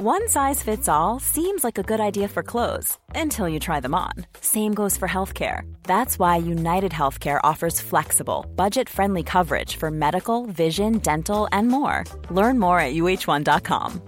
One 0.00 0.28
size 0.28 0.62
fits 0.62 0.88
all 0.88 1.18
seems 1.18 1.64
like 1.64 1.76
a 1.76 1.82
good 1.82 1.98
idea 1.98 2.28
for 2.28 2.44
clothes 2.44 2.96
until 3.16 3.48
you 3.48 3.58
try 3.58 3.80
them 3.80 3.96
on. 3.96 4.12
Same 4.40 4.72
goes 4.72 4.96
for 4.96 5.08
healthcare. 5.08 5.62
That's 5.82 6.20
why 6.20 6.36
United 6.36 6.92
Healthcare 6.92 7.40
offers 7.42 7.80
flexible, 7.80 8.46
budget 8.54 8.88
friendly 8.88 9.24
coverage 9.24 9.74
for 9.74 9.90
medical, 9.90 10.46
vision, 10.46 10.98
dental, 10.98 11.48
and 11.50 11.66
more. 11.66 12.04
Learn 12.30 12.60
more 12.60 12.78
at 12.78 12.94
uh1.com. 12.94 14.00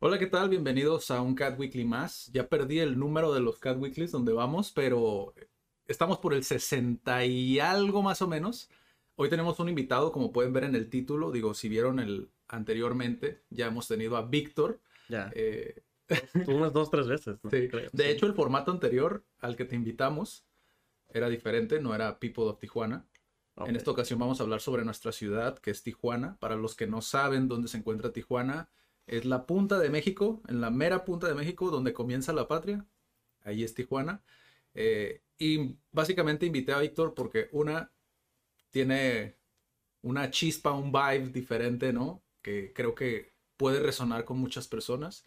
Hola, 0.00 0.18
¿qué 0.18 0.26
tal? 0.26 0.48
Bienvenidos 0.48 1.12
a 1.12 1.22
un 1.22 1.36
Cat 1.36 1.56
Weekly 1.56 1.84
más. 1.84 2.32
Ya 2.32 2.48
perdí 2.48 2.80
el 2.80 2.98
número 2.98 3.32
de 3.32 3.38
los 3.38 3.60
Cat 3.60 3.78
Weeklies 3.78 4.10
donde 4.10 4.32
vamos, 4.32 4.72
pero 4.72 5.32
estamos 5.90 6.18
por 6.18 6.32
el 6.34 6.44
60 6.44 7.24
y 7.26 7.58
algo 7.58 8.02
más 8.02 8.22
o 8.22 8.28
menos. 8.28 8.70
Hoy 9.16 9.28
tenemos 9.28 9.58
un 9.60 9.68
invitado, 9.68 10.12
como 10.12 10.32
pueden 10.32 10.52
ver 10.52 10.64
en 10.64 10.74
el 10.74 10.88
título. 10.88 11.30
Digo, 11.30 11.52
si 11.52 11.68
vieron 11.68 11.98
el 11.98 12.30
anteriormente, 12.48 13.42
ya 13.50 13.66
hemos 13.66 13.88
tenido 13.88 14.16
a 14.16 14.22
Víctor. 14.22 14.80
Ya. 15.08 15.30
Eh, 15.34 15.82
unas 16.46 16.72
dos, 16.72 16.90
tres 16.90 17.06
veces. 17.06 17.38
¿no? 17.42 17.50
sí. 17.50 17.68
Creo, 17.68 17.90
De 17.92 18.04
sí. 18.04 18.10
hecho, 18.10 18.26
el 18.26 18.34
formato 18.34 18.70
anterior 18.70 19.24
al 19.40 19.56
que 19.56 19.64
te 19.64 19.74
invitamos 19.74 20.46
era 21.08 21.28
diferente, 21.28 21.80
no 21.80 21.94
era 21.94 22.18
People 22.18 22.44
of 22.44 22.58
Tijuana. 22.58 23.04
En 23.66 23.76
esta 23.76 23.90
ocasión 23.90 24.18
vamos 24.18 24.40
a 24.40 24.44
hablar 24.44 24.62
sobre 24.62 24.86
nuestra 24.86 25.12
ciudad, 25.12 25.58
que 25.58 25.70
es 25.70 25.82
Tijuana. 25.82 26.38
Para 26.40 26.56
los 26.56 26.74
que 26.74 26.86
no 26.86 27.02
saben 27.02 27.46
dónde 27.46 27.68
se 27.68 27.76
encuentra 27.76 28.10
Tijuana, 28.10 28.70
es 29.06 29.26
la 29.26 29.44
punta 29.44 29.78
de 29.78 29.90
México, 29.90 30.40
en 30.48 30.62
la 30.62 30.70
mera 30.70 31.04
punta 31.04 31.28
de 31.28 31.34
México, 31.34 31.70
donde 31.70 31.92
comienza 31.92 32.32
la 32.32 32.48
patria. 32.48 32.86
Ahí 33.42 33.62
es 33.62 33.74
Tijuana. 33.74 34.22
Eh, 34.72 35.20
y 35.40 35.76
básicamente 35.90 36.46
invité 36.46 36.72
a 36.72 36.80
Víctor 36.80 37.14
porque 37.14 37.48
una 37.52 37.92
tiene 38.70 39.36
una 40.02 40.30
chispa, 40.30 40.72
un 40.72 40.92
vibe 40.92 41.30
diferente, 41.30 41.92
¿no? 41.92 42.22
Que 42.42 42.72
creo 42.72 42.94
que 42.94 43.32
puede 43.56 43.80
resonar 43.80 44.24
con 44.24 44.38
muchas 44.38 44.68
personas. 44.68 45.24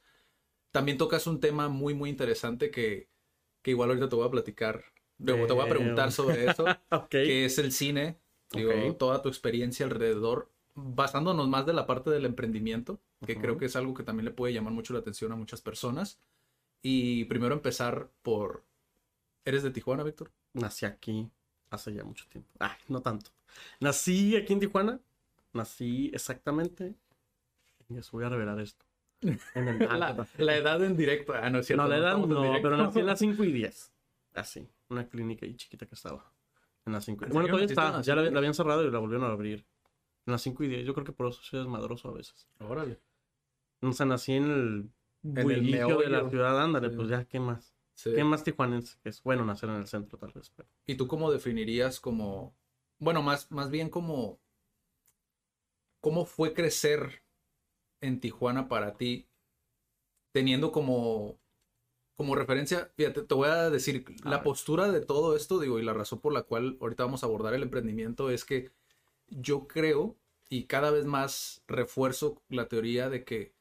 También 0.72 0.98
tocas 0.98 1.28
un 1.28 1.40
tema 1.40 1.70
muy, 1.70 1.94
muy 1.94 2.10
interesante 2.10 2.72
que, 2.72 3.10
que 3.62 3.72
igual 3.72 3.90
ahorita 3.90 4.10
te 4.10 4.16
voy 4.16 4.28
a 4.28 4.32
platicar. 4.32 4.86
Luego 5.20 5.48
te 5.48 5.54
voy 5.54 5.66
a 5.66 5.70
preguntar 5.70 6.06
Damn. 6.06 6.12
sobre 6.12 6.46
eso 6.48 6.66
Ok. 6.92 7.10
que 7.10 7.46
es 7.46 7.58
el 7.60 7.72
cine, 7.72 8.20
digo, 8.52 8.72
Ok. 8.72 8.98
toda 8.98 9.22
tu 9.22 9.30
experiencia 9.30 9.86
alrededor, 9.86 10.52
basándonos 10.76 11.48
más 11.48 11.66
de 11.66 11.74
la 11.74 11.88
parte 11.88 12.10
del 12.10 12.26
emprendimiento, 12.26 13.00
que 13.26 13.38
creo 13.38 13.58
que 13.58 13.66
es 13.66 13.76
algo 13.76 13.94
que 13.94 14.04
también 14.04 14.26
le 14.26 14.32
puede 14.32 14.54
llamar 14.54 14.74
mucho 14.74 14.94
la 14.94 15.00
atención 15.00 15.32
a 15.32 15.36
muchas 15.36 15.62
personas. 15.62 16.20
Y 16.82 17.26
primero 17.26 17.56
empezar 17.56 18.12
por, 18.22 18.64
¿eres 19.46 19.64
de 19.64 19.72
Tijuana, 19.72 20.04
Víctor? 20.04 20.32
Nací 20.54 20.86
aquí 20.86 21.30
hace 21.70 21.94
ya 21.94 22.04
mucho 22.04 22.26
tiempo. 22.30 22.50
Ay, 22.60 22.78
no 22.88 23.02
tanto. 23.02 23.32
Nací 23.80 24.36
aquí 24.36 24.54
en 24.54 24.60
Tijuana. 24.60 25.00
Nací 25.54 26.10
exactamente. 26.14 26.96
Les 27.90 28.10
voy 28.12 28.24
a 28.26 28.30
revelar 28.30 28.60
esto. 28.60 28.86
En 29.22 29.68
el- 29.68 29.80
La, 30.00 30.28
la 30.38 30.56
edad 30.56 30.84
en 30.84 30.96
directo. 30.98 31.34
Ah, 31.34 31.50
no 31.50 31.60
es 31.60 31.68
cierto. 31.68 31.84
no, 31.84 31.90
la 31.90 31.98
edad 31.98 32.18
no, 32.18 32.54
pero 32.62 32.78
nací 32.78 33.00
en 33.00 33.06
las 33.06 33.20
5 33.20 33.44
y 33.44 33.52
10. 33.52 33.92
Así, 34.36 34.68
una 34.90 35.08
clínica 35.08 35.46
ahí 35.46 35.56
chiquita 35.56 35.86
que 35.86 35.96
estaba. 35.96 36.32
En 36.86 36.94
las 36.94 37.06
5 37.06 37.24
y 37.24 37.28
¿En 37.28 37.34
Bueno, 37.34 37.48
serio 37.56 37.68
todavía 37.76 37.92
está. 37.94 38.02
Ya 38.02 38.16
la, 38.16 38.30
y 38.30 38.36
habían 38.36 38.54
cerrado 38.54 38.84
y 38.86 38.92
la 38.92 39.00
volvieron 39.00 39.30
a 39.30 39.32
abrir. 39.34 39.66
En 40.26 40.32
las 40.32 40.42
5 40.42 40.64
y 40.64 40.68
10. 40.70 40.86
Yo 40.86 40.94
creo 40.94 41.06
que 41.06 41.12
por 41.12 41.28
eso 41.28 41.42
soy 41.42 41.60
desmadroso 41.60 42.10
a 42.10 42.14
veces. 42.14 42.48
Órale. 42.60 43.00
O 43.82 43.92
sea, 43.94 44.06
nací 44.06 44.34
en 44.34 44.44
el 44.52 44.90
bullicio 45.44 45.98
de 46.00 46.10
la 46.10 46.30
ciudad. 46.30 46.62
Ándale, 46.62 46.90
Sí. 46.90 46.96
pues 46.96 47.10
ya, 47.10 47.26
¿qué 47.26 47.40
más? 47.40 47.73
Sí. 47.96 48.12
¿Qué 48.14 48.24
más 48.24 48.44
tijuanense? 48.44 48.98
Es 49.04 49.22
bueno 49.24 49.46
nacer 49.46 49.70
en 49.70 49.76
el 49.76 49.88
centro, 49.88 50.18
tal 50.18 50.32
vez. 50.34 50.52
Pero... 50.56 50.68
¿Y 50.86 50.96
tú 50.96 51.08
cómo 51.08 51.32
definirías 51.32 52.00
como, 52.00 52.56
bueno, 53.00 53.22
más, 53.22 53.52
más 53.52 53.70
bien 53.70 53.90
como, 53.90 54.40
cómo 56.02 56.26
fue 56.26 56.54
crecer 56.54 57.24
en 58.02 58.20
Tijuana 58.20 58.68
para 58.68 58.98
ti, 58.98 59.30
teniendo 60.34 60.72
como, 60.72 61.40
como 62.16 62.36
referencia, 62.36 62.92
fíjate, 62.96 63.24
te 63.24 63.34
voy 63.34 63.50
a 63.50 63.70
decir, 63.70 64.06
A 64.24 64.30
la 64.30 64.38
ver. 64.38 64.44
postura 64.44 64.92
de 64.92 65.02
todo 65.02 65.36
esto, 65.36 65.60
digo, 65.60 65.80
y 65.80 65.84
la 65.84 65.94
razón 65.94 66.20
por 66.20 66.34
la 66.34 66.44
cual 66.44 66.78
ahorita 66.82 67.06
vamos 67.06 67.24
a 67.24 67.28
abordar 67.28 67.54
el 67.54 67.64
emprendimiento 67.64 68.30
es 68.30 68.44
que 68.44 68.72
yo 69.30 69.68
creo 69.68 70.18
y 70.50 70.66
cada 70.66 70.92
vez 70.92 71.06
más 71.06 71.64
refuerzo 71.68 72.42
la 72.50 72.68
teoría 72.68 73.10
de 73.10 73.24
que 73.24 73.56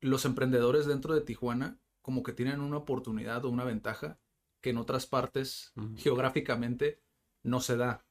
los 0.00 0.24
emprendedores 0.24 0.86
dentro 0.86 1.14
de 1.14 1.22
Tijuana 1.22 1.79
como 2.02 2.22
que 2.22 2.32
tienen 2.32 2.60
una 2.60 2.78
oportunidad 2.78 3.44
o 3.44 3.50
una 3.50 3.64
ventaja 3.64 4.18
que 4.60 4.70
en 4.70 4.78
otras 4.78 5.06
partes 5.06 5.72
geográficamente 5.96 7.00
no 7.42 7.60
se 7.60 7.76
da. 7.76 8.04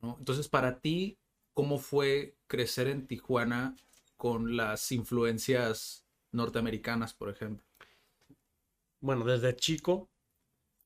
¿no? 0.00 0.16
Entonces, 0.18 0.48
para 0.48 0.80
ti, 0.80 1.18
¿cómo 1.54 1.78
fue 1.78 2.36
crecer 2.46 2.88
en 2.88 3.06
Tijuana 3.06 3.76
con 4.16 4.56
las 4.56 4.92
influencias 4.92 6.06
norteamericanas, 6.30 7.14
por 7.14 7.28
ejemplo? 7.28 7.66
Bueno, 9.00 9.24
desde 9.24 9.56
chico, 9.56 10.08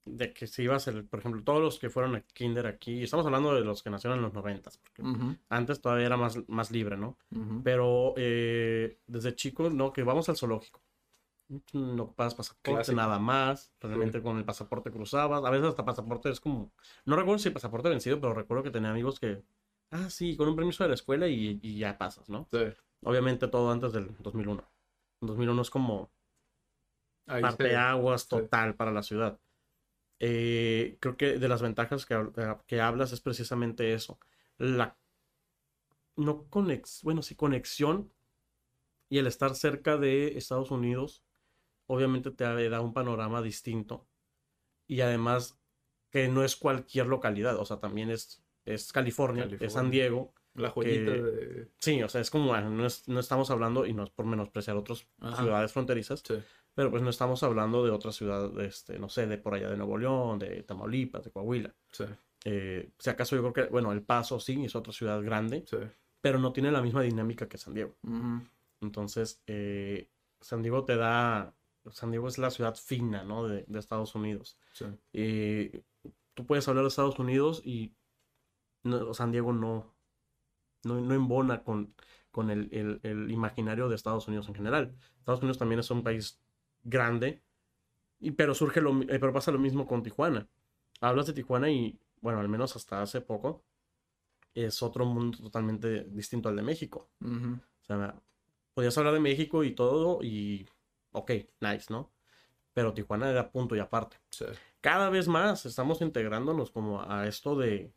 de 0.06 0.32
que 0.32 0.47
si 0.47 0.62
ibas, 0.62 0.86
el, 0.88 1.04
por 1.04 1.18
ejemplo, 1.18 1.42
todos 1.42 1.60
los 1.60 1.78
que 1.78 1.91
fueron 1.91 2.14
a 2.16 2.20
kinder 2.22 2.66
aquí, 2.66 3.03
estamos 3.03 3.26
hablando 3.26 3.54
de 3.54 3.62
los 3.62 3.82
que 3.82 3.91
nacieron 3.91 4.18
en 4.18 4.22
los 4.22 4.32
noventas, 4.32 4.78
porque 4.78 5.03
antes 5.48 5.80
todavía 5.80 6.06
era 6.06 6.16
más, 6.16 6.38
más 6.48 6.70
libre, 6.70 6.97
¿no? 6.97 7.18
Pero 7.62 8.14
eh, 8.16 8.98
desde 9.06 9.34
chico, 9.34 9.68
no, 9.68 9.92
que 9.92 10.04
vamos 10.04 10.28
al 10.28 10.36
zoológico. 10.36 10.80
No 11.73 12.12
pasas 12.12 12.34
pasaporte, 12.34 12.73
Clásico. 12.73 12.97
nada 12.97 13.19
más. 13.19 13.73
Realmente 13.81 14.21
con 14.23 14.37
el 14.37 14.45
pasaporte 14.45 14.91
cruzabas. 14.91 15.45
A 15.45 15.51
veces 15.51 15.69
hasta 15.69 15.84
pasaporte 15.84 16.31
es 16.31 16.41
como. 16.41 16.73
No 17.05 17.17
recuerdo 17.17 17.39
si 17.39 17.49
el 17.49 17.55
pasaporte 17.55 17.89
vencido, 17.89 18.21
pero 18.21 18.34
recuerdo 18.34 18.65
que 18.65 18.71
tenía 18.71 18.91
amigos 18.91 19.21
que. 19.21 19.43
Ah, 19.91 20.11
sí, 20.11 20.37
con 20.37 20.49
un 20.49 20.57
permiso 20.57 20.83
de 20.83 20.89
la 20.89 20.95
escuela 20.95 21.29
y, 21.29 21.61
y 21.62 21.79
ya 21.79 21.97
pasas, 21.97 22.29
¿no? 22.29 22.49
Sí, 22.51 22.59
Obviamente 23.03 23.47
todo 23.47 23.71
antes 23.71 23.93
del 23.93 24.17
2001. 24.19 24.65
El 25.21 25.29
2001 25.29 25.62
es 25.62 25.71
como 25.71 26.11
ahí 27.27 27.43
parteaguas 27.43 28.23
sí. 28.23 28.28
total 28.28 28.75
para 28.75 28.91
la 28.93 29.03
ciudad. 29.03 29.39
Eh, 30.21 30.99
creo 31.01 31.17
que 31.17 31.39
de 31.39 31.49
las 31.49 31.63
ventajas 31.63 32.07
que, 32.07 32.15
hab- 32.17 32.65
que 32.67 32.81
hablas 32.81 33.13
es 33.13 33.21
precisamente 33.21 33.95
eso. 33.95 34.19
La 34.59 34.97
no 36.17 36.49
conex, 36.49 37.03
bueno, 37.03 37.23
sí, 37.23 37.34
conexión 37.34 38.13
y 39.11 39.19
el 39.19 39.28
estar 39.28 39.55
cerca 39.57 39.99
de 39.99 40.39
Estados 40.39 40.71
Unidos, 40.73 41.25
obviamente 41.86 42.30
te 42.30 42.69
da 42.69 42.80
un 42.80 42.92
panorama 42.92 43.42
distinto. 43.42 44.06
Y 44.86 45.00
además 45.00 45.58
que 46.10 46.28
no 46.28 46.44
es 46.44 46.56
cualquier 46.56 47.06
localidad, 47.06 47.56
o 47.58 47.64
sea, 47.64 47.78
también 47.78 48.10
es, 48.10 48.42
es 48.64 48.92
California, 48.92 49.48
es. 49.60 49.72
San 49.72 49.91
Diego. 49.91 50.32
La 50.54 50.70
joyita 50.70 51.12
que- 51.12 51.22
de... 51.22 51.69
Sí, 51.78 52.02
o 52.02 52.08
sea, 52.08 52.22
es 52.22 52.30
como, 52.30 52.54
ah, 52.54 52.62
no, 52.62 52.86
es- 52.86 53.06
no 53.08 53.20
estamos 53.20 53.50
hablando, 53.50 53.84
y 53.84 53.92
no 53.92 54.04
es 54.04 54.10
por 54.10 54.24
menospreciar 54.24 54.76
otras 54.76 55.06
ciudades 55.36 55.70
fronterizas, 55.72 56.22
Sí. 56.26 56.34
pero 56.74 56.91
pues 56.91 57.02
no 57.02 57.10
estamos 57.10 57.42
hablando 57.42 57.84
de 57.84 57.91
otra 57.91 58.10
ciudad, 58.10 58.58
este, 58.62 58.98
no 58.98 59.10
sé, 59.10 59.26
de 59.26 59.36
por 59.36 59.53
allá 59.54 59.68
de 59.68 59.76
Nuevo 59.76 59.98
León, 59.98 60.38
de 60.38 60.62
Tamaulipas, 60.62 61.24
de 61.24 61.30
Coahuila. 61.30 61.74
Sí, 61.92 62.04
Eh, 62.48 62.92
si 62.98 63.10
acaso 63.10 63.36
yo 63.36 63.42
creo 63.42 63.53
que, 63.53 63.70
bueno, 63.72 63.92
El 63.92 64.03
Paso 64.03 64.38
sí, 64.41 64.64
es 64.64 64.74
otra 64.76 64.92
ciudad 64.94 65.20
grande, 65.20 65.64
sí. 65.66 65.76
pero 66.22 66.38
no 66.38 66.53
tiene 66.54 66.70
la 66.70 66.80
misma 66.80 67.03
dinámica 67.03 67.48
que 67.48 67.58
San 67.58 67.74
Diego. 67.74 67.97
Entonces, 68.80 69.42
eh, 69.47 70.08
San 70.41 70.62
Diego 70.62 70.84
te 70.84 70.97
da, 70.97 71.54
San 71.92 72.10
Diego 72.10 72.28
es 72.28 72.38
la 72.38 72.50
ciudad 72.50 72.74
fina, 72.76 73.24
¿no? 73.24 73.47
De, 73.48 73.64
de 73.66 73.78
Estados 73.78 74.14
Unidos. 74.14 74.58
sí. 74.72 74.86
Eh, 75.12 75.82
tú 76.34 76.44
puedes 76.47 76.66
hablar 76.69 76.84
de 76.84 76.88
Estados 76.88 77.19
Unidos 77.19 77.62
y 77.64 77.94
no- 78.82 79.14
San 79.14 79.32
Diego 79.32 79.52
no, 79.52 79.94
no, 80.84 81.00
no 81.00 81.14
embona 81.14 81.62
con, 81.64 81.94
con 82.30 82.50
el, 82.50 82.69
el- 82.72 83.00
el 83.02 83.30
imaginario 83.30 83.88
de 83.88 83.94
Estados 83.97 84.28
Unidos 84.28 84.48
en 84.48 84.54
general. 84.54 84.94
Estados 85.19 85.41
Unidos 85.41 85.58
también 85.58 85.80
es 85.80 85.91
un 85.91 86.02
país 86.02 86.41
grande, 86.84 87.42
y, 88.20 88.30
pero 88.32 88.54
surge 88.54 88.80
lo, 88.80 89.00
eh, 89.03 89.18
pero 89.18 89.32
pasa 89.32 89.50
lo 89.50 89.58
mismo 89.58 89.86
con 89.86 90.03
Tijuana. 90.03 90.48
Hablas 91.00 91.26
de 91.26 91.32
Tijuana 91.34 91.70
y, 91.70 91.98
bueno, 92.21 92.41
al 92.41 92.48
menos 92.48 92.77
hasta 92.77 93.03
hace 93.03 93.21
poco, 93.21 93.65
es 94.54 94.82
otro 94.82 95.04
mundo 95.04 95.39
totalmente 95.39 96.04
distinto 96.04 96.48
al 96.48 96.56
de 96.56 96.62
México. 96.62 97.10
O 97.22 97.84
sea, 97.84 98.21
podías 98.74 98.97
hablar 98.97 99.12
de 99.15 99.21
México 99.21 99.65
y 99.65 99.74
todo 99.74 100.22
y, 100.22 100.66
ok, 101.16 101.33
nice, 101.60 101.86
¿no? 101.91 102.13
Pero 102.72 102.92
Tijuana 102.92 103.30
era 103.30 103.51
punto 103.51 103.74
y 103.74 103.78
aparte 103.78 104.18
sí. 104.30 104.45
cada 104.80 105.09
vez 105.10 105.28
más 105.28 105.65
estamos 105.66 106.03
integrándonos 106.03 106.71
como 106.71 107.03
a 107.03 107.27
esto 107.27 107.57
de 107.57 107.92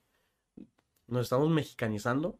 nos 1.08 1.24
estamos 1.24 1.50
mexicanizando 1.50 2.40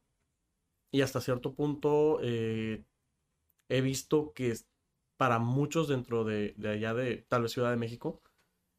y 0.92 1.02
hasta 1.02 1.22
cierto 1.22 1.54
punto 1.54 2.20
eh, 2.22 2.84
he 3.68 3.82
visto 3.82 4.34
que 4.34 4.56
para 5.18 5.40
muchos 5.40 5.88
dentro 5.90 6.24
de, 6.24 6.54
de 6.58 6.70
allá 6.70 6.94
de 6.94 7.18
tal 7.28 7.44
vez 7.44 7.52
Ciudad 7.52 7.72
de 7.72 7.78
México 7.78 8.22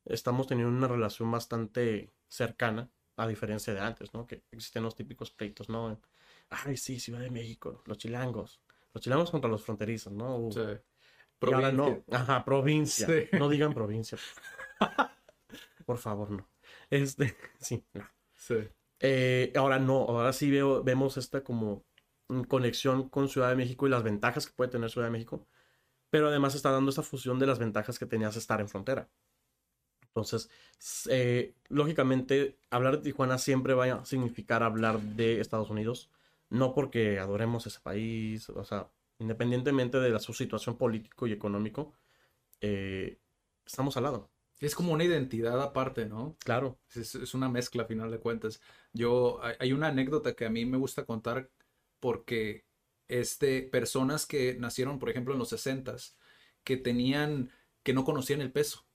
estamos 0.06 0.46
teniendo 0.46 0.74
una 0.74 0.88
relación 0.88 1.30
bastante 1.30 2.10
cercana 2.28 2.90
a 3.16 3.28
diferencia 3.28 3.74
de 3.74 3.80
antes, 3.80 4.14
¿no? 4.14 4.26
Que 4.26 4.42
existen 4.50 4.82
los 4.82 4.94
típicos 4.94 5.30
pleitos, 5.30 5.68
¿no? 5.68 6.00
Ay, 6.48 6.76
sí, 6.78 6.98
Ciudad 6.98 7.20
de 7.20 7.30
México, 7.30 7.82
los 7.84 7.98
chilangos. 7.98 8.62
Los 8.94 9.04
chilangos 9.04 9.30
contra 9.30 9.50
los 9.50 9.62
fronterizos, 9.62 10.12
¿no? 10.12 10.36
Uh, 10.36 10.52
sí. 10.52 10.60
Y 11.40 11.52
ahora 11.52 11.72
no. 11.72 12.02
Ajá, 12.10 12.44
provincia. 12.44 13.06
Sí. 13.06 13.36
No 13.36 13.48
digan 13.48 13.72
provincia. 13.72 14.18
Por 15.86 15.98
favor, 15.98 16.30
no. 16.30 16.48
Este, 16.90 17.36
sí, 17.58 17.84
no. 17.94 18.08
Sí. 18.34 18.68
Eh, 19.00 19.52
ahora 19.56 19.78
no, 19.78 20.00
ahora 20.00 20.32
sí 20.32 20.50
veo, 20.50 20.82
vemos 20.82 21.16
esta 21.16 21.42
como 21.42 21.84
conexión 22.48 23.08
con 23.08 23.28
Ciudad 23.28 23.48
de 23.48 23.56
México 23.56 23.86
y 23.86 23.90
las 23.90 24.02
ventajas 24.02 24.46
que 24.46 24.52
puede 24.52 24.70
tener 24.70 24.90
Ciudad 24.90 25.06
de 25.06 25.12
México, 25.12 25.46
pero 26.10 26.28
además 26.28 26.54
está 26.54 26.70
dando 26.70 26.90
esta 26.90 27.02
fusión 27.02 27.38
de 27.38 27.46
las 27.46 27.58
ventajas 27.58 27.98
que 27.98 28.06
tenías 28.06 28.36
estar 28.36 28.60
en 28.60 28.68
frontera. 28.68 29.08
Entonces, 30.02 30.50
eh, 31.08 31.54
lógicamente, 31.68 32.58
hablar 32.70 32.96
de 32.96 33.02
Tijuana 33.02 33.38
siempre 33.38 33.74
va 33.74 33.84
a 33.86 34.04
significar 34.04 34.62
hablar 34.62 35.00
de 35.00 35.40
Estados 35.40 35.70
Unidos, 35.70 36.10
no 36.50 36.74
porque 36.74 37.18
adoremos 37.18 37.66
ese 37.66 37.80
país, 37.80 38.48
o 38.50 38.64
sea, 38.64 38.88
independientemente 39.20 40.00
de 40.00 40.10
la, 40.10 40.18
su 40.18 40.32
situación 40.32 40.76
político 40.76 41.26
y 41.26 41.32
económico, 41.32 41.94
eh, 42.60 43.18
estamos 43.64 43.96
al 43.96 44.04
lado. 44.04 44.30
Es 44.58 44.74
como 44.74 44.92
una 44.92 45.04
identidad 45.04 45.60
aparte, 45.62 46.06
¿no? 46.06 46.36
Claro. 46.40 46.78
Es, 46.94 47.14
es 47.14 47.34
una 47.34 47.48
mezcla 47.48 47.84
a 47.84 47.86
final 47.86 48.10
de 48.10 48.18
cuentas. 48.18 48.60
Yo, 48.92 49.40
hay, 49.58 49.72
una 49.72 49.88
anécdota 49.88 50.34
que 50.34 50.44
a 50.44 50.50
mí 50.50 50.66
me 50.66 50.76
gusta 50.76 51.04
contar 51.04 51.50
porque 51.98 52.64
este, 53.08 53.62
personas 53.62 54.26
que 54.26 54.56
nacieron, 54.58 54.98
por 54.98 55.10
ejemplo, 55.10 55.32
en 55.32 55.38
los 55.38 55.52
60s, 55.52 56.14
que 56.64 56.76
tenían, 56.76 57.50
que 57.82 57.94
no 57.94 58.04
conocían 58.04 58.40
el 58.40 58.52
peso. 58.52 58.86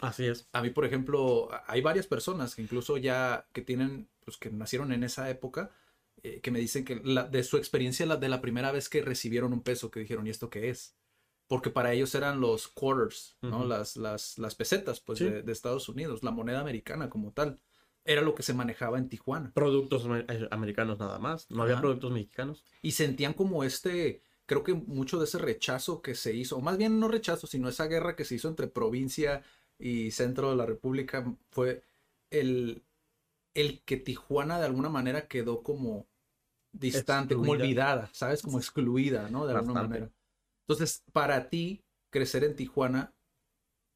Así 0.00 0.26
es. 0.26 0.48
A 0.52 0.60
mí, 0.60 0.70
por 0.70 0.84
ejemplo, 0.84 1.48
hay 1.66 1.80
varias 1.80 2.06
personas 2.06 2.54
que 2.54 2.62
incluso 2.62 2.96
ya 2.96 3.46
que 3.52 3.62
tienen, 3.62 4.08
pues 4.24 4.36
que 4.36 4.50
nacieron 4.50 4.92
en 4.92 5.04
esa 5.04 5.30
época, 5.30 5.70
eh, 6.24 6.40
que 6.40 6.50
me 6.50 6.58
dicen 6.58 6.84
que 6.84 6.96
la- 7.04 7.24
de 7.28 7.44
su 7.44 7.56
experiencia 7.56 8.04
la, 8.06 8.16
de 8.16 8.28
la 8.28 8.40
primera 8.40 8.72
vez 8.72 8.88
que 8.88 9.02
recibieron 9.02 9.52
un 9.52 9.62
peso, 9.62 9.90
que 9.90 10.00
dijeron, 10.00 10.26
¿y 10.26 10.30
esto 10.30 10.50
qué 10.50 10.70
es? 10.70 10.96
Porque 11.46 11.70
para 11.70 11.92
ellos 11.92 12.14
eran 12.14 12.40
los 12.40 12.66
quarters, 12.68 13.36
¿no? 13.42 13.64
Las, 13.66 13.96
las, 13.96 14.38
las 14.38 14.54
pesetas, 14.54 15.00
pues, 15.00 15.18
Sí. 15.20 15.26
de, 15.26 15.42
de 15.42 15.52
Estados 15.52 15.88
Unidos, 15.88 16.22
la 16.24 16.30
moneda 16.32 16.60
americana 16.60 17.08
como 17.10 17.32
tal. 17.32 17.60
Era 18.06 18.22
lo 18.22 18.34
que 18.34 18.42
se 18.42 18.54
manejaba 18.54 18.98
en 18.98 19.08
Tijuana. 19.08 19.52
Productos 19.54 20.06
eh, 20.28 20.48
americanos 20.50 20.98
nada 20.98 21.18
más. 21.18 21.50
No 21.50 21.62
había 21.62 21.80
productos 21.80 22.10
mexicanos. 22.12 22.64
Y 22.82 22.92
sentían 22.92 23.32
como 23.34 23.62
este, 23.64 24.20
creo 24.46 24.62
que 24.62 24.74
mucho 24.74 25.18
de 25.18 25.24
ese 25.24 25.38
rechazo 25.38 26.00
que 26.02 26.14
se 26.14 26.34
hizo, 26.34 26.56
o 26.56 26.60
más 26.60 26.76
bien 26.78 26.98
no 26.98 27.08
rechazo, 27.08 27.46
sino 27.46 27.68
esa 27.68 27.86
guerra 27.86 28.16
que 28.16 28.24
se 28.24 28.34
hizo 28.36 28.48
entre 28.48 28.66
provincia 28.68 29.42
y 29.78 30.10
centro 30.10 30.50
de 30.50 30.56
la 30.56 30.66
República, 30.66 31.34
fue 31.50 31.82
el, 32.30 32.84
el 33.54 33.82
que 33.84 33.96
Tijuana 33.98 34.58
de 34.58 34.66
alguna 34.66 34.88
manera 34.88 35.28
quedó 35.28 35.62
como 35.62 36.06
distante, 36.78 37.34
como 37.34 37.46
Excluida. 37.46 37.64
olvidada, 37.64 38.10
¿sabes? 38.12 38.42
Como 38.42 38.58
excluida, 38.58 39.28
¿no? 39.30 39.46
De 39.46 39.54
alguna 39.54 39.72
Bastante. 39.72 39.88
manera. 40.00 40.12
Entonces, 40.66 41.02
para 41.12 41.48
ti, 41.48 41.84
crecer 42.10 42.44
en 42.44 42.56
Tijuana, 42.56 43.12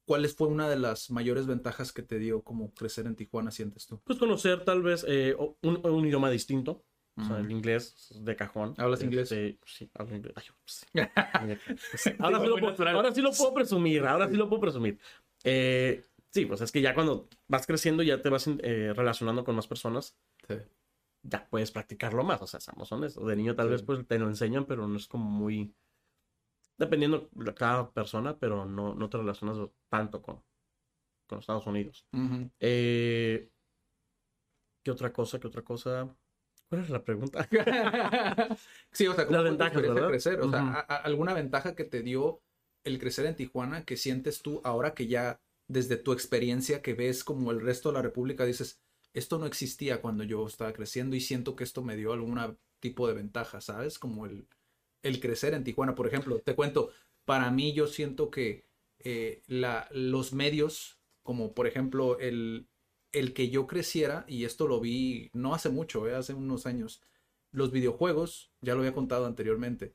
¿cuál 0.05 0.27
fue 0.29 0.47
una 0.47 0.69
de 0.69 0.77
las 0.77 1.09
mayores 1.11 1.45
ventajas 1.47 1.91
que 1.91 2.01
te 2.03 2.19
dio 2.19 2.41
como 2.43 2.73
crecer 2.73 3.05
en 3.05 3.15
Tijuana, 3.15 3.51
sientes 3.51 3.85
tú? 3.87 4.01
Pues 4.03 4.17
conocer 4.19 4.63
tal 4.65 4.81
vez 4.81 5.05
eh, 5.07 5.35
un, 5.61 5.85
un 5.85 6.05
idioma 6.05 6.29
distinto. 6.29 6.83
O 7.17 7.23
sea, 7.25 7.39
el 7.39 7.51
inglés 7.51 8.13
de 8.15 8.33
cajón. 8.37 8.75
¿Hablas 8.77 9.03
inglés? 9.03 9.29
Este, 9.29 9.59
sí, 9.65 9.91
hablo 9.93 10.15
inglés. 10.15 10.33
Ay, 10.37 10.45
sí. 10.65 10.85
ahora, 12.19 12.39
sí 12.39 12.47
lo 12.47 12.57
puedo, 12.57 12.87
ahora 12.87 13.13
sí 13.13 13.21
lo 13.21 13.31
puedo 13.33 13.53
presumir, 13.53 14.05
ahora 14.05 14.29
sí 14.29 14.37
lo 14.37 14.47
puedo 14.47 14.61
presumir. 14.61 14.97
Eh, 15.43 16.05
sí, 16.31 16.45
pues 16.45 16.61
es 16.61 16.71
que 16.71 16.79
ya 16.79 16.93
cuando 16.93 17.27
vas 17.49 17.67
creciendo 17.67 18.03
ya 18.03 18.21
te 18.21 18.29
vas 18.29 18.47
eh, 18.47 18.93
relacionando 18.95 19.43
con 19.43 19.55
más 19.55 19.67
personas, 19.67 20.15
Sí. 20.47 20.55
Ya 21.23 21.47
puedes 21.49 21.71
practicarlo 21.71 22.23
más, 22.23 22.41
o 22.41 22.47
sea, 22.47 22.59
seamos 22.59 22.91
honestos. 22.91 23.25
De 23.27 23.35
niño 23.35 23.55
tal 23.55 23.67
Sí. 23.67 23.71
vez 23.71 23.83
pues 23.83 24.07
te 24.07 24.19
lo 24.19 24.27
enseñan, 24.27 24.65
pero 24.65 24.87
no 24.87 24.97
es 24.97 25.07
como 25.07 25.25
muy... 25.29 25.73
Dependiendo 26.77 27.27
de 27.33 27.53
cada 27.53 27.91
persona, 27.91 28.37
pero 28.37 28.65
no, 28.65 28.95
no 28.95 29.09
te 29.09 29.17
relacionas 29.17 29.57
tanto 29.89 30.21
con, 30.21 30.41
con 31.27 31.39
Estados 31.39 31.67
Unidos. 31.67 32.07
Eh, 32.59 33.49
¿Qué 34.83 34.91
otra 34.91 35.11
cosa? 35.11 35.39
¿Qué 35.39 35.47
otra 35.47 35.61
cosa? 35.61 36.15
¿Cuál 36.69 36.81
es 36.81 36.89
la 36.89 37.03
pregunta? 37.03 37.47
sí, 38.91 39.07
o 39.07 39.13
sea, 39.13 39.27
¿cómo 39.27 40.07
crecer? 40.07 40.39
O 40.39 40.49
sea, 40.49 40.79
¿alguna 40.79 41.33
ventaja 41.33 41.75
que 41.75 41.83
te 41.83 42.01
dio 42.01 42.41
el 42.85 42.97
crecer 42.99 43.25
en 43.25 43.35
Tijuana 43.35 43.83
que 43.83 43.97
sientes 43.97 44.41
tú 44.41 44.61
ahora 44.63 44.93
que 44.93 45.07
ya 45.07 45.41
desde 45.67 45.97
tu 45.97 46.13
experiencia 46.13 46.81
que 46.81 46.93
ves 46.93 47.23
como 47.23 47.51
el 47.51 47.59
resto 47.61 47.89
de 47.89 47.93
la 47.95 48.01
República 48.01 48.45
dices, 48.45 48.81
esto 49.13 49.39
no 49.39 49.45
existía 49.45 50.01
cuando 50.01 50.23
yo 50.23 50.45
estaba 50.45 50.73
creciendo 50.73 51.15
y 51.15 51.21
siento 51.21 51.55
que 51.55 51.63
esto 51.63 51.83
me 51.83 51.95
dio 51.95 52.13
algún 52.13 52.57
tipo 52.79 53.07
de 53.07 53.13
ventaja, 53.13 53.61
¿sabes? 53.61 53.99
Como 53.99 54.25
el, 54.25 54.47
el 55.03 55.19
crecer 55.19 55.53
en 55.53 55.63
Tijuana, 55.63 55.95
por 55.95 56.07
ejemplo, 56.07 56.39
te 56.39 56.55
cuento, 56.55 56.91
para 57.25 57.51
mí 57.51 57.73
yo 57.73 57.87
siento 57.87 58.29
que 58.29 58.65
eh, 58.99 59.41
la, 59.47 59.87
los 59.91 60.33
medios, 60.33 60.99
como 61.23 61.53
por 61.53 61.67
ejemplo 61.67 62.19
el, 62.19 62.67
el 63.11 63.33
que 63.33 63.49
yo 63.49 63.67
creciera, 63.67 64.25
y 64.27 64.45
esto 64.45 64.67
lo 64.67 64.79
vi 64.79 65.29
no 65.33 65.53
hace 65.53 65.69
mucho, 65.69 66.07
eh, 66.07 66.15
hace 66.15 66.33
unos 66.33 66.65
años, 66.65 67.01
los 67.51 67.71
videojuegos, 67.71 68.51
ya 68.61 68.73
lo 68.73 68.81
había 68.81 68.93
contado 68.93 69.25
anteriormente, 69.25 69.93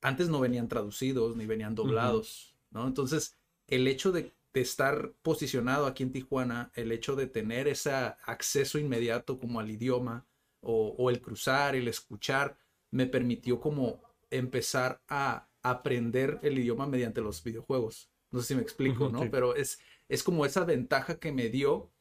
antes 0.00 0.28
no 0.28 0.40
venían 0.40 0.68
traducidos 0.68 1.36
ni 1.36 1.46
venían 1.46 1.74
doblados, 1.74 2.54
¿no? 2.70 2.86
Entonces, 2.86 3.36
el 3.66 3.88
hecho 3.88 4.12
de, 4.12 4.32
de 4.56 4.62
estar 4.62 5.12
posicionado 5.20 5.84
aquí 5.84 6.02
en 6.02 6.12
Tijuana, 6.12 6.72
el 6.74 6.90
hecho 6.90 7.14
de 7.14 7.26
tener 7.26 7.68
ese 7.68 7.90
acceso 7.90 8.78
inmediato 8.78 9.38
como 9.38 9.60
al 9.60 9.70
idioma 9.70 10.26
o, 10.60 10.94
o 10.96 11.10
el 11.10 11.20
cruzar, 11.20 11.76
el 11.76 11.88
escuchar, 11.88 12.56
me 12.90 13.06
permitió 13.06 13.60
como 13.60 14.00
empezar 14.30 15.02
a 15.08 15.50
aprender 15.62 16.38
el 16.42 16.58
idioma 16.58 16.86
mediante 16.86 17.20
los 17.20 17.44
videojuegos. 17.44 18.10
No 18.30 18.40
sé 18.40 18.46
si 18.48 18.54
me 18.54 18.62
explico, 18.62 19.10
¿no? 19.10 19.20
sí. 19.20 19.28
Pero 19.30 19.54
es, 19.54 19.78
es 20.08 20.22
como 20.22 20.46
esa 20.46 20.64
ventaja 20.64 21.18
que 21.18 21.32
me 21.32 21.50
dio 21.50 21.92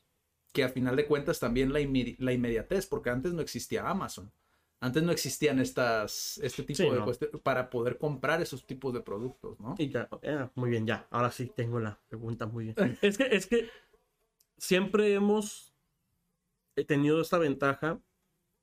que 0.54 0.64
a 0.64 0.70
final 0.70 0.96
de 0.96 1.08
cuentas 1.08 1.42
también 1.42 1.74
la, 1.74 1.82
inmedi- 1.82 2.16
la 2.20 2.32
inmediatez, 2.32 2.88
porque 2.88 3.10
antes 3.10 3.34
no 3.34 3.42
existía 3.42 3.90
Amazon. 3.90 4.32
Antes 4.82 5.04
no 5.04 5.12
existían 5.12 5.60
estas, 5.60 6.38
este 6.44 6.64
tipo 6.64 6.78
Sí, 6.78 6.90
de 6.90 6.98
no. 7.00 7.06
cuestiones 7.06 7.42
para 7.42 7.70
poder 7.70 7.98
comprar 7.98 8.42
esos 8.42 8.66
tipos 8.66 8.94
de 8.94 9.02
productos, 9.02 9.60
¿no? 9.60 9.76
Y 9.78 9.90
ya, 9.90 10.08
eh, 10.22 10.48
muy 10.56 10.70
bien, 10.70 10.86
ya. 10.86 11.08
Ahora 11.10 11.32
sí 11.32 11.48
tengo 11.56 11.80
la 11.80 12.00
pregunta 12.08 12.46
muy 12.46 12.66
bien. 12.66 12.76
Es 13.02 13.18
que, 13.18 13.26
es 13.36 13.48
que 13.48 13.70
siempre 14.58 15.14
hemos 15.14 15.74
eh, 16.76 16.86
tenido 16.86 17.22
esta 17.22 17.38
ventaja 17.38 18.02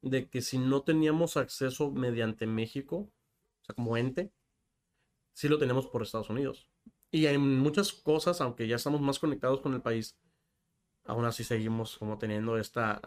de 0.02 0.28
que 0.28 0.42
si 0.42 0.58
no 0.58 0.82
teníamos 0.82 1.36
acceso 1.36 1.90
mediante 1.90 2.46
México, 2.46 2.96
o 2.96 3.64
sea, 3.64 3.74
como 3.74 3.96
ente, 3.96 4.32
sí 5.32 5.48
lo 5.48 5.58
tenemos 5.58 5.86
por 5.86 6.02
Estados 6.02 6.30
Unidos. 6.30 6.68
Y 7.10 7.26
en 7.26 7.58
muchas 7.58 7.92
cosas, 7.92 8.40
aunque 8.40 8.66
ya 8.66 8.76
estamos 8.76 9.00
más 9.00 9.18
conectados 9.18 9.60
con 9.60 9.74
el 9.74 9.82
país, 9.82 10.18
aún 11.04 11.24
así 11.24 11.44
seguimos 11.44 11.98
como 11.98 12.18
teniendo 12.18 12.56
esta, 12.58 13.00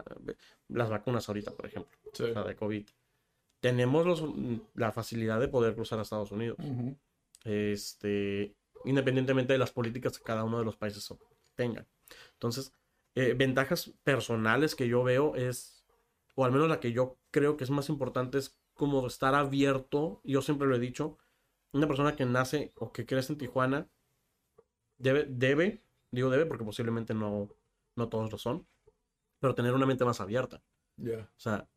las 0.67 0.89
vacunas 0.89 1.27
ahorita, 1.29 1.51
por 1.51 1.65
ejemplo, 1.65 1.97
la 2.33 2.43
de 2.43 2.55
COVID. 2.55 2.85
Tenemos 3.61 4.05
los- 4.05 4.23
la 4.75 4.91
facilidad 4.91 5.39
de 5.39 5.47
poder 5.47 5.75
cruzar 5.75 5.99
a 5.99 6.01
Estados 6.03 6.31
Unidos 6.31 6.57
este, 7.43 8.55
independientemente 8.85 9.53
de 9.53 9.59
las 9.59 9.71
políticas 9.71 10.17
que 10.17 10.23
cada 10.23 10.43
uno 10.43 10.59
de 10.59 10.65
los 10.65 10.75
países 10.77 11.07
tengan. 11.55 11.87
Entonces, 12.33 12.73
eh, 13.15 13.33
ventajas 13.37 13.91
personales 14.03 14.75
que 14.75 14.87
yo 14.87 15.03
veo 15.03 15.35
es, 15.35 15.85
o 16.35 16.45
al 16.45 16.51
menos 16.51 16.67
la 16.67 16.79
que 16.79 16.91
yo 16.91 17.17
creo 17.31 17.55
que 17.57 17.63
es 17.63 17.69
más 17.69 17.89
importante, 17.89 18.37
es 18.37 18.57
como 18.73 19.05
estar 19.07 19.35
abierto, 19.35 20.19
yo 20.23 20.41
siempre 20.41 20.67
lo 20.67 20.75
he 20.75 20.79
dicho, 20.79 21.17
una 21.71 21.87
persona 21.87 22.15
que 22.15 22.25
nace 22.25 22.73
o 22.75 22.91
que 22.91 23.05
crece 23.05 23.33
en 23.33 23.39
Tijuana 23.39 23.87
debe, 24.97 25.25
debe, 25.29 25.81
digo 26.11 26.29
debe 26.29 26.45
porque 26.45 26.63
posiblemente 26.65 27.13
no, 27.13 27.49
no 27.95 28.09
todos 28.09 28.31
lo 28.31 28.37
son, 28.37 28.67
pero 29.39 29.55
tener 29.55 29.73
una 29.73 29.85
mente 29.85 30.05
más 30.05 30.21
abierta. 30.21 30.61
O 31.37 31.39
sea, 31.39 31.67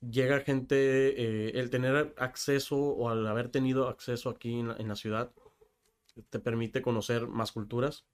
llega 0.00 0.40
gente, 0.40 0.76
eh, 1.48 1.60
el 1.60 1.70
tener 1.70 2.14
acceso 2.18 2.76
o 2.76 3.08
al 3.08 3.26
haber 3.26 3.48
tenido 3.50 3.88
acceso 3.88 4.30
aquí 4.30 4.60
en 4.60 4.68
la, 4.68 4.76
en 4.76 4.88
la 4.88 4.96
ciudad, 4.96 5.32
te 6.30 6.38
permite 6.38 6.82
conocer 6.82 7.26
más 7.28 7.52
culturas. 7.52 8.04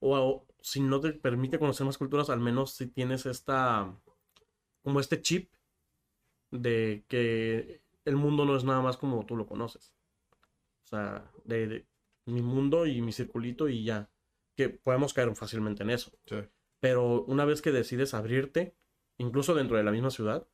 O, 0.00 0.16
o 0.18 0.46
si 0.60 0.80
no 0.80 1.00
te 1.00 1.12
permite 1.12 1.58
conocer 1.58 1.86
más 1.86 1.98
culturas, 1.98 2.30
al 2.30 2.40
menos 2.40 2.72
si 2.72 2.86
tienes 2.86 3.26
esta, 3.26 3.94
como 4.82 5.00
este 5.00 5.20
chip 5.22 5.52
de 6.50 7.04
que 7.08 7.82
el 8.04 8.16
mundo 8.16 8.44
no 8.44 8.56
es 8.56 8.64
nada 8.64 8.80
más 8.80 8.96
como 8.96 9.24
tú 9.26 9.36
lo 9.36 9.46
conoces. 9.46 9.92
O 10.84 10.88
sea, 10.88 11.30
de, 11.44 11.66
de 11.66 11.86
mi 12.26 12.42
mundo 12.42 12.86
y 12.86 13.00
mi 13.02 13.12
circulito 13.12 13.68
y 13.68 13.84
ya. 13.84 14.10
Que 14.60 14.68
podemos 14.68 15.14
caer 15.14 15.34
fácilmente 15.36 15.82
en 15.84 15.88
eso. 15.90 16.12
Sí. 16.26 16.36
Pero 16.80 17.22
una 17.24 17.46
vez 17.46 17.62
que 17.62 17.72
decides 17.72 18.12
abrirte, 18.12 18.74
incluso 19.16 19.54
dentro 19.54 19.78
de 19.78 19.84
la 19.84 19.90
misma 19.90 20.10
ciudad, 20.10 20.46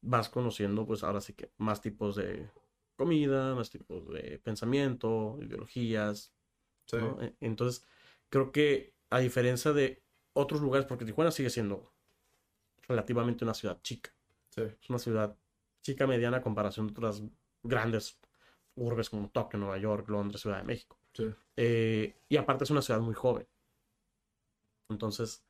vas 0.00 0.28
conociendo, 0.28 0.84
pues 0.86 1.04
ahora 1.04 1.20
sí 1.20 1.34
que 1.34 1.52
más 1.56 1.80
tipos 1.80 2.16
de 2.16 2.50
comida, 2.96 3.54
más 3.54 3.70
tipos 3.70 4.08
de 4.08 4.40
pensamiento, 4.42 5.38
ideologías, 5.40 6.32
Sí. 6.86 6.96
¿no? 6.96 7.22
E- 7.22 7.36
Entonces, 7.40 7.86
creo 8.28 8.50
que 8.50 8.96
a 9.10 9.20
diferencia 9.20 9.72
de 9.72 10.02
otros 10.32 10.60
lugares, 10.60 10.86
porque 10.86 11.04
Tijuana 11.04 11.30
sigue 11.30 11.50
siendo 11.50 11.92
relativamente 12.88 13.44
una 13.44 13.54
ciudad 13.54 13.80
chica, 13.82 14.10
Sí. 14.50 14.62
es 14.62 14.90
una 14.90 14.98
ciudad 14.98 15.36
chica 15.82 16.08
mediana 16.08 16.38
a 16.38 16.42
comparación 16.42 16.88
de 16.88 16.92
otras 16.92 17.22
grandes 17.62 18.18
urbes 18.74 19.08
como 19.10 19.30
Tokio, 19.30 19.60
Nueva 19.60 19.78
York, 19.78 20.08
Londres, 20.08 20.40
Ciudad 20.40 20.58
de 20.58 20.64
México. 20.64 20.98
Sí. 21.12 21.30
Eh, 21.56 22.14
y 22.28 22.36
aparte 22.36 22.64
es 22.64 22.70
una 22.70 22.82
ciudad 22.82 23.00
muy 23.00 23.14
joven. 23.14 23.46
Entonces, 24.88 25.44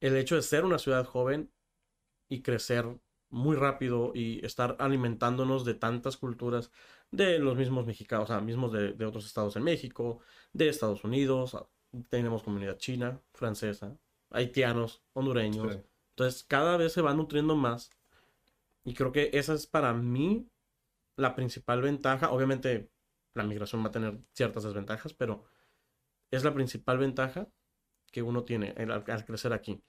el 0.00 0.16
hecho 0.16 0.36
de 0.36 0.42
ser 0.42 0.64
una 0.64 0.78
ciudad 0.78 1.04
joven 1.04 1.50
y 2.28 2.42
crecer 2.42 2.86
muy 3.30 3.56
rápido 3.56 4.12
y 4.14 4.44
estar 4.44 4.76
alimentándonos 4.78 5.64
de 5.64 5.74
tantas 5.74 6.16
culturas 6.16 6.70
de 7.10 7.38
los 7.38 7.56
mismos 7.56 7.86
mexicanos, 7.86 8.30
o 8.30 8.32
sea, 8.32 8.40
mismos 8.40 8.72
de, 8.72 8.92
de 8.92 9.04
otros 9.04 9.26
estados 9.26 9.56
en 9.56 9.62
México, 9.62 10.20
de 10.52 10.68
Estados 10.68 11.04
Unidos, 11.04 11.56
tenemos 12.08 12.42
comunidad 12.42 12.78
china, 12.78 13.20
francesa, 13.32 13.96
haitianos, 14.30 15.02
hondureños. 15.12 15.74
Sí. 15.74 15.80
Entonces, 16.10 16.44
cada 16.44 16.76
vez 16.76 16.92
se 16.92 17.02
va 17.02 17.14
nutriendo 17.14 17.56
más. 17.56 17.90
Y 18.84 18.94
creo 18.94 19.12
que 19.12 19.30
esa 19.32 19.54
es 19.54 19.66
para 19.66 19.92
mí 19.92 20.48
la 21.16 21.34
principal 21.34 21.82
ventaja. 21.82 22.30
Obviamente, 22.30 22.90
la 23.36 23.44
migración 23.44 23.82
va 23.84 23.88
a 23.88 23.92
tener 23.92 24.18
ciertas 24.34 24.64
desventajas, 24.64 25.14
pero 25.14 25.44
es 26.30 26.44
la 26.44 26.54
principal 26.54 26.98
ventaja 26.98 27.48
que 28.12 28.22
uno 28.22 28.44
tiene 28.44 28.74
al, 28.78 28.90
al 28.92 29.24
crecer 29.26 29.52
aquí. 29.52 29.82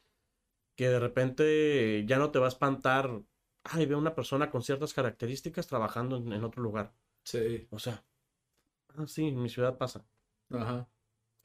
Que 0.76 0.90
de 0.90 1.00
repente 1.00 2.06
ya 2.08 2.18
no 2.20 2.32
te 2.32 2.40
va 2.40 2.46
a 2.46 2.50
espantar. 2.50 3.24
Ay, 3.64 3.86
veo 3.86 3.98
una 3.98 4.16
persona 4.16 4.50
con 4.52 4.64
ciertas 4.64 4.94
características 4.94 5.68
trabajando 5.68 6.18
en, 6.18 6.32
en 6.34 6.44
otro 6.44 6.64
lugar. 6.64 6.94
Sí. 7.24 7.70
O 7.70 7.80
sea, 7.80 8.06
ah, 8.96 9.08
sí, 9.08 9.28
en 9.28 9.42
mi 9.42 9.50
ciudad 9.50 9.78
pasa. 9.78 10.06
Ajá. 10.50 10.90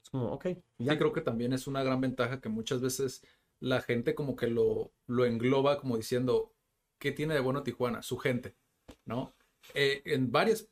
Es 0.03 0.09
como, 0.09 0.31
ok, 0.33 0.47
Sí, 0.85 0.85
ya. 0.85 0.97
creo 0.97 1.13
que 1.13 1.21
también 1.21 1.53
es 1.53 1.67
una 1.67 1.83
gran 1.83 2.01
ventaja 2.01 2.41
que 2.41 2.49
muchas 2.49 2.81
veces 2.81 3.23
la 3.59 3.81
gente 3.81 4.15
como 4.15 4.35
que 4.35 4.47
lo, 4.47 4.93
lo 5.07 5.25
engloba 5.25 5.79
como 5.79 5.97
diciendo, 5.97 6.53
¿qué 6.99 7.11
tiene 7.11 7.33
de 7.33 7.39
bueno 7.39 7.63
Tijuana? 7.63 8.01
Su 8.01 8.17
gente, 8.17 8.57
¿no? 9.05 9.35
Eh, 9.73 10.01
en 10.05 10.31
varios, 10.31 10.67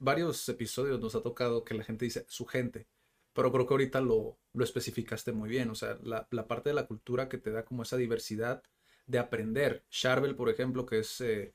episodios 0.49 0.99
nos 0.99 1.15
ha 1.15 1.21
tocado 1.23 1.63
que 1.63 1.73
la 1.73 1.83
gente 1.83 2.05
dice 2.05 2.25
su 2.27 2.45
gente, 2.45 2.87
pero 3.33 3.51
creo 3.51 3.65
que 3.67 3.73
ahorita 3.73 4.01
lo, 4.01 4.37
lo 4.53 4.63
especificaste 4.63 5.31
muy 5.31 5.49
bien, 5.49 5.69
o 5.69 5.75
sea, 5.75 5.97
la, 6.03 6.27
la 6.31 6.47
parte 6.47 6.69
de 6.69 6.75
la 6.75 6.87
cultura 6.87 7.29
que 7.29 7.37
te 7.37 7.51
da 7.51 7.63
como 7.65 7.83
esa 7.83 7.97
diversidad 7.97 8.63
de 9.07 9.19
aprender. 9.19 9.85
Charbel, 9.89 10.35
por 10.35 10.49
ejemplo, 10.49 10.85
que 10.85 10.99
es, 10.99 11.21
eh, 11.21 11.53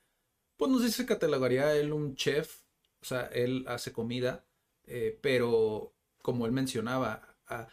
pues 0.56 0.70
no 0.70 0.78
sé 0.80 0.86
si 0.88 0.94
se 0.94 1.06
catalogaría 1.06 1.76
él 1.76 1.92
un 1.92 2.16
chef, 2.16 2.62
o 3.02 3.04
sea, 3.04 3.26
él 3.28 3.64
hace 3.68 3.92
comida, 3.92 4.46
eh, 4.84 5.18
pero 5.22 5.94
como 6.22 6.46
él 6.46 6.52
mencionaba, 6.52 7.36
a- 7.48 7.68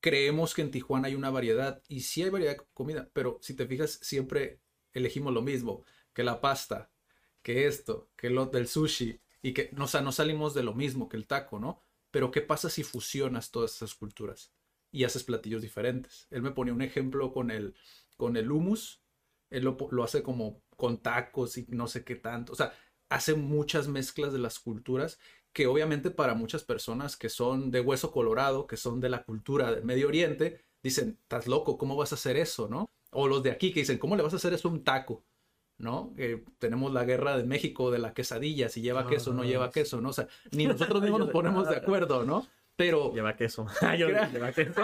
creemos 0.00 0.54
que 0.54 0.62
en 0.62 0.70
Tijuana 0.70 1.08
hay 1.08 1.14
una 1.14 1.30
variedad 1.30 1.82
y 1.88 2.00
sí 2.00 2.22
hay 2.22 2.30
variedad 2.30 2.56
de 2.56 2.62
comida, 2.74 3.08
pero 3.12 3.38
si 3.42 3.54
te 3.54 3.66
fijas, 3.66 3.92
siempre 4.02 4.60
elegimos 4.92 5.32
lo 5.32 5.42
mismo, 5.42 5.84
que 6.12 6.22
la 6.24 6.40
pasta, 6.40 6.90
que 7.44 7.66
esto, 7.68 8.10
que 8.16 8.30
lo 8.30 8.46
del 8.46 8.66
sushi 8.66 9.20
y 9.42 9.52
que, 9.54 9.70
o 9.78 9.86
sea, 9.86 10.00
no 10.00 10.10
salimos 10.10 10.54
de 10.54 10.64
lo 10.64 10.74
mismo 10.74 11.08
que 11.08 11.16
el 11.16 11.28
taco, 11.28 11.60
¿no? 11.60 11.80
Pero 12.10 12.30
¿qué 12.32 12.40
pasa 12.40 12.70
si 12.70 12.82
fusionas 12.82 13.52
todas 13.52 13.76
esas 13.76 13.94
culturas 13.94 14.52
y 14.90 15.04
haces 15.04 15.24
platillos 15.24 15.62
diferentes? 15.62 16.26
Él 16.30 16.42
me 16.42 16.50
ponía 16.50 16.74
un 16.74 16.82
ejemplo 16.82 17.32
con 17.32 17.50
el, 17.50 17.76
con 18.16 18.36
el 18.36 18.50
hummus, 18.50 19.02
él 19.50 19.64
lo, 19.64 19.76
lo 19.90 20.02
hace 20.02 20.22
como 20.22 20.62
con 20.76 21.02
tacos 21.02 21.58
y 21.58 21.66
no 21.68 21.86
sé 21.86 22.02
qué 22.04 22.16
tanto, 22.16 22.52
o 22.54 22.56
sea, 22.56 22.72
hace 23.10 23.34
muchas 23.34 23.88
mezclas 23.88 24.32
de 24.32 24.38
las 24.38 24.58
culturas 24.58 25.18
que 25.52 25.66
obviamente 25.66 26.10
para 26.10 26.34
muchas 26.34 26.64
personas 26.64 27.16
que 27.16 27.28
son 27.28 27.70
de 27.70 27.80
hueso 27.80 28.10
colorado, 28.10 28.66
que 28.66 28.76
son 28.76 29.00
de 29.00 29.10
la 29.10 29.22
cultura 29.22 29.70
del 29.70 29.84
Medio 29.84 30.08
Oriente, 30.08 30.64
dicen, 30.82 31.18
estás 31.22 31.46
loco, 31.46 31.78
¿cómo 31.78 31.94
vas 31.94 32.12
a 32.12 32.16
hacer 32.16 32.36
eso, 32.36 32.68
no? 32.68 32.86
O 33.12 33.28
los 33.28 33.42
de 33.42 33.50
aquí 33.52 33.72
que 33.72 33.80
dicen, 33.80 33.98
¿cómo 33.98 34.16
le 34.16 34.22
vas 34.22 34.32
a 34.32 34.36
hacer 34.36 34.52
eso 34.54 34.68
a 34.68 34.72
un 34.72 34.82
taco? 34.82 35.24
¿No? 35.76 36.14
Eh, 36.16 36.44
tenemos 36.58 36.92
la 36.92 37.04
guerra 37.04 37.36
de 37.36 37.44
México 37.44 37.90
de 37.90 37.98
la 37.98 38.14
quesadilla, 38.14 38.68
si 38.68 38.80
lleva 38.80 39.08
queso 39.08 39.32
o 39.32 39.34
no 39.34 39.42
Ah, 39.42 39.46
lleva 39.46 39.66
sí. 39.66 39.72
queso, 39.72 40.00
¿no? 40.00 40.10
O 40.10 40.12
sea, 40.12 40.28
ni 40.52 40.66
nosotros 40.66 41.02
mismos 41.02 41.18
nos 41.20 41.30
ponemos 41.30 41.68
de 41.68 41.76
acuerdo, 41.76 42.24
¿no? 42.24 42.46
Pero, 42.76 43.12
Lleva 43.14 43.36
queso. 43.36 43.66
Yo- 43.98 44.08
Gra- 44.08 44.30
lleva 44.32 44.52
queso. 44.52 44.82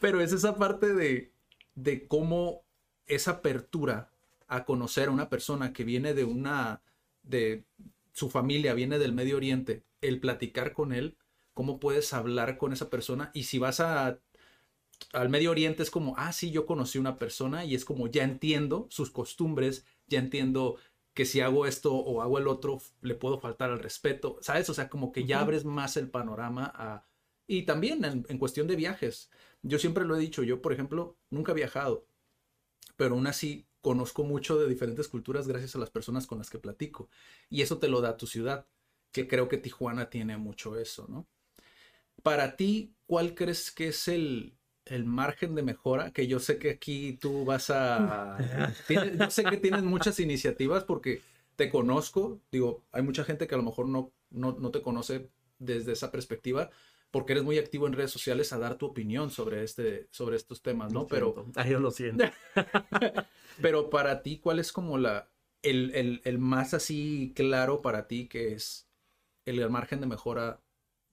pero 0.00 0.20
es 0.20 0.32
esa 0.32 0.56
parte 0.56 0.92
de, 0.94 1.32
de 1.74 2.06
cómo 2.06 2.62
esa 3.06 3.32
apertura 3.32 4.10
a 4.48 4.64
conocer 4.64 5.08
a 5.08 5.12
una 5.12 5.28
persona 5.28 5.72
que 5.72 5.84
viene 5.84 6.14
de 6.14 6.24
una, 6.24 6.82
de 7.22 7.64
su 8.12 8.30
familia, 8.30 8.74
viene 8.74 8.98
del 8.98 9.12
Medio 9.12 9.36
Oriente, 9.36 9.84
el 10.00 10.20
platicar 10.20 10.72
con 10.72 10.92
él, 10.92 11.16
cómo 11.54 11.80
puedes 11.80 12.12
hablar 12.12 12.56
con 12.58 12.72
esa 12.72 12.88
persona 12.90 13.30
y 13.34 13.44
si 13.44 13.58
vas 13.58 13.80
a 13.80 14.18
al 15.12 15.28
Medio 15.28 15.50
Oriente 15.50 15.82
es 15.82 15.90
como, 15.90 16.14
ah, 16.16 16.32
sí, 16.32 16.50
yo 16.50 16.66
conocí 16.66 16.98
una 16.98 17.16
persona 17.16 17.64
y 17.64 17.74
es 17.74 17.84
como, 17.84 18.08
ya 18.08 18.24
entiendo 18.24 18.86
sus 18.90 19.10
costumbres, 19.10 19.84
ya 20.06 20.18
entiendo 20.18 20.76
que 21.14 21.24
si 21.24 21.40
hago 21.40 21.66
esto 21.66 21.94
o 21.94 22.22
hago 22.22 22.38
el 22.38 22.46
otro, 22.46 22.80
le 23.00 23.14
puedo 23.14 23.40
faltar 23.40 23.70
al 23.70 23.80
respeto, 23.80 24.38
¿sabes? 24.40 24.68
O 24.70 24.74
sea, 24.74 24.88
como 24.88 25.12
que 25.12 25.24
ya 25.24 25.40
abres 25.40 25.64
más 25.64 25.96
el 25.96 26.10
panorama 26.10 26.72
a... 26.74 27.06
Y 27.46 27.62
también 27.62 28.04
en, 28.04 28.26
en 28.28 28.38
cuestión 28.38 28.66
de 28.66 28.76
viajes. 28.76 29.30
Yo 29.62 29.78
siempre 29.78 30.04
lo 30.04 30.14
he 30.16 30.20
dicho, 30.20 30.42
yo, 30.42 30.62
por 30.62 30.72
ejemplo, 30.72 31.16
nunca 31.30 31.52
he 31.52 31.54
viajado, 31.56 32.06
pero 32.96 33.14
aún 33.14 33.26
así 33.26 33.66
conozco 33.80 34.22
mucho 34.24 34.58
de 34.58 34.68
diferentes 34.68 35.08
culturas 35.08 35.48
gracias 35.48 35.74
a 35.74 35.78
las 35.78 35.90
personas 35.90 36.26
con 36.26 36.38
las 36.38 36.50
que 36.50 36.58
platico. 36.58 37.08
Y 37.48 37.62
eso 37.62 37.78
te 37.78 37.88
lo 37.88 38.00
da 38.00 38.16
tu 38.16 38.26
ciudad, 38.26 38.66
que 39.12 39.26
creo 39.26 39.48
que 39.48 39.56
Tijuana 39.56 40.10
tiene 40.10 40.36
mucho 40.36 40.78
eso, 40.78 41.06
¿no? 41.08 41.26
Para 42.22 42.56
ti, 42.56 42.94
¿cuál 43.06 43.34
crees 43.34 43.70
que 43.70 43.88
es 43.88 44.08
el, 44.08 44.57
el 44.90 45.04
margen 45.04 45.54
de 45.54 45.62
mejora? 45.62 46.12
Que 46.12 46.26
yo 46.26 46.38
sé 46.40 46.58
que 46.58 46.70
aquí 46.70 47.18
tú 47.20 47.44
vas 47.44 47.70
a... 47.70 48.36
tienes- 48.86 49.18
yo 49.18 49.30
sé 49.30 49.44
que 49.44 49.56
tienes 49.56 49.82
muchas 49.82 50.20
iniciativas 50.20 50.84
porque 50.84 51.20
te 51.56 51.70
conozco, 51.70 52.40
digo, 52.52 52.82
hay 52.92 53.02
mucha 53.02 53.24
gente 53.24 53.46
que 53.46 53.54
a 53.54 53.58
lo 53.58 53.64
mejor 53.64 53.88
no, 53.88 54.12
no, 54.30 54.56
no 54.58 54.70
te 54.70 54.82
conoce 54.82 55.28
desde 55.58 55.92
esa 55.92 56.10
perspectiva 56.10 56.70
porque 57.10 57.32
eres 57.32 57.44
muy 57.44 57.58
activo 57.58 57.86
en 57.86 57.94
redes 57.94 58.10
sociales 58.10 58.52
a 58.52 58.58
dar 58.58 58.76
tu 58.76 58.86
opinión 58.86 59.30
sobre, 59.30 59.64
este, 59.64 60.08
sobre 60.10 60.36
estos 60.36 60.62
temas, 60.62 60.92
¿no? 60.92 61.06
Pero. 61.06 61.46
Ay, 61.56 61.70
yo 61.70 61.80
lo 61.80 61.90
siento. 61.90 62.24
pero 63.62 63.90
para 63.90 64.22
ti, 64.22 64.38
¿cuál 64.38 64.58
es 64.58 64.72
como 64.72 64.98
la, 64.98 65.28
el, 65.62 65.90
el, 65.94 66.20
el 66.24 66.38
más 66.38 66.74
así 66.74 67.32
claro 67.34 67.80
para 67.82 68.06
ti 68.08 68.28
que 68.28 68.52
es 68.52 68.88
el 69.46 69.68
margen 69.70 70.00
de 70.00 70.06
mejora 70.06 70.60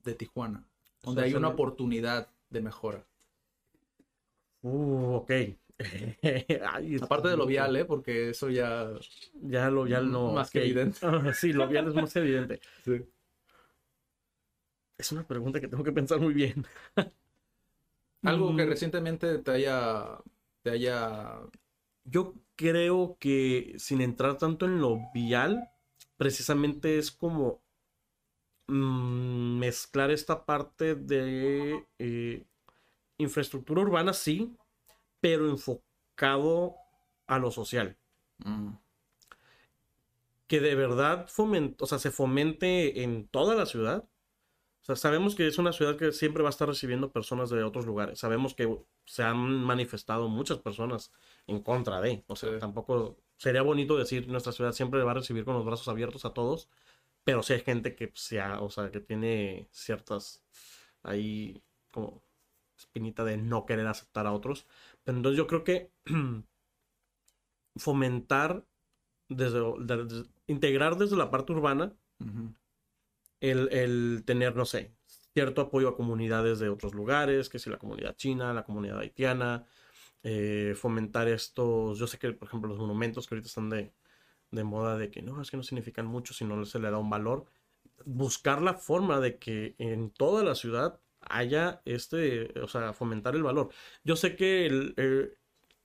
de 0.04 0.14
Tijuana? 0.14 0.66
Donde 1.02 1.22
hay 1.22 1.34
una 1.34 1.48
oportunidad 1.48 2.28
de 2.50 2.60
mejora. 2.60 3.06
Uh, 4.66 5.14
ok. 5.16 5.30
Ay, 6.72 6.96
Aparte 7.00 7.28
de 7.28 7.36
lo 7.36 7.46
vial, 7.46 7.76
¿eh? 7.76 7.84
Porque 7.84 8.30
eso 8.30 8.48
ya... 8.50 8.88
Ya 9.42 9.70
lo 9.70 9.84
vial 9.84 10.10
no. 10.10 10.32
Más 10.32 10.50
que 10.50 10.60
evidente. 10.60 10.98
Sí, 11.34 11.52
lo 11.52 11.68
vial 11.68 11.88
es 11.88 11.94
más 11.94 12.14
evidente. 12.16 12.60
Sí. 12.84 13.06
Es 14.98 15.12
una 15.12 15.26
pregunta 15.26 15.60
que 15.60 15.68
tengo 15.68 15.84
que 15.84 15.92
pensar 15.92 16.20
muy 16.20 16.34
bien. 16.34 16.66
Algo 18.24 18.54
que 18.56 18.64
Mm, 18.64 18.68
recientemente 18.68 19.38
te 19.38 19.50
haya... 19.50 20.18
Te 20.62 20.70
haya... 20.70 21.40
Yo 22.04 22.34
creo 22.56 23.16
que 23.20 23.74
sin 23.78 24.00
entrar 24.00 24.38
tanto 24.38 24.66
en 24.66 24.80
lo 24.80 25.00
vial, 25.12 25.68
precisamente 26.16 26.98
es 26.98 27.10
como 27.10 27.62
mm, 28.68 29.58
mezclar 29.58 30.10
esta 30.10 30.44
parte 30.44 30.94
de 30.94 31.84
eh, 31.98 32.44
infraestructura 33.18 33.82
urbana, 33.82 34.12
sí, 34.12 34.56
pero 35.20 35.48
enfocado 35.50 36.76
a 37.26 37.38
lo 37.38 37.50
social. 37.50 37.96
Mm, 38.38 38.74
Que 40.46 40.60
de 40.60 40.74
verdad 40.76 41.26
fomente, 41.28 41.82
o 41.82 41.86
sea, 41.86 41.98
se 41.98 42.10
fomente 42.12 43.02
en 43.02 43.26
toda 43.28 43.54
la 43.56 43.66
ciudad. 43.66 44.04
O 44.82 44.84
sea, 44.86 44.96
sabemos 44.96 45.34
que 45.36 45.46
es 45.48 45.58
una 45.58 45.72
ciudad 45.72 45.96
que 45.96 46.12
siempre 46.12 46.42
va 46.44 46.50
a 46.50 46.52
estar 46.52 46.68
recibiendo 46.68 47.12
personas 47.12 47.50
de 47.50 47.64
otros 47.64 47.86
lugares. 47.86 48.20
Sabemos 48.20 48.54
que 48.54 48.78
se 49.06 49.22
han 49.24 49.38
manifestado 49.64 50.28
muchas 50.28 50.58
personas 50.58 51.12
en 51.48 51.60
contra 51.62 52.00
de. 52.00 52.24
O 52.28 52.36
sea, 52.36 52.50
Sí. 52.54 52.58
tampoco 52.60 53.18
sería 53.38 53.62
bonito 53.62 53.96
decir 53.98 54.28
nuestra 54.28 54.52
ciudad 54.52 54.72
siempre 54.72 55.02
va 55.04 55.12
a 55.12 55.14
recibir 55.14 55.44
con 55.44 55.54
los 55.54 55.64
brazos 55.66 55.88
abiertos 55.88 56.24
a 56.24 56.34
todos. 56.34 56.68
Pero 57.24 57.42
sí 57.42 57.54
hay 57.54 57.60
gente 57.62 57.96
que 57.96 58.12
se 58.14 58.40
ha- 58.40 58.60
o 58.62 58.70
sea, 58.70 58.90
que 58.92 59.00
tiene 59.00 59.68
ciertas 59.72 60.44
ahí 61.02 61.62
como 61.92 62.22
espinita 62.78 63.24
de 63.24 63.36
no 63.38 63.66
querer 63.66 63.86
aceptar 63.86 64.26
a 64.26 64.32
otros. 64.32 64.66
Pero 65.04 65.18
entonces 65.18 65.38
yo 65.38 65.46
creo 65.46 65.64
que 65.64 65.90
fomentar 67.76 68.64
desde, 69.28 69.60
de- 69.80 70.04
de- 70.06 70.26
integrar 70.48 70.96
desde 70.98 71.16
la 71.16 71.30
parte 71.30 71.52
urbana 71.52 71.94
el, 73.40 73.68
el 73.72 74.22
tener, 74.24 74.56
no 74.56 74.64
sé, 74.64 74.92
cierto 75.34 75.60
apoyo 75.62 75.88
a 75.88 75.96
comunidades 75.96 76.58
de 76.58 76.68
otros 76.68 76.94
lugares, 76.94 77.48
que 77.48 77.58
si 77.58 77.70
la 77.70 77.78
comunidad 77.78 78.16
china, 78.16 78.52
la 78.54 78.64
comunidad 78.64 78.98
haitiana, 79.00 79.66
eh, 80.22 80.74
fomentar 80.76 81.28
estos, 81.28 81.98
yo 81.98 82.06
sé 82.06 82.18
que, 82.18 82.32
por 82.32 82.48
ejemplo, 82.48 82.68
los 82.70 82.78
monumentos 82.78 83.26
que 83.26 83.34
ahorita 83.34 83.48
están 83.48 83.70
de, 83.70 83.92
de 84.50 84.64
moda 84.64 84.98
de 84.98 85.10
que 85.10 85.22
no, 85.22 85.42
es 85.42 85.50
que 85.50 85.56
no 85.58 85.62
significan 85.64 86.06
mucho 86.06 86.34
si 86.34 86.44
no 86.44 86.64
se 86.66 86.78
le 86.80 86.90
da 86.90 86.98
un 86.98 87.10
valor, 87.10 87.46
buscar 88.06 88.62
la 88.62 88.74
forma 88.74 89.20
de 89.20 89.38
que 89.38 89.74
en 89.78 90.10
toda 90.10 90.44
la 90.44 90.54
ciudad 90.54 91.00
haya 91.30 91.82
este, 91.84 92.52
o 92.60 92.68
sea, 92.68 92.92
fomentar 92.92 93.34
el 93.36 93.42
valor. 93.42 93.70
Yo 94.04 94.16
sé 94.16 94.36
que 94.36 94.66
el, 94.66 94.94
el- 94.96 95.38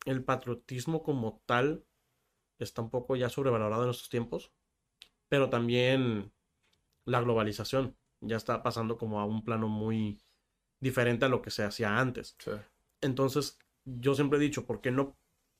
el 0.05 0.23
patriotismo 0.23 1.03
como 1.03 1.41
tal 1.45 1.85
está 2.59 2.81
un 2.81 2.89
poco 2.91 3.15
ya 3.15 3.29
sobrevalorado 3.29 3.83
en 3.85 3.91
estos 3.91 4.09
tiempos, 4.09 4.51
pero 5.29 5.49
también 5.49 6.31
la 7.05 7.21
globalización 7.21 7.97
ya 8.21 8.37
está 8.37 8.63
pasando 8.63 8.97
como 8.97 9.19
a 9.19 9.25
un 9.25 9.43
plano 9.43 9.67
muy 9.67 10.21
diferente 10.79 11.25
a 11.25 11.29
lo 11.29 11.41
que 11.41 11.51
se 11.51 11.63
hacía 11.63 11.99
antes. 11.99 12.35
Sí. 12.39 12.51
Entonces, 13.01 13.59
yo 13.85 14.15
siempre 14.15 14.39
he 14.39 14.41
dicho, 14.41 14.65
¿por 14.65 14.81
qué 14.81 14.91
no 14.91 15.17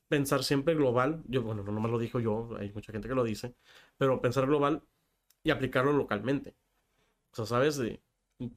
pensar 0.10 0.44
siempre 0.44 0.76
global? 0.76 1.24
Yo, 1.28 1.44
bueno, 1.44 1.64
no 1.64 1.82
me 1.82 1.90
lo 1.90 2.00
dijo 2.00 2.20
yo, 2.20 2.50
hay 2.60 2.72
mucha 2.74 2.92
gente 2.94 3.08
que 3.10 3.16
lo 3.16 3.24
dice, 3.24 3.56
pero 3.98 4.22
pensar 4.22 4.48
global 4.48 4.84
y 5.44 5.52
aplicarlo 5.52 5.94
localmente. 5.94 6.56
O 7.34 7.36
sea, 7.38 7.46
¿sabes? 7.46 7.78
De, 7.78 8.02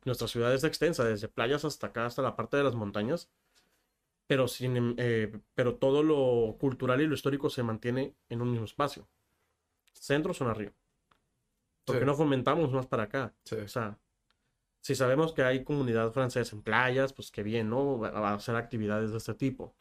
nuestra 0.05 0.29
ciudad 0.29 0.53
es 0.55 0.65
extensa, 0.65 1.05
desde 1.05 1.29
playas 1.29 1.65
hasta 1.65 1.89
acá, 1.89 2.07
hasta 2.07 2.23
la 2.23 2.37
parte 2.37 2.57
de 2.57 2.65
las 2.65 2.75
montañas, 2.75 3.31
pero, 4.27 4.49
sin, 4.49 4.95
eh, 4.99 5.33
pero 5.55 5.77
todo 5.77 6.03
lo 6.03 6.57
cultural 6.59 7.01
y 7.01 7.07
lo 7.07 7.15
histórico 7.15 7.51
se 7.51 7.63
mantiene 7.63 8.15
en 8.29 8.43
un 8.43 8.51
mismo 8.51 8.65
espacio. 8.65 9.09
Centro, 9.93 10.35
zona 10.35 10.55
río. 10.55 10.73
¿Por 11.85 11.99
qué 11.99 12.05
no 12.05 12.15
fomentamos 12.15 12.73
más 12.73 12.87
para 12.87 13.05
acá? 13.05 13.35
O 13.63 13.69
sea, 13.69 13.99
si 14.81 14.95
sabemos 14.95 15.33
que 15.33 15.43
hay 15.43 15.65
comunidad 15.65 16.13
francesa 16.13 16.57
en 16.57 16.63
playas, 16.63 17.13
pues 17.13 17.31
qué 17.31 17.43
bien, 17.43 17.69
¿no? 17.69 17.99
Va 17.99 18.31
a 18.31 18.35
hacer 18.35 18.57
actividades 18.57 19.13
de 19.13 19.19
este 19.19 19.35
tipo. 19.35 19.75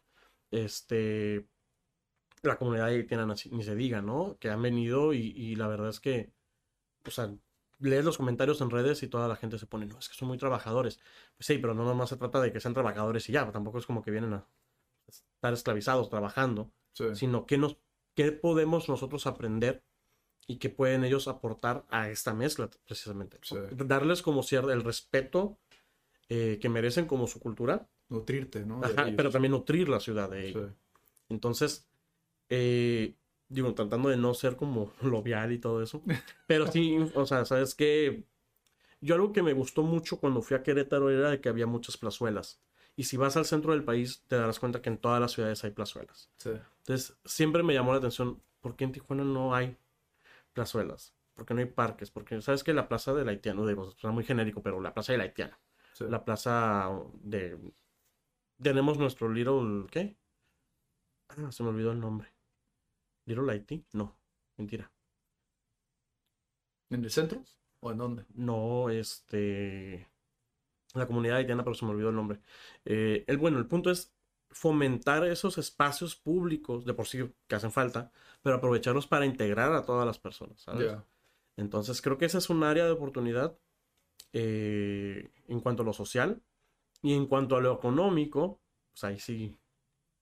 Este, 0.52 1.48
la 2.42 2.58
comunidad 2.58 2.90
tiene 3.06 3.26
ni 3.26 3.64
se 3.64 3.76
diga, 3.76 4.02
¿no? 4.02 4.38
Que 4.40 4.50
han 4.50 4.62
venido 4.62 5.14
y, 5.14 5.34
y, 5.36 5.56
la 5.56 5.68
verdad 5.68 5.90
es 5.90 6.00
que, 6.00 6.32
o 7.06 7.12
sea, 7.12 7.34
lees 7.80 8.06
los 8.06 8.18
comentarios 8.18 8.62
en 8.62 8.70
redes 8.70 9.04
y 9.04 9.08
toda 9.08 9.28
la 9.28 9.36
gente 9.36 9.58
se 9.60 9.66
pone, 9.66 9.86
no, 9.86 10.00
es 10.00 10.10
que 10.10 10.16
son 10.16 10.28
muy 10.28 10.38
trabajadores. 10.38 11.00
Pues 11.38 11.48
sí, 11.48 11.58
pero 11.58 11.74
no 11.74 11.84
nomás 11.86 12.10
se 12.10 12.18
trata 12.18 12.42
de 12.42 12.52
que 12.52 12.60
sean 12.60 12.74
trabajadores 12.74 13.28
y 13.30 13.34
ya, 13.34 13.52
tampoco 13.52 13.80
es 13.80 13.86
como 13.86 14.02
que 14.02 14.12
vienen 14.12 14.34
a 14.34 14.48
estar 15.08 15.54
esclavizados 15.54 16.10
trabajando, 16.10 16.72
sino 17.14 17.46
que 17.46 17.58
nos, 17.58 17.78
qué 18.16 18.32
podemos 18.32 18.90
nosotros 18.90 19.28
aprender 19.28 19.84
y 20.48 20.58
qué 20.58 20.70
pueden 20.70 21.04
ellos 21.04 21.28
aportar 21.28 21.86
a 21.90 22.10
esta 22.10 22.34
mezcla, 22.34 22.70
precisamente. 22.86 23.40
Darles 23.72 24.22
como 24.22 24.44
cierto 24.44 24.72
el 24.72 24.84
respeto 24.84 25.58
eh, 26.30 26.60
que 26.62 26.70
merecen 26.70 27.06
como 27.06 27.28
su 27.28 27.40
cultura. 27.40 27.88
Nutrirte, 28.10 28.66
¿no? 28.66 28.82
pero 29.16 29.32
también 29.32 29.52
nutrir 29.52 29.90
la 29.90 30.00
ciudad 30.00 30.30
de 30.30 30.50
ellos. 30.50 30.72
Entonces, 31.30 31.88
eh, 32.50 33.16
digo, 33.54 33.74
tratando 33.74 34.10
de 34.10 34.18
no 34.18 34.34
ser 34.34 34.56
como 34.56 34.92
lobial 35.02 35.52
y 35.52 35.60
todo 35.60 35.82
eso. 35.82 36.02
Pero 36.48 36.68
sí, 36.68 36.98
o 37.16 37.26
sea, 37.26 37.46
sabes 37.46 37.76
que 37.76 38.26
yo 39.02 39.16
algo 39.16 39.32
que 39.34 39.44
me 39.44 39.54
gustó 39.54 39.84
mucho 39.84 40.20
cuando 40.20 40.42
fui 40.42 40.58
a 40.58 40.64
Querétaro 40.64 41.10
era 41.10 41.30
de 41.32 41.42
que 41.42 41.50
había 41.50 41.68
muchas 41.68 41.98
plazuelas. 41.98 42.62
Y 42.96 43.06
si 43.06 43.18
vas 43.18 43.38
al 43.38 43.46
centro 43.46 43.72
del 43.72 43.84
país, 43.84 44.24
te 44.28 44.36
darás 44.36 44.60
cuenta 44.60 44.82
que 44.82 44.90
en 44.90 44.98
todas 44.98 45.20
las 45.20 45.32
ciudades 45.32 45.64
hay 45.64 45.72
plazuelas. 45.72 46.30
Sí. 46.38 46.52
Entonces, 46.80 47.18
siempre 47.26 47.64
me 47.64 47.74
llamó 47.74 47.92
la 47.92 47.98
atención, 47.98 48.42
¿por 48.62 48.76
qué 48.76 48.84
en 48.84 48.92
Tijuana 48.92 49.24
no 49.24 49.56
hay 49.56 49.78
plazuelas? 50.54 51.16
¿Por 51.34 51.46
qué 51.46 51.54
no 51.54 51.62
hay 51.62 51.66
parques? 51.66 52.12
Porque, 52.12 52.40
¿sabes 52.42 52.64
que 52.64 52.74
La 52.74 52.88
plaza 52.88 53.14
del 53.14 53.30
haitiano, 53.30 53.66
digo, 53.66 53.92
suena 53.92 54.14
muy 54.14 54.24
genérico, 54.24 54.62
pero 54.62 54.80
la 54.80 54.94
plaza 54.94 55.12
del 55.12 55.22
haitiano. 55.22 55.58
La 56.00 56.24
plaza 56.24 56.92
de... 57.22 57.58
Tenemos 58.62 58.98
nuestro 58.98 59.30
little... 59.30 59.88
¿Qué? 59.90 60.16
Ah, 61.30 61.52
se 61.52 61.64
me 61.64 61.70
olvidó 61.70 61.92
el 61.92 62.00
nombre. 62.00 62.33
¿Little 63.26 63.52
Haití? 63.52 63.86
No, 63.94 64.18
mentira. 64.58 64.92
¿En 66.90 67.04
el 67.04 67.12
centro? 67.12 67.44
¿O 67.80 67.92
en 67.92 67.98
dónde? 67.98 68.26
No, 68.34 68.90
este. 68.90 70.08
La 70.94 71.08
comunidad 71.08 71.38
haitiana, 71.38 71.64
pero 71.64 71.74
se 71.74 71.86
me 71.86 71.92
olvidó 71.92 72.10
el 72.10 72.16
nombre. 72.16 72.40
Eh, 72.86 73.24
el, 73.28 73.38
bueno, 73.38 73.58
el 73.58 73.66
punto 73.66 73.90
es 73.90 74.14
fomentar 74.50 75.26
esos 75.26 75.58
espacios 75.58 76.16
públicos, 76.16 76.86
de 76.86 76.94
por 76.94 77.08
sí 77.08 77.28
que 77.48 77.56
hacen 77.56 77.72
falta, 77.72 78.12
pero 78.44 78.58
aprovecharlos 78.58 79.08
para 79.08 79.26
integrar 79.26 79.74
a 79.74 79.84
todas 79.84 80.06
las 80.06 80.20
personas, 80.20 80.62
¿sabes? 80.62 80.96
Entonces 81.58 82.02
creo 82.02 82.18
que 82.18 82.26
esa 82.26 82.38
es 82.38 82.50
un 82.50 82.64
área 82.64 82.86
de 82.86 82.92
oportunidad 82.92 83.58
eh, 84.32 85.32
en 85.48 85.60
cuanto 85.60 85.82
a 85.82 85.86
lo 85.86 85.94
social 85.94 86.42
y 87.02 87.14
en 87.14 87.26
cuanto 87.26 87.56
a 87.56 87.62
lo 87.62 87.74
económico, 87.74 88.60
pues 88.92 89.04
ahí 89.04 89.20
sí 89.20 89.58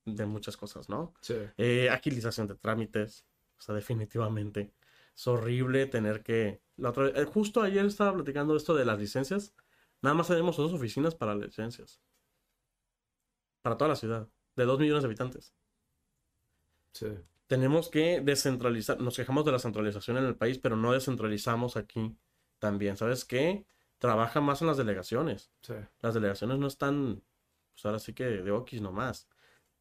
de 0.05 0.25
muchas 0.25 0.57
cosas, 0.57 0.89
¿no? 0.89 1.13
Sí. 1.21 1.35
Eh, 1.57 1.89
agilización 1.89 2.47
de 2.47 2.55
trámites, 2.55 3.25
o 3.57 3.61
sea, 3.61 3.75
definitivamente. 3.75 4.73
Es 5.15 5.27
horrible 5.27 5.85
tener 5.85 6.23
que... 6.23 6.61
La 6.77 6.89
otra... 6.89 7.07
Eh, 7.09 7.25
justo 7.25 7.61
ayer 7.61 7.85
estaba 7.85 8.13
platicando 8.13 8.55
esto 8.55 8.73
de 8.73 8.85
las 8.85 8.99
licencias. 8.99 9.53
Nada 10.01 10.15
más 10.15 10.27
tenemos 10.27 10.57
dos 10.57 10.73
oficinas 10.73 11.15
para 11.15 11.35
licencias. 11.35 12.01
Para 13.61 13.77
toda 13.77 13.89
la 13.89 13.95
ciudad. 13.95 14.27
De 14.55 14.65
dos 14.65 14.79
millones 14.79 15.03
de 15.03 15.07
habitantes. 15.07 15.53
Sí. 16.93 17.07
Tenemos 17.47 17.89
que 17.89 18.21
descentralizar. 18.21 18.99
Nos 18.99 19.15
quejamos 19.15 19.45
de 19.45 19.51
la 19.51 19.59
centralización 19.59 20.17
en 20.17 20.25
el 20.25 20.35
país, 20.35 20.57
pero 20.57 20.75
no 20.75 20.93
descentralizamos 20.93 21.77
aquí 21.77 22.17
también. 22.59 22.97
¿Sabes 22.97 23.25
qué? 23.25 23.65
Trabaja 23.99 24.41
más 24.41 24.61
en 24.61 24.67
las 24.67 24.77
delegaciones. 24.77 25.51
Sí. 25.61 25.73
Las 25.99 26.13
delegaciones 26.13 26.57
no 26.57 26.67
están, 26.67 27.21
pues 27.73 27.85
ahora 27.85 27.99
sí 27.99 28.13
que 28.13 28.25
de 28.25 28.51
okis 28.51 28.81
nomás. 28.81 29.27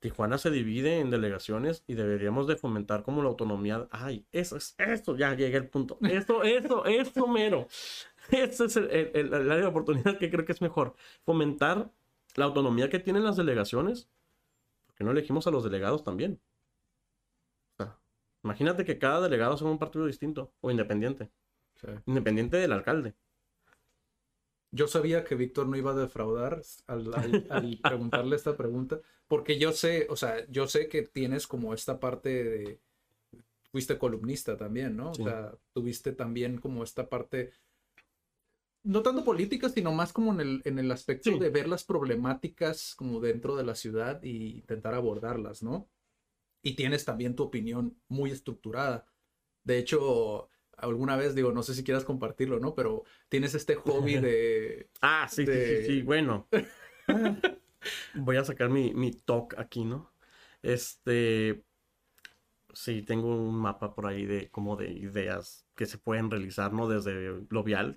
Tijuana 0.00 0.38
se 0.38 0.50
divide 0.50 0.98
en 0.98 1.10
delegaciones 1.10 1.84
y 1.86 1.94
deberíamos 1.94 2.46
de 2.46 2.56
fomentar 2.56 3.02
como 3.02 3.22
la 3.22 3.28
autonomía. 3.28 3.86
Ay, 3.90 4.26
eso 4.32 4.56
es, 4.56 4.74
esto, 4.78 5.14
ya 5.14 5.34
llegué 5.34 5.58
al 5.58 5.68
punto. 5.68 5.98
Eso, 6.02 6.42
eso, 6.42 6.84
eso 6.86 7.26
mero. 7.26 7.68
Ese 8.30 8.64
es 8.64 8.76
el, 8.76 9.34
área 9.34 9.56
de 9.56 9.66
oportunidad 9.66 10.18
que 10.18 10.30
creo 10.30 10.44
que 10.46 10.52
es 10.52 10.62
mejor. 10.62 10.94
Fomentar 11.24 11.90
la 12.36 12.44
autonomía 12.46 12.88
que 12.88 12.98
tienen 12.98 13.24
las 13.24 13.36
delegaciones. 13.36 14.08
Porque 14.86 15.04
no 15.04 15.10
elegimos 15.10 15.46
a 15.46 15.50
los 15.50 15.64
delegados 15.64 16.02
también. 16.02 16.40
imagínate 18.42 18.86
que 18.86 18.98
cada 18.98 19.20
delegado 19.20 19.56
sea 19.58 19.68
un 19.68 19.78
partido 19.78 20.06
distinto 20.06 20.52
o 20.62 20.70
independiente. 20.70 21.30
Independiente 22.06 22.56
del 22.56 22.72
alcalde. 22.72 23.14
Yo 24.72 24.86
sabía 24.86 25.24
que 25.24 25.34
Víctor 25.34 25.68
no 25.68 25.76
iba 25.76 25.92
a 25.92 25.96
defraudar 25.96 26.62
al, 26.86 27.10
preguntarle 27.82 28.36
esta 28.36 28.56
pregunta, 28.56 29.00
porque 29.26 29.58
yo 29.58 29.72
sé, 29.72 30.06
o 30.10 30.16
sea, 30.16 30.46
yo 30.48 30.68
sé 30.68 30.88
que 30.88 31.02
tienes 31.02 31.46
como 31.46 31.74
esta 31.74 31.98
parte 31.98 32.44
de, 32.44 32.80
fuiste 33.70 33.98
columnista 33.98 34.56
también, 34.56 34.96
¿no? 34.96 35.10
O 35.10 35.14
sea, 35.14 35.54
tuviste 35.72 36.12
también 36.12 36.58
como 36.58 36.84
esta 36.84 37.08
parte, 37.08 37.52
no 38.82 39.02
tanto 39.02 39.24
política, 39.24 39.68
sino 39.68 39.92
más 39.92 40.12
como 40.12 40.32
en 40.32 40.40
el, 40.40 40.62
en 40.64 40.78
el 40.78 40.90
aspecto 40.92 41.36
de 41.36 41.50
ver 41.50 41.68
las 41.68 41.84
problemáticas 41.84 42.94
como 42.94 43.20
dentro 43.20 43.56
de 43.56 43.64
la 43.64 43.74
ciudad 43.74 44.22
y 44.22 44.56
intentar 44.58 44.94
abordarlas, 44.94 45.62
¿no? 45.62 45.88
Y 46.62 46.74
tienes 46.74 47.04
también 47.04 47.34
tu 47.34 47.44
opinión 47.44 47.96
muy 48.08 48.30
estructurada. 48.30 49.06
De 49.64 49.78
hecho, 49.78 50.48
alguna 50.82 51.16
vez, 51.16 51.34
digo, 51.34 51.52
no 51.52 51.62
sé 51.62 51.74
si 51.74 51.84
quieras 51.84 52.04
compartirlo, 52.04 52.60
¿no? 52.60 52.74
Pero 52.74 53.04
tienes 53.28 53.54
este 53.54 53.74
hobby 53.74 54.18
de... 54.18 54.88
ah, 55.00 55.26
sí, 55.30 55.46
sí, 55.46 55.84
sí, 55.86 56.02
bueno. 56.02 56.48
Voy 58.14 58.36
a 58.36 58.44
sacar 58.44 58.68
mi, 58.68 58.92
mi 58.94 59.12
talk 59.12 59.54
aquí, 59.58 59.84
¿no? 59.84 60.12
Este... 60.62 61.64
Sí, 62.72 63.02
tengo 63.02 63.34
un 63.34 63.56
mapa 63.56 63.94
por 63.94 64.06
ahí 64.06 64.26
de 64.26 64.48
como 64.48 64.76
de 64.76 64.92
ideas 64.92 65.66
que 65.74 65.86
se 65.86 65.98
pueden 65.98 66.30
realizar, 66.30 66.72
¿no? 66.72 66.88
Desde 66.88 67.42
lo 67.48 67.64
vial, 67.64 67.96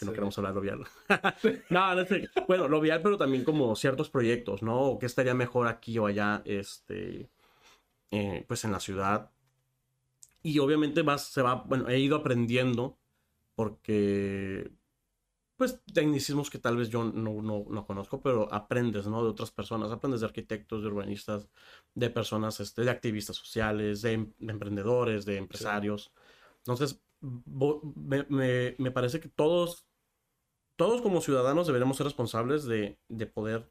que 0.00 0.06
no 0.06 0.12
queremos 0.12 0.38
hablar 0.38 0.54
lo 0.54 0.62
vial. 0.62 0.86
no, 1.68 1.94
no 1.94 2.04
sé. 2.06 2.30
Bueno, 2.48 2.66
lo 2.68 2.80
vial, 2.80 3.02
pero 3.02 3.18
también 3.18 3.44
como 3.44 3.76
ciertos 3.76 4.08
proyectos, 4.08 4.62
¿no? 4.62 4.80
O 4.80 4.98
qué 4.98 5.04
estaría 5.04 5.34
mejor 5.34 5.68
aquí 5.68 5.98
o 5.98 6.06
allá, 6.06 6.40
este, 6.46 7.28
eh, 8.10 8.44
pues 8.48 8.64
en 8.64 8.72
la 8.72 8.80
ciudad, 8.80 9.30
y 10.42 10.58
obviamente 10.58 11.02
vas, 11.02 11.26
se 11.26 11.42
va, 11.42 11.56
bueno, 11.66 11.88
he 11.88 11.98
ido 11.98 12.16
aprendiendo 12.16 12.98
porque, 13.54 14.72
pues, 15.56 15.80
tecnicismos 15.92 16.50
que 16.50 16.58
tal 16.58 16.76
vez 16.76 16.88
yo 16.88 17.04
no, 17.04 17.42
no, 17.42 17.66
no, 17.68 17.86
conozco, 17.86 18.22
pero 18.22 18.52
aprendes, 18.52 19.06
¿no? 19.06 19.22
De 19.22 19.30
otras 19.30 19.50
personas, 19.50 19.90
aprendes 19.90 20.20
de 20.20 20.26
arquitectos, 20.26 20.82
de 20.82 20.88
urbanistas, 20.88 21.48
de 21.94 22.10
personas, 22.10 22.60
este, 22.60 22.82
de 22.82 22.90
activistas 22.90 23.36
sociales, 23.36 24.02
de, 24.02 24.12
emprendedores, 24.40 25.26
de 25.26 25.36
empresarios. 25.36 26.12
Entonces, 26.58 27.02
me, 27.20 28.24
me, 28.28 28.76
me, 28.78 28.90
parece 28.90 29.20
que 29.20 29.28
todos, 29.28 29.86
todos 30.76 31.02
como 31.02 31.20
ciudadanos 31.20 31.66
deberíamos 31.66 31.98
ser 31.98 32.04
responsables 32.06 32.64
de, 32.64 32.98
de 33.08 33.26
poder 33.26 33.70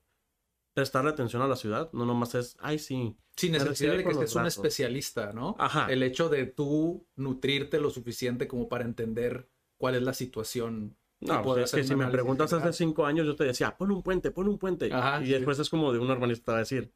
prestarle 0.73 1.10
atención 1.10 1.41
a 1.41 1.47
la 1.47 1.55
ciudad, 1.55 1.89
no 1.93 2.05
nomás 2.05 2.36
es, 2.36 2.58
ay, 2.60 2.79
sí. 2.79 3.17
Sin 3.36 3.53
necesidad 3.53 3.95
de 3.95 4.03
que 4.03 4.13
seas 4.13 4.36
un 4.36 4.45
especialista, 4.45 5.34
¿no? 5.34 5.55
Ajá. 5.60 5.88
El 5.89 6.03
hecho 6.03 6.29
de 6.29 6.45
tú 6.45 7.08
nutrirte 7.15 7.79
lo 7.79 7.89
suficiente 7.89 8.47
como 8.47 8.67
para 8.67 8.86
entender 8.86 9.49
cuál 9.77 9.95
es 9.95 10.01
la 10.01 10.13
situación. 10.13 10.97
No, 11.21 11.41
pues 11.41 11.65
es 11.65 11.71
que 11.71 11.84
si 11.84 11.95
me 11.95 12.08
preguntas 12.08 12.51
hace 12.53 12.71
cinco 12.73 13.05
años, 13.05 13.25
yo 13.25 13.36
te 13.36 13.43
decía, 13.43 13.75
pon 13.77 13.91
un 13.91 14.03
puente, 14.03 14.32
pon 14.32 14.47
un 14.47 14.58
puente. 14.58 14.91
Ajá, 14.93 15.23
y 15.23 15.29
después 15.29 15.60
es 15.60 15.69
como 15.69 15.91
de 15.91 15.99
un 15.99 16.10
urbanista 16.10 16.55
decir, 16.58 16.93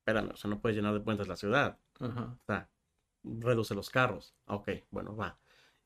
espérame, 0.00 0.30
o 0.32 0.36
sea, 0.36 0.48
no 0.50 0.60
puedes 0.60 0.76
llenar 0.76 0.94
de 0.94 1.00
puentes 1.00 1.26
la 1.26 1.36
ciudad. 1.36 1.78
Ajá. 1.98 2.38
O 2.40 2.44
sea, 2.46 2.70
reduce 3.24 3.74
los 3.74 3.90
carros. 3.90 4.36
Ok, 4.46 4.68
bueno, 4.90 5.16
va. 5.16 5.38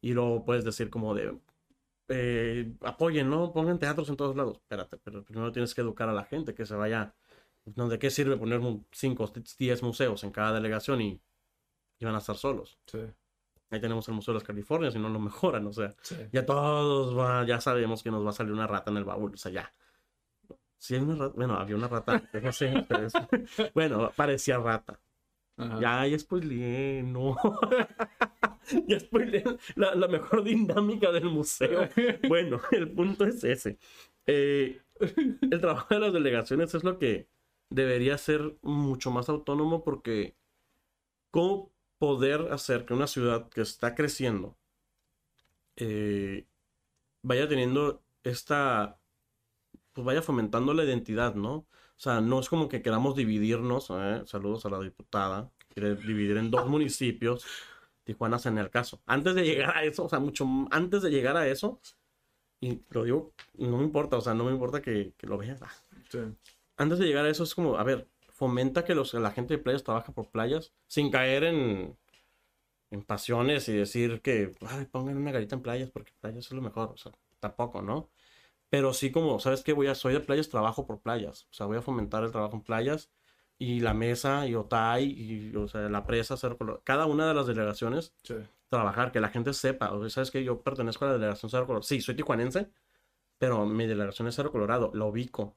Y 0.03 0.13
luego 0.13 0.45
puedes 0.45 0.65
decir 0.65 0.91
como 0.91 1.15
de, 1.15 1.39
eh, 2.11 2.73
apoyen, 2.83 3.31
¿no? 3.31 3.53
Pongan 3.53 3.79
teatros 3.79 4.09
en 4.09 4.17
todos 4.17 4.37
lados. 4.37 4.59
Espérate, 4.59 4.99
pero 4.99 5.25
primero 5.25 5.53
tienes 5.53 5.75
que 5.75 5.81
educar 5.81 6.09
a 6.09 6.13
la 6.13 6.25
gente 6.25 6.55
que 6.55 6.67
se 6.67 6.75
vaya. 6.75 7.15
¿No? 7.77 7.89
¿De 7.89 7.99
qué 7.99 8.11
sirve 8.11 8.37
poner 8.37 8.61
5 8.91 9.33
10 9.59 9.83
museos 9.83 10.25
en 10.25 10.33
cada 10.33 10.53
delegación 10.53 11.01
y, 11.03 11.21
van 12.01 12.15
a 12.15 12.19
estar 12.19 12.37
solos? 12.37 12.79
Sí. 12.87 12.99
Ahí 13.71 13.81
tenemos 13.81 14.09
el 14.09 14.15
Museo 14.15 14.35
de 14.35 14.41
las 14.41 14.47
Californias 14.47 14.95
y 14.97 14.99
no 14.99 15.09
lo 15.09 15.21
mejoran, 15.21 15.65
o 15.69 15.73
sea, 15.73 15.95
ya 16.33 16.45
todos 16.45 17.17
va, 17.17 17.47
ya 17.47 17.61
sabemos 17.61 18.03
que 18.03 18.11
nos 18.11 18.27
va 18.27 18.31
a 18.31 18.33
salir 18.33 18.53
una 18.53 18.67
rata 18.67 18.91
en 18.91 18.97
el 18.97 19.05
baúl, 19.05 19.35
o 19.35 19.37
sea, 19.37 19.53
ya. 19.53 19.73
Sí, 20.77 20.95
hay 20.97 21.03
una 21.03 21.15
rata. 21.15 21.35
Bueno, 21.37 21.55
había 21.55 21.77
una 21.77 21.87
rata. 21.87 22.23
No 22.43 22.53
sé. 22.53 22.87
Bueno, 23.75 24.11
parecía 24.17 24.59
rata. 24.59 24.99
Ajá. 25.57 25.79
Ya, 25.79 26.07
ya 26.07 26.19
spoileé, 26.19 27.03
no. 27.05 27.37
ya 28.89 29.01
spoileé 29.01 29.45
la, 29.77 29.95
la 29.95 30.09
mejor 30.09 30.45
dinámica 30.45 31.13
del 31.13 31.27
museo. 31.27 31.89
Bueno, 32.29 32.61
el 32.73 32.91
punto 32.91 33.25
es 33.25 33.43
ese. 33.45 33.79
Eh, 34.27 34.81
el 35.51 35.61
trabajo 35.61 35.95
de 35.95 36.01
las 36.01 36.13
delegaciones 36.13 36.75
es 36.75 36.85
lo 36.85 36.99
que 36.99 37.29
debería 37.71 38.19
ser 38.19 38.57
mucho 38.63 39.11
más 39.11 39.29
autónomo 39.29 39.83
porque 39.85 40.37
¿cómo 41.31 41.73
poder 41.99 42.53
hacer 42.53 42.85
que 42.87 42.95
una 42.95 43.07
ciudad 43.07 43.49
que 43.49 43.63
está 43.63 43.95
creciendo 43.95 44.57
eh, 45.77 46.47
vaya 47.23 47.49
teniendo 47.49 48.03
esta, 48.23 48.99
pues 49.93 50.05
vaya 50.05 50.23
fomentando 50.23 50.75
la 50.75 50.85
identidad, 50.85 51.35
¿no? 51.35 51.55
O 51.55 51.67
sea, 51.97 52.21
no 52.21 52.41
es 52.41 52.49
como 52.49 52.69
que 52.69 52.83
queramos 52.83 53.17
dividirnos, 53.17 53.91
¿eh? 53.91 54.23
saludos 54.27 54.67
a 54.67 54.71
la 54.71 54.81
diputada, 54.81 55.51
quiere 55.69 55.97
dividir 55.97 56.37
en 56.39 56.51
dos 56.51 56.69
municipios, 56.69 57.45
Tijuana 58.11 58.39
en 58.45 58.59
el 58.59 58.71
caso. 58.71 59.01
Antes 59.07 59.35
de 59.37 59.45
llegar 59.45 59.77
a 59.77 59.85
eso, 59.85 60.05
o 60.05 60.09
sea, 60.09 60.19
mucho 60.19 60.45
antes 60.71 61.03
de 61.03 61.11
llegar 61.11 61.37
a 61.37 61.47
eso, 61.47 61.81
y 62.61 62.83
lo 62.91 63.05
digo, 63.05 63.33
no 63.55 63.79
me 63.79 63.85
importa, 63.85 64.17
o 64.17 64.21
sea, 64.21 64.35
no 64.35 64.45
me 64.45 64.53
importa 64.53 64.83
que, 64.83 65.15
que 65.17 65.27
lo 65.27 65.39
veas. 65.39 65.63
ah, 65.63 65.73
Sí. 66.09 66.19
antes 66.77 66.99
de 66.99 67.07
llegar 67.07 67.25
a 67.25 67.31
eso 67.31 67.45
es 67.45 67.55
como, 67.55 67.77
a 67.77 67.85
ver, 67.85 68.09
fomenta 68.31 68.85
que 68.85 68.95
los, 68.97 69.15
la 69.15 69.31
gente 69.31 69.55
de 69.57 69.63
playas 69.63 69.85
trabaja 69.85 70.13
por 70.13 70.29
playas 70.31 70.73
sin 70.89 71.11
caer 71.11 71.45
en, 71.45 71.97
en 72.91 73.03
pasiones 73.05 73.69
y 73.69 73.75
decir 73.75 74.21
que, 74.23 74.55
ay, 74.67 74.87
pongan 74.87 75.17
una 75.17 75.31
garita 75.33 75.55
en 75.55 75.63
playas 75.63 75.91
porque 75.91 76.13
playas 76.21 76.47
es 76.47 76.53
lo 76.53 76.63
mejor, 76.63 76.91
o 76.91 76.97
sea, 76.97 77.13
tampoco, 77.39 77.83
¿no? 77.83 78.09
Pero 78.71 78.93
sí 78.95 79.13
como, 79.13 79.41
¿sabes 79.41 79.63
qué? 79.63 79.73
Voy 79.73 79.87
a, 79.89 79.95
soy 79.95 80.15
de 80.15 80.21
playas, 80.21 80.49
trabajo 80.49 80.87
por 80.87 81.01
playas, 81.01 81.45
o 81.51 81.55
sea, 81.55 81.67
voy 81.67 81.79
a 81.79 81.83
fomentar 81.83 82.25
el 82.25 82.33
trabajo 82.33 82.57
en 82.57 82.63
playas 82.63 83.11
y 83.61 83.81
la 83.81 83.95
mesa 83.95 84.49
y 84.49 84.57
Otay 84.57 85.05
y, 85.05 85.57
o 85.57 85.69
sea, 85.69 85.83
la 85.91 86.07
presa, 86.07 86.37
Cerro 86.39 86.59
Colorado, 86.59 86.83
cada 86.85 87.07
una 87.07 87.29
de 87.29 87.35
las 87.35 87.47
delegaciones 87.47 88.15
Sí. 88.25 88.35
trabajar, 88.71 89.13
que 89.13 89.21
la 89.21 89.29
gente 89.29 89.53
sepa, 89.53 89.93
o 89.93 90.01
sea, 90.01 90.11
sabes 90.11 90.31
que 90.33 90.43
yo 90.45 90.63
pertenezco 90.63 91.05
a 91.05 91.09
la 91.09 91.15
delegación 91.15 91.51
Cerro 91.51 91.67
Colorado. 91.67 91.85
Sí, 91.85 92.01
soy 92.01 92.17
tijuanense, 92.17 92.71
pero 93.39 93.67
mi 93.67 93.87
delegación 93.87 94.29
es 94.29 94.37
Cerro 94.37 94.53
Colorado, 94.53 94.93
la 94.95 95.07
ubico. 95.07 95.57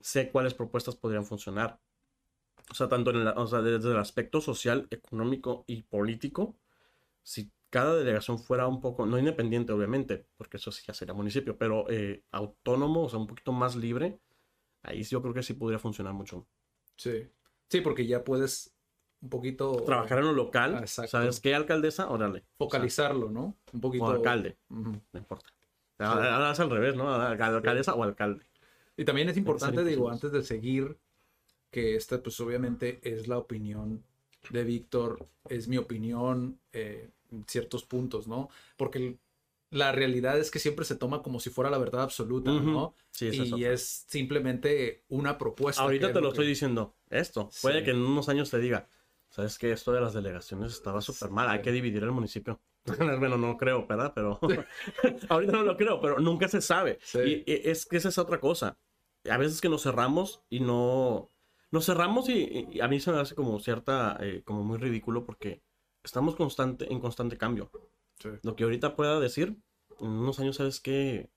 Sé 0.00 0.30
cuáles 0.30 0.54
propuestas 0.54 0.96
podrían 0.96 1.24
funcionar. 1.26 1.80
O 2.70 2.74
sea, 2.74 2.88
tanto 2.88 3.10
en 3.10 3.16
el, 3.18 3.28
o 3.28 3.46
sea, 3.46 3.62
desde 3.62 3.90
el 3.90 3.98
aspecto 3.98 4.40
social, 4.40 4.86
económico 4.90 5.64
y 5.66 5.82
político, 5.82 6.56
si 7.22 7.52
cada 7.70 7.94
delegación 7.96 8.38
fuera 8.38 8.68
un 8.68 8.80
poco, 8.80 9.06
no 9.06 9.18
independiente 9.18 9.72
obviamente, 9.72 10.26
porque 10.36 10.58
eso 10.58 10.72
sí 10.72 10.84
ya 10.86 10.94
sería 10.94 11.14
municipio, 11.14 11.58
pero 11.58 11.86
eh, 11.90 12.24
autónomo, 12.32 13.04
o 13.04 13.08
sea, 13.10 13.18
un 13.18 13.26
poquito 13.26 13.52
más 13.52 13.76
libre, 13.76 14.20
ahí 14.82 15.02
yo 15.04 15.22
creo 15.22 15.34
que 15.34 15.42
sí 15.42 15.54
podría 15.54 15.78
funcionar 15.78 16.14
mucho. 16.14 16.46
Sí. 16.96 17.26
Sí, 17.68 17.80
porque 17.80 18.06
ya 18.06 18.22
puedes 18.24 18.72
un 19.20 19.30
poquito 19.30 19.82
Trabajar 19.84 20.18
en 20.18 20.24
lo 20.26 20.32
local, 20.32 20.74
Ah, 20.76 20.80
exacto. 20.80 21.10
¿sabes 21.12 21.40
qué, 21.40 21.54
alcaldesa? 21.54 22.08
Órale. 22.10 22.38
O 22.40 22.42
sea, 22.42 22.54
focalizarlo, 22.58 23.30
¿no? 23.30 23.56
Un 23.72 23.80
poquito. 23.80 24.04
o 24.04 24.10
alcalde. 24.10 24.56
No 24.68 25.00
importa. 25.14 25.46
Ahora 25.98 26.34
ahora 26.34 26.52
es 26.52 26.60
al 26.60 26.70
revés, 26.70 26.94
¿no? 26.96 27.10
Alcaldesa 27.14 27.94
o 27.94 28.02
alcalde. 28.02 28.44
Y 28.96 29.04
también 29.04 29.28
es 29.28 29.36
importante, 29.36 29.82
digo, 29.84 30.10
antes 30.10 30.30
de 30.32 30.42
seguir, 30.42 30.98
que 31.70 31.96
esta 31.96 32.22
pues 32.22 32.38
obviamente 32.40 33.00
es 33.02 33.26
la 33.26 33.38
opinión 33.38 34.04
de 34.50 34.62
Víctor, 34.64 35.26
es 35.48 35.68
mi 35.68 35.78
opinión 35.78 36.58
eh, 36.72 37.08
en 37.32 37.44
ciertos 37.48 37.84
puntos, 37.84 38.28
¿no? 38.28 38.50
Porque 38.76 38.98
el- 38.98 39.18
la 39.74 39.92
realidad 39.92 40.38
es 40.38 40.50
que 40.50 40.58
siempre 40.58 40.84
se 40.84 40.96
toma 40.96 41.22
como 41.22 41.40
si 41.40 41.50
fuera 41.50 41.70
la 41.70 41.78
verdad 41.78 42.02
absoluta. 42.02 42.50
¿no? 42.50 42.94
Sí, 43.10 43.28
y 43.32 43.64
es 43.64 44.04
simplemente 44.08 45.04
una 45.08 45.36
propuesta. 45.38 45.82
Ahorita 45.82 46.08
que 46.08 46.12
te 46.14 46.20
lo 46.20 46.28
que- 46.28 46.34
estoy 46.34 46.46
diciendo. 46.46 46.96
Esto. 47.10 47.50
Puede 47.62 47.82
que 47.84 47.90
en 47.90 47.98
unos 47.98 48.28
años 48.28 48.50
te 48.50 48.58
diga, 48.58 48.88
¿sabes 49.30 49.58
qué? 49.58 49.72
Esto 49.72 49.92
de 49.92 50.00
las 50.00 50.14
delegaciones 50.14 50.72
estaba 50.72 51.00
súper 51.00 51.30
mal. 51.30 51.48
Hay 51.48 51.60
que 51.62 51.72
dividir 51.72 52.02
el 52.02 52.12
municipio. 52.12 52.60
bueno, 53.18 53.36
no 53.38 53.56
creo, 53.56 53.86
¿verdad? 53.86 54.12
Pero 54.14 54.38
ahorita 55.28 55.52
no 55.52 55.62
lo 55.62 55.76
creo, 55.76 56.00
pero 56.00 56.18
nunca 56.20 56.48
se 56.48 56.60
sabe. 56.60 56.98
Y, 57.14 57.50
y 57.50 57.60
es 57.64 57.86
que 57.86 57.96
esa 57.96 58.08
es 58.08 58.18
otra 58.18 58.40
cosa. 58.40 58.78
A 59.28 59.38
veces 59.38 59.60
que 59.60 59.68
nos 59.68 59.82
cerramos 59.82 60.42
y 60.50 60.60
no... 60.60 61.30
Nos 61.70 61.86
cerramos 61.86 62.28
y, 62.28 62.68
y 62.70 62.80
a 62.80 62.88
mí 62.88 63.00
se 63.00 63.10
me 63.10 63.18
hace 63.18 63.34
como 63.34 63.58
cierta, 63.58 64.16
eh, 64.20 64.42
como 64.44 64.62
muy 64.62 64.78
ridículo 64.78 65.24
porque 65.24 65.62
estamos 66.04 66.36
constante, 66.36 66.92
en 66.92 67.00
constante 67.00 67.36
cambio. 67.36 67.70
Sí. 68.24 68.30
Lo 68.42 68.56
que 68.56 68.64
ahorita 68.64 68.96
pueda 68.96 69.20
decir, 69.20 69.56
en 70.00 70.08
unos 70.08 70.40
años, 70.40 70.56
¿sabes 70.56 70.80
qué? 70.80 71.30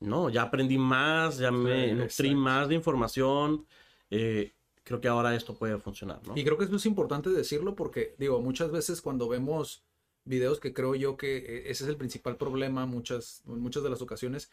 No, 0.00 0.30
ya 0.30 0.42
aprendí 0.42 0.78
más, 0.78 1.38
ya 1.38 1.50
me 1.50 1.88
Sí, 1.88 1.94
nutrí 1.94 2.34
más 2.34 2.68
de 2.68 2.76
información. 2.76 3.66
eh, 4.10 4.54
creo 4.84 5.00
que 5.02 5.08
ahora 5.08 5.34
esto 5.34 5.54
puede 5.58 5.78
funcionar, 5.78 6.26
¿no? 6.26 6.34
Y 6.38 6.44
creo 6.44 6.56
que 6.56 6.64
eso 6.64 6.76
es 6.76 6.86
importante 6.86 7.28
decirlo 7.30 7.74
porque, 7.74 8.14
digo, 8.18 8.40
muchas 8.40 8.70
veces 8.70 9.02
cuando 9.02 9.28
vemos 9.28 9.84
videos 10.24 10.60
que 10.60 10.72
creo 10.72 10.94
yo 10.94 11.16
que 11.18 11.36
eh, 11.38 11.70
ese 11.70 11.84
es 11.84 11.90
el 11.90 11.96
principal 11.96 12.36
problema 12.38 12.86
muchas, 12.86 13.42
en 13.46 13.60
muchas 13.60 13.82
de 13.82 13.90
las 13.90 14.00
ocasiones, 14.00 14.50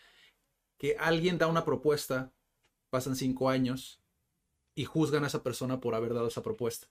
que 0.78 0.98
alguien 0.98 1.38
da 1.38 1.48
una 1.48 1.64
propuesta, 1.64 2.34
pasan 2.90 3.16
cinco 3.16 3.50
años 3.50 4.02
y 4.76 4.86
juzgan 4.86 5.24
a 5.24 5.28
esa 5.28 5.44
persona 5.44 5.80
por 5.80 5.96
haber 5.96 6.14
dado 6.14 6.28
esa 6.28 6.44
propuesta. 6.44 6.88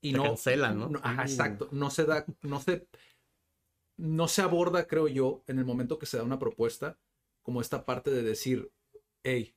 Y 0.00 0.12
Te 0.12 0.18
no, 0.18 0.22
cancelan, 0.24 0.78
¿no? 0.78 1.00
ajá, 1.02 1.24
Mm. 1.24 1.26
exacto. 1.26 1.68
No 1.72 1.90
se 1.90 2.04
da, 2.06 2.24
no 2.42 2.60
se, 2.60 2.86
no 3.98 4.28
se 4.28 4.42
aborda, 4.42 4.86
creo 4.86 5.08
yo, 5.08 5.42
en 5.46 5.58
el 5.58 5.66
momento 5.66 5.98
que 5.98 6.06
se 6.06 6.16
da 6.16 6.22
una 6.22 6.38
propuesta, 6.38 6.98
como 7.42 7.60
esta 7.60 7.84
parte 7.84 8.10
de 8.10 8.22
decir, 8.22 8.72
hey, 9.22 9.54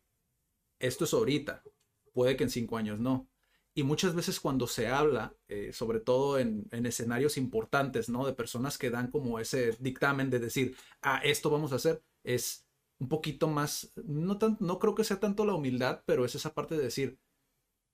esto 0.79 1.05
es 1.05 1.13
ahorita, 1.13 1.63
puede 2.11 2.35
que 2.35 2.43
en 2.43 2.49
cinco 2.49 2.77
años 2.77 2.99
no. 2.99 3.29
Y 3.73 3.83
muchas 3.83 4.15
veces 4.15 4.39
cuando 4.39 4.67
se 4.67 4.87
habla, 4.87 5.33
eh, 5.47 5.71
sobre 5.71 6.01
todo 6.01 6.39
en, 6.39 6.67
en 6.71 6.85
escenarios 6.85 7.37
importantes, 7.37 8.09
¿no? 8.09 8.25
De 8.25 8.33
personas 8.33 8.77
que 8.77 8.89
dan 8.89 9.09
como 9.09 9.39
ese 9.39 9.77
dictamen 9.79 10.29
de 10.29 10.39
decir, 10.39 10.75
ah, 11.01 11.21
esto 11.23 11.49
vamos 11.49 11.71
a 11.71 11.75
hacer, 11.75 12.03
es 12.23 12.67
un 12.99 13.07
poquito 13.07 13.47
más, 13.47 13.93
no, 14.03 14.37
tan, 14.37 14.57
no 14.59 14.79
creo 14.79 14.95
que 14.95 15.03
sea 15.03 15.19
tanto 15.19 15.45
la 15.45 15.53
humildad, 15.53 16.03
pero 16.05 16.25
es 16.25 16.35
esa 16.35 16.53
parte 16.53 16.75
de 16.75 16.83
decir, 16.83 17.17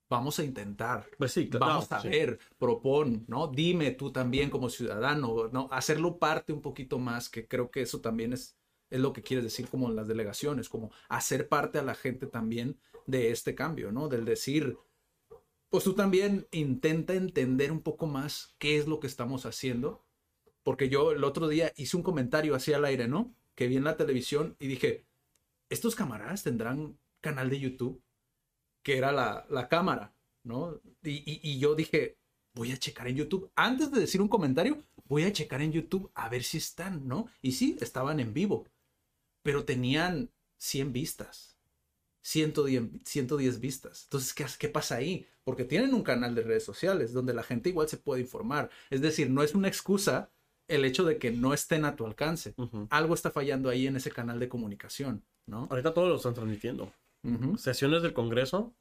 vamos 0.09 0.39
a 0.39 0.43
intentar, 0.43 1.05
Pues 1.17 1.33
sí, 1.33 1.49
claro. 1.49 1.65
vamos 1.67 1.91
a 1.91 2.01
sí. 2.01 2.07
ver, 2.09 2.39
propon, 2.57 3.25
¿no? 3.27 3.47
Dime 3.47 3.91
tú 3.91 4.11
también 4.11 4.49
como 4.49 4.69
ciudadano, 4.69 5.49
¿no? 5.51 5.67
Hacerlo 5.71 6.17
parte 6.19 6.53
un 6.53 6.61
poquito 6.61 6.99
más, 6.99 7.29
que 7.29 7.47
creo 7.47 7.71
que 7.71 7.81
eso 7.81 7.99
también 8.01 8.33
es, 8.33 8.57
es 8.89 8.99
lo 8.99 9.13
que 9.13 9.21
quieres 9.23 9.43
decir 9.43 9.67
como 9.69 9.89
en 9.89 9.95
las 9.95 10.07
delegaciones, 10.07 10.69
como 10.69 10.91
hacer 11.09 11.49
parte 11.49 11.77
a 11.79 11.83
la 11.83 11.95
gente 11.95 12.27
también 12.27 12.79
de 13.05 13.31
este 13.31 13.55
cambio, 13.55 13.91
¿no? 13.91 14.07
Del 14.09 14.25
decir, 14.25 14.77
pues 15.69 15.83
tú 15.83 15.93
también 15.93 16.47
intenta 16.51 17.13
entender 17.13 17.71
un 17.71 17.81
poco 17.81 18.07
más 18.07 18.55
qué 18.57 18.77
es 18.77 18.87
lo 18.87 18.99
que 18.99 19.07
estamos 19.07 19.45
haciendo, 19.45 20.05
porque 20.63 20.89
yo 20.89 21.11
el 21.11 21.23
otro 21.23 21.47
día 21.47 21.73
hice 21.75 21.97
un 21.97 22.03
comentario 22.03 22.55
así 22.55 22.73
al 22.73 22.85
aire, 22.85 23.07
¿no? 23.07 23.35
Que 23.55 23.67
vi 23.67 23.77
en 23.77 23.83
la 23.83 23.97
televisión 23.97 24.55
y 24.59 24.67
dije, 24.67 25.05
¿estos 25.69 25.95
camaradas 25.95 26.43
tendrán 26.43 26.99
canal 27.21 27.49
de 27.49 27.59
YouTube? 27.59 28.03
Que 28.87 28.97
era 28.97 29.11
la, 29.11 29.45
la 29.49 29.67
cámara, 29.67 30.13
¿no? 30.43 30.79
Y, 31.03 31.17
y- 31.29 31.41
y 31.43 31.59
yo 31.59 31.75
dije, 31.75 32.15
voy 32.55 32.71
a 32.71 32.77
checar 32.77 33.09
en 33.09 33.17
YouTube. 33.17 33.51
Antes 33.53 33.91
de 33.91 33.99
decir 33.99 34.21
un 34.21 34.29
comentario, 34.29 34.81
voy 35.09 35.23
a 35.25 35.33
checar 35.33 35.61
en 35.61 35.73
YouTube 35.73 36.09
a 36.15 36.29
ver 36.29 36.41
si 36.43 36.57
están, 36.57 37.05
¿no? 37.05 37.27
Y 37.41 37.51
sí, 37.51 37.77
estaban 37.81 38.21
en 38.21 38.33
vivo, 38.33 38.65
pero 39.43 39.65
tenían 39.65 40.29
100 40.57 40.93
vistas. 40.93 41.57
110, 42.21 42.83
110 43.05 43.59
vistas. 43.59 44.03
Entonces, 44.05 44.33
¿qué, 44.33 44.45
¿qué 44.57 44.69
pasa 44.69 44.95
ahí? 44.95 45.27
Porque 45.43 45.65
tienen 45.65 45.93
un 45.93 46.03
canal 46.03 46.33
de 46.35 46.43
redes 46.43 46.63
sociales 46.63 47.11
donde 47.11 47.33
la 47.33 47.43
gente 47.43 47.69
igual 47.69 47.89
se 47.89 47.97
puede 47.97 48.21
informar. 48.21 48.69
Es 48.89 49.01
decir, 49.01 49.29
no 49.29 49.43
es 49.43 49.53
una 49.53 49.67
excusa 49.67 50.29
el 50.69 50.85
hecho 50.85 51.03
de 51.05 51.17
que 51.17 51.31
no 51.31 51.53
estén 51.53 51.83
a 51.85 51.95
tu 51.97 52.05
alcance. 52.05 52.53
Algo 52.89 53.13
está 53.13 53.31
fallando 53.31 53.69
ahí 53.69 53.87
en 53.87 53.95
ese 53.97 54.11
canal 54.11 54.39
de 54.39 54.49
comunicación, 54.49 55.23
¿no? 55.45 55.67
Ahorita 55.69 55.93
todos 55.93 56.09
lo 56.09 56.15
están 56.17 56.33
transmitiendo. 56.33 56.91
Ujú. 57.23 57.57
Sesiones 57.57 58.01
del 58.03 58.13
Congreso 58.13 58.73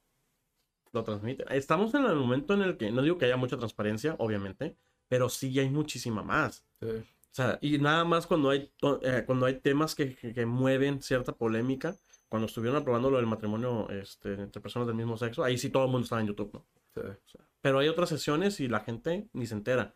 lo 0.93 1.03
transmiten. 1.05 1.47
Estamos 1.51 1.95
en 1.95 2.05
el 2.05 2.17
momento 2.17 2.55
en 2.55 2.63
el 2.63 2.77
que, 2.77 2.91
no 2.91 3.03
digo 3.03 3.19
que 3.19 3.27
haya 3.27 3.37
mucha 3.37 3.57
transparencia, 3.59 4.15
obviamente, 4.19 4.77
pero 5.09 5.29
sí 5.29 5.59
hay 5.59 5.69
muchísima 5.71 6.23
más. 6.23 6.65
Sí. 6.81 6.87
O 6.89 7.35
sea, 7.37 7.59
y 7.61 7.79
nada 7.79 8.05
más 8.05 8.27
cuando 8.27 8.49
hay, 8.51 8.71
eh, 9.03 9.23
cuando 9.27 9.45
hay 9.47 9.61
temas 9.61 9.95
que, 9.95 10.15
que- 10.17 10.33
que 10.33 10.47
mueven 10.47 11.03
cierta 11.03 11.33
polémica, 11.33 11.95
cuando 12.29 12.47
estuvieron 12.47 12.81
aprobando 12.81 13.11
lo 13.11 13.19
del 13.19 13.27
matrimonio 13.27 13.89
este, 13.91 14.33
entre 14.35 14.61
personas 14.63 14.87
del 14.89 14.97
mismo 14.97 15.17
sexo, 15.19 15.45
ahí 15.45 15.59
sí 15.59 15.69
todo 15.71 15.85
el 15.85 15.91
mundo 15.91 16.05
estaba 16.05 16.23
en 16.23 16.29
YouTube, 16.29 16.51
¿no? 16.55 16.67
Sí. 16.95 17.39
Pero 17.61 17.79
hay 17.79 17.89
otras 17.89 18.09
sesiones 18.09 18.59
y 18.61 18.69
la 18.69 18.81
gente 18.81 19.29
ni 19.35 19.47
se 19.47 19.55
entera. 19.55 19.95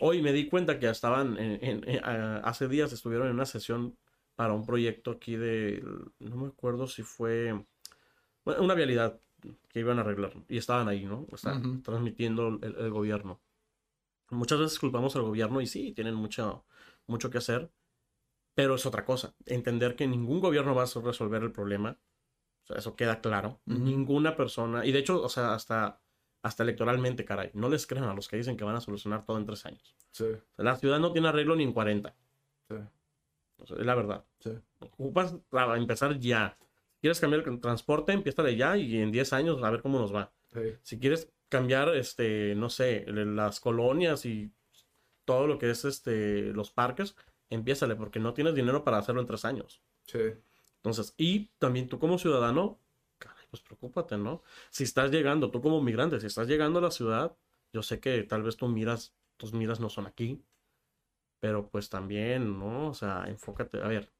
Hoy 0.00 0.22
me 0.22 0.32
di 0.32 0.48
cuenta 0.48 0.78
que 0.78 0.88
estaban, 0.88 1.36
en- 1.38 1.62
en- 1.62 1.88
en- 1.88 2.04
a- 2.04 2.38
hace 2.38 2.68
días 2.68 2.92
estuvieron 2.92 3.26
en 3.28 3.34
una 3.34 3.44
sesión 3.44 3.98
para 4.36 4.54
un 4.54 4.64
proyecto 4.66 5.10
aquí 5.12 5.36
de, 5.36 5.82
no 6.18 6.36
me 6.36 6.48
acuerdo 6.48 6.86
si 6.86 7.02
fue 7.02 7.64
bueno, 8.44 8.62
una 8.62 8.74
vialidad 8.74 9.20
que 9.68 9.80
iban 9.80 9.98
a 9.98 10.02
arreglar 10.02 10.34
y 10.48 10.58
estaban 10.58 10.88
ahí, 10.88 11.04
¿no? 11.04 11.26
Estaban 11.32 11.60
Ujú. 11.66 11.82
transmitiendo 11.82 12.48
el, 12.62 12.76
el 12.76 12.90
gobierno. 12.90 13.40
Muchas 14.30 14.58
veces 14.60 14.78
culpamos 14.78 15.14
al 15.16 15.22
gobierno 15.22 15.60
y 15.60 15.66
sí, 15.66 15.92
tienen 15.92 16.14
mucho, 16.14 16.64
mucho 17.06 17.30
que 17.30 17.38
hacer, 17.38 17.70
pero 18.54 18.74
es 18.76 18.86
otra 18.86 19.04
cosa. 19.04 19.34
Entender 19.46 19.96
que 19.96 20.06
ningún 20.06 20.40
gobierno 20.40 20.74
va 20.74 20.84
a 20.84 21.00
resolver 21.02 21.42
el 21.42 21.52
problema 21.52 21.98
O 22.64 22.66
sea, 22.66 22.78
eso 22.78 22.96
queda 22.96 23.20
claro. 23.20 23.60
Ninguna 23.66 24.36
persona, 24.36 24.86
y 24.86 24.92
de 24.92 25.00
hecho, 25.00 25.22
o 25.22 25.28
sea, 25.28 25.54
hasta, 25.54 26.00
hasta 26.42 26.62
electoralmente, 26.64 27.24
caray, 27.24 27.50
no 27.54 27.68
les 27.68 27.86
crean 27.86 28.06
a 28.06 28.14
los 28.14 28.28
que 28.28 28.36
dicen 28.38 28.56
que 28.56 28.64
van 28.64 28.76
a 28.76 28.80
solucionar 28.82 29.24
todo 29.24 29.38
en 29.38 29.46
tres 29.46 29.66
años. 29.66 29.96
Sí. 30.12 30.26
la 30.58 30.76
ciudad 30.76 31.00
no 31.00 31.12
tiene 31.12 31.28
arreglo 31.28 31.56
ni 31.56 31.64
en 31.64 31.72
40. 31.72 32.14
Sí. 32.68 32.76
Es 33.58 33.70
la 33.70 33.94
verdad. 33.94 34.24
Sí. 34.40 34.50
Ocupas 34.80 35.36
para 35.50 35.76
empezar 35.76 36.18
ya. 36.18 36.58
quieres 37.00 37.20
cambiar 37.20 37.46
el 37.46 37.60
transporte, 37.60 38.12
empieza 38.12 38.42
de 38.42 38.56
ya 38.56 38.76
y 38.76 38.98
en 38.98 39.12
10 39.12 39.32
años 39.32 39.62
a 39.62 39.70
ver 39.70 39.82
cómo 39.82 39.98
nos 39.98 40.14
va. 40.14 40.32
Si 40.82 40.98
quieres 40.98 41.32
cambiar, 41.48 41.94
este, 41.96 42.54
no 42.54 42.68
sé, 42.68 43.04
las 43.06 43.60
colonias 43.60 44.26
y 44.26 44.52
todo 45.24 45.46
lo 45.46 45.58
que 45.58 45.70
es 45.70 45.84
este, 45.84 46.52
los 46.52 46.70
parques, 46.70 47.16
empiézale, 47.48 47.96
porque 47.96 48.20
no 48.20 48.34
tienes 48.34 48.54
dinero 48.54 48.84
para 48.84 48.98
hacerlo 48.98 49.20
en 49.20 49.26
tres 49.26 49.44
años. 49.44 49.82
Sí. 50.06 50.20
Entonces, 50.76 51.14
y 51.16 51.50
también 51.58 51.88
tú 51.88 51.98
como 51.98 52.18
ciudadano, 52.18 52.80
caray, 53.18 53.46
pues 53.50 53.62
preocúpate, 53.62 54.18
¿no? 54.18 54.42
Si 54.70 54.84
estás 54.84 55.10
llegando, 55.10 55.50
tú 55.50 55.62
como 55.62 55.80
migrante, 55.80 56.20
si 56.20 56.26
estás 56.26 56.48
llegando 56.48 56.80
a 56.80 56.82
la 56.82 56.90
ciudad, 56.90 57.36
yo 57.72 57.82
sé 57.82 58.00
que 58.00 58.22
tal 58.24 58.42
vez 58.42 58.56
tú 58.56 58.68
miras, 58.68 59.14
tus 59.36 59.52
miras 59.52 59.80
no 59.80 59.88
son 59.88 60.06
aquí, 60.06 60.42
pero 61.42 61.68
pues 61.68 61.90
también, 61.90 62.56
¿no? 62.56 62.90
O 62.90 62.94
sea, 62.94 63.24
enfócate, 63.26 63.82
a 63.82 63.88
ver, 63.88 64.12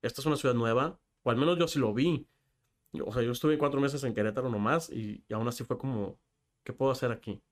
esta 0.00 0.22
es 0.22 0.26
una 0.26 0.36
ciudad 0.36 0.54
nueva, 0.54 0.98
o 1.22 1.30
al 1.30 1.36
menos 1.36 1.58
yo 1.58 1.68
sí 1.68 1.78
lo 1.78 1.92
vi. 1.92 2.26
o 3.04 3.12
sea, 3.12 3.22
yo 3.22 3.32
estuve 3.32 3.58
cuatro 3.58 3.82
meses 3.82 4.02
en 4.02 4.14
Querétaro 4.14 4.48
nomás 4.48 4.88
y, 4.88 5.22
y 5.28 5.34
aún 5.34 5.46
así 5.46 5.62
fue 5.62 5.76
como, 5.76 6.18
¿qué 6.64 6.72
puedo 6.72 6.90
hacer 6.90 7.12
aquí? 7.12 7.42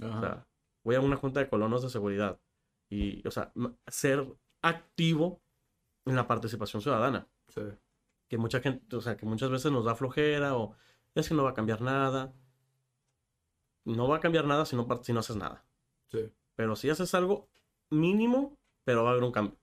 O 0.00 0.20
sea, 0.20 0.46
voy 0.84 0.94
a 0.94 1.00
una 1.00 1.16
junta 1.16 1.40
de 1.40 1.48
colonos 1.48 1.82
de 1.82 1.90
seguridad 1.90 2.38
y, 2.88 3.26
o 3.26 3.30
sea, 3.32 3.52
ser 3.88 4.24
activo 4.62 5.42
en 6.04 6.14
la 6.14 6.28
participación 6.28 6.80
ciudadana. 6.80 7.26
Sí. 7.48 7.62
Que 8.28 8.38
mucha 8.38 8.60
gente, 8.60 8.94
o 8.94 9.00
sea, 9.00 9.16
que 9.16 9.26
muchas 9.26 9.50
veces 9.50 9.72
nos 9.72 9.84
da 9.84 9.96
flojera 9.96 10.56
o 10.56 10.76
es 11.16 11.28
que 11.28 11.34
no 11.34 11.42
va 11.42 11.50
a 11.50 11.54
cambiar 11.54 11.80
nada. 11.80 12.32
No 13.84 14.06
va 14.06 14.18
a 14.18 14.20
cambiar 14.20 14.44
nada 14.44 14.64
si 14.64 14.76
no, 14.76 14.86
si 15.02 15.12
no 15.12 15.18
haces 15.18 15.34
nada. 15.34 15.64
Sí. 16.06 16.30
Pero 16.54 16.76
si 16.76 16.88
haces 16.88 17.12
algo 17.16 17.48
mínimo, 17.90 18.55
pero 18.86 19.02
va 19.02 19.10
a 19.10 19.12
haber 19.14 19.24
un 19.24 19.32
cambio. 19.32 19.58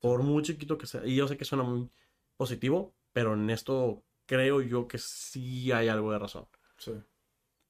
Por 0.00 0.22
muy 0.22 0.42
chiquito 0.44 0.78
que 0.78 0.86
sea. 0.86 1.04
Y 1.04 1.16
yo 1.16 1.26
sé 1.26 1.36
que 1.36 1.44
suena 1.44 1.64
muy 1.64 1.90
positivo, 2.36 2.94
pero 3.12 3.34
en 3.34 3.50
esto 3.50 4.04
creo 4.24 4.62
yo 4.62 4.86
que 4.86 4.98
sí 4.98 5.72
hay 5.72 5.88
algo 5.88 6.12
de 6.12 6.18
razón. 6.20 6.46
Sí. 6.78 6.92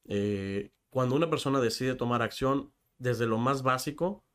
Eh, 0.04 0.70
cuando 0.90 1.16
una 1.16 1.30
persona 1.30 1.60
decide 1.60 1.94
tomar 1.94 2.20
acción 2.20 2.74
desde 2.98 3.26
lo 3.26 3.38
más 3.38 3.62
básico, 3.62 4.26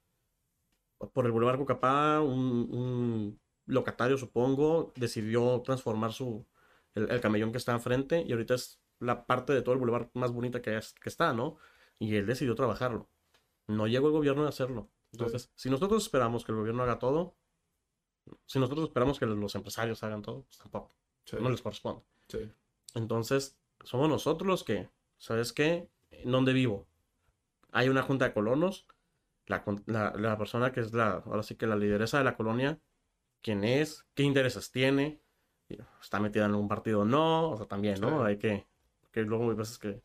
por 1.14 1.28
el 1.28 1.32
Boulevard 1.32 1.60
Cocapá, 1.60 2.22
un, 2.22 3.40
locatario, 3.68 4.18
supongo, 4.18 4.94
decidió 4.96 5.62
transformar 5.62 6.12
su, 6.12 6.48
el, 6.96 7.22
camellón 7.22 7.52
que 7.52 7.60
está 7.60 7.74
enfrente 7.74 8.24
y 8.28 8.32
ahorita 8.32 8.56
es 8.56 8.82
la 9.00 9.28
parte 9.28 9.54
de 9.54 9.62
todo 9.62 9.74
el 9.74 9.80
Boulevard 9.80 10.10
más 10.16 10.32
bonita 10.32 10.62
que, 10.62 10.76
es, 10.76 10.94
que 10.96 11.10
está, 11.10 11.34
¿no? 11.34 11.58
Y 12.00 12.16
él 12.16 12.26
decidió 12.26 12.56
trabajarlo. 12.56 13.10
No 13.68 13.86
llegó 13.86 14.08
el 14.08 14.14
gobierno 14.14 14.46
a 14.46 14.50
hacerlo. 14.50 14.90
Entonces, 15.12 15.52
si 15.56 15.70
nosotros 15.70 16.04
esperamos 16.04 16.46
que 16.46 16.52
el 16.52 16.58
gobierno 16.58 16.84
haga 16.84 17.00
todo, 17.00 17.36
si 18.46 18.60
nosotros 18.60 18.88
esperamos 18.88 19.20
que 19.20 19.26
los 19.26 19.56
empresarios 19.56 20.04
hagan 20.04 20.22
todo, 20.22 20.44
pues 20.44 20.58
tampoco. 20.58 20.96
No 21.40 21.50
les 21.50 21.62
corresponde. 21.62 22.04
Entonces, 22.96 23.58
somos 23.84 24.10
nosotros 24.10 24.48
los 24.48 24.64
que, 24.64 24.90
¿sabes 25.18 25.54
qué? 25.54 25.90
¿En 26.12 26.32
dónde 26.32 26.54
vivo? 26.54 26.88
Hay 27.72 27.90
una 27.90 28.04
junta 28.04 28.26
de 28.26 28.34
colonos 28.34 28.86
la, 29.86 30.38
persona 30.38 30.72
que 30.72 30.80
es 30.80 30.94
la, 30.94 31.24
ahora 31.26 31.44
sí 31.44 31.56
que 31.56 31.68
la 31.68 31.76
lideresa 31.76 32.18
de 32.18 32.24
la 32.24 32.36
colonia, 32.36 32.80
quién 33.42 33.64
es, 33.64 34.06
qué 34.14 34.24
intereses 34.24 34.72
tiene, 34.72 35.22
está 36.02 36.20
metida 36.20 36.46
en 36.46 36.56
un 36.56 36.68
partido 36.68 37.02
o 37.02 37.06
no, 37.06 37.52
o 37.52 37.58
sea, 37.58 37.66
también, 37.66 38.00
¿no? 38.00 38.24
Hay 38.24 38.38
que, 38.38 38.68
que 39.12 39.22
luego 39.24 39.50
hay 39.50 39.56
veces 39.56 39.78
que 39.78 40.02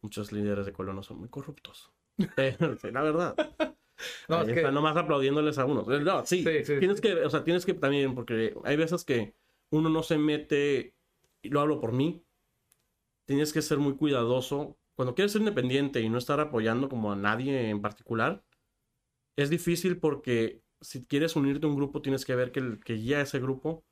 muchos 0.00 0.32
líderes 0.32 0.66
de 0.66 0.72
colonos 0.72 1.06
son 1.06 1.18
muy 1.18 1.28
corruptos. 1.28 1.92
la 2.92 3.02
verdad. 3.02 3.36
No, 4.28 4.42
es 4.42 4.52
que... 4.52 4.62
nomás 4.70 4.96
aplaudiéndoles 4.96 5.58
a 5.58 5.64
unos. 5.64 5.86
No, 5.86 6.26
sí, 6.26 6.44
tienes 6.44 7.00
que, 7.00 7.14
o 7.14 7.30
sea, 7.30 7.44
tienes 7.44 7.66
que 7.66 7.74
también, 7.74 8.14
porque 8.14 8.54
hay 8.64 8.76
veces 8.76 9.04
que 9.04 9.34
uno 9.70 9.88
no 9.88 10.02
se 10.02 10.18
mete, 10.18 10.94
y 11.42 11.48
lo 11.48 11.60
hablo 11.60 11.80
por 11.80 11.92
mí, 11.92 12.24
tienes 13.24 13.52
que 13.52 13.62
ser 13.62 13.78
muy 13.78 13.96
cuidadoso. 13.96 14.76
Cuando 14.94 15.14
quieres 15.14 15.32
ser 15.32 15.40
independiente 15.40 16.00
y 16.00 16.08
no 16.08 16.18
estar 16.18 16.38
apoyando 16.38 16.88
como 16.88 17.12
a 17.12 17.16
nadie 17.16 17.70
en 17.70 17.80
particular, 17.80 18.44
es 19.36 19.48
difícil 19.48 19.98
porque 19.98 20.62
si 20.80 21.06
quieres 21.06 21.36
unirte 21.36 21.66
a 21.66 21.70
un 21.70 21.76
grupo 21.76 22.02
tienes 22.02 22.24
que 22.24 22.34
ver 22.34 22.52
que 22.52 22.60
el 22.60 22.80
que 22.80 22.94
guía 22.94 23.20
ese 23.20 23.38
grupo 23.40 23.84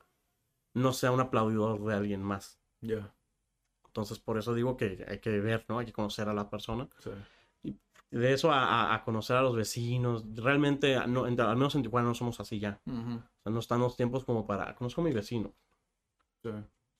no 0.73 0.93
sea 0.93 1.11
un 1.11 1.19
aplaudidor 1.19 1.83
de 1.83 1.95
alguien 1.95 2.21
más. 2.21 2.59
Ya. 2.81 3.13
Entonces, 3.87 4.19
por 4.19 4.37
eso 4.37 4.53
digo 4.53 4.77
que 4.77 5.05
hay 5.07 5.19
que 5.19 5.39
ver, 5.39 5.65
¿no? 5.67 5.79
Hay 5.79 5.85
que 5.85 5.91
conocer 5.91 6.29
a 6.29 6.33
la 6.33 6.49
persona. 6.49 6.87
Sí. 6.99 7.09
De 8.11 8.33
eso 8.33 8.51
a, 8.51 9.01
conocer 9.05 9.37
a 9.37 9.41
los 9.41 9.55
vecinos. 9.55 10.25
Realmente, 10.35 10.95
no, 11.07 11.23
al 11.23 11.55
menos 11.55 11.75
en 11.75 11.81
Tijuana 11.81 12.09
no 12.09 12.13
somos 12.13 12.39
así 12.39 12.59
ya. 12.59 12.81
O 12.85 13.41
sea, 13.41 13.51
no 13.51 13.59
están 13.59 13.81
tiempos 13.95 14.25
como 14.25 14.45
para... 14.45 14.75
Conozco 14.75 15.01
a 15.01 15.03
mi 15.05 15.13
vecino. 15.13 15.53
Sí. 16.43 16.49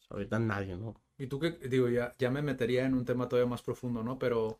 ahorita 0.09 0.39
nadie, 0.39 0.75
¿no? 0.77 0.95
Y 1.17 1.27
tú 1.27 1.39
que, 1.39 1.51
digo, 1.51 1.89
ya, 1.89 2.15
ya 2.17 2.31
me 2.31 2.41
metería 2.41 2.85
en 2.85 2.93
un 2.93 3.05
tema 3.05 3.27
todavía 3.27 3.49
más 3.49 3.61
profundo, 3.61 4.03
¿no? 4.03 4.17
Pero 4.17 4.59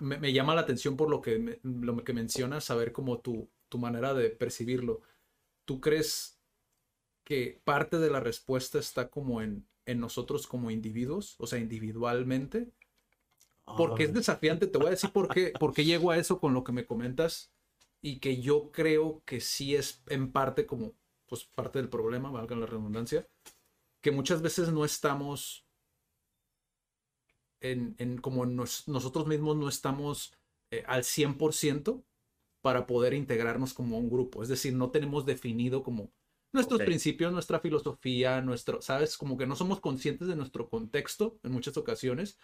me, 0.00 0.32
llama 0.32 0.54
la 0.54 0.62
atención 0.62 0.96
por 0.96 1.08
lo 1.08 1.20
que, 1.22 1.60
lo 1.62 2.04
que 2.04 2.12
mencionas, 2.12 2.64
saber 2.64 2.92
cómo 2.92 3.20
tu, 3.20 3.48
tu 3.68 3.78
manera 3.78 4.12
de 4.14 4.30
percibirlo. 4.30 5.00
¿Tú 5.64 5.80
crees 5.80 6.40
que 7.24 7.60
parte 7.64 7.98
de 7.98 8.10
la 8.10 8.20
respuesta 8.20 8.78
está 8.78 9.08
como 9.08 9.40
en, 9.40 9.66
en 9.86 10.00
nosotros 10.00 10.46
como 10.46 10.70
individuos, 10.70 11.36
o 11.38 11.46
sea, 11.46 11.58
individualmente? 11.58 12.72
Porque 13.76 14.04
es 14.04 14.12
desafiante, 14.12 14.66
te 14.66 14.78
voy 14.78 14.88
a 14.88 14.90
decir 14.90 15.10
por 15.10 15.28
qué, 15.28 15.52
por 15.58 15.72
qué 15.72 15.84
llego 15.84 16.10
a 16.10 16.18
eso 16.18 16.40
con 16.40 16.54
lo 16.54 16.64
que 16.64 16.72
me 16.72 16.86
comentas 16.86 17.52
y 18.02 18.18
que 18.18 18.40
yo 18.40 18.70
creo 18.72 19.22
que 19.24 19.40
sí 19.40 19.74
es 19.74 20.02
en 20.08 20.32
parte 20.32 20.66
como, 20.66 20.94
pues 21.26 21.44
parte 21.44 21.78
del 21.78 21.88
problema, 21.88 22.30
valga 22.30 22.56
la 22.56 22.66
redundancia, 22.66 23.28
que 24.00 24.10
muchas 24.10 24.42
veces 24.42 24.70
no 24.70 24.84
estamos 24.84 25.66
en, 27.60 28.18
como 28.18 28.46
nosotros 28.46 29.26
mismos 29.26 29.56
no 29.56 29.68
estamos 29.68 30.34
eh, 30.70 30.82
al 30.86 31.02
100% 31.02 32.02
para 32.62 32.86
poder 32.86 33.14
integrarnos 33.14 33.74
como 33.74 33.98
un 33.98 34.08
grupo. 34.08 34.42
Es 34.42 34.48
decir, 34.48 34.74
no 34.74 34.90
tenemos 34.90 35.26
definido 35.26 35.82
como 35.82 36.10
nuestros 36.52 36.80
principios, 36.80 37.32
nuestra 37.32 37.60
filosofía, 37.60 38.40
nuestro, 38.40 38.82
¿sabes? 38.82 39.16
Como 39.16 39.36
que 39.36 39.46
no 39.46 39.56
somos 39.56 39.80
conscientes 39.80 40.28
de 40.28 40.36
nuestro 40.36 40.68
contexto 40.68 41.38
en 41.42 41.52
muchas 41.52 41.76
ocasiones 41.76 42.38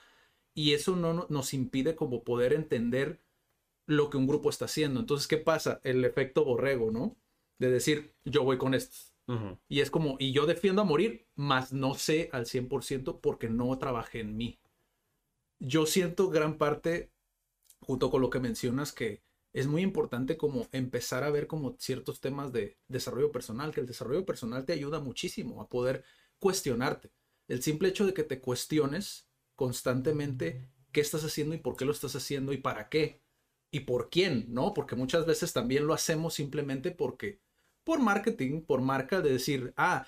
y 0.57 0.73
eso 0.73 0.97
no 0.97 1.27
nos 1.29 1.55
impide 1.55 1.95
como 1.95 2.25
poder 2.25 2.53
entender 2.53 3.21
lo 3.87 4.11
que 4.11 4.17
un 4.17 4.27
grupo 4.27 4.51
está 4.51 4.65
haciendo. 4.65 4.99
Entonces, 4.99 5.29
¿qué 5.29 5.37
pasa? 5.37 5.81
El 5.85 6.05
efecto 6.05 6.45
borrego, 6.45 6.91
¿no? 6.91 7.17
De 7.61 7.71
decir, 7.71 8.17
yo 8.25 8.43
voy 8.43 8.59
con 8.59 8.75
estos. 8.75 9.13
Y 9.69 9.81
es 9.81 9.91
como, 9.91 10.17
y 10.19 10.33
yo 10.33 10.47
defiendo 10.47 10.83
a 10.83 10.85
morir, 10.85 11.29
mas 11.35 11.73
no 11.73 11.95
sé 11.95 12.31
al 12.33 12.47
100% 12.47 13.21
porque 13.21 13.49
no 13.49 13.77
trabajé 13.79 14.21
en 14.21 14.37
mí 14.37 14.61
yo 15.59 15.87
siento 15.87 16.29
gran 16.29 16.59
parte, 16.59 17.13
junto 17.81 18.11
con 18.11 18.21
lo 18.21 18.31
que 18.31 18.41
mencionas, 18.41 18.93
que 18.93 19.23
es 19.53 19.67
muy 19.67 19.83
importante 19.83 20.37
como 20.37 20.69
empezar 20.73 21.25
a 21.25 21.31
ver 21.31 21.47
como 21.47 21.77
ciertos 21.79 22.21
temas 22.21 22.53
de 22.53 22.79
desarrollo 22.89 23.33
personal, 23.33 23.73
que 23.73 23.81
el 23.81 23.87
desarrollo 23.87 24.27
personal 24.27 24.65
te 24.65 24.75
ayuda 24.75 25.01
muchísimo 25.01 25.61
a 25.63 25.69
poder 25.69 26.05
cuestionarte. 26.39 27.11
El 27.49 27.63
simple 27.63 27.89
hecho 27.89 28.07
de 28.07 28.13
que 28.13 28.25
te 28.25 28.41
cuestiones 28.41 29.27
constantemente 29.57 30.69
qué 30.93 31.01
estás 31.01 31.25
haciendo 31.25 31.55
y 31.55 31.59
por 31.59 31.77
qué 31.77 31.85
lo 31.85 31.93
estás 31.93 32.15
haciendo 32.15 32.53
y 32.53 32.59
para 32.59 32.89
qué 32.89 33.21
y 33.71 33.81
por 33.81 34.09
quién, 34.11 34.47
¿no? 34.49 34.73
Porque 34.75 34.97
muchas 34.97 35.27
veces 35.27 35.53
también 35.53 35.87
lo 35.87 35.95
hacemos 35.95 36.35
simplemente 36.35 36.91
porque 36.93 37.41
por 37.85 38.01
marketing, 38.01 38.63
por 38.63 38.81
marca 38.81 39.21
de 39.21 39.33
decir, 39.33 39.75
ah, 39.77 40.07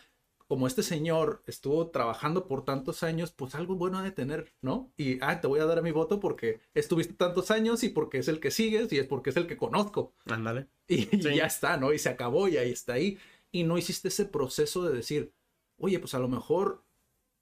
como 0.49 0.67
este 0.67 0.83
señor 0.83 1.43
estuvo 1.47 1.91
trabajando 1.91 2.49
por 2.49 2.65
tantos 2.65 3.03
años, 3.03 3.33
pues 3.33 3.55
algo 3.55 3.77
bueno 3.77 4.03
de 4.03 4.11
tener, 4.11 4.55
¿no? 4.63 4.91
Y, 4.97 5.19
ah, 5.21 5.43
te 5.43 5.47
voy 5.47 5.61
a 5.61 5.67
dar 5.67 5.83
mi 5.83 5.91
voto 5.91 6.21
porque 6.21 6.61
estuviste 6.73 7.13
tantos 7.13 7.51
años 7.51 7.85
y 7.85 7.91
porque 7.91 8.19
es 8.19 8.29
el 8.29 8.41
que 8.41 8.51
sigues 8.51 8.91
y 8.93 8.99
es 8.99 9.07
porque 9.07 9.31
es 9.31 9.37
el 9.37 9.47
que 9.47 9.59
conozco. 9.59 10.15
Ándale. 10.27 10.69
Y, 10.89 11.07
ya 11.21 11.45
está, 11.45 11.77
¿no? 11.77 11.93
Y 11.93 11.99
se 11.99 12.09
acabó 12.09 12.49
y 12.49 12.57
ahí 12.57 12.73
está 12.73 12.95
ahí. 12.95 13.19
Y 13.53 13.65
no 13.65 13.77
hiciste 13.77 14.09
ese 14.09 14.25
proceso 14.25 14.83
de 14.85 14.97
decir, 14.97 15.35
oye, 15.77 15.99
pues 15.99 16.15
a 16.15 16.19
lo 16.19 16.29
mejor 16.29 16.83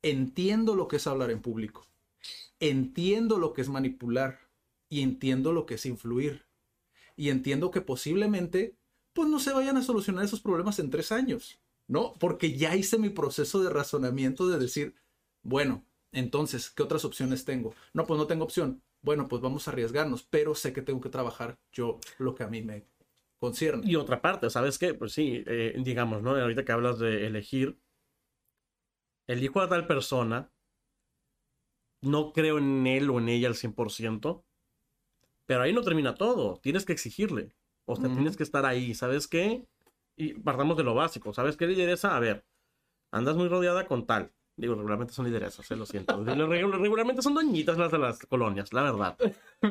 entiendo 0.03 0.75
lo 0.75 0.89
que 0.89 0.97
es 0.97 1.07
hablar 1.07 1.31
en 1.31 1.41
público, 1.41 1.87
entiendo 2.61 3.39
lo 3.39 3.53
que 3.53 3.63
es 3.63 3.69
manipular 3.69 4.39
y 4.89 5.03
entiendo 5.03 5.53
lo 5.53 5.67
que 5.67 5.75
es 5.75 5.87
influir. 5.87 6.47
Y 7.17 7.31
entiendo 7.31 7.71
que 7.71 7.81
posiblemente, 7.81 8.77
pues 9.13 9.29
no 9.29 9.41
se 9.41 9.53
vayan 9.53 9.77
a 9.77 9.83
solucionar 9.83 10.25
esos 10.25 10.41
problemas 10.41 10.79
en 10.79 10.91
tres 10.91 11.13
años 11.13 11.61
¿no? 11.89 12.15
Porque 12.19 12.57
ya 12.57 12.75
hice 12.75 12.99
mi 12.99 13.11
proceso 13.11 13.63
de 13.63 13.71
razonamiento 13.71 14.49
de 14.49 14.59
decir, 14.59 14.95
bueno, 15.43 15.85
entonces, 16.13 16.71
¿qué 16.71 16.83
otras 16.83 17.05
opciones 17.05 17.45
tengo? 17.45 17.75
No, 17.93 18.07
pues 18.07 18.19
no 18.19 18.27
tengo 18.27 18.45
opción. 18.45 18.83
Bueno, 19.03 19.29
pues 19.29 19.43
vamos 19.43 19.69
a 19.69 19.71
arriesgarnos, 19.71 20.25
pero 20.25 20.55
sé 20.55 20.73
que 20.73 20.83
tengo 20.83 21.01
que 21.01 21.09
trabajar 21.09 21.59
yo 21.73 22.01
lo 22.19 22.35
que 22.35 22.43
a 22.43 22.49
mí 22.49 22.63
me 22.63 22.87
concierne. 23.39 23.89
Y 23.89 23.97
otra 23.97 24.21
parte, 24.21 24.51
¿sabes 24.51 24.79
qué? 24.79 24.95
Pues 24.95 25.13
sí, 25.13 25.45
eh, 25.47 25.75
digamos, 25.79 26.23
¿no? 26.23 26.35
Ahorita 26.35 26.65
que 26.65 26.73
hablas 26.73 26.99
de 26.99 27.27
elegir, 27.27 27.79
elijo 29.29 29.61
a 29.61 29.69
tal 29.69 29.87
persona, 29.87 30.51
no 32.01 32.33
creo 32.33 32.59
en 32.59 32.87
él 32.87 33.11
o 33.11 33.19
en 33.19 33.29
ella 33.29 33.49
al 33.49 33.55
100%, 33.55 34.45
pero 35.47 35.63
ahí 35.63 35.73
no 35.73 35.83
termina 35.83 36.15
todo, 36.15 36.59
tienes 36.63 36.85
que 36.85 36.93
exigirle, 36.93 37.55
o 37.85 37.97
sea, 37.97 38.13
tienes 38.13 38.37
que 38.37 38.43
estar 38.43 38.67
ahí, 38.67 38.95
¿sabes 38.95 39.29
qué? 39.29 39.67
Y 40.17 40.35
partamos 40.35 40.77
de 40.77 40.85
lo 40.85 40.95
básico, 40.95 41.33
¿sabes 41.33 41.57
qué 41.57 41.67
lideresa? 41.67 42.17
A 42.17 42.21
ver, 42.21 42.45
andas 43.13 43.37
muy 43.37 43.49
rodeada 43.49 43.87
con 43.87 44.07
tal. 44.07 44.33
Digo, 44.57 44.75
regularmente 44.75 45.13
son 45.13 45.27
lideresas, 45.27 45.71
eh, 45.71 45.77
lo 45.77 45.85
siento. 45.85 46.25
regularmente 46.25 47.21
son 47.21 47.35
doñitas 47.35 47.77
las 47.77 47.93
de 47.93 47.99
las 47.99 48.19
colonias, 48.21 48.73
la 48.73 48.83
verdad. 48.83 49.19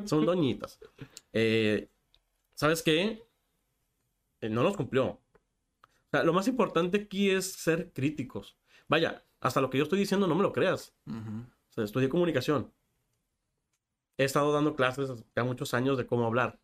Son 0.06 0.26
doñitas. 0.26 0.80
Eh, 1.34 1.90
¿Sabes 2.54 2.84
qué? 2.84 3.28
Eh, 4.42 4.50
no 4.50 4.62
nos 4.62 4.78
cumplió. 4.78 5.06
O 5.08 5.22
sea, 6.12 6.24
lo 6.24 6.34
más 6.34 6.48
importante 6.48 6.98
aquí 6.98 7.32
es 7.32 7.52
ser 7.54 7.92
críticos. 7.94 8.58
Vaya, 8.88 9.26
hasta 9.42 9.60
lo 9.60 9.72
que 9.72 9.80
yo 9.80 9.84
estoy 9.86 10.00
diciendo 10.00 10.28
no 10.28 10.36
me 10.36 10.44
lo 10.44 10.54
creas. 10.54 10.94
O 11.08 11.55
sea, 11.76 11.84
estudié 11.84 12.10
comunicación. 12.10 12.72
He 14.18 14.24
estado 14.24 14.52
dando 14.54 14.76
clases 14.76 15.26
ya 15.36 15.44
muchos 15.44 15.74
años 15.74 15.98
de 15.98 16.06
cómo 16.06 16.26
hablar, 16.26 16.60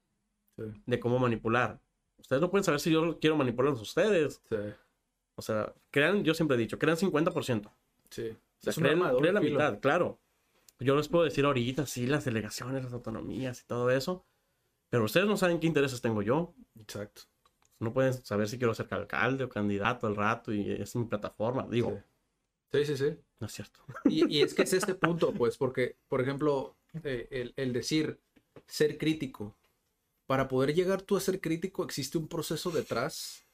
de 0.58 1.00
cómo 1.00 1.20
manipular. 1.20 1.82
Ustedes 2.18 2.42
no 2.42 2.50
pueden 2.50 2.64
saber 2.64 2.80
si 2.80 2.92
yo 2.92 3.20
quiero 3.20 3.36
manipularlos 3.36 3.80
a 3.80 3.84
ustedes. 3.84 4.42
Sí. 4.50 4.56
O 5.36 5.42
sea, 5.42 5.74
crean, 5.90 6.24
yo 6.24 6.34
siempre 6.34 6.56
he 6.56 6.60
dicho, 6.60 6.80
crean 6.80 6.98
50%. 6.98 7.72
Sí. 8.10 8.30
O 8.30 8.72
sea, 8.72 8.74
crean, 8.74 9.00
la 9.34 9.42
mitad, 9.42 9.80
claro. 9.80 10.20
Yo 10.80 10.96
les 10.96 11.08
puedo 11.08 11.26
decir 11.26 11.46
ahorita, 11.46 11.86
sí, 11.86 12.08
las 12.08 12.26
delegaciones, 12.26 12.84
las 12.84 12.94
autonomías 12.94 13.62
y 13.62 13.66
todo 13.66 13.90
eso. 13.92 14.26
Pero 14.90 15.06
ustedes 15.06 15.28
no 15.28 15.38
saben 15.38 15.60
qué 15.60 15.68
intereses 15.68 16.02
tengo 16.02 16.22
yo. 16.22 16.54
Exacto. 16.80 17.24
No 17.80 17.94
pueden 17.94 18.14
saber 18.14 18.48
si 18.48 18.58
quiero 18.58 18.74
ser 18.74 18.88
alcalde 18.92 19.44
o 19.44 19.50
candidato 19.50 20.06
al 20.08 20.16
rato 20.16 20.54
y 20.54 20.72
es 20.72 20.96
mi 20.96 21.06
plataforma. 21.06 21.68
Digo, 21.70 22.02
Sí, 22.72 22.86
sí, 22.86 22.98
sí. 22.98 23.18
No 23.42 23.48
es 23.48 23.54
cierto. 23.54 23.80
Y, 24.06 24.42
es 24.42 24.54
que 24.54 24.62
es 24.62 24.74
este 24.74 24.96
punto, 24.96 25.34
pues, 25.34 25.58
porque, 25.58 25.98
por 26.08 26.22
ejemplo, 26.22 26.78
eh, 27.04 27.52
el, 27.58 27.74
decir 27.74 28.20
ser 28.68 28.98
crítico, 28.98 29.58
para 30.28 30.48
poder 30.48 30.74
llegar 30.74 31.02
tú 31.02 31.18
a 31.18 31.22
ser 31.22 31.42
crítico 31.42 31.84
existe 31.84 32.18
un 32.18 32.28
proceso 32.28 32.70
detrás 32.70 33.46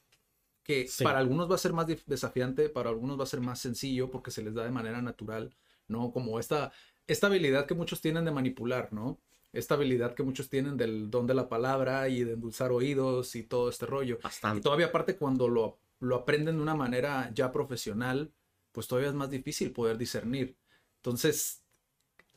que 0.64 0.88
para 1.02 1.20
algunos 1.20 1.50
va 1.50 1.56
a 1.56 1.60
ser 1.60 1.72
más 1.72 1.88
desafiante, 2.06 2.68
para 2.68 2.90
algunos 2.90 3.18
va 3.18 3.24
a 3.24 3.28
ser 3.28 3.40
más 3.40 3.60
sencillo 3.60 4.12
porque 4.12 4.32
se 4.32 4.44
les 4.44 4.54
da 4.54 4.66
de 4.66 4.72
manera 4.72 5.02
natural, 5.02 5.56
¿no? 5.88 6.12
Como 6.12 6.40
esta, 6.40 6.74
esta 7.08 7.28
habilidad 7.28 7.66
que 7.66 7.74
muchos 7.74 8.02
tienen 8.02 8.26
de 8.26 8.32
manipular, 8.32 8.92
¿no? 8.92 9.18
Esta 9.54 9.76
habilidad 9.76 10.14
que 10.14 10.24
muchos 10.24 10.50
tienen 10.50 10.76
del 10.76 11.10
don 11.10 11.26
de 11.26 11.34
la 11.34 11.48
palabra 11.48 12.10
y 12.10 12.26
de 12.26 12.34
endulzar 12.34 12.74
oídos 12.74 13.36
y 13.38 13.44
todo 13.44 13.70
este 13.70 13.86
rollo. 13.86 14.20
Bastante. 14.22 14.60
Y 14.60 14.62
todavía 14.62 14.88
aparte 14.88 15.16
cuando 15.16 15.48
lo, 15.48 15.80
lo 16.02 16.18
aprenden 16.18 16.58
de 16.58 16.62
una 16.62 16.76
manera 16.76 17.32
ya 17.34 17.50
profesional, 17.54 18.34
pues 18.78 18.88
todavía 18.88 19.10
es 19.10 19.16
más 19.16 19.32
difícil 19.32 19.72
poder 19.72 19.98
discernir. 19.98 20.56
Entonces, 20.98 21.64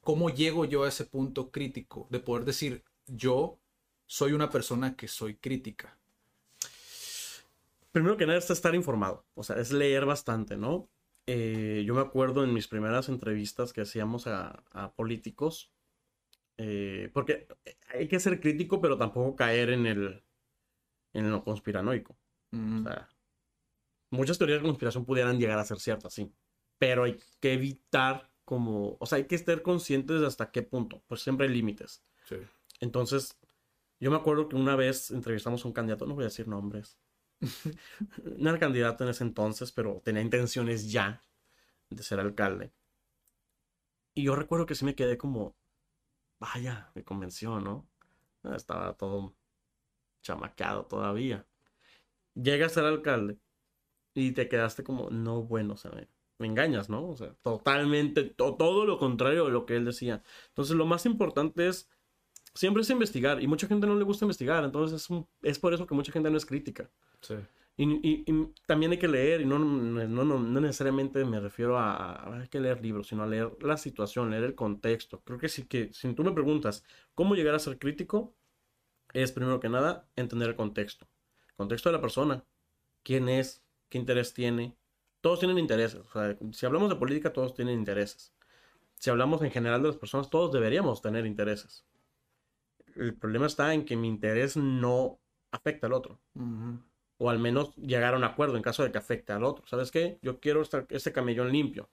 ¿cómo 0.00 0.30
llego 0.30 0.64
yo 0.64 0.84
a 0.84 0.88
ese 0.88 1.04
punto 1.04 1.50
crítico 1.50 2.08
de 2.08 2.18
poder 2.18 2.46
decir, 2.46 2.82
yo 3.06 3.60
soy 4.06 4.32
una 4.32 4.48
persona 4.48 4.96
que 4.96 5.06
soy 5.06 5.34
crítica? 5.34 5.98
Primero 7.92 8.16
que 8.16 8.24
nada 8.24 8.38
es 8.38 8.48
estar 8.48 8.74
informado, 8.74 9.26
o 9.34 9.42
sea, 9.42 9.56
es 9.56 9.70
leer 9.70 10.06
bastante, 10.06 10.56
¿no? 10.56 10.88
Eh, 11.26 11.82
yo 11.86 11.92
me 11.92 12.00
acuerdo 12.00 12.42
en 12.42 12.54
mis 12.54 12.68
primeras 12.68 13.10
entrevistas 13.10 13.74
que 13.74 13.82
hacíamos 13.82 14.26
a, 14.26 14.64
políticos, 14.96 15.70
eh, 16.56 17.10
porque 17.12 17.48
hay 17.92 18.08
que 18.08 18.18
ser 18.18 18.40
crítico, 18.40 18.80
pero 18.80 18.96
tampoco 18.96 19.36
caer 19.36 19.68
en 19.68 19.84
el 19.84 20.24
en 21.12 21.30
lo 21.30 21.44
conspiranoico. 21.44 22.16
O 22.54 22.82
sea, 22.82 23.10
muchas 24.10 24.38
teorías 24.38 24.60
de 24.60 24.66
conspiración 24.66 25.04
pudieran 25.04 25.38
llegar 25.38 25.58
a 25.58 25.64
ser 25.64 25.78
ciertas, 25.78 26.12
sí. 26.12 26.32
Pero 26.78 27.04
hay 27.04 27.18
que 27.40 27.54
evitar 27.54 28.30
como, 28.44 28.96
o 28.98 29.06
sea, 29.06 29.16
hay 29.18 29.24
que 29.26 29.36
estar 29.36 29.62
conscientes 29.62 30.20
de 30.20 30.26
hasta 30.26 30.50
qué 30.50 30.62
punto, 30.62 31.02
pues 31.06 31.22
siempre 31.22 31.46
hay 31.46 31.52
límites. 31.52 32.02
Sí. 32.24 32.36
Entonces, 32.80 33.38
yo 34.00 34.10
me 34.10 34.16
acuerdo 34.16 34.48
que 34.48 34.56
una 34.56 34.76
vez 34.76 35.10
entrevistamos 35.10 35.64
a 35.64 35.68
un 35.68 35.74
candidato, 35.74 36.06
no 36.06 36.14
voy 36.14 36.24
a 36.24 36.28
decir 36.28 36.48
nombres, 36.48 36.98
no 38.36 38.50
era 38.50 38.58
candidato 38.58 39.04
en 39.04 39.10
ese 39.10 39.24
entonces, 39.24 39.72
pero 39.72 40.00
tenía 40.04 40.22
intenciones 40.22 40.90
ya 40.90 41.22
de 41.90 42.02
ser 42.02 42.20
alcalde. 42.20 42.72
Y 44.14 44.24
yo 44.24 44.34
recuerdo 44.34 44.66
que 44.66 44.74
sí 44.74 44.84
me 44.84 44.94
quedé 44.94 45.16
como, 45.16 45.56
vaya, 46.40 46.90
me 46.94 47.04
convenció, 47.04 47.60
¿no? 47.60 47.88
Estaba 48.54 48.94
todo 48.94 49.34
chamacado 50.22 50.86
todavía. 50.86 51.46
Llega 52.34 52.66
a 52.66 52.70
ser 52.70 52.84
alcalde 52.84 53.38
y 54.14 54.32
te 54.32 54.48
quedaste 54.48 54.84
como, 54.84 55.10
no, 55.10 55.42
bueno, 55.42 55.74
o 55.74 55.76
sea, 55.76 55.92
me, 55.92 56.08
engañas, 56.46 56.88
¿no? 56.88 57.08
O 57.08 57.16
sea, 57.16 57.34
totalmente, 57.42 58.24
todo 58.24 58.86
lo 58.86 58.98
contrario 58.98 59.44
de 59.44 59.50
lo 59.50 59.66
que 59.66 59.76
él 59.76 59.84
decía. 59.84 60.22
Entonces, 60.48 60.74
lo 60.74 60.86
más 60.86 61.06
importante 61.06 61.68
es, 61.68 61.88
siempre 62.54 62.82
es 62.82 62.90
investigar, 62.90 63.42
y 63.42 63.46
mucha 63.46 63.66
gente 63.66 63.86
no 63.86 63.96
le 63.96 64.04
gusta 64.04 64.24
investigar, 64.24 64.64
entonces 64.64 65.10
es, 65.10 65.24
es 65.42 65.58
por 65.58 65.74
eso 65.74 65.86
que 65.86 65.94
mucha 65.94 66.12
gente 66.12 66.30
no 66.30 66.36
es 66.36 66.46
crítica. 66.46 66.90
Sí. 67.20 67.34
Y, 67.82 68.24
también 68.66 68.92
hay 68.92 68.98
que 68.98 69.08
leer, 69.08 69.40
y 69.40 69.46
no, 69.46 69.58
no, 69.58 70.06
no, 70.06 70.24
no 70.24 70.60
necesariamente 70.60 71.24
me 71.24 71.40
refiero 71.40 71.78
a, 71.78 72.40
hay 72.40 72.48
que 72.48 72.60
leer 72.60 72.82
libros, 72.82 73.08
sino 73.08 73.22
a 73.22 73.26
leer 73.26 73.50
la 73.62 73.78
situación, 73.78 74.30
leer 74.30 74.44
el 74.44 74.54
contexto. 74.54 75.22
Creo 75.24 75.38
que 75.38 75.48
sí 75.48 75.64
que, 75.64 75.90
si 75.94 76.12
tú 76.12 76.22
me 76.22 76.32
preguntas 76.32 76.84
cómo 77.14 77.34
llegar 77.34 77.54
a 77.54 77.58
ser 77.58 77.78
crítico, 77.78 78.34
es 79.14 79.32
primero 79.32 79.60
que 79.60 79.70
nada 79.70 80.06
entender 80.16 80.50
el 80.50 80.56
contexto. 80.56 81.08
contexto 81.56 81.88
de 81.88 81.94
la 81.94 82.02
persona, 82.02 82.44
quién 83.02 83.30
es, 83.30 83.62
qué 83.90 83.98
interés 83.98 84.32
tiene. 84.32 84.76
Todos 85.20 85.40
tienen 85.40 85.58
intereses. 85.58 86.00
O 86.00 86.12
sea, 86.12 86.38
si 86.52 86.64
hablamos 86.64 86.88
de 86.88 86.96
política, 86.96 87.32
todos 87.32 87.54
tienen 87.54 87.78
intereses. 87.78 88.32
Si 88.94 89.10
hablamos 89.10 89.42
en 89.42 89.50
general 89.50 89.82
de 89.82 89.88
las 89.88 89.98
personas, 89.98 90.30
todos 90.30 90.52
deberíamos 90.52 91.02
tener 91.02 91.26
intereses. 91.26 91.84
El 92.96 93.14
problema 93.14 93.46
está 93.46 93.74
en 93.74 93.84
que 93.84 93.96
mi 93.96 94.08
interés 94.08 94.56
no 94.56 95.18
afecta 95.50 95.86
al 95.86 95.92
otro. 95.92 96.20
O 97.18 97.28
al 97.28 97.38
menos 97.38 97.76
llegar 97.76 98.14
a 98.14 98.16
un 98.16 98.24
acuerdo 98.24 98.56
en 98.56 98.62
caso 98.62 98.82
de 98.82 98.92
que 98.92 98.98
afecte 98.98 99.32
al 99.32 99.44
otro. 99.44 99.66
¿Sabes 99.66 99.90
qué? 99.90 100.18
Yo 100.22 100.40
quiero 100.40 100.62
estar, 100.62 100.86
este 100.88 101.12
camellón 101.12 101.52
limpio. 101.52 101.90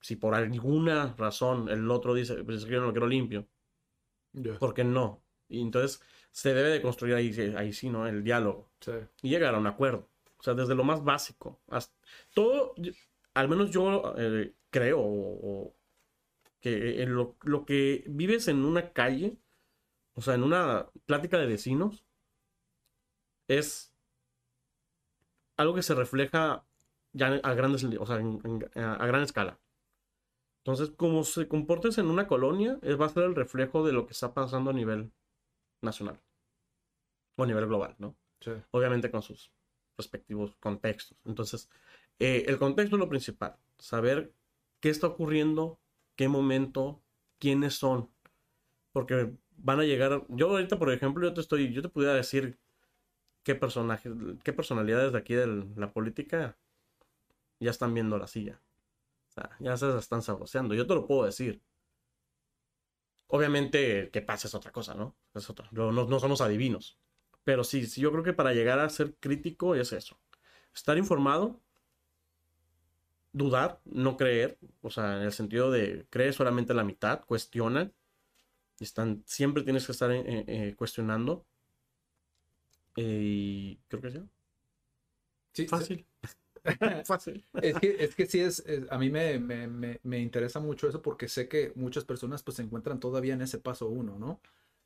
Si 0.00 0.16
por 0.16 0.34
alguna 0.34 1.14
razón 1.18 1.68
el 1.68 1.90
otro 1.90 2.14
dice, 2.14 2.42
pues 2.44 2.64
yo 2.64 2.80
no 2.80 2.86
lo 2.86 2.92
quiero 2.92 3.06
limpio. 3.06 3.46
¿Por 4.58 4.72
qué 4.72 4.84
no? 4.84 5.22
Y 5.48 5.60
entonces 5.60 6.00
se 6.30 6.54
debe 6.54 6.70
de 6.70 6.80
construir 6.80 7.14
ahí, 7.14 7.34
ahí 7.56 7.72
sí, 7.72 7.90
¿no? 7.90 8.06
El 8.06 8.22
diálogo. 8.22 8.70
Y 9.22 9.28
llegar 9.28 9.54
a 9.54 9.58
un 9.58 9.66
acuerdo. 9.66 10.08
O 10.40 10.42
sea, 10.42 10.54
desde 10.54 10.74
lo 10.74 10.84
más 10.84 11.04
básico. 11.04 11.60
Hasta, 11.68 11.94
todo, 12.34 12.74
al 13.34 13.48
menos 13.48 13.70
yo 13.70 14.14
eh, 14.16 14.54
creo 14.70 15.74
que 16.60 17.02
en 17.02 17.14
lo, 17.14 17.36
que 17.66 18.04
vives 18.08 18.48
en 18.48 18.64
una 18.64 18.92
calle, 18.92 19.36
o 20.14 20.22
sea, 20.22 20.34
en 20.34 20.42
una 20.42 20.88
plática 21.04 21.38
de 21.38 21.46
vecinos, 21.46 22.06
es 23.48 23.94
algo 25.58 25.74
que 25.74 25.82
se 25.82 25.94
refleja 25.94 26.64
ya 27.12 27.26
a 27.42 27.54
grandes, 27.54 27.84
o 27.84 28.06
sea, 28.06 28.16
a 28.16 29.06
gran 29.06 29.22
escala. 29.22 29.60
Entonces, 30.64 30.90
como 30.96 31.24
se 31.24 31.48
comportes 31.48 31.98
en 31.98 32.06
una 32.06 32.26
colonia, 32.26 32.78
va 32.98 33.06
a 33.06 33.08
ser 33.10 33.24
el 33.24 33.34
reflejo 33.34 33.84
de 33.84 33.92
lo 33.92 34.06
que 34.06 34.12
está 34.12 34.32
pasando 34.32 34.70
a 34.70 34.74
nivel 34.74 35.12
nacional 35.82 36.18
o 37.36 37.42
a 37.42 37.46
nivel 37.46 37.66
global, 37.66 37.94
¿no? 37.98 38.16
Obviamente 38.70 39.10
con 39.10 39.20
sus 39.20 39.52
respectivos 40.04 40.56
contextos. 40.60 41.16
Entonces, 41.24 41.68
eh, 42.18 42.44
el 42.48 42.58
contexto 42.58 42.96
es 42.96 43.00
lo 43.00 43.08
principal. 43.08 43.56
Saber 43.78 44.32
qué 44.80 44.90
está 44.90 45.06
ocurriendo, 45.08 45.78
qué 46.16 46.28
momento, 46.28 47.02
quiénes 47.38 47.74
son. 47.74 48.10
Porque 48.92 49.32
van 49.56 49.80
a 49.80 49.84
llegar. 49.84 50.24
Yo 50.28 50.50
ahorita, 50.50 50.78
por 50.78 50.92
ejemplo, 50.92 51.26
yo 51.26 51.34
te 51.34 51.40
estoy. 51.40 51.72
Yo 51.72 51.82
te 51.82 51.88
pudiera 51.88 52.14
decir 52.14 52.58
qué 53.42 53.54
personajes, 53.54 54.12
qué 54.44 54.52
personalidades 54.52 55.12
de 55.12 55.18
aquí 55.18 55.34
de 55.34 55.46
la 55.76 55.92
política 55.92 56.58
ya 57.60 57.70
están 57.70 57.94
viendo 57.94 58.18
la 58.18 58.26
silla. 58.26 58.60
Ya 59.60 59.76
se 59.76 59.96
están 59.96 60.22
saboseando. 60.22 60.74
Yo 60.74 60.86
te 60.86 60.94
lo 60.94 61.06
puedo 61.06 61.24
decir. 61.24 61.62
Obviamente, 63.28 64.10
que 64.10 64.22
pasa 64.22 64.48
es 64.48 64.54
otra 64.54 64.72
cosa, 64.72 64.94
¿no? 64.94 65.14
Es 65.34 65.48
otra. 65.48 65.68
No, 65.70 65.92
no 65.92 66.20
somos 66.20 66.40
adivinos. 66.40 66.98
Pero 67.44 67.64
sí, 67.64 67.86
sí, 67.86 68.00
yo 68.00 68.12
creo 68.12 68.22
que 68.22 68.32
para 68.32 68.52
llegar 68.52 68.78
a 68.78 68.88
ser 68.88 69.14
crítico 69.14 69.74
es 69.74 69.92
eso. 69.92 70.18
Estar 70.74 70.98
informado, 70.98 71.60
dudar, 73.32 73.80
no 73.84 74.16
creer, 74.16 74.58
o 74.82 74.90
sea, 74.90 75.16
en 75.16 75.22
el 75.22 75.32
sentido 75.32 75.70
de 75.70 76.06
creer 76.10 76.34
solamente 76.34 76.74
la 76.74 76.84
mitad, 76.84 77.24
cuestiona. 77.24 77.90
Están, 78.78 79.22
siempre 79.26 79.62
tienes 79.62 79.86
que 79.86 79.92
estar 79.92 80.10
eh, 80.10 80.24
eh, 80.26 80.74
cuestionando. 80.76 81.44
y 82.96 83.76
creo 83.88 84.02
que 84.02 84.10
sí. 84.10 84.20
Sí, 85.52 85.66
Fácil. 85.66 86.06
Fácil. 87.06 87.44
es, 87.62 87.78
que, 87.78 87.96
es 87.98 88.14
que 88.14 88.26
sí, 88.26 88.40
es, 88.40 88.62
a 88.90 88.98
mí 88.98 89.10
me, 89.10 89.38
me, 89.38 89.98
me, 90.02 90.18
interesa 90.18 90.60
mucho 90.60 90.88
eso 90.88 91.00
porque 91.00 91.28
sé 91.28 91.48
que 91.48 91.72
muchas 91.74 92.04
personas 92.04 92.42
pues 92.42 92.58
se 92.58 92.62
encuentran 92.62 93.00
todavía 93.00 93.34
en 93.34 93.42
ese 93.42 93.58
paso 93.58 93.88
uno, 93.88 94.18
¿no? 94.18 94.40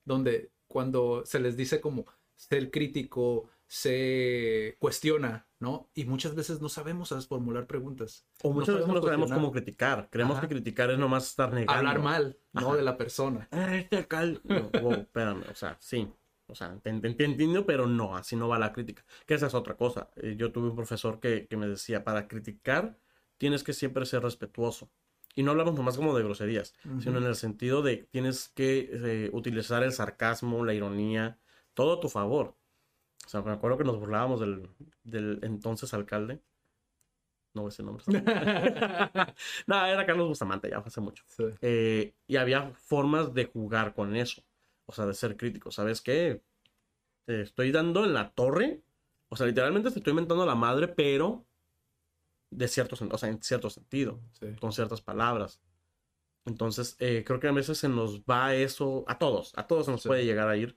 Donde 0.05 0.51
cuando 0.69 1.27
se 1.27 1.41
les 1.41 1.57
dice 1.57 1.81
como, 1.81 2.07
ser 2.37 2.71
crítico, 2.71 3.49
se 3.67 4.77
cuestiona, 4.79 5.47
¿no? 5.59 5.91
Y 5.95 6.05
muchas 6.05 6.35
veces 6.35 6.61
no 6.61 6.69
sabemos 6.69 7.13
a 7.13 7.21
formular 7.23 7.67
preguntas. 7.67 8.27
O 8.43 8.53
muchas 8.53 8.75
veces 8.77 8.89
no 8.93 9.03
sabemos 9.03 9.33
cómo 9.33 9.53
criticar. 9.53 10.09
Creemos 10.11 10.37
Ajá. 10.39 10.47
que 10.49 10.55
criticar 10.55 10.91
es 10.91 10.99
nomás 10.99 11.27
estar 11.29 11.53
negando. 11.53 11.73
Hablar 11.73 12.01
mal, 12.01 12.39
no 12.53 12.75
de 12.77 12.83
la 12.83 12.97
persona. 12.97 13.49
Ah, 13.51 13.77
este 13.77 13.97
alcalde. 13.97 14.41
No, 14.45 14.71
wow, 14.81 14.93
espérame, 14.93 15.45
o 15.51 15.55
sea, 15.55 15.77
sí. 15.81 16.09
O 16.47 16.55
sea, 16.55 16.79
te, 16.83 16.93
te- 17.01 17.15
te 17.15 17.25
entiendo, 17.25 17.65
pero 17.65 17.87
no, 17.87 18.17
así 18.17 18.37
no 18.37 18.49
va 18.49 18.59
la 18.59 18.73
crítica. 18.73 19.05
Que 19.27 19.35
esa 19.35 19.47
es 19.47 19.55
otra 19.55 19.77
cosa. 19.77 20.11
Eh, 20.17 20.35
Yo 20.37 20.53
tuve 20.53 20.69
un 20.69 20.77
profesor 20.77 21.19
que, 21.19 21.47
que 21.47 21.57
me 21.57 21.67
decía, 21.67 22.05
para 22.05 22.29
criticar 22.29 22.99
tienes 23.39 23.65
que 23.65 23.73
siempre 23.73 24.05
ser 24.07 24.23
respetuoso. 24.23 24.91
Y 25.35 25.43
no 25.43 25.51
hablamos 25.51 25.75
nomás 25.75 25.97
como 25.97 26.15
de 26.17 26.23
groserías, 26.23 26.75
sino 27.01 27.19
en 27.19 27.25
el 27.25 27.35
sentido 27.35 27.83
de 27.83 28.07
tienes 28.13 28.49
que 28.55 28.89
eh, 28.93 29.31
utilizar 29.33 29.83
el 29.83 29.91
sarcasmo, 29.93 30.65
la 30.65 30.75
ironía, 30.75 31.39
todo 31.75 31.95
a 31.95 32.01
tu 32.01 32.09
favor. 32.09 32.55
O 33.27 33.29
sea, 33.29 33.43
me 33.43 33.53
acuerdo 33.53 33.79
que 33.79 33.85
nos 33.85 33.99
burlábamos 33.99 34.41
del, 34.41 34.69
del 35.03 35.41
entonces 35.43 35.93
alcalde. 35.95 36.41
No 37.55 37.63
voy 37.63 37.69
a 37.69 37.71
decir 37.71 37.85
nombres. 37.85 38.07
no, 39.67 39.87
era 39.87 40.07
Carlos 40.07 40.29
Bustamante, 40.29 40.69
ya 40.71 40.81
fue 40.81 40.89
hace 40.89 41.01
mucho. 41.01 41.25
Sí. 41.29 41.45
Eh, 41.61 42.15
y 42.27 42.37
había 42.37 42.71
formas 42.73 43.33
de 43.33 43.47
jugar 43.47 43.95
con 43.95 44.17
eso. 44.17 44.43
O 44.87 44.93
sea, 44.93 45.07
de 45.07 45.15
ser 45.15 45.37
crítico. 45.37 45.71
¿Sabes 45.71 46.01
qué? 46.01 46.43
Te 47.25 47.43
estoy 47.43 47.71
dando 47.73 48.05
en 48.05 48.13
la 48.15 48.31
torre. 48.33 48.83
O 49.29 49.37
sea, 49.37 49.47
literalmente 49.47 49.91
te 49.91 49.99
estoy 49.99 50.11
inventando 50.11 50.45
la 50.45 50.55
madre, 50.55 50.89
pero 50.89 51.47
de 52.51 52.69
cierto, 52.69 52.97
o 53.11 53.19
sea, 53.19 53.29
en 53.29 53.43
cierto 53.43 53.69
sentido, 53.71 54.21
Sí. 54.33 54.47
con 54.61 54.73
ciertas 54.73 55.01
palabras. 55.01 55.61
Entonces, 56.45 56.97
eh, 57.01 57.25
creo 57.27 57.41
que 57.41 57.49
a 57.49 57.53
veces 57.53 57.79
se 57.79 57.89
nos 57.89 58.21
va 58.23 58.55
eso, 58.55 59.05
a 59.09 59.19
todos, 59.19 59.53
a 59.57 59.67
todos 59.67 59.87
se 59.87 59.93
nos 59.93 60.03
Sí. 60.03 60.09
puede 60.09 60.25
llegar 60.25 60.49
a 60.49 60.57
ir, 60.57 60.77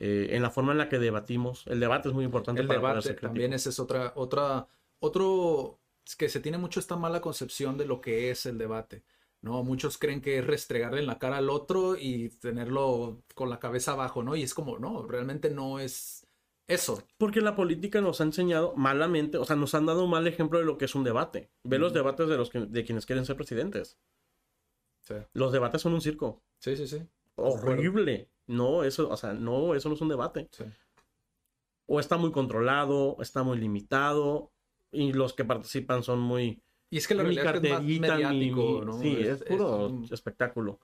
eh, 0.00 0.34
en 0.34 0.40
la 0.40 0.50
forma 0.50 0.72
en 0.72 0.78
la 0.78 0.88
que 0.88 0.98
debatimos. 0.98 1.66
El 1.66 1.78
debate 1.78 2.08
es 2.08 2.14
muy 2.14 2.24
importante 2.24 2.62
El 2.62 2.66
para 2.66 2.80
debate 2.80 3.12
también 3.14 3.52
esa 3.52 3.68
es 3.68 3.78
otra, 3.78 4.14
otra, 4.16 4.66
otro, 4.98 5.78
es 6.06 6.16
que 6.16 6.30
se 6.30 6.40
tiene 6.40 6.56
mucho 6.56 6.80
esta 6.80 6.96
mala 6.96 7.20
concepción 7.20 7.76
de 7.76 7.84
lo 7.84 8.00
que 8.00 8.30
es 8.30 8.46
el 8.46 8.56
debate, 8.56 9.04
¿no? 9.42 9.62
Muchos 9.62 9.98
creen 9.98 10.22
que 10.22 10.38
es 10.38 10.46
restregarle 10.46 11.00
en 11.00 11.06
la 11.06 11.18
cara 11.18 11.36
al 11.36 11.50
otro 11.50 11.96
y 11.98 12.30
tenerlo 12.30 13.22
con 13.34 13.50
la 13.50 13.60
cabeza 13.60 13.92
abajo, 13.92 14.22
¿no? 14.22 14.36
Y 14.36 14.42
es 14.42 14.54
como, 14.54 14.78
no, 14.78 15.06
realmente 15.06 15.50
no 15.50 15.78
es 15.78 16.26
eso. 16.66 17.02
Porque 17.18 17.42
la 17.42 17.54
política 17.54 18.00
nos 18.00 18.22
ha 18.22 18.24
enseñado 18.24 18.74
malamente, 18.76 19.36
o 19.36 19.44
sea, 19.44 19.56
nos 19.56 19.74
han 19.74 19.84
dado 19.84 20.04
un 20.04 20.10
mal 20.10 20.26
ejemplo 20.26 20.58
de 20.58 20.64
lo 20.64 20.78
que 20.78 20.86
es 20.86 20.94
un 20.94 21.04
debate. 21.04 21.50
Ve 21.62 21.78
los 21.78 21.92
debates 21.92 22.26
de 22.26 22.38
los 22.38 22.48
que, 22.48 22.60
de 22.60 22.84
quienes 22.86 23.04
quieren 23.04 23.26
ser 23.26 23.36
presidentes. 23.36 23.98
Sí, 25.02 25.14
Los 25.34 25.52
debates 25.52 25.82
son 25.82 25.92
un 25.92 26.00
circo. 26.00 26.42
sí, 26.58 26.74
sí. 26.74 26.86
sí. 26.86 27.02
Horrible. 27.36 28.28
No, 28.50 28.84
eso, 28.84 29.08
o 29.08 29.16
sea, 29.16 29.32
no, 29.32 29.74
eso 29.74 29.88
no 29.88 29.94
es 29.94 30.00
un 30.00 30.08
debate. 30.08 30.48
Sí. 30.52 30.64
O 31.86 31.98
está 32.00 32.16
muy 32.16 32.30
controlado, 32.30 33.16
está 33.20 33.42
muy 33.42 33.58
limitado, 33.58 34.50
y 34.92 35.12
los 35.12 35.32
que 35.34 35.44
participan 35.44 36.02
son 36.02 36.20
muy... 36.20 36.62
Y 36.92 36.96
es 36.98 37.06
que 37.06 37.14
la 37.14 37.22
realidad 37.22 37.54
es 37.56 37.60
que 37.60 37.66
es 37.68 37.72
más 37.74 37.82
mediático, 37.84 38.80
mi- 38.80 38.86
¿no? 38.86 38.92
Sí, 38.98 39.16
es, 39.20 39.44
puro 39.44 39.86
un- 39.86 40.08
espectáculo. 40.10 40.80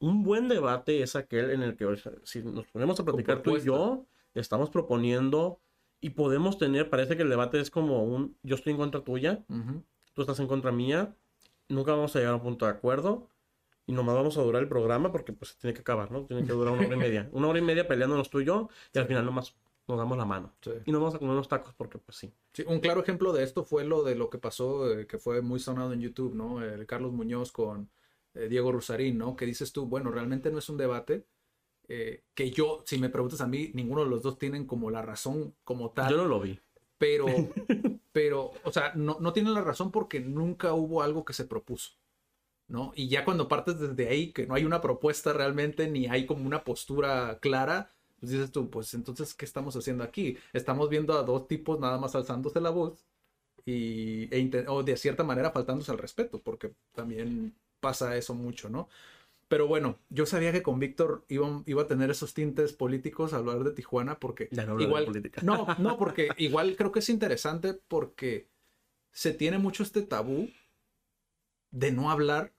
Un 0.00 0.22
buen 0.24 0.48
debate 0.48 1.02
es 1.02 1.14
aquel 1.16 1.50
en 1.50 1.62
el 1.62 1.76
que, 1.76 1.86
si 2.24 2.42
nos 2.42 2.66
ponemos 2.68 2.98
a 2.98 3.04
platicar 3.04 3.42
tú 3.42 3.56
y 3.56 3.62
yo, 3.62 4.04
estamos 4.34 4.70
proponiendo 4.70 5.60
y 6.00 6.10
podemos 6.10 6.58
tener, 6.58 6.90
parece 6.90 7.16
que 7.16 7.22
el 7.22 7.30
debate 7.30 7.60
es 7.60 7.70
como 7.70 8.02
un, 8.04 8.36
yo 8.42 8.56
estoy 8.56 8.72
en 8.72 8.78
contra 8.78 9.02
tuya, 9.02 9.44
tú 10.12 10.22
estás 10.22 10.40
en 10.40 10.48
contra 10.48 10.72
mía, 10.72 11.14
nunca 11.68 11.92
vamos 11.92 12.14
a 12.14 12.18
llegar 12.18 12.34
a 12.34 12.36
un 12.36 12.42
punto 12.42 12.66
de 12.66 12.72
acuerdo 12.72 13.28
y 13.86 13.92
nomás 13.92 14.14
vamos 14.14 14.36
a 14.38 14.42
durar 14.42 14.62
el 14.62 14.68
programa 14.68 15.12
porque 15.12 15.32
pues 15.32 15.52
se 15.52 15.58
tiene 15.58 15.74
que 15.74 15.80
acabar, 15.80 16.10
¿no? 16.10 16.24
Tiene 16.24 16.44
que 16.44 16.52
durar 16.52 16.72
una 16.72 16.86
hora 16.86 16.96
y 16.96 16.98
media. 16.98 17.28
Una 17.32 17.48
hora 17.48 17.58
y 17.58 17.62
media 17.62 17.86
peleándonos 17.86 18.30
tú 18.30 18.40
y 18.40 18.44
yo 18.44 18.68
y 18.92 18.98
al 18.98 19.06
final 19.06 19.24
nomás 19.24 19.54
nos 19.86 19.98
damos 19.98 20.16
la 20.16 20.24
mano. 20.24 20.54
Sí. 20.62 20.70
Y 20.86 20.92
nos 20.92 21.00
vamos 21.00 21.14
a 21.14 21.18
comer 21.18 21.32
unos 21.32 21.48
tacos 21.48 21.74
porque 21.74 21.98
pues 21.98 22.16
sí. 22.16 22.32
Sí, 22.52 22.64
un 22.66 22.80
claro 22.80 23.02
ejemplo 23.02 23.32
de 23.32 23.44
esto 23.44 23.64
fue 23.64 23.84
lo 23.84 24.02
de 24.02 24.14
lo 24.14 24.30
que 24.30 24.38
pasó, 24.38 24.90
eh, 24.90 25.06
que 25.06 25.18
fue 25.18 25.42
muy 25.42 25.60
sonado 25.60 25.92
en 25.92 26.00
YouTube, 26.00 26.34
¿no? 26.34 26.62
El 26.62 26.86
Carlos 26.86 27.12
Muñoz 27.12 27.52
con 27.52 27.90
eh, 28.34 28.48
Diego 28.48 28.72
Rusarín, 28.72 29.18
¿no? 29.18 29.36
Que 29.36 29.44
dices 29.46 29.72
tú, 29.72 29.86
bueno, 29.86 30.10
realmente 30.10 30.50
no 30.50 30.58
es 30.58 30.68
un 30.68 30.78
debate 30.78 31.26
eh, 31.88 32.24
que 32.34 32.50
yo, 32.50 32.82
si 32.86 32.98
me 32.98 33.10
preguntas 33.10 33.40
a 33.40 33.46
mí, 33.46 33.70
ninguno 33.74 34.04
de 34.04 34.10
los 34.10 34.22
dos 34.22 34.38
tienen 34.38 34.66
como 34.66 34.90
la 34.90 35.02
razón 35.02 35.54
como 35.64 35.90
tal, 35.90 36.12
Yo 36.12 36.16
no 36.16 36.24
lo 36.26 36.40
vi. 36.40 36.58
pero, 36.96 37.26
pero, 38.12 38.52
o 38.64 38.72
sea, 38.72 38.92
no, 38.94 39.18
no 39.20 39.32
tienen 39.32 39.52
la 39.54 39.60
razón 39.60 39.90
porque 39.90 40.20
nunca 40.20 40.72
hubo 40.72 41.02
algo 41.02 41.24
que 41.24 41.34
se 41.34 41.44
propuso, 41.44 41.92
¿no? 42.68 42.92
Y 42.94 43.08
ya 43.08 43.24
cuando 43.24 43.48
partes 43.48 43.78
desde 43.78 44.08
ahí, 44.08 44.32
que 44.32 44.46
no 44.46 44.54
hay 44.54 44.64
una 44.64 44.80
propuesta 44.80 45.32
realmente, 45.32 45.88
ni 45.88 46.06
hay 46.06 46.26
como 46.26 46.46
una 46.46 46.64
postura 46.64 47.38
clara, 47.40 47.92
pues 48.20 48.32
dices 48.32 48.52
tú, 48.52 48.70
pues 48.70 48.94
entonces, 48.94 49.34
¿qué 49.34 49.44
estamos 49.44 49.76
haciendo 49.76 50.04
aquí? 50.04 50.36
Estamos 50.52 50.88
viendo 50.88 51.14
a 51.18 51.22
dos 51.22 51.46
tipos 51.46 51.78
nada 51.80 51.98
más 51.98 52.14
alzándose 52.14 52.60
la 52.60 52.70
voz 52.70 53.04
y, 53.66 54.28
e 54.34 54.64
o 54.68 54.82
de 54.82 54.96
cierta 54.96 55.24
manera 55.24 55.50
faltándose 55.50 55.90
al 55.92 55.98
respeto, 55.98 56.40
porque 56.42 56.72
también 56.94 57.54
pasa 57.80 58.16
eso 58.16 58.34
mucho, 58.34 58.68
¿no? 58.70 58.88
Pero 59.48 59.66
bueno, 59.66 59.98
yo 60.08 60.24
sabía 60.26 60.52
que 60.52 60.62
con 60.62 60.78
Víctor 60.78 61.24
iba, 61.28 61.62
iba 61.66 61.82
a 61.82 61.86
tener 61.86 62.10
esos 62.10 62.32
tintes 62.32 62.72
políticos 62.72 63.32
a 63.34 63.36
hablar 63.36 63.62
de 63.62 63.72
Tijuana, 63.72 64.18
porque 64.18 64.48
Ya 64.50 64.64
no 64.64 64.76
de 64.76 64.84
igual, 64.84 65.04
política. 65.04 65.42
no, 65.44 65.66
no, 65.78 65.96
porque 65.98 66.28
igual 66.38 66.76
creo 66.76 66.92
que 66.92 67.00
es 67.00 67.08
interesante 67.10 67.74
porque 67.74 68.48
se 69.12 69.32
tiene 69.32 69.58
mucho 69.58 69.82
este 69.82 70.02
tabú 70.02 70.48
de 71.74 71.92
no 71.92 72.10
hablar 72.10 72.52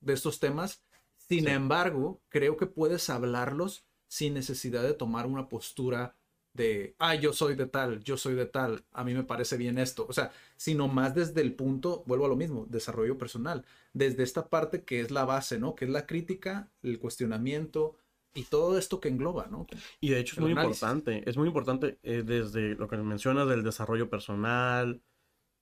de 0.00 0.12
estos 0.14 0.40
temas. 0.40 0.82
Sin 1.16 1.44
Sí. 1.44 1.50
embargo, 1.50 2.20
creo 2.28 2.56
que 2.56 2.66
puedes 2.66 3.08
hablarlos 3.10 3.84
sin 4.08 4.34
necesidad 4.34 4.82
de 4.82 4.94
tomar 4.94 5.26
una 5.26 5.48
postura 5.48 6.14
de, 6.54 6.94
ah, 6.98 7.14
yo 7.14 7.32
soy 7.34 7.54
de 7.54 7.66
tal, 7.66 8.02
yo 8.02 8.16
soy 8.16 8.34
de 8.34 8.46
tal, 8.46 8.84
a 8.92 9.04
mí 9.04 9.12
me 9.14 9.24
parece 9.24 9.56
bien 9.58 9.78
esto. 9.78 10.06
O 10.08 10.12
sea, 10.12 10.32
sino 10.56 10.88
más 10.88 11.14
desde 11.14 11.42
el 11.42 11.54
punto, 11.54 12.02
vuelvo 12.06 12.24
a 12.26 12.28
lo 12.28 12.36
mismo, 12.36 12.66
desarrollo 12.70 13.18
personal, 13.18 13.64
desde 13.92 14.22
esta 14.22 14.48
parte 14.48 14.82
que 14.84 15.00
es 15.00 15.10
la 15.10 15.24
base, 15.26 15.58
¿no? 15.58 15.74
Que 15.74 15.84
es 15.84 15.90
la 15.90 16.06
crítica, 16.06 16.70
el 16.82 16.98
cuestionamiento 16.98 17.96
y 18.34 18.44
todo 18.44 18.78
esto 18.78 19.00
que 19.00 19.08
engloba, 19.08 19.48
¿no? 19.50 19.66
Y 20.00 20.10
de 20.10 20.20
hecho 20.20 20.34
es 20.34 20.38
El 20.38 20.44
muy 20.44 20.52
análisis. 20.52 20.82
importante, 20.82 21.28
es 21.28 21.36
muy 21.36 21.48
importante 21.48 21.98
eh, 22.02 22.22
desde 22.24 22.74
lo 22.76 22.88
que 22.88 22.96
mencionas 22.98 23.48
del 23.48 23.62
desarrollo 23.64 24.08
personal, 24.08 25.02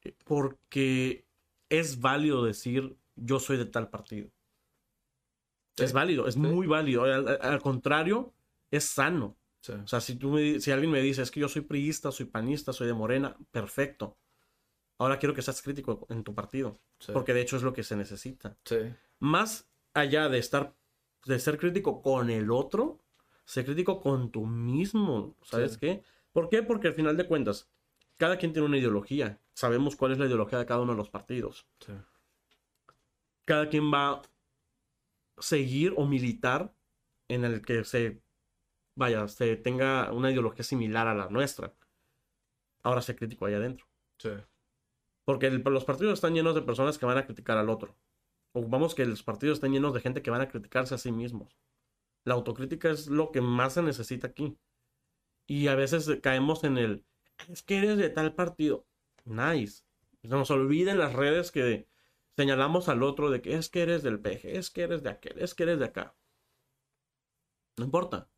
eh, 0.05 0.14
porque 0.24 1.24
es 1.68 2.00
válido 2.00 2.44
decir 2.44 2.96
yo 3.16 3.38
soy 3.38 3.56
de 3.56 3.66
tal 3.66 3.90
partido. 3.90 4.30
Sí, 5.76 5.84
Es 5.84 5.92
válido, 5.92 6.26
es 6.28 6.34
sí. 6.34 6.40
muy 6.40 6.66
válido. 6.66 7.04
Al, 7.04 7.60
contrario, 7.60 8.32
es 8.70 8.84
sano. 8.84 9.36
Sí. 9.60 9.72
O 9.72 9.86
sea, 9.86 10.00
si, 10.00 10.16
tú 10.16 10.30
me 10.30 10.60
si 10.60 10.70
alguien 10.70 10.92
me 10.92 11.00
dice 11.00 11.22
es 11.22 11.30
que 11.30 11.40
yo 11.40 11.48
soy 11.48 11.62
priista, 11.62 12.12
soy 12.12 12.26
panista, 12.26 12.72
soy 12.72 12.86
de 12.86 12.94
Morena, 12.94 13.36
perfecto. 13.50 14.16
Ahora 14.98 15.18
quiero 15.18 15.34
que 15.34 15.42
seas 15.42 15.60
crítico 15.62 16.06
en 16.08 16.22
tu 16.22 16.34
partido, 16.34 16.78
porque 17.12 17.34
de 17.34 17.40
hecho 17.40 17.56
es 17.56 17.62
lo 17.62 17.72
que 17.72 17.82
se 17.82 17.96
necesita. 17.96 18.56
Más 19.18 19.68
allá 19.92 20.28
de 20.28 20.38
estar, 20.38 20.76
de 21.24 21.38
ser 21.40 21.58
crítico 21.58 22.00
con 22.00 22.30
el 22.30 22.50
otro, 22.50 23.00
ser 23.44 23.64
crítico 23.64 24.00
con 24.00 24.30
tú 24.30 24.46
mismo. 24.46 25.36
¿Sabes 25.42 25.78
qué? 25.78 26.04
¿Por 26.32 26.48
qué? 26.48 26.62
Porque 26.62 26.88
al 26.88 26.94
final 26.94 27.16
de 27.16 27.26
cuentas, 27.26 27.68
cada 28.16 28.38
quien 28.38 28.52
tiene 28.52 28.66
una 28.68 28.78
ideología. 28.78 29.40
Sabemos 29.54 29.96
cuál 29.96 30.12
es 30.12 30.18
la 30.18 30.26
ideología 30.26 30.58
de 30.58 30.66
cada 30.66 30.80
uno 30.80 30.92
de 30.92 30.98
los 30.98 31.10
partidos. 31.10 31.66
Sí. 31.80 31.92
Cada 33.44 33.68
quien 33.68 33.92
va 33.92 34.12
a 34.12 34.22
seguir 35.38 35.94
o 35.96 36.06
militar 36.06 36.74
en 37.28 37.44
el 37.44 37.62
que 37.62 37.84
se, 37.84 38.22
vaya, 38.96 39.28
se 39.28 39.56
tenga 39.56 40.12
una 40.12 40.30
ideología 40.30 40.64
similar 40.64 41.06
a 41.06 41.14
la 41.14 41.28
nuestra. 41.28 41.74
Ahora 42.82 43.02
sé 43.02 43.16
crítico 43.16 43.46
allá 43.46 43.56
adentro. 43.58 43.86
Sí. 44.18 44.30
Porque 45.24 45.46
el- 45.46 45.62
los 45.62 45.84
partidos 45.84 46.14
están 46.14 46.34
llenos 46.34 46.54
de 46.54 46.62
personas 46.62 46.98
que 46.98 47.06
van 47.06 47.18
a 47.18 47.26
criticar 47.26 47.56
al 47.58 47.70
otro. 47.70 47.96
O 48.52 48.62
vamos 48.68 48.94
que 48.94 49.04
los 49.06 49.22
partidos 49.22 49.56
están 49.56 49.72
llenos 49.72 49.94
de 49.94 50.00
gente 50.00 50.22
que 50.22 50.30
van 50.30 50.40
a 50.40 50.48
criticarse 50.48 50.94
a 50.94 50.98
sí 50.98 51.10
mismos. 51.10 51.58
La 52.24 52.34
autocrítica 52.34 52.90
es 52.90 53.08
lo 53.08 53.32
que 53.32 53.40
más 53.40 53.74
se 53.74 53.82
necesita 53.82 54.28
aquí. 54.28 54.56
Y 55.46 55.68
a 55.68 55.74
veces 55.74 56.08
caemos 56.22 56.64
en 56.64 56.78
el, 56.78 57.04
es 57.49 57.62
que 57.62 57.78
eres 57.78 57.99
de 57.99 58.11
tal 58.11 58.35
partido. 58.35 58.87
Nice. 59.24 59.85
Se 60.22 60.28
nos 60.28 60.51
olvida 60.51 60.93
en 60.93 60.99
las 60.99 61.12
redes 61.12 61.51
que 61.51 61.87
señalamos 62.37 62.89
al 62.89 63.03
otro 63.03 63.30
de 63.30 63.43
que 63.43 63.55
es 63.55 63.68
que 63.68 63.82
eres 63.82 64.03
del 64.03 64.20
PG, 64.20 64.57
es 64.57 64.70
que 64.70 64.82
eres 64.82 65.03
de 65.03 65.11
aquel, 65.11 65.39
es 65.39 65.55
que 65.55 65.62
eres 65.64 65.78
de 65.78 65.85
acá. 65.87 66.14
No 67.76 67.85
importa. 67.85 68.28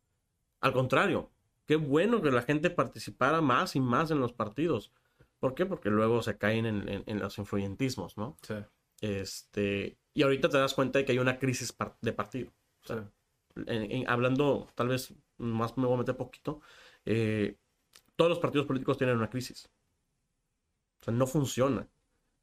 Al 0.61 0.73
contrario, 0.73 1.31
qué 1.65 1.75
bueno 1.75 2.21
que 2.21 2.31
la 2.31 2.41
gente 2.41 2.69
participara 2.69 3.41
más 3.41 3.75
y 3.75 3.79
más 3.79 4.11
en 4.11 4.19
los 4.19 4.33
partidos. 4.33 4.91
¿Por 5.39 5.53
qué? 5.53 5.65
Porque 5.65 5.89
luego 5.89 6.21
se 6.23 6.37
caen 6.37 6.65
en, 6.65 6.89
en- 6.89 7.03
en 7.05 7.19
los 7.19 7.37
influyentismos, 7.37 8.17
¿no? 8.17 8.37
Sí. 8.41 8.55
Este, 9.01 9.99
y 10.13 10.23
ahorita 10.23 10.49
te 10.49 10.57
das 10.57 10.73
cuenta 10.73 10.99
de 10.99 11.05
que 11.05 11.11
hay 11.11 11.19
una 11.19 11.37
crisis 11.37 11.75
de 12.01 12.13
partido. 12.13 12.51
O 12.83 12.87
sea, 12.87 13.11
en- 13.67 14.09
hablando, 14.09 14.67
tal 14.75 14.87
vez 14.87 15.13
más 15.37 15.77
me 15.77 15.85
voy 15.85 15.95
a 15.95 15.99
meter 15.99 16.17
poquito, 16.17 16.61
eh, 17.05 17.57
todos 18.17 18.29
los 18.29 18.39
partidos 18.39 18.67
políticos 18.67 18.97
tienen 18.97 19.17
una 19.17 19.29
crisis. 19.29 19.69
O 21.01 21.05
sea, 21.05 21.13
no 21.13 21.27
funciona. 21.27 21.87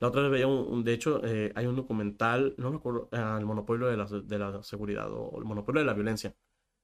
La 0.01 0.09
otra 0.09 0.23
vez 0.23 0.31
veía 0.31 0.47
un, 0.47 0.85
de 0.85 0.93
hecho, 0.95 1.25
eh, 1.25 1.53
hay 1.55 1.67
un 1.67 1.77
documental, 1.77 2.55
no 2.59 2.71
me 2.71 2.77
acuerdo, 2.79 3.09
ah, 3.13 3.37
el 3.39 3.47
monopolio 3.47 3.87
de 3.89 3.97
la, 3.97 4.07
de 4.07 4.39
la 4.39 4.63
seguridad 4.63 5.09
o 5.13 5.39
el 5.39 5.45
monopolio 5.45 5.81
de 5.81 5.87
la 5.87 5.95
violencia, 5.95 6.35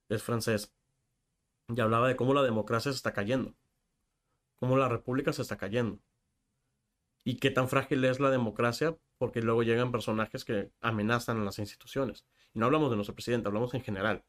es 0.08 0.22
francés, 0.22 0.74
y 1.68 1.80
hablaba 1.80 2.08
de 2.08 2.16
cómo 2.16 2.34
la 2.34 2.42
democracia 2.42 2.92
se 2.92 2.96
está 2.96 3.12
cayendo, 3.12 3.54
cómo 4.58 4.76
la 4.76 4.88
república 4.88 5.32
se 5.32 5.42
está 5.42 5.56
cayendo. 5.56 6.00
y 7.24 7.36
qué 7.36 7.50
tan 7.50 7.68
frágil 7.68 8.04
es 8.04 8.20
la 8.20 8.30
democracia, 8.30 8.96
porque 9.18 9.42
luego 9.42 9.62
llegan 9.62 9.92
personajes 9.92 10.44
que 10.44 10.72
amenazan 10.80 11.40
a 11.40 11.44
las 11.44 11.58
instituciones. 11.58 12.24
Y 12.54 12.58
no 12.58 12.66
hablamos 12.66 12.90
de 12.90 12.96
nuestro 12.96 13.14
presidente, 13.14 13.48
hablamos 13.48 13.74
en 13.74 13.82
general. 13.82 14.24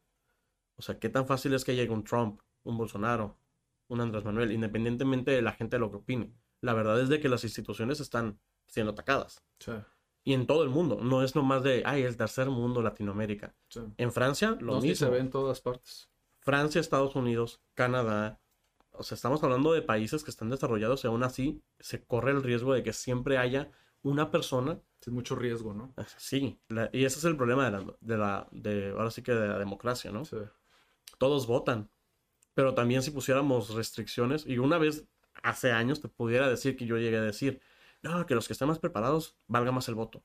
O 0.76 0.82
sea, 0.82 0.98
qué 0.98 1.08
tan 1.08 1.26
fácil 1.26 1.54
es 1.54 1.64
que 1.64 1.74
llegue 1.74 1.92
un 1.92 2.04
Trump, 2.04 2.40
un 2.64 2.76
Bolsonaro, 2.76 3.38
un 3.88 4.00
Andrés 4.00 4.24
Manuel, 4.24 4.52
independientemente 4.52 5.30
de 5.32 5.42
la 5.42 5.52
gente 5.52 5.76
de 5.76 5.80
lo 5.80 5.90
que 5.90 5.96
opine. 5.98 6.32
La 6.60 6.74
verdad 6.74 7.00
es 7.00 7.08
de 7.08 7.20
que 7.20 7.28
las 7.28 7.44
instituciones 7.44 8.00
están 8.00 8.38
siendo 8.66 8.92
atacadas. 8.92 9.42
Sí. 9.58 9.72
Y 10.24 10.34
en 10.34 10.46
todo 10.46 10.62
el 10.62 10.70
mundo. 10.70 10.98
No 11.02 11.22
es 11.22 11.34
nomás 11.34 11.62
de, 11.64 11.82
ay, 11.84 12.02
el 12.02 12.16
tercer 12.16 12.48
mundo, 12.48 12.80
Latinoamérica. 12.82 13.54
sí. 13.68 13.80
En 13.96 14.12
Francia, 14.12 14.56
lo 14.60 14.74
No, 14.74 14.80
sí 14.80 14.88
mismo. 14.88 15.06
se 15.06 15.12
ve 15.12 15.18
en 15.18 15.30
todas 15.30 15.60
partes. 15.60 16.08
Francia, 16.38 16.80
Estados 16.80 17.14
Unidos, 17.16 17.60
Canadá. 17.74 18.40
O 18.92 19.02
sea, 19.02 19.14
estamos 19.16 19.42
hablando 19.42 19.72
de 19.72 19.82
países 19.82 20.22
que 20.22 20.30
están 20.30 20.50
desarrollados 20.50 21.02
y 21.04 21.06
aún 21.06 21.22
así 21.24 21.62
se 21.80 22.04
corre 22.04 22.30
el 22.32 22.42
riesgo 22.42 22.74
de 22.74 22.82
que 22.82 22.92
siempre 22.92 23.38
haya 23.38 23.70
una 24.02 24.30
persona. 24.30 24.80
Sí, 25.00 25.10
mucho 25.10 25.34
riesgo, 25.34 25.72
¿no? 25.74 25.92
Sí, 26.18 26.60
la- 26.68 26.88
y 26.92 27.04
ese 27.04 27.18
es 27.18 27.24
el 27.24 27.36
problema 27.36 27.64
de 27.64 27.70
la, 27.72 27.96
de 28.00 28.16
la, 28.18 28.48
de, 28.52 28.90
ahora 28.90 29.10
sí 29.10 29.22
que 29.22 29.32
de 29.32 29.48
la 29.48 29.58
democracia, 29.58 30.12
¿no? 30.12 30.24
Sí. 30.24 30.36
Todos 31.18 31.46
votan. 31.46 31.90
Pero 32.54 32.74
también 32.74 33.02
si 33.02 33.10
pusiéramos 33.10 33.74
restricciones, 33.74 34.46
y 34.46 34.58
una 34.58 34.78
vez 34.78 35.06
hace 35.42 35.72
años 35.72 36.00
te 36.00 36.08
pudiera 36.08 36.48
decir 36.48 36.76
que 36.76 36.86
yo 36.86 36.98
llegué 36.98 37.16
a 37.16 37.22
decir, 37.22 37.60
no, 38.02 38.26
que 38.26 38.34
los 38.34 38.46
que 38.46 38.52
estén 38.52 38.68
más 38.68 38.78
preparados 38.78 39.38
valga 39.46 39.72
más 39.72 39.88
el 39.88 39.94
voto. 39.94 40.24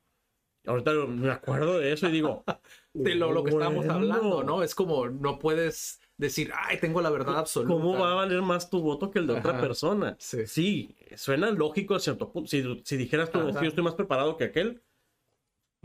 Ahorita 0.66 0.92
me 0.92 1.32
acuerdo 1.32 1.80
de 1.80 1.94
eso 1.94 2.08
y 2.10 2.12
digo, 2.12 2.44
De 2.94 3.16
lo, 3.16 3.32
lo 3.32 3.44
que 3.44 3.52
estábamos 3.52 3.86
bueno, 3.86 3.94
hablando, 3.94 4.44
¿no? 4.44 4.64
Es 4.64 4.76
como 4.76 5.08
no 5.08 5.40
puedes 5.40 6.02
decir, 6.18 6.52
ay, 6.54 6.80
tengo 6.80 7.02
la 7.02 7.10
verdad 7.10 7.38
absoluta. 7.38 7.76
¿Cómo 7.76 7.98
va 8.00 8.12
a 8.12 8.16
valer 8.16 8.42
más 8.42 8.70
tu 8.70 8.82
voto 8.82 9.12
que 9.12 9.20
el 9.20 9.28
de 9.28 9.34
otra 9.34 9.52
Ajá, 9.52 9.62
persona? 9.62 10.16
sí. 10.20 10.96
suena 11.16 11.52
lógico 11.52 11.96
a 11.96 12.00
cierto 12.00 12.32
punto. 12.32 12.50
Si, 12.50 12.64
si 12.84 12.98
dijeras 12.98 13.32
tú, 13.32 13.40
Ajá. 13.40 13.50
"Es 13.50 13.56
que 13.58 13.64
yo 13.64 13.70
estoy 13.70 13.84
más 13.84 13.96
preparado 13.96 14.36
que 14.36 14.46
aquel, 14.46 14.84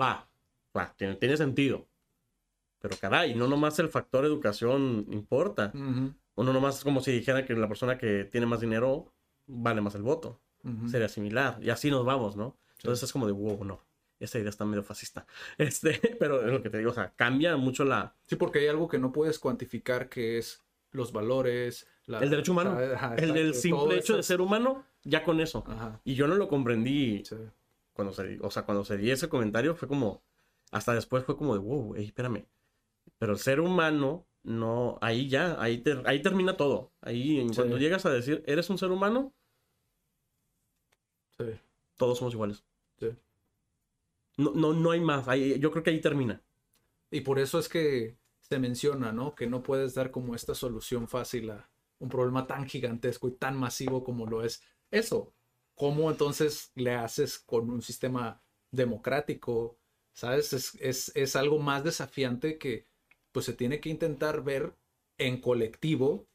va, 0.00 0.28
va, 0.76 0.94
tiene, 0.96 1.16
tiene 1.16 1.36
sentido. 1.36 1.88
Pero 2.80 2.96
caray, 3.00 3.34
no 3.34 3.46
nomás 3.46 3.78
el 3.78 3.88
factor 3.88 4.24
educación 4.24 5.06
importa. 5.10 5.70
Ujú, 5.74 6.14
Uno 6.34 6.52
nomás 6.52 6.78
es 6.78 6.84
como 6.84 7.00
si 7.00 7.12
dijera 7.12 7.44
que 7.44 7.54
la 7.54 7.68
persona 7.68 7.98
que 7.98 8.24
tiene 8.24 8.46
más 8.46 8.60
dinero 8.60 9.12
vale 9.46 9.80
más 9.80 9.94
el 9.94 10.02
voto. 10.02 10.40
Sería 10.88 11.08
similar. 11.08 11.58
Y 11.60 11.70
así 11.70 11.90
nos 11.90 12.04
vamos, 12.04 12.36
¿no? 12.36 12.56
Entonces 12.78 13.02
es 13.02 13.12
como 13.12 13.26
de, 13.26 13.32
wow, 13.32 13.64
no. 13.64 13.80
Esa 14.20 14.38
idea 14.38 14.50
está 14.50 14.64
medio 14.64 14.82
fascista. 14.84 15.26
Este, 15.58 15.98
pero 16.20 16.40
es 16.46 16.52
lo 16.52 16.62
que 16.62 16.70
te 16.70 16.78
digo, 16.78 16.90
o 16.90 16.94
sea, 16.94 17.12
cambia 17.16 17.56
mucho 17.56 17.84
la, 17.84 18.14
Sí, 18.26 18.36
porque 18.36 18.60
hay 18.60 18.68
algo 18.68 18.88
que 18.88 18.98
no 18.98 19.12
puedes 19.12 19.38
cuantificar 19.40 20.08
que 20.08 20.38
es 20.38 20.62
los 20.92 21.12
valores, 21.12 21.88
la- 22.06 22.20
el 22.20 22.30
derecho 22.30 22.52
humano. 22.52 22.78
Ajá, 22.94 23.16
el, 23.16 23.36
el 23.36 23.54
simple 23.54 23.98
hecho 23.98 24.16
de 24.16 24.22
ser 24.22 24.40
humano, 24.40 24.84
ya 25.02 25.24
con 25.24 25.40
eso. 25.40 25.64
Ajá, 25.66 26.00
Y 26.04 26.14
yo 26.14 26.28
no 26.28 26.36
lo 26.36 26.46
comprendí 26.48 27.24
sí. 27.24 27.34
cuando 27.92 28.12
se, 28.14 28.38
o 28.40 28.50
sea, 28.50 28.62
cuando 28.64 28.84
se 28.84 28.96
di 28.96 29.10
ese 29.10 29.28
comentario, 29.28 29.74
fue 29.74 29.88
como, 29.88 30.22
hasta 30.70 30.94
después 30.94 31.24
fue 31.24 31.36
como 31.36 31.54
de, 31.54 31.60
wow, 31.60 31.96
ey, 31.96 32.04
espérame. 32.06 32.44
Pero 33.18 33.32
el 33.32 33.38
ser 33.38 33.58
humano, 33.60 34.24
no, 34.44 34.98
ahí 35.00 35.28
ya, 35.28 35.60
ahí, 35.62 35.78
ter- 35.82 36.02
ahí 36.06 36.22
termina 36.22 36.56
todo. 36.56 36.92
Ahí, 37.00 37.40
en 37.40 37.54
Sí. 37.54 37.56
cuando 37.56 37.78
llegas 37.78 38.06
a 38.06 38.10
decir, 38.12 38.42
eres 38.46 38.70
un 38.70 38.78
ser 38.78 38.90
humano, 38.90 39.34
sí. 41.38 41.44
todos 41.96 42.18
somos 42.18 42.34
iguales. 42.34 42.64
Sí. 42.98 43.08
No, 44.36 44.52
no, 44.54 44.72
no 44.72 44.90
hay 44.90 45.00
más. 45.00 45.28
Ahí, 45.28 45.58
yo 45.60 45.70
creo 45.70 45.82
que 45.82 45.90
ahí 45.90 46.00
termina. 46.00 46.42
Y 47.10 47.22
por 47.22 47.38
eso 47.38 47.58
es 47.58 47.68
que 47.68 48.18
se 48.40 48.58
menciona, 48.58 49.12
¿no? 49.12 49.34
Que 49.34 49.46
no 49.46 49.62
puedes 49.62 49.94
dar 49.94 50.10
como 50.10 50.34
esta 50.34 50.54
solución 50.54 51.08
fácil 51.08 51.50
a 51.50 51.70
un 52.00 52.08
problema 52.10 52.46
tan 52.46 52.66
gigantesco 52.68 53.28
y 53.28 53.32
tan 53.32 53.56
masivo 53.58 54.04
como 54.04 54.26
lo 54.26 54.44
es 54.44 54.62
eso. 54.90 55.34
¿Cómo 55.76 56.10
entonces 56.10 56.72
le 56.76 56.94
haces 56.94 57.38
con 57.40 57.70
un 57.70 57.82
sistema 57.82 58.42
democrático? 58.72 59.78
¿Sabes? 60.14 60.52
Es, 60.54 60.74
es, 60.80 61.12
es 61.16 61.36
algo 61.36 61.58
más 61.60 61.84
desafiante 61.84 62.58
que 62.58 62.86
pues 63.32 63.46
se 63.46 63.52
tiene 63.54 63.80
que 63.80 63.88
intentar 63.88 64.42
ver 64.44 64.74
en 65.18 65.40
colectivo 65.40 66.28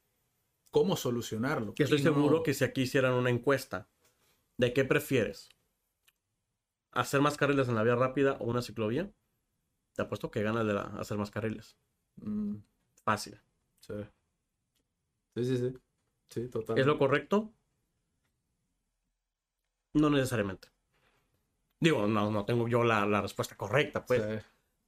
cómo 0.72 0.96
solucionarlo. 0.98 1.74
Que 1.74 1.84
estoy 1.84 2.00
no- 2.04 2.14
seguro 2.14 2.44
que 2.44 2.54
si 2.54 2.64
aquí 2.64 2.82
hicieran 2.82 3.14
una 3.14 3.30
encuesta 3.30 3.88
de 4.58 4.74
qué 4.74 4.84
prefieres, 4.86 5.50
hacer 6.92 7.22
más 7.22 7.38
carriles 7.38 7.68
en 7.70 7.76
la 7.76 7.84
vía 7.84 7.96
rápida 7.96 8.34
o 8.40 8.46
una 8.46 8.62
ciclovía, 8.62 9.12
te 9.94 10.02
apuesto 10.02 10.32
que 10.32 10.42
gana 10.44 10.62
el 10.62 10.68
de 10.68 10.74
la, 10.74 10.82
hacer 11.00 11.18
más 11.18 11.32
carriles. 11.32 11.78
Mm, 12.18 12.56
Fácil. 13.04 13.40
sí. 13.80 13.94
sí, 15.36 15.46
sí, 15.46 15.58
sí. 15.58 15.78
Sí, 16.30 16.48
total. 16.50 16.78
¿Es 16.78 16.86
lo 16.86 16.98
correcto? 16.98 17.54
No 19.94 20.10
necesariamente. 20.10 20.68
Digo, 21.80 22.08
no, 22.08 22.30
no 22.32 22.46
tengo 22.46 22.68
yo 22.68 22.84
la, 22.84 23.06
la 23.06 23.22
respuesta 23.22 23.56
correcta, 23.56 24.06
pues. 24.06 24.22
Sí. 24.24 24.48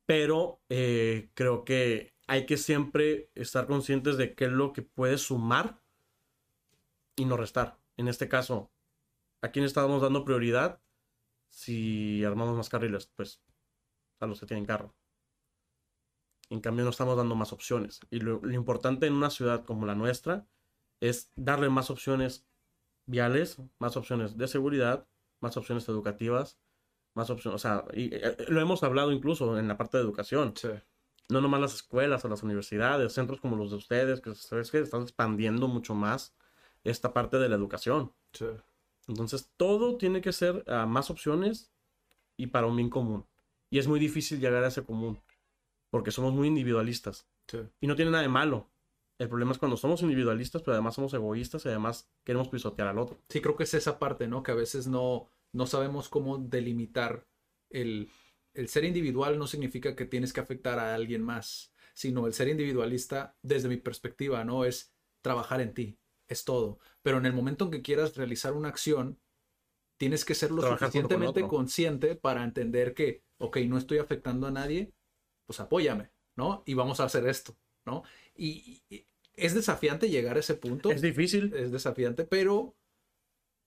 Pero 0.09 0.59
eh, 0.69 1.29
creo 1.35 1.63
que 1.63 2.15
hay 2.25 2.47
que 2.47 2.57
siempre 2.57 3.29
estar 3.35 3.67
conscientes 3.67 4.17
de 4.17 4.33
qué 4.33 4.45
es 4.45 4.51
lo 4.51 4.73
que 4.73 4.81
puede 4.81 5.19
sumar 5.19 5.83
y 7.15 7.25
no 7.25 7.37
restar. 7.37 7.77
En 7.95 8.07
este 8.07 8.27
caso, 8.27 8.71
¿a 9.43 9.49
quién 9.51 9.65
estamos 9.65 10.01
dando 10.01 10.25
prioridad? 10.25 10.81
Si 11.49 12.23
armamos 12.23 12.57
más 12.57 12.69
carriles, 12.69 13.05
pues 13.15 13.43
a 14.19 14.25
los 14.25 14.39
que 14.39 14.47
tienen 14.47 14.65
carro. 14.65 14.95
En 16.49 16.59
cambio, 16.59 16.85
no 16.85 16.89
estamos 16.89 17.15
dando 17.15 17.35
más 17.35 17.53
opciones. 17.53 17.99
Y 18.09 18.19
lo, 18.19 18.39
lo 18.41 18.53
importante 18.53 19.05
en 19.05 19.13
una 19.13 19.29
ciudad 19.29 19.63
como 19.63 19.85
la 19.85 19.93
nuestra 19.93 20.47
es 21.01 21.31
darle 21.35 21.69
más 21.69 21.91
opciones 21.91 22.47
viales, 23.05 23.61
más 23.77 23.95
opciones 23.95 24.37
de 24.39 24.47
seguridad, 24.47 25.07
más 25.39 25.55
opciones 25.55 25.87
educativas, 25.87 26.57
más 27.15 27.29
opciones, 27.29 27.55
o 27.55 27.59
sea, 27.59 27.85
y, 27.93 28.13
eh, 28.13 28.35
lo 28.49 28.61
hemos 28.61 28.83
hablado 28.83 29.11
incluso 29.11 29.57
en 29.57 29.67
la 29.67 29.77
parte 29.77 29.97
de 29.97 30.03
educación, 30.03 30.53
Sí. 30.55 30.69
no 31.29 31.41
nomás 31.41 31.61
las 31.61 31.75
escuelas 31.75 32.23
o 32.25 32.29
las 32.29 32.43
universidades, 32.43 33.13
centros 33.13 33.39
como 33.41 33.55
los 33.55 33.71
de 33.71 33.77
ustedes, 33.77 34.21
que 34.21 34.33
sabes 34.35 34.71
que 34.71 34.79
están 34.79 35.03
expandiendo 35.03 35.67
mucho 35.67 35.93
más 35.95 36.35
esta 36.83 37.13
parte 37.13 37.37
de 37.37 37.49
la 37.49 37.55
educación. 37.55 38.13
Sí. 38.33 38.45
Entonces, 39.07 39.51
todo 39.57 39.97
tiene 39.97 40.21
que 40.21 40.31
ser 40.31 40.63
a 40.67 40.85
más 40.85 41.09
opciones 41.09 41.71
y 42.37 42.47
para 42.47 42.67
un 42.67 42.75
bien 42.75 42.89
común. 42.89 43.25
Y 43.69 43.79
es 43.79 43.87
muy 43.87 43.99
difícil 43.99 44.39
llegar 44.39 44.63
a 44.63 44.67
ese 44.67 44.83
común, 44.83 45.19
porque 45.89 46.11
somos 46.11 46.33
muy 46.33 46.47
individualistas. 46.47 47.27
Sí. 47.47 47.59
Y 47.81 47.87
no 47.87 47.95
tiene 47.95 48.11
nada 48.11 48.21
de 48.21 48.29
malo. 48.29 48.67
El 49.17 49.27
problema 49.27 49.51
es 49.51 49.57
cuando 49.57 49.75
somos 49.75 50.01
individualistas, 50.01 50.61
pero 50.61 50.73
además 50.73 50.95
somos 50.95 51.13
egoístas 51.13 51.65
y 51.65 51.69
además 51.69 52.09
queremos 52.23 52.47
pisotear 52.47 52.87
al 52.87 52.99
otro. 52.99 53.17
Sí, 53.27 53.41
creo 53.41 53.55
que 53.57 53.63
es 53.63 53.73
esa 53.73 53.99
parte, 53.99 54.27
¿no? 54.27 54.43
Que 54.43 54.51
a 54.51 54.55
veces 54.55 54.87
no, 54.87 55.27
no 55.53 55.67
sabemos 55.67 56.09
cómo 56.09 56.37
delimitar 56.37 57.27
el, 57.69 58.09
el 58.53 58.67
ser 58.67 58.85
individual 58.85 59.37
no 59.37 59.47
significa 59.47 59.95
que 59.95 60.05
tienes 60.05 60.33
que 60.33 60.41
afectar 60.41 60.79
a 60.79 60.95
alguien 60.95 61.21
más, 61.21 61.73
sino 61.93 62.27
el 62.27 62.33
ser 62.33 62.47
individualista, 62.47 63.35
desde 63.41 63.69
mi 63.69 63.77
perspectiva, 63.77 64.43
¿no? 64.43 64.65
Es 64.65 64.93
trabajar 65.21 65.61
en 65.61 65.73
ti, 65.73 65.99
es 66.27 66.45
todo. 66.45 66.79
Pero 67.01 67.17
en 67.17 67.25
el 67.25 67.33
momento 67.33 67.65
en 67.65 67.71
que 67.71 67.81
quieras 67.81 68.15
realizar 68.15 68.53
una 68.53 68.69
acción, 68.69 69.19
tienes 69.97 70.25
que 70.25 70.35
ser 70.35 70.51
lo 70.51 70.61
Trabajar 70.61 70.91
junto 70.91 71.09
con 71.09 71.09
suficientemente 71.09 71.47
consciente 71.47 72.15
para 72.15 72.43
entender 72.43 72.93
que, 72.93 73.23
ok, 73.37 73.57
no 73.67 73.77
estoy 73.77 73.97
afectando 73.97 74.47
a 74.47 74.51
nadie, 74.51 74.93
pues 75.45 75.59
apóyame, 75.59 76.11
¿no? 76.35 76.63
Y 76.65 76.73
vamos 76.73 76.99
a 76.99 77.05
hacer 77.05 77.27
esto, 77.27 77.55
¿no? 77.85 78.03
Y, 78.35 78.81
y 78.89 79.05
es 79.35 79.53
desafiante 79.53 80.09
llegar 80.09 80.37
a 80.37 80.39
ese 80.39 80.55
punto 80.55 80.91
Es 80.91 81.01
difícil. 81.01 81.53
es 81.53 81.71
desafiante, 81.71 82.25
pero 82.25 82.75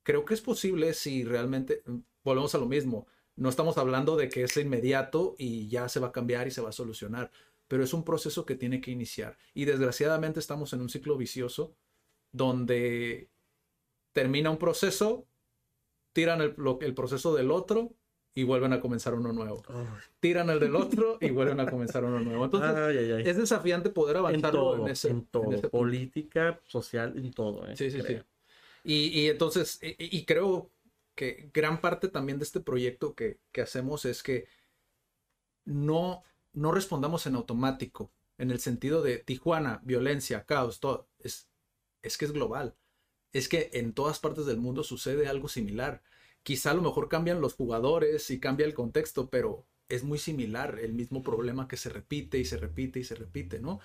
creo 0.03 0.25
que 0.25 0.35
es 0.35 0.41
posible 0.41 0.95
si 0.95 1.25
realmente 1.25 1.83
volvemos 2.25 2.55
a 2.55 2.59
lo 2.59 2.67
mismo. 2.67 3.07
No 3.37 3.49
estamos 3.49 3.79
hablando 3.79 4.17
de 4.17 4.29
que 4.29 4.43
es 4.45 4.57
inmediato 4.57 5.35
y 5.39 5.69
ya 5.69 5.89
se 5.89 6.01
va 6.01 6.09
a 6.09 6.13
cambiar 6.13 6.47
y 6.47 6.51
se 6.51 6.61
va 6.61 6.69
a 6.69 6.73
solucionar, 6.73 7.31
pero 7.69 7.83
es 7.83 7.95
un 7.95 8.05
proceso 8.05 8.45
que 8.45 8.55
tiene 8.57 8.81
que 8.81 8.91
iniciar. 8.91 9.37
Y 9.55 9.65
desgraciadamente 9.65 10.39
estamos 10.41 10.73
en 10.75 10.81
un 10.83 10.89
ciclo 10.91 11.17
vicioso 11.17 11.75
donde 12.33 13.29
termina 14.13 14.51
un 14.51 14.59
proceso, 14.59 15.27
tiran 16.13 16.41
el, 16.41 16.55
lo- 16.57 16.81
el 16.81 16.95
proceso 16.95 17.35
del 17.35 17.51
otro 17.51 17.95
y 18.35 18.45
vuelven 18.45 18.73
a 18.73 18.81
comenzar 18.81 19.15
uno 19.15 19.33
nuevo. 19.33 19.63
Tiran 20.21 20.49
el 20.51 20.59
del 20.61 20.75
otro 20.77 21.19
y 21.21 21.31
vuelven 21.31 21.61
a 21.61 21.67
comenzar 21.71 22.05
uno 22.05 22.21
nuevo. 22.21 22.45
Entonces, 22.45 22.71
Ay, 22.75 22.99
ay, 22.99 23.13
ay. 23.13 23.23
es 23.27 23.37
desafiante 23.37 23.91
poder 23.91 24.17
en 24.17 24.21
avanzar 24.21 24.53
todo, 24.53 24.87
en 24.87 24.93
ese, 24.93 25.11
en 25.11 25.27
todo. 25.27 25.45
en 25.45 25.53
ese. 25.55 25.69
Política, 25.69 26.61
social, 26.65 27.15
en 27.17 27.31
todo. 27.33 27.67
¿eh? 27.69 27.77
Sí, 27.77 27.91
sí, 27.91 28.01
sí. 28.03 28.17
Y, 28.85 29.29
entonces, 29.29 29.79
y, 29.83 29.97
y 30.19 30.25
creo 30.25 30.71
que 31.15 31.51
gran 31.53 31.81
parte 31.81 32.09
también 32.09 32.39
de 32.39 32.45
este 32.45 32.61
proyecto 32.61 33.15
que, 33.15 33.39
que 33.53 33.63
hacemos 33.63 34.05
es 34.05 34.23
que 34.23 34.47
no, 35.65 36.23
no 36.53 36.73
respondamos 36.73 37.27
en 37.27 37.35
automático, 37.37 38.13
en 38.39 38.51
el 38.51 38.61
sentido 38.61 39.03
de 39.03 39.19
Tijuana, 39.19 39.81
violencia, 39.85 40.45
caos, 40.45 40.81
todo. 40.81 41.09
Es, 41.19 41.49
es 42.03 42.19
que 42.19 42.25
es 42.27 42.33
global. 42.33 42.77
Es 43.33 43.49
que 43.49 43.71
en 43.75 43.93
todas 43.95 44.21
partes 44.21 44.47
del 44.47 44.59
mundo 44.59 44.85
sucede 44.85 45.29
algo 45.29 45.49
similar. 45.49 46.03
Quizá 46.43 46.73
a 46.73 46.75
lo 46.75 46.83
mejor 46.83 47.09
cambian 47.09 47.41
los 47.41 47.55
jugadores 47.55 48.31
y 48.31 48.41
cambia 48.41 48.67
el 48.67 48.75
contexto, 48.75 49.31
pero 49.31 49.67
es 49.89 50.05
muy 50.05 50.19
similar 50.19 50.79
el 50.81 50.95
mismo 50.95 51.23
problema 51.23 51.69
que 51.69 51.77
se 51.77 51.91
repite 51.91 52.39
y 52.39 52.45
se 52.45 52.59
repite 52.59 53.01
y 53.01 53.05
se 53.05 53.15
repite, 53.17 53.61
¿no? 53.61 53.81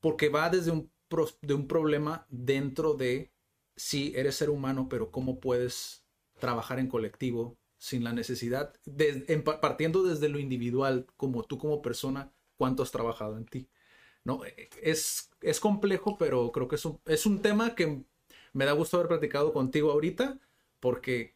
Porque 0.00 0.28
va 0.30 0.50
desde 0.50 0.70
un, 0.72 0.90
pro- 1.08 1.30
de 1.42 1.54
un 1.54 1.68
problema 1.68 2.26
dentro 2.30 2.94
de 2.94 3.31
sí, 3.76 4.12
eres 4.16 4.36
ser 4.36 4.50
humano, 4.50 4.88
pero 4.88 5.10
¿cómo 5.10 5.40
puedes 5.40 6.04
trabajar 6.38 6.78
en 6.78 6.88
colectivo 6.88 7.56
sin 7.78 8.04
la 8.04 8.12
necesidad, 8.12 8.72
de, 8.84 9.24
en, 9.26 9.42
partiendo 9.42 10.04
desde 10.04 10.28
lo 10.28 10.38
individual, 10.38 11.06
como 11.16 11.42
tú 11.42 11.58
como 11.58 11.82
persona, 11.82 12.32
cuánto 12.56 12.84
has 12.84 12.92
trabajado 12.92 13.36
en 13.36 13.44
ti. 13.44 13.68
¿no? 14.22 14.42
Es, 14.80 15.30
es 15.40 15.58
complejo, 15.58 16.16
pero 16.16 16.52
creo 16.52 16.68
que 16.68 16.76
es 16.76 16.84
un, 16.84 17.00
es 17.06 17.26
un 17.26 17.42
tema 17.42 17.74
que 17.74 18.04
me 18.52 18.64
da 18.64 18.72
gusto 18.72 18.96
haber 18.96 19.08
platicado 19.08 19.52
contigo 19.52 19.90
ahorita, 19.90 20.38
porque 20.78 21.34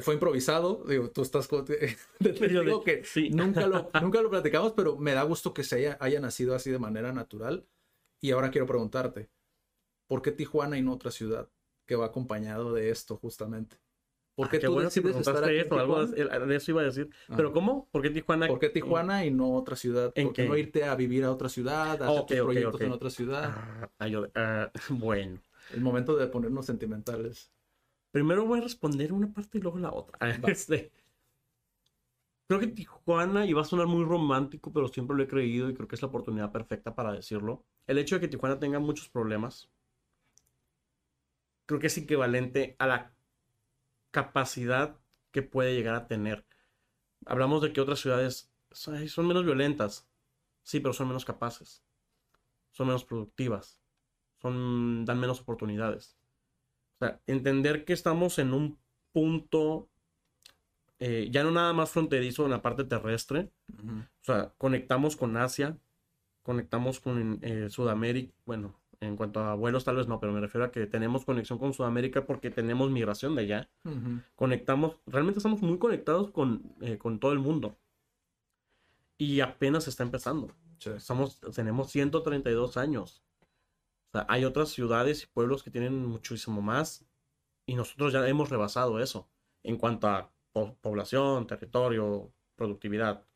fue 0.00 0.14
improvisado, 0.14 0.84
digo, 0.88 1.10
tú 1.10 1.20
estás 1.20 1.48
digo 2.20 2.82
que 2.82 3.02
nunca, 3.30 3.66
lo, 3.66 3.90
nunca 4.00 4.22
lo 4.22 4.30
platicamos, 4.30 4.72
pero 4.72 4.96
me 4.96 5.12
da 5.12 5.22
gusto 5.22 5.52
que 5.52 5.64
se 5.64 5.76
haya, 5.76 5.98
haya 6.00 6.20
nacido 6.20 6.54
así 6.54 6.70
de 6.70 6.78
manera 6.78 7.12
natural. 7.12 7.66
Y 8.20 8.30
ahora 8.30 8.50
quiero 8.50 8.66
preguntarte, 8.66 9.28
¿por 10.12 10.20
qué 10.20 10.30
Tijuana 10.30 10.76
y 10.76 10.82
no 10.82 10.92
otra 10.92 11.10
ciudad 11.10 11.48
que 11.86 11.96
va 11.96 12.04
acompañado 12.04 12.74
de 12.74 12.90
esto 12.90 13.16
justamente? 13.16 13.78
¿Por 14.34 14.48
ah, 14.48 14.50
qué 14.50 14.58
tú 14.58 14.78
decides 14.78 15.16
estar 15.16 15.42
aquí 15.42 15.60
Algo 15.70 16.04
de 16.04 16.54
eso 16.54 16.70
iba 16.70 16.82
a 16.82 16.84
decir. 16.84 17.08
¿Pero 17.34 17.50
cómo? 17.54 17.88
¿Por 17.90 18.02
qué 18.02 18.10
Tijuana? 18.10 18.46
¿Por 18.46 18.58
qué 18.58 18.68
Tijuana 18.68 19.24
y 19.24 19.30
no 19.30 19.54
otra 19.54 19.74
ciudad? 19.74 20.12
¿Por 20.12 20.34
qué, 20.34 20.46
no 20.46 20.54
irte 20.58 20.84
a 20.84 20.94
vivir 20.96 21.24
a 21.24 21.32
otra 21.32 21.48
ciudad, 21.48 22.02
a 22.02 22.08
hacer 22.10 22.26
tus 22.26 22.36
proyectos 22.40 22.80
en 22.82 22.92
otra 22.92 23.08
ciudad? 23.08 23.54
Ah, 23.56 23.90
ah, 24.34 24.70
bueno. 24.90 25.40
El 25.72 25.80
momento 25.80 26.14
de 26.14 26.26
ponernos 26.26 26.66
sentimentales. 26.66 27.50
Primero 28.10 28.44
voy 28.44 28.58
a 28.58 28.64
responder 28.64 29.14
una 29.14 29.32
parte 29.32 29.56
y 29.56 29.60
luego 29.62 29.78
la 29.78 29.94
otra. 29.94 30.18
Este, 30.46 30.92
creo 32.46 32.60
que 32.60 32.66
Tijuana, 32.66 33.46
y 33.46 33.54
va 33.54 33.62
a 33.62 33.64
sonar 33.64 33.86
muy 33.86 34.04
romántico, 34.04 34.74
pero 34.74 34.88
siempre 34.88 35.16
lo 35.16 35.22
he 35.22 35.26
creído 35.26 35.70
y 35.70 35.74
creo 35.74 35.88
que 35.88 35.94
es 35.94 36.02
la 36.02 36.08
oportunidad 36.08 36.52
perfecta 36.52 36.94
para 36.94 37.14
decirlo. 37.14 37.64
El 37.86 37.96
hecho 37.96 38.16
de 38.16 38.20
que 38.20 38.28
Tijuana 38.28 38.58
tenga 38.58 38.78
muchos 38.78 39.08
problemas, 39.08 39.70
creo 41.66 41.80
que 41.80 41.86
es 41.88 41.98
equivalente 41.98 42.76
a 42.78 42.86
la 42.86 43.14
capacidad 44.10 44.98
que 45.30 45.42
puede 45.42 45.74
llegar 45.74 45.94
a 45.94 46.06
tener. 46.06 46.46
Hablamos 47.24 47.62
de 47.62 47.72
que 47.72 47.80
otras 47.80 48.00
ciudades 48.00 48.52
son 48.70 49.26
menos 49.26 49.44
violentas, 49.44 50.08
sí, 50.62 50.80
pero 50.80 50.92
son 50.92 51.08
menos 51.08 51.24
capaces, 51.24 51.84
son 52.70 52.88
menos 52.88 53.04
productivas, 53.04 53.80
son, 54.40 55.04
dan 55.04 55.20
menos 55.20 55.40
oportunidades. 55.40 56.16
O 56.96 57.04
sea, 57.04 57.20
entender 57.26 57.84
que 57.84 57.92
estamos 57.92 58.38
en 58.38 58.54
un 58.54 58.78
punto 59.12 59.88
eh, 61.04 61.28
ya 61.32 61.42
no 61.42 61.50
nada 61.50 61.72
más 61.72 61.90
fronterizo 61.90 62.44
en 62.44 62.52
la 62.52 62.62
parte 62.62 62.84
terrestre, 62.84 63.50
o 63.76 64.24
sea, 64.24 64.54
conectamos 64.56 65.16
con 65.16 65.36
Asia, 65.36 65.76
conectamos 66.44 67.00
con 67.00 67.40
eh, 67.42 67.68
Sudamérica, 67.70 68.32
bueno, 68.44 68.80
en 69.02 69.16
cuanto 69.16 69.40
a 69.40 69.54
vuelos 69.54 69.84
tal 69.84 69.96
vez 69.96 70.06
no, 70.06 70.20
pero 70.20 70.32
me 70.32 70.40
refiero 70.40 70.64
a 70.64 70.70
que 70.70 70.86
tenemos 70.86 71.24
conexión 71.24 71.58
con 71.58 71.74
Sudamérica 71.74 72.24
porque 72.24 72.50
tenemos 72.50 72.90
migración 72.90 73.34
de 73.34 73.42
allá. 73.42 73.70
Conectamos, 74.36 74.96
realmente 75.06 75.40
estamos 75.40 75.60
muy 75.60 75.78
conectados 75.78 76.30
con, 76.30 76.74
eh, 76.80 76.98
con, 76.98 77.18
todo 77.18 77.32
el 77.32 77.40
mundo. 77.40 77.76
Y 79.18 79.40
apenas 79.40 79.88
está 79.88 80.04
empezando. 80.04 80.54
Estamos, 80.84 81.40
tenemos 81.54 81.90
132 81.90 82.76
años. 82.76 83.24
O 84.08 84.18
sea, 84.18 84.26
hay 84.28 84.44
otras 84.44 84.68
ciudades 84.68 85.24
y 85.24 85.26
pueblos 85.26 85.64
que 85.64 85.70
tienen 85.70 86.06
muchísimo 86.06 86.62
más 86.62 87.04
y 87.66 87.74
nosotros 87.74 88.12
ya 88.12 88.26
hemos 88.28 88.50
rebasado 88.50 89.00
eso 89.00 89.28
en 89.64 89.78
cuanto 89.78 90.06
a 90.06 90.30
población, 90.80 91.48
territorio, 91.48 92.32
productividad. 92.54 93.26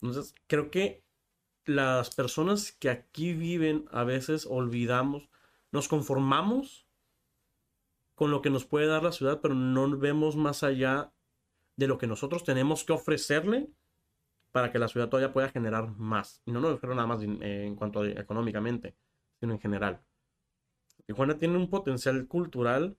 Entonces, 0.00 0.34
creo 0.48 0.70
que 0.70 1.04
las 1.68 2.14
personas 2.14 2.72
que 2.72 2.88
aquí 2.88 3.34
viven 3.34 3.84
a 3.92 4.02
veces 4.02 4.46
olvidamos, 4.46 5.28
nos 5.70 5.86
conformamos 5.86 6.86
con 8.14 8.30
lo 8.30 8.40
que 8.40 8.50
nos 8.50 8.64
puede 8.64 8.86
dar 8.86 9.02
la 9.02 9.12
ciudad, 9.12 9.40
pero 9.42 9.54
no 9.54 9.96
vemos 9.98 10.34
más 10.34 10.62
allá 10.62 11.12
de 11.76 11.86
lo 11.86 11.98
que 11.98 12.06
nosotros 12.06 12.42
tenemos 12.42 12.84
que 12.84 12.94
ofrecerle 12.94 13.68
para 14.50 14.72
que 14.72 14.78
la 14.78 14.88
ciudad 14.88 15.10
todavía 15.10 15.32
pueda 15.32 15.50
generar 15.50 15.90
más. 15.98 16.42
Y 16.46 16.52
no 16.52 16.60
nos 16.60 16.72
refiero 16.72 16.94
nada 16.94 17.06
más 17.06 17.22
en, 17.22 17.76
cuanto 17.76 18.00
a 18.00 18.08
económicamente, 18.08 18.96
sino 19.38 19.52
en 19.52 19.60
general. 19.60 20.00
Tijuana 21.06 21.38
tiene 21.38 21.58
un 21.58 21.68
potencial 21.68 22.26
cultural 22.26 22.96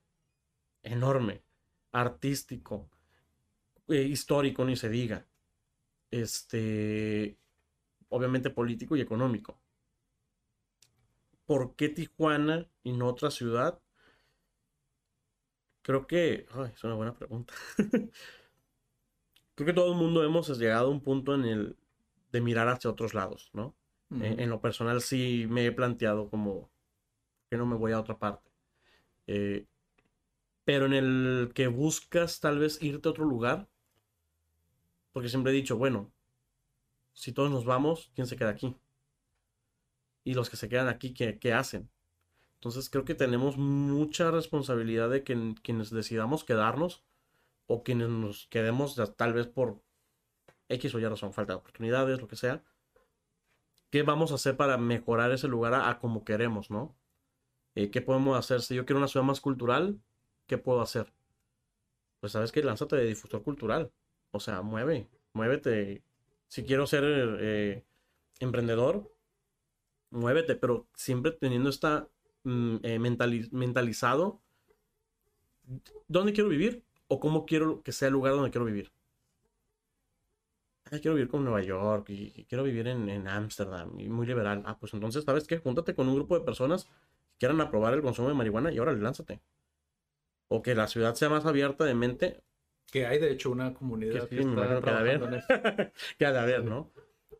enorme, 0.82 1.42
artístico, 1.90 2.88
eh, 3.88 4.02
histórico, 4.02 4.64
ni 4.64 4.76
se 4.76 4.88
diga. 4.88 5.26
Este, 6.10 7.36
obviamente 8.10 8.50
político 8.50 8.96
y 8.96 9.00
económico. 9.00 9.58
¿Por 11.46 11.74
qué 11.74 11.88
Tijuana 11.88 12.68
y 12.84 12.92
no 12.92 13.08
otra 13.08 13.30
ciudad? 13.30 13.80
Creo 15.82 16.06
que... 16.06 16.46
Ay, 16.52 16.70
es 16.74 16.84
una 16.84 16.94
buena 16.94 17.14
pregunta. 17.14 17.54
Creo 19.54 19.66
que 19.66 19.72
todo 19.72 19.92
el 19.92 19.98
mundo 19.98 20.22
hemos 20.22 20.56
llegado 20.58 20.86
a 20.88 20.90
un 20.90 21.00
punto 21.00 21.34
en 21.34 21.44
el 21.44 21.76
de 22.30 22.40
mirar 22.40 22.68
hacia 22.68 22.90
otros 22.90 23.14
lados, 23.14 23.50
¿no? 23.52 23.74
en, 24.10 24.50
lo 24.50 24.60
personal 24.60 25.00
sí 25.00 25.46
me 25.48 25.66
he 25.66 25.72
planteado 25.72 26.28
como 26.30 26.68
que 27.48 27.56
no 27.56 27.66
me 27.66 27.76
voy 27.76 27.92
a 27.92 28.00
otra 28.00 28.18
parte. 28.18 28.50
Eh, 29.26 29.66
pero 30.64 30.86
en 30.86 30.94
el 30.94 31.52
que 31.54 31.66
buscas 31.66 32.40
tal 32.40 32.58
vez 32.58 32.82
irte 32.82 33.08
a 33.08 33.10
otro 33.10 33.24
lugar, 33.24 33.68
porque 35.12 35.28
siempre 35.28 35.52
he 35.52 35.54
dicho, 35.54 35.76
bueno, 35.76 36.12
si 37.20 37.32
todos 37.32 37.50
nos 37.50 37.66
vamos, 37.66 38.10
¿quién 38.14 38.26
se 38.26 38.34
queda 38.36 38.48
aquí? 38.48 38.74
Y 40.24 40.32
los 40.32 40.48
que 40.48 40.56
se 40.56 40.70
quedan 40.70 40.88
aquí, 40.88 41.12
¿qué, 41.12 41.52
hacen? 41.52 41.90
Entonces 42.54 42.88
creo 42.88 43.04
que 43.04 43.14
tenemos 43.14 43.58
mucha 43.58 44.30
responsabilidad 44.30 45.10
de 45.10 45.22
que 45.22 45.54
quienes 45.62 45.90
decidamos 45.90 46.44
quedarnos 46.44 47.04
o 47.66 47.82
quienes 47.82 48.08
nos 48.08 48.46
quedemos 48.46 48.96
tal 49.16 49.34
vez 49.34 49.46
por 49.46 49.82
X 50.70 50.94
o 50.94 50.98
Y 50.98 51.04
razón, 51.04 51.34
falta 51.34 51.52
de 51.52 51.58
oportunidades, 51.58 52.22
lo 52.22 52.26
que 52.26 52.36
sea. 52.36 52.64
¿Qué 53.90 54.02
vamos 54.02 54.32
a 54.32 54.36
hacer 54.36 54.56
para 54.56 54.78
mejorar 54.78 55.30
ese 55.30 55.46
lugar 55.46 55.74
a, 55.74 55.98
como 55.98 56.24
queremos, 56.24 56.70
no? 56.70 56.96
Eh, 57.74 57.90
¿Qué 57.90 58.00
podemos 58.00 58.38
hacer? 58.38 58.62
Si 58.62 58.74
yo 58.74 58.86
quiero 58.86 58.98
una 58.98 59.08
ciudad 59.08 59.26
más 59.26 59.42
cultural, 59.42 60.00
¿qué 60.46 60.56
puedo 60.56 60.80
hacer? 60.80 61.12
Pues 62.20 62.32
sabes 62.32 62.50
que 62.50 62.62
lánzate 62.62 62.96
de 62.96 63.04
difusor 63.04 63.42
cultural. 63.42 63.92
O 64.30 64.40
sea, 64.40 64.62
mueve, 64.62 65.08
muévete, 65.34 66.02
si 66.50 66.64
quiero 66.64 66.84
ser 66.88 67.04
eh, 67.06 67.84
emprendedor, 68.40 69.08
muévete, 70.10 70.56
pero 70.56 70.88
siempre 70.94 71.30
teniendo 71.30 71.70
esta 71.70 72.08
mm, 72.42 72.76
eh, 72.82 72.98
mentalizado 72.98 74.42
dónde 76.08 76.32
quiero 76.32 76.48
vivir 76.48 76.82
o 77.06 77.20
cómo 77.20 77.46
quiero 77.46 77.82
que 77.84 77.92
sea 77.92 78.08
el 78.08 78.14
lugar 78.14 78.34
donde 78.34 78.50
quiero 78.50 78.64
vivir. 78.64 78.90
quiero 80.90 81.14
vivir 81.14 81.28
con 81.28 81.44
Nueva 81.44 81.62
York 81.62 82.10
y, 82.10 82.44
quiero 82.48 82.64
vivir 82.64 82.88
en 82.88 83.28
Ámsterdam 83.28 83.98
y 84.00 84.08
muy 84.08 84.26
liberal. 84.26 84.64
Ah, 84.66 84.76
pues 84.76 84.92
entonces, 84.92 85.22
¿sabes 85.24 85.46
qué? 85.46 85.58
Júntate 85.58 85.94
con 85.94 86.08
un 86.08 86.16
grupo 86.16 86.36
de 86.36 86.44
personas 86.44 86.86
que 86.86 87.38
quieran 87.38 87.60
aprobar 87.60 87.94
el 87.94 88.02
consumo 88.02 88.28
de 88.28 88.34
marihuana 88.34 88.72
y 88.72 88.78
ahora 88.78 88.92
lánzate. 88.92 89.40
O 90.48 90.62
que 90.62 90.74
la 90.74 90.88
ciudad 90.88 91.14
sea 91.14 91.28
más 91.28 91.46
abierta 91.46 91.84
de 91.84 91.94
mente 91.94 92.42
que 92.90 93.06
hay 93.06 93.18
de 93.18 93.32
hecho 93.32 93.50
una 93.50 93.72
comunidad 93.74 94.28
que, 94.28 94.40
está 94.40 94.80
que 94.80 94.90
haber. 94.90 95.44
que 96.18 96.26
ha 96.26 96.32
de 96.32 96.38
haber, 96.38 96.64
¿no? 96.64 96.90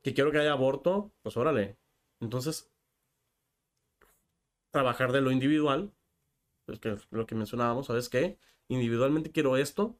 Que 0.02 0.14
quiero 0.14 0.30
que 0.30 0.38
haya 0.38 0.52
aborto, 0.52 1.12
pues 1.22 1.36
órale. 1.36 1.76
Entonces, 2.20 2.70
trabajar 4.70 5.12
de 5.12 5.20
lo 5.20 5.30
individual, 5.30 5.92
es 6.66 6.78
que 6.78 6.96
lo 7.10 7.26
que 7.26 7.34
mencionábamos, 7.34 7.86
¿sabes 7.86 8.08
qué? 8.08 8.38
Individualmente 8.68 9.32
quiero 9.32 9.56
esto, 9.56 9.98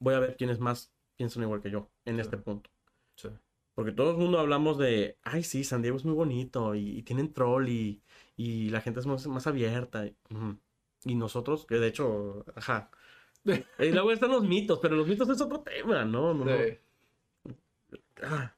voy 0.00 0.14
a 0.14 0.20
ver 0.20 0.36
quiénes 0.36 0.58
más 0.58 0.92
piensan 1.16 1.42
igual 1.42 1.60
que 1.60 1.70
yo 1.70 1.90
en 2.04 2.18
este 2.20 2.38
punto. 2.38 2.70
Sí. 3.16 3.28
Porque 3.74 3.92
todo 3.92 4.12
el 4.12 4.16
mundo 4.16 4.38
hablamos 4.38 4.78
de, 4.78 5.18
ay, 5.22 5.42
sí, 5.42 5.64
San 5.64 5.82
Diego 5.82 5.96
es 5.96 6.04
muy 6.04 6.14
bonito 6.14 6.74
y, 6.74 7.02
tienen 7.02 7.32
troll 7.32 7.68
y, 7.68 8.02
y, 8.36 8.70
la 8.70 8.80
gente 8.80 9.00
es 9.00 9.06
más, 9.06 9.26
más 9.26 9.46
abierta. 9.46 10.06
Y 11.04 11.14
nosotros, 11.16 11.66
que 11.66 11.76
de 11.76 11.88
hecho, 11.88 12.44
ajá, 12.54 12.90
y 13.44 13.90
luego 13.90 14.10
están 14.10 14.30
los 14.30 14.44
mitos, 14.44 14.78
pero 14.80 14.96
los 14.96 15.06
mitos 15.06 15.28
es 15.28 15.40
otro 15.40 15.60
tema, 15.60 16.04
¿no? 16.04 16.32
no, 16.32 16.46
ah. 18.22 18.54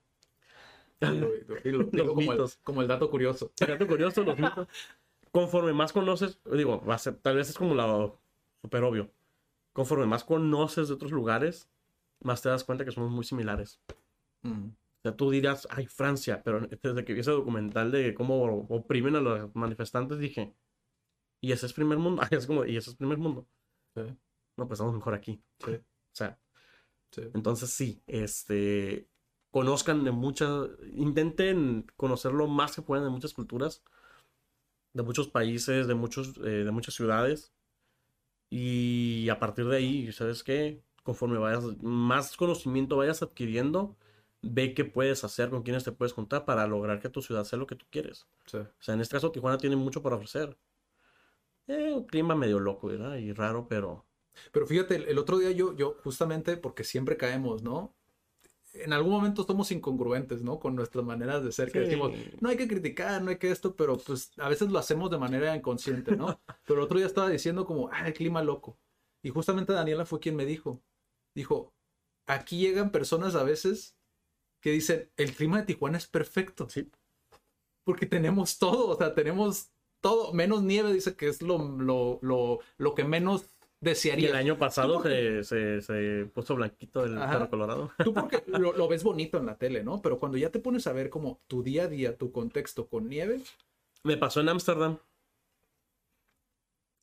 los 1.01 2.16
mitos. 2.16 2.57
como 2.62 2.82
el 2.82 2.89
dato 2.89 3.11
curioso. 3.11 3.53
El 3.59 3.66
dato 3.66 3.87
curioso, 3.87 4.22
los 4.22 4.39
mitos. 4.39 4.68
Conforme 5.32 5.72
más 5.72 5.93
conoces, 5.93 6.39
digo, 6.51 6.82
va 6.84 6.95
a 6.95 6.99
ser, 6.99 7.16
tal 7.16 7.37
vez 7.37 7.51
es 7.51 7.59
como 7.59 7.74
la 7.74 8.12
súper 8.62 8.84
obvio. 8.84 9.11
Conforme 9.72 10.07
más 10.07 10.24
conoces 10.24 10.89
de 10.89 10.95
otros 10.95 11.12
lugares, 11.12 11.68
más 12.20 12.41
te 12.41 12.49
das 12.49 12.64
cuenta 12.64 12.84
que 12.84 12.93
somos 12.93 13.11
muy 13.11 13.24
similares. 13.24 13.80
Mm. 14.43 14.68
O 14.68 15.03
sea, 15.03 15.16
tú 15.16 15.30
dirás, 15.30 15.68
ay, 15.70 15.87
Francia, 15.87 16.43
pero 16.43 16.61
desde 16.61 17.05
que 17.05 17.12
vi 17.12 17.20
ese 17.20 17.32
documental 17.32 17.91
de 17.91 18.14
cómo 18.14 18.66
oprimen 18.68 19.16
a 19.16 19.20
los 19.20 19.55
manifestantes, 19.55 20.18
dije, 20.18 20.55
y 21.41 21.53
ese 21.53 21.66
es 21.66 21.72
primer 21.72 21.99
mundo. 21.99 22.22
es 22.30 22.47
como, 22.47 22.64
y 22.64 22.76
ese 22.76 22.91
es 22.91 22.97
primer 22.97 23.18
mundo. 23.18 23.47
Sí 23.95 24.16
no, 24.57 24.66
pues 24.66 24.78
estamos 24.78 24.94
mejor 24.94 25.14
aquí. 25.14 25.42
Sí. 25.64 25.72
O 25.72 25.82
sea, 26.12 26.38
entonces 27.34 27.70
sí, 27.70 28.02
este, 28.07 29.09
conozcan 29.50 30.04
de 30.04 30.11
muchas, 30.11 30.68
intenten 30.94 31.86
conocer 31.96 32.32
lo 32.32 32.46
más 32.46 32.74
que 32.74 32.82
puedan 32.82 33.04
de 33.04 33.11
muchas 33.11 33.32
culturas, 33.32 33.82
de 34.92 35.02
muchos 35.02 35.28
países, 35.28 35.86
de, 35.86 35.94
muchos, 35.94 36.36
eh, 36.38 36.64
de 36.64 36.70
muchas 36.70 36.94
ciudades. 36.94 37.52
Y 38.50 39.28
a 39.28 39.38
partir 39.38 39.66
de 39.66 39.76
ahí, 39.76 40.12
¿sabes 40.12 40.42
qué? 40.42 40.82
Conforme 41.02 41.38
vayas, 41.38 41.64
más 41.82 42.36
conocimiento 42.36 42.96
vayas 42.96 43.22
adquiriendo, 43.22 43.96
ve 44.42 44.74
qué 44.74 44.84
puedes 44.84 45.24
hacer, 45.24 45.50
con 45.50 45.62
quiénes 45.62 45.84
te 45.84 45.92
puedes 45.92 46.12
juntar 46.12 46.44
para 46.44 46.66
lograr 46.66 47.00
que 47.00 47.09
tu 47.09 47.22
ciudad 47.22 47.44
sea 47.44 47.59
lo 47.59 47.66
que 47.66 47.76
tú 47.76 47.86
quieres. 47.90 48.26
Sí. 48.46 48.59
O 48.59 48.68
sea, 48.78 48.94
en 48.94 49.00
este 49.00 49.16
caso 49.16 49.32
Tijuana 49.32 49.59
tiene 49.59 49.76
mucho 49.76 50.02
para 50.02 50.16
ofrecer. 50.16 50.57
Eh, 51.66 51.92
un 51.92 52.07
clima 52.07 52.34
medio 52.34 52.59
loco, 52.61 52.88
¿verdad? 52.88 53.16
Y 53.16 53.32
raro, 53.32 53.66
pero... 53.68 54.05
Pero 54.53 54.66
fíjate, 54.66 54.97
el, 54.97 55.09
el 55.09 55.18
otro 55.18 55.39
día 55.39 55.51
yo, 55.53 55.74
yo, 55.76 55.97
justamente 56.05 56.57
porque 56.57 56.84
siempre 56.84 57.16
caemos, 57.16 57.62
¿no? 57.62 57.95
En 58.74 58.93
algún 58.93 59.12
momento 59.12 59.45
somos 59.45 59.70
incongruentes, 59.72 60.43
¿no? 60.43 60.59
Con 60.61 60.76
nuestras 60.76 61.05
maneras 61.05 61.43
de 61.43 61.51
ser, 61.53 61.72
que 61.72 61.78
Sí. 61.80 61.84
decimos, 61.87 62.12
no 62.41 62.49
hay 62.51 62.57
que 62.59 62.68
criticar, 62.68 63.22
no 63.22 63.30
hay 63.30 63.39
que 63.39 63.51
esto, 63.51 63.74
pero 63.74 63.97
pues 63.97 64.32
a 64.39 64.49
veces 64.51 64.70
lo 64.70 64.78
hacemos 64.78 65.11
de 65.11 65.18
manera 65.18 65.57
inconsciente, 65.57 66.14
¿no? 66.16 66.39
Pero 66.66 66.80
el 66.80 66.84
otro 66.84 66.99
día 66.99 67.07
estaba 67.07 67.30
diciendo 67.30 67.64
como, 67.64 67.89
ah, 67.91 68.07
el 68.07 68.12
clima 68.12 68.43
loco. 68.43 68.78
Y 69.22 69.30
justamente 69.30 69.72
Daniela 69.72 70.05
fue 70.05 70.20
quien 70.20 70.37
me 70.37 70.45
dijo, 70.45 70.82
dijo, 71.34 71.72
aquí 72.26 72.59
llegan 72.59 72.91
personas 72.93 73.34
a 73.34 73.45
veces 73.45 73.97
que 74.61 74.72
dicen, 74.72 75.11
el 75.16 75.32
clima 75.34 75.59
de 75.59 75.64
Tijuana 75.66 75.97
es 75.99 76.07
perfecto. 76.07 76.68
Sí. 76.68 76.91
Porque 77.84 78.05
tenemos 78.07 78.59
todo, 78.59 78.89
o 78.89 78.97
sea, 78.97 79.14
tenemos 79.14 79.70
todo, 80.03 80.32
menos 80.34 80.62
nieve, 80.62 80.93
dice 80.93 81.16
que 81.16 81.28
es 81.28 81.41
lo, 81.41 81.59
lo, 81.59 82.18
lo, 82.20 82.59
lo 82.76 82.95
que 82.95 83.05
menos 83.05 83.49
Y 83.83 84.24
el 84.24 84.35
año 84.35 84.59
pasado 84.59 84.97
¿Tú 84.97 85.03
por 85.03 85.11
se, 85.11 85.45
se, 85.45 85.83
se 85.83 86.27
puso 86.35 86.57
blanquito 86.57 87.05
el 87.05 87.18
Ajá. 87.18 87.33
perro 87.33 87.51
colorado. 87.51 87.93
Tú 88.05 88.14
porque 88.14 88.43
lo, 88.47 88.72
lo 88.72 88.89
ves 88.89 89.05
bonito 89.05 89.39
en 89.39 89.47
la 89.47 89.57
tele, 89.59 89.85
¿no? 89.85 90.01
Pero 90.03 90.18
cuando 90.18 90.39
ya 90.39 90.51
te 90.51 90.59
pones 90.59 90.87
a 90.87 90.93
ver 90.93 91.11
como 91.11 91.41
tu 91.47 91.62
día 91.62 91.85
a 91.85 91.89
día, 91.89 92.16
tu 92.16 92.33
contexto 92.33 92.89
con 92.89 93.09
nieve, 93.09 93.43
Me 94.03 94.16
pasó 94.16 94.41
en 94.41 94.49
Ámsterdam. 94.49 94.99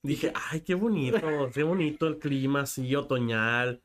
Dije, 0.02 0.34
ay, 0.36 0.62
qué 0.62 0.76
bonito, 0.76 1.18
qué 1.54 1.64
bonito 1.64 2.08
el 2.08 2.20
clima 2.20 2.62
así, 2.62 2.94
otoñal. 2.96 3.82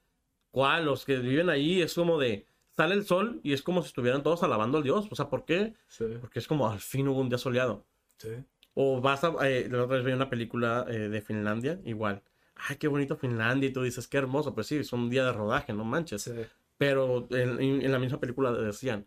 ¿Cuál? 0.51 0.87
Los 0.87 1.05
que 1.05 1.17
viven 1.19 1.51
ahí 1.51 1.81
es 1.83 1.95
como 1.95 2.19
de, 2.19 2.47
sale 2.77 2.95
el 2.95 3.05
sol 3.05 3.41
y 3.45 3.53
es 3.53 3.63
como 3.63 3.83
si 3.83 3.89
estuvieran 3.89 4.23
todos 4.23 4.43
alabando 4.43 4.79
al 4.79 4.85
Dios. 4.85 5.07
O 5.11 5.15
sea, 5.15 5.29
¿por 5.29 5.45
qué? 5.45 5.75
sí, 5.87 6.05
Porque 6.21 6.39
es 6.41 6.49
como 6.49 6.69
al 6.69 6.81
fin 6.81 7.07
hubo 7.09 7.21
un 7.21 7.29
día 7.29 7.39
soleado. 7.39 7.87
sí, 8.19 8.31
O 8.75 9.01
vas 9.01 9.25
a, 9.25 9.33
eh, 9.49 9.69
la 9.71 9.85
otra 9.85 9.97
vez 9.97 10.05
vi 10.07 10.13
una 10.13 10.31
película 10.31 10.87
eh, 10.89 11.09
de 11.09 11.21
Finlandia, 11.23 11.81
igual. 11.85 12.23
Ay, 12.69 12.77
qué 12.77 12.89
bonito 12.89 13.17
Finlandia. 13.17 13.69
Y 13.69 13.73
tú 13.73 13.83
dices, 13.83 14.09
qué 14.09 14.19
hermoso. 14.19 14.55
Pues 14.55 14.67
sí, 14.67 14.77
es 14.77 14.93
un 14.93 15.09
día 15.11 15.25
de 15.25 15.33
rodaje, 15.33 15.73
no 15.73 15.85
manches. 15.85 16.23
sí. 16.23 16.33
Pero 16.77 17.27
en, 17.31 17.61
en- 17.61 17.91
la 17.93 17.99
misma 17.99 18.21
película 18.21 18.53
decían, 18.53 19.07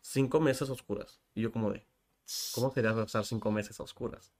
cinco 0.00 0.40
meses 0.40 0.70
oscuras. 0.70 1.20
Y 1.34 1.42
yo 1.42 1.50
como 1.50 1.72
de, 1.72 1.84
¿cómo 2.54 2.70
sería 2.72 2.94
pasar 2.94 3.24
cinco 3.24 3.50
meses 3.50 3.80
a 3.80 3.82
oscuras? 3.82 4.32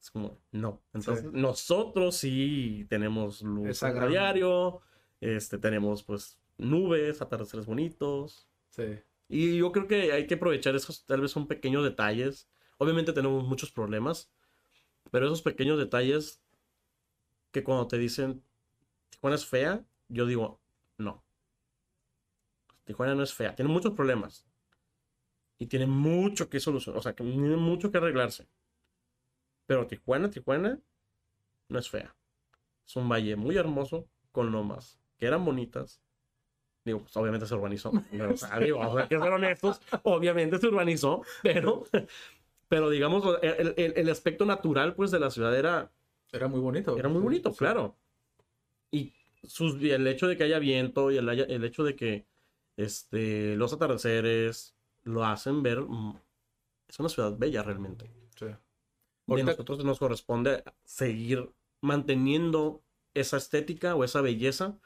Es 0.00 0.10
como, 0.10 0.36
no. 0.52 0.82
Entonces, 0.92 1.24
Sí. 1.24 1.30
nosotros 1.32 2.16
sí 2.16 2.86
tenemos 2.88 3.42
luz 3.42 3.82
a 3.84 3.90
gran- 3.92 4.10
diario, 4.10 4.80
este, 5.20 5.58
tenemos 5.58 6.02
pues 6.02 6.38
nubes, 6.58 7.22
atardeceres 7.22 7.66
bonitos. 7.66 8.48
Sí, 8.70 8.98
Y 9.28 9.56
yo 9.58 9.72
creo 9.72 9.86
que 9.88 10.12
hay 10.12 10.26
que 10.26 10.34
aprovechar 10.34 10.74
esos, 10.76 11.04
tal 11.06 11.20
vez 11.20 11.30
son 11.30 11.46
pequeños 11.46 11.82
detalles. 11.84 12.48
Obviamente 12.78 13.12
tenemos 13.12 13.44
muchos 13.44 13.70
problemas, 13.72 14.30
pero 15.10 15.26
esos 15.26 15.42
pequeños 15.42 15.78
detalles 15.78 16.40
que 17.56 17.64
cuando 17.64 17.88
te 17.88 17.96
dicen 17.96 18.44
Tijuana 19.08 19.36
es 19.36 19.46
fea, 19.46 19.82
yo 20.08 20.26
digo, 20.26 20.60
no. 20.98 21.24
Tijuana 22.84 23.14
no 23.14 23.22
es 23.22 23.32
fea, 23.32 23.54
tiene 23.54 23.70
muchos 23.72 23.94
problemas. 23.94 24.46
Y 25.58 25.68
tiene 25.68 25.86
mucho 25.86 26.50
que 26.50 26.60
solucionar, 26.60 26.98
o 26.98 27.02
sea, 27.02 27.14
que 27.14 27.24
tiene 27.24 27.56
mucho 27.56 27.90
que 27.90 27.96
arreglarse. 27.96 28.46
Pero 29.64 29.86
Tijuana, 29.86 30.28
Tijuana, 30.28 30.78
no 31.70 31.78
es 31.78 31.88
fea. 31.88 32.14
Es 32.86 32.94
un 32.96 33.08
valle 33.08 33.36
muy 33.36 33.56
hermoso, 33.56 34.06
con 34.32 34.52
lomas 34.52 35.00
que 35.16 35.24
eran 35.24 35.42
bonitas. 35.46 36.02
Digo, 36.84 37.00
pues 37.00 37.16
obviamente 37.16 37.46
se 37.46 37.54
urbanizó. 37.54 37.90
Pero, 38.10 38.34
o 38.34 38.36
sea, 38.36 38.58
digo, 38.60 38.98
hay 38.98 39.08
que 39.08 39.18
ser 39.18 39.32
honestos, 39.32 39.80
obviamente 40.02 40.58
se 40.58 40.66
urbanizó, 40.66 41.22
pero, 41.42 41.84
pero 42.68 42.90
digamos, 42.90 43.24
el, 43.42 43.72
el- 43.78 43.94
el 43.96 44.10
aspecto 44.10 44.44
natural, 44.44 44.94
pues, 44.94 45.10
de 45.10 45.20
la 45.20 45.30
ciudad 45.30 45.56
era, 45.56 45.90
era 46.36 46.48
muy 46.48 46.60
bonito. 46.60 46.96
era 46.98 47.08
muy 47.08 47.22
bonito, 47.22 47.50
Sí. 47.52 47.58
claro. 47.58 47.96
Y 48.90 49.14
sus, 49.42 49.82
el 49.82 50.06
hecho 50.06 50.26
de 50.28 50.36
que 50.36 50.44
haya 50.44 50.58
viento 50.58 51.10
y 51.10 51.16
el, 51.18 51.28
el 51.28 51.64
hecho 51.64 51.84
de 51.84 51.96
que 51.96 52.26
este, 52.76 53.56
los 53.56 53.72
atardeceres 53.72 54.76
lo 55.04 55.24
hacen 55.24 55.62
ver, 55.62 55.80
mm, 55.80 56.20
es 56.88 56.98
una 57.00 57.08
ciudad 57.08 57.36
bella 57.36 57.62
realmente. 57.62 58.10
Sí. 58.38 58.46
Y 59.28 59.40
a 59.40 59.44
nosotros 59.44 59.84
nos 59.84 59.98
corresponde 59.98 60.62
seguir 60.84 61.50
manteniendo 61.80 62.82
esa 63.14 63.38
estética 63.38 63.94
o 63.96 64.04
esa 64.04 64.20
belleza 64.20 64.78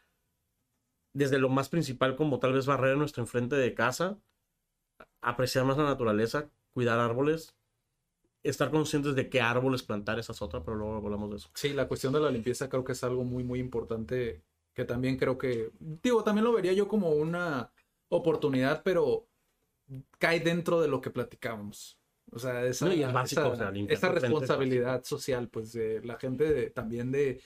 desde 1.13 1.39
lo 1.39 1.49
más 1.49 1.69
principal, 1.69 2.17
como 2.17 2.39
tal 2.39 2.53
vez 2.53 2.67
barrer 2.67 2.97
nuestro 2.97 3.23
enfrente 3.23 3.57
de 3.57 3.75
casa, 3.75 4.19
apreciar 5.21 5.65
más 5.65 5.77
la 5.77 5.85
naturaleza, 5.85 6.51
cuidar 6.73 7.01
árboles, 7.01 7.57
estar 8.43 8.71
conscientes 8.71 9.15
de 9.15 9.29
qué 9.29 9.41
árboles 9.41 9.83
plantar, 9.83 10.19
esa 10.19 10.33
es 10.33 10.41
otra, 10.43 10.63
pero 10.65 10.77
luego 10.77 10.97
hablamos 10.97 11.31
de 11.31 11.37
eso. 11.37 11.51
Sí, 11.55 11.71
la 11.75 11.87
cuestión 11.89 12.13
de 12.13 12.21
la 12.21 12.31
limpieza 12.31 12.69
creo 12.69 12.85
que 12.85 12.93
es 12.93 13.05
algo 13.05 13.25
muy, 13.25 13.45
muy 13.45 13.59
importante 13.61 14.43
que 14.73 14.85
también 14.85 15.17
creo 15.17 15.37
que, 15.37 15.71
digo, 15.79 16.23
también 16.25 16.45
lo 16.45 16.53
vería 16.53 16.73
yo 16.73 16.89
como 16.89 17.11
una 17.11 17.71
oportunidad, 18.09 18.83
pero 18.83 19.27
cae 20.19 20.41
dentro 20.41 20.81
de 20.81 20.89
lo 20.89 21.01
que 21.01 21.11
platicábamos. 21.11 21.99
O 22.33 22.39
sea, 22.39 22.65
esa, 22.65 22.87
No, 22.87 22.93
es 22.93 23.13
básico, 23.13 23.41
esa- 23.43 23.51
o 23.51 23.57
sea, 23.57 23.73
esa 23.89 24.09
responsabilidad 24.11 25.05
social, 25.05 25.49
pues 25.49 25.73
de 25.73 26.01
la 26.05 26.17
gente 26.17 26.45
de- 26.53 26.71
también 26.71 27.11
de, 27.11 27.43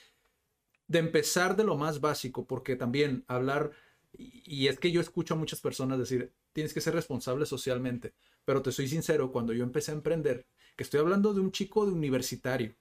de 0.87 0.99
empezar 0.99 1.55
de 1.55 1.63
lo 1.63 1.75
más 1.75 1.99
básico, 1.99 2.45
porque 2.45 2.75
también 2.75 3.25
hablar, 3.27 3.71
y 4.13 4.67
es 4.67 4.79
que 4.79 4.91
yo 4.91 5.01
escucho 5.01 5.33
a 5.33 5.37
muchas 5.37 5.59
personas 5.59 5.97
decir, 5.97 6.31
tienes 6.55 6.73
que 6.73 6.79
ser 6.79 6.93
responsable 6.95 7.45
socialmente, 7.45 8.13
pero 8.45 8.61
te 8.61 8.71
soy 8.71 8.87
sincero, 8.87 9.33
cuando 9.33 9.51
yo 9.51 9.65
empecé 9.65 9.91
a 9.91 9.95
emprender, 9.95 10.47
que 10.77 10.83
estoy 10.83 11.01
hablando 11.01 11.33
de 11.33 11.41
un 11.41 11.51
chico 11.51 11.85
de 11.85 11.91
universitario, 11.91 12.77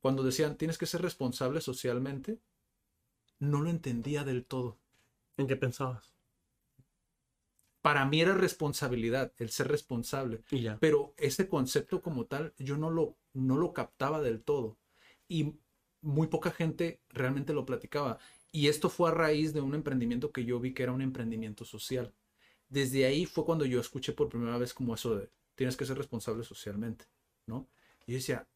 cuando 0.00 0.22
decían 0.22 0.56
tienes 0.56 0.78
que 0.78 0.86
ser 0.86 1.02
responsable 1.02 1.60
socialmente, 1.60 2.40
no 3.38 3.60
lo 3.60 3.68
entendía 3.68 4.24
del 4.24 4.46
todo. 4.46 4.78
¿En 5.36 5.46
qué 5.46 5.56
pensabas? 5.56 6.14
Para 7.82 8.06
mí 8.06 8.22
era 8.22 8.34
responsabilidad, 8.34 9.34
el 9.36 9.50
ser 9.50 9.68
responsable, 9.68 10.42
Y 10.50 10.62
ya. 10.62 10.78
pero 10.80 11.12
ese 11.18 11.48
concepto 11.50 12.00
como 12.00 12.24
tal 12.24 12.54
yo 12.58 12.78
no 12.78 12.88
lo, 12.90 13.18
no 13.34 13.58
lo 13.58 13.74
captaba 13.74 14.22
del 14.22 14.42
todo. 14.42 14.78
Y 15.28 15.54
muy 16.00 16.28
poca 16.28 16.50
gente 16.50 17.02
realmente 17.10 17.52
lo 17.52 17.66
platicaba. 17.66 18.18
Y 18.52 18.68
esto 18.68 18.88
fue 18.88 19.10
a 19.10 19.14
raíz 19.14 19.52
de 19.52 19.60
un 19.60 19.74
emprendimiento 19.74 20.32
que 20.32 20.46
yo 20.46 20.60
vi 20.60 20.72
que 20.72 20.82
era 20.82 20.92
un 20.92 21.02
emprendimiento 21.02 21.66
social. 21.66 22.14
Desde 22.70 23.04
ahí 23.04 23.26
fue 23.26 23.44
cuando 23.44 23.66
yo 23.66 23.80
escuché 23.80 24.12
por 24.12 24.30
primera 24.30 24.56
vez 24.56 24.72
como 24.72 24.94
eso 24.94 25.16
de 25.16 25.30
tienes 25.56 25.76
que 25.76 25.84
ser 25.84 25.98
responsable 25.98 26.42
socialmente, 26.44 27.04
¿no? 27.46 27.68
Y 28.06 28.12
yo 28.12 28.16
decía, 28.18 28.48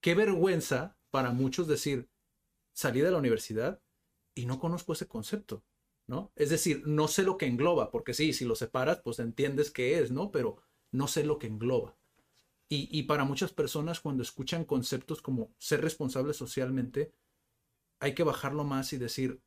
qué 0.00 0.14
vergüenza 0.14 0.96
para 1.10 1.30
muchos 1.32 1.68
decir, 1.68 2.08
salí 2.72 3.00
de 3.00 3.10
la 3.10 3.18
universidad 3.18 3.82
y 4.34 4.46
no 4.46 4.60
conozco 4.60 4.92
ese 4.92 5.08
concepto, 5.08 5.62
¿no? 6.06 6.32
Es 6.36 6.50
decir, 6.50 6.84
no 6.86 7.08
sé 7.08 7.22
lo 7.22 7.36
que 7.36 7.46
engloba, 7.46 7.90
porque 7.90 8.14
sí, 8.14 8.32
si 8.32 8.44
lo 8.44 8.54
separas, 8.54 9.00
pues 9.02 9.18
entiendes 9.18 9.70
qué 9.70 9.98
es, 9.98 10.10
¿no? 10.10 10.30
Pero 10.30 10.56
no 10.90 11.08
sé 11.08 11.24
lo 11.24 11.38
que 11.38 11.48
engloba. 11.48 11.96
Y, 12.68 12.88
y 12.96 13.02
para 13.04 13.24
muchas 13.24 13.52
personas, 13.52 14.00
cuando 14.00 14.22
escuchan 14.22 14.64
conceptos 14.64 15.20
como 15.20 15.52
ser 15.58 15.82
responsable 15.82 16.32
socialmente, 16.32 17.12
hay 18.00 18.14
que 18.14 18.22
bajarlo 18.22 18.64
más 18.64 18.92
y 18.92 18.98
decir, 18.98 19.42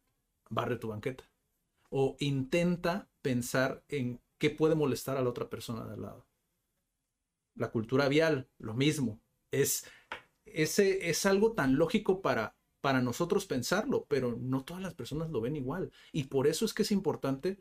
barre 0.49 0.77
tu 0.77 0.89
banqueta. 0.89 1.29
O 1.89 2.15
intenta 2.19 3.09
pensar 3.21 3.83
en 3.87 4.21
qué 4.37 4.49
puede 4.49 4.75
molestar 4.75 5.17
a 5.17 5.21
la 5.21 5.29
otra 5.29 5.49
persona 5.49 5.85
de 5.85 5.93
al 5.93 6.01
lado. 6.01 6.27
La 7.55 7.71
cultura 7.71 8.07
vial, 8.07 8.49
lo 8.57 8.73
mismo. 8.73 9.19
Es, 9.51 9.85
ese, 10.45 11.09
es 11.09 11.25
algo 11.25 11.53
tan 11.53 11.77
lógico 11.77 12.21
para, 12.21 12.55
para 12.81 13.01
nosotros 13.01 13.45
pensarlo, 13.45 14.05
pero 14.07 14.37
no 14.39 14.63
todas 14.63 14.83
las 14.83 14.93
personas 14.93 15.29
lo 15.29 15.41
ven 15.41 15.55
igual. 15.55 15.91
Y 16.11 16.25
por 16.25 16.47
eso 16.47 16.65
es 16.65 16.73
que 16.73 16.83
es 16.83 16.91
importante 16.91 17.59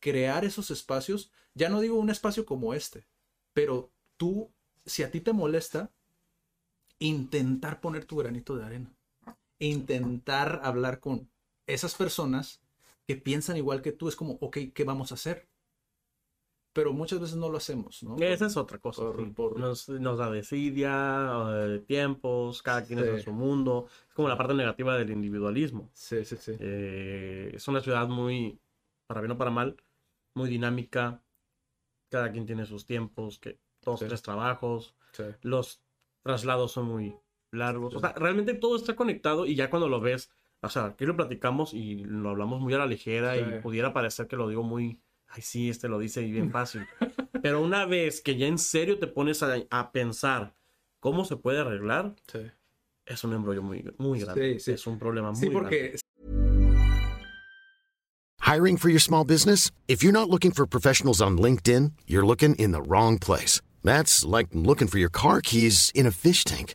crear 0.00 0.44
esos 0.44 0.70
espacios. 0.70 1.32
Ya 1.54 1.68
no 1.68 1.80
digo 1.80 1.96
un 1.96 2.10
espacio 2.10 2.44
como 2.44 2.74
este, 2.74 3.06
pero 3.52 3.90
tú, 4.16 4.52
si 4.84 5.02
a 5.02 5.10
ti 5.10 5.20
te 5.20 5.32
molesta, 5.32 5.90
intentar 6.98 7.80
poner 7.80 8.04
tu 8.04 8.16
granito 8.16 8.56
de 8.56 8.64
arena. 8.64 8.94
Intentar 9.58 10.60
hablar 10.62 11.00
con 11.00 11.30
esas 11.66 11.94
personas 11.94 12.60
que 13.08 13.16
piensan 13.16 13.56
igual 13.56 13.80
que 13.82 13.92
tú. 13.92 14.08
Es 14.08 14.16
como, 14.16 14.34
ok, 14.40 14.58
¿qué 14.74 14.84
vamos 14.84 15.10
a 15.10 15.14
hacer? 15.14 15.48
Pero 16.74 16.92
muchas 16.92 17.18
veces 17.18 17.36
no 17.36 17.48
lo 17.48 17.56
hacemos, 17.56 18.02
¿no? 18.04 18.16
Esa 18.18 18.46
es 18.46 18.56
otra 18.56 18.78
cosa. 18.78 19.02
por- 19.02 19.16
sí. 19.24 19.30
por- 19.30 19.58
Nos, 19.58 19.88
nos 19.88 20.18
da 20.18 20.30
desidia, 20.30 21.32
eh, 21.64 21.80
tiempos, 21.86 22.62
cada 22.62 22.84
quien 22.84 22.98
es 23.00 23.06
Sí. 23.06 23.10
en 23.12 23.22
su 23.22 23.32
mundo. 23.32 23.88
Es 24.08 24.14
como 24.14 24.28
la 24.28 24.36
parte 24.36 24.54
negativa 24.54 24.96
del 24.96 25.10
individualismo. 25.10 25.90
Sí, 25.94 26.24
sí, 26.24 26.36
sí. 26.36 26.52
Eh, 26.60 27.50
es 27.54 27.66
una 27.66 27.80
ciudad 27.80 28.06
muy, 28.08 28.60
para 29.08 29.20
bien 29.22 29.32
o 29.32 29.38
para 29.38 29.50
mal, 29.50 29.76
muy 30.36 30.48
dinámica. 30.50 31.24
Cada 32.10 32.30
quien 32.30 32.46
tiene 32.46 32.64
sus 32.66 32.86
tiempos, 32.86 33.38
que 33.38 33.58
dos, 33.82 34.00
Sí. 34.00 34.06
tres 34.06 34.22
trabajos. 34.22 34.94
sí. 35.12 35.24
Los 35.42 35.82
traslados 36.22 36.72
son 36.72 36.84
muy 36.86 37.16
largos. 37.50 37.94
O 37.96 38.00
sea, 38.00 38.12
realmente 38.12 38.52
todo 38.54 38.76
está 38.76 38.94
conectado 38.94 39.46
y 39.46 39.54
ya 39.56 39.70
cuando 39.70 39.88
lo 39.88 40.00
ves, 40.00 40.30
o 40.62 40.68
sea, 40.68 40.86
aquí 40.86 41.06
lo 41.06 41.16
platicamos 41.16 41.72
y 41.74 42.04
lo 42.04 42.30
hablamos 42.30 42.60
muy 42.60 42.74
a 42.74 42.78
la 42.78 42.86
ligera 42.86 43.34
Sí. 43.34 43.40
y 43.40 43.60
pudiera 43.60 43.92
parecer 43.92 44.26
que 44.26 44.36
lo 44.36 44.48
digo 44.48 44.62
muy, 44.62 45.00
ay, 45.28 45.42
sí, 45.42 45.68
este 45.70 45.88
lo 45.88 45.98
dice 45.98 46.22
bien 46.22 46.50
fácil. 46.52 46.86
Pero 47.42 47.62
una 47.62 47.86
vez 47.86 48.20
que 48.20 48.36
ya 48.36 48.46
en 48.46 48.58
serio 48.58 48.98
te 48.98 49.06
pones 49.06 49.42
a, 49.42 49.54
a 49.70 49.92
pensar 49.92 50.54
cómo 51.00 51.24
se 51.24 51.36
puede 51.36 51.60
arreglar, 51.60 52.14
Sí. 52.32 52.40
es 53.06 53.22
un 53.24 53.32
embrollo 53.34 53.62
muy, 53.62 53.84
muy 53.98 54.20
grande. 54.20 54.54
Sí, 54.54 54.60
sí. 54.60 54.72
Es 54.72 54.86
un 54.86 54.98
problema 54.98 55.30
muy 55.30 55.40
Sí, 55.40 55.48
grande. 55.48 55.60
porque 55.60 55.98
Hiring 58.40 58.78
for 58.78 58.88
your 58.88 59.00
small 59.00 59.24
business? 59.24 59.70
If 59.88 60.02
you're 60.02 60.12
not 60.12 60.30
looking 60.30 60.52
for 60.52 60.66
professionals 60.66 61.20
on 61.20 61.36
LinkedIn, 61.38 61.92
you're 62.06 62.26
looking 62.26 62.54
in 62.56 62.72
the 62.72 62.80
wrong 62.80 63.18
place. 63.18 63.60
That's 63.84 64.24
like 64.24 64.48
looking 64.54 64.88
for 64.88 64.98
your 64.98 65.10
car 65.10 65.40
keys 65.42 65.92
in 65.94 66.06
a 66.06 66.10
fish 66.10 66.44
tank. 66.44 66.74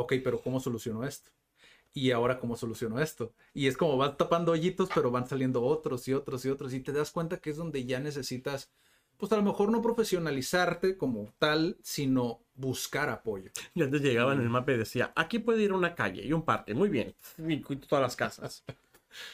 ok, 0.00 0.14
pero 0.22 0.40
¿cómo 0.40 0.60
soluciono 0.60 1.04
esto? 1.04 1.30
Y 1.94 2.10
ahora, 2.12 2.38
¿cómo 2.38 2.56
soluciono 2.56 3.00
esto? 3.00 3.32
Y 3.54 3.66
es 3.66 3.76
como 3.76 3.96
vas 3.96 4.16
tapando 4.16 4.52
hoyitos, 4.52 4.88
pero 4.94 5.10
van 5.10 5.26
saliendo 5.26 5.62
otros 5.62 6.06
y 6.06 6.14
otros 6.14 6.44
y 6.44 6.50
otros. 6.50 6.72
Y 6.74 6.80
te 6.80 6.92
das 6.92 7.10
cuenta 7.10 7.38
que 7.38 7.50
es 7.50 7.56
donde 7.56 7.84
ya 7.84 7.98
necesitas, 7.98 8.70
pues 9.16 9.32
a 9.32 9.36
lo 9.36 9.42
mejor 9.42 9.70
no 9.70 9.82
profesionalizarte 9.82 10.96
como 10.96 11.32
tal, 11.38 11.76
sino 11.82 12.40
buscar 12.54 13.08
apoyo. 13.08 13.50
Y 13.74 13.82
antes 13.82 14.02
llegaba 14.02 14.34
en 14.34 14.40
el 14.40 14.50
mapa 14.50 14.72
y 14.72 14.78
decía, 14.78 15.12
aquí 15.16 15.38
puede 15.38 15.62
ir 15.62 15.72
una 15.72 15.94
calle 15.94 16.24
y 16.24 16.32
un 16.32 16.44
parque, 16.44 16.74
muy 16.74 16.88
bien, 16.88 17.14
y 17.38 17.56
todas 17.58 18.02
las 18.02 18.16
casas. 18.16 18.64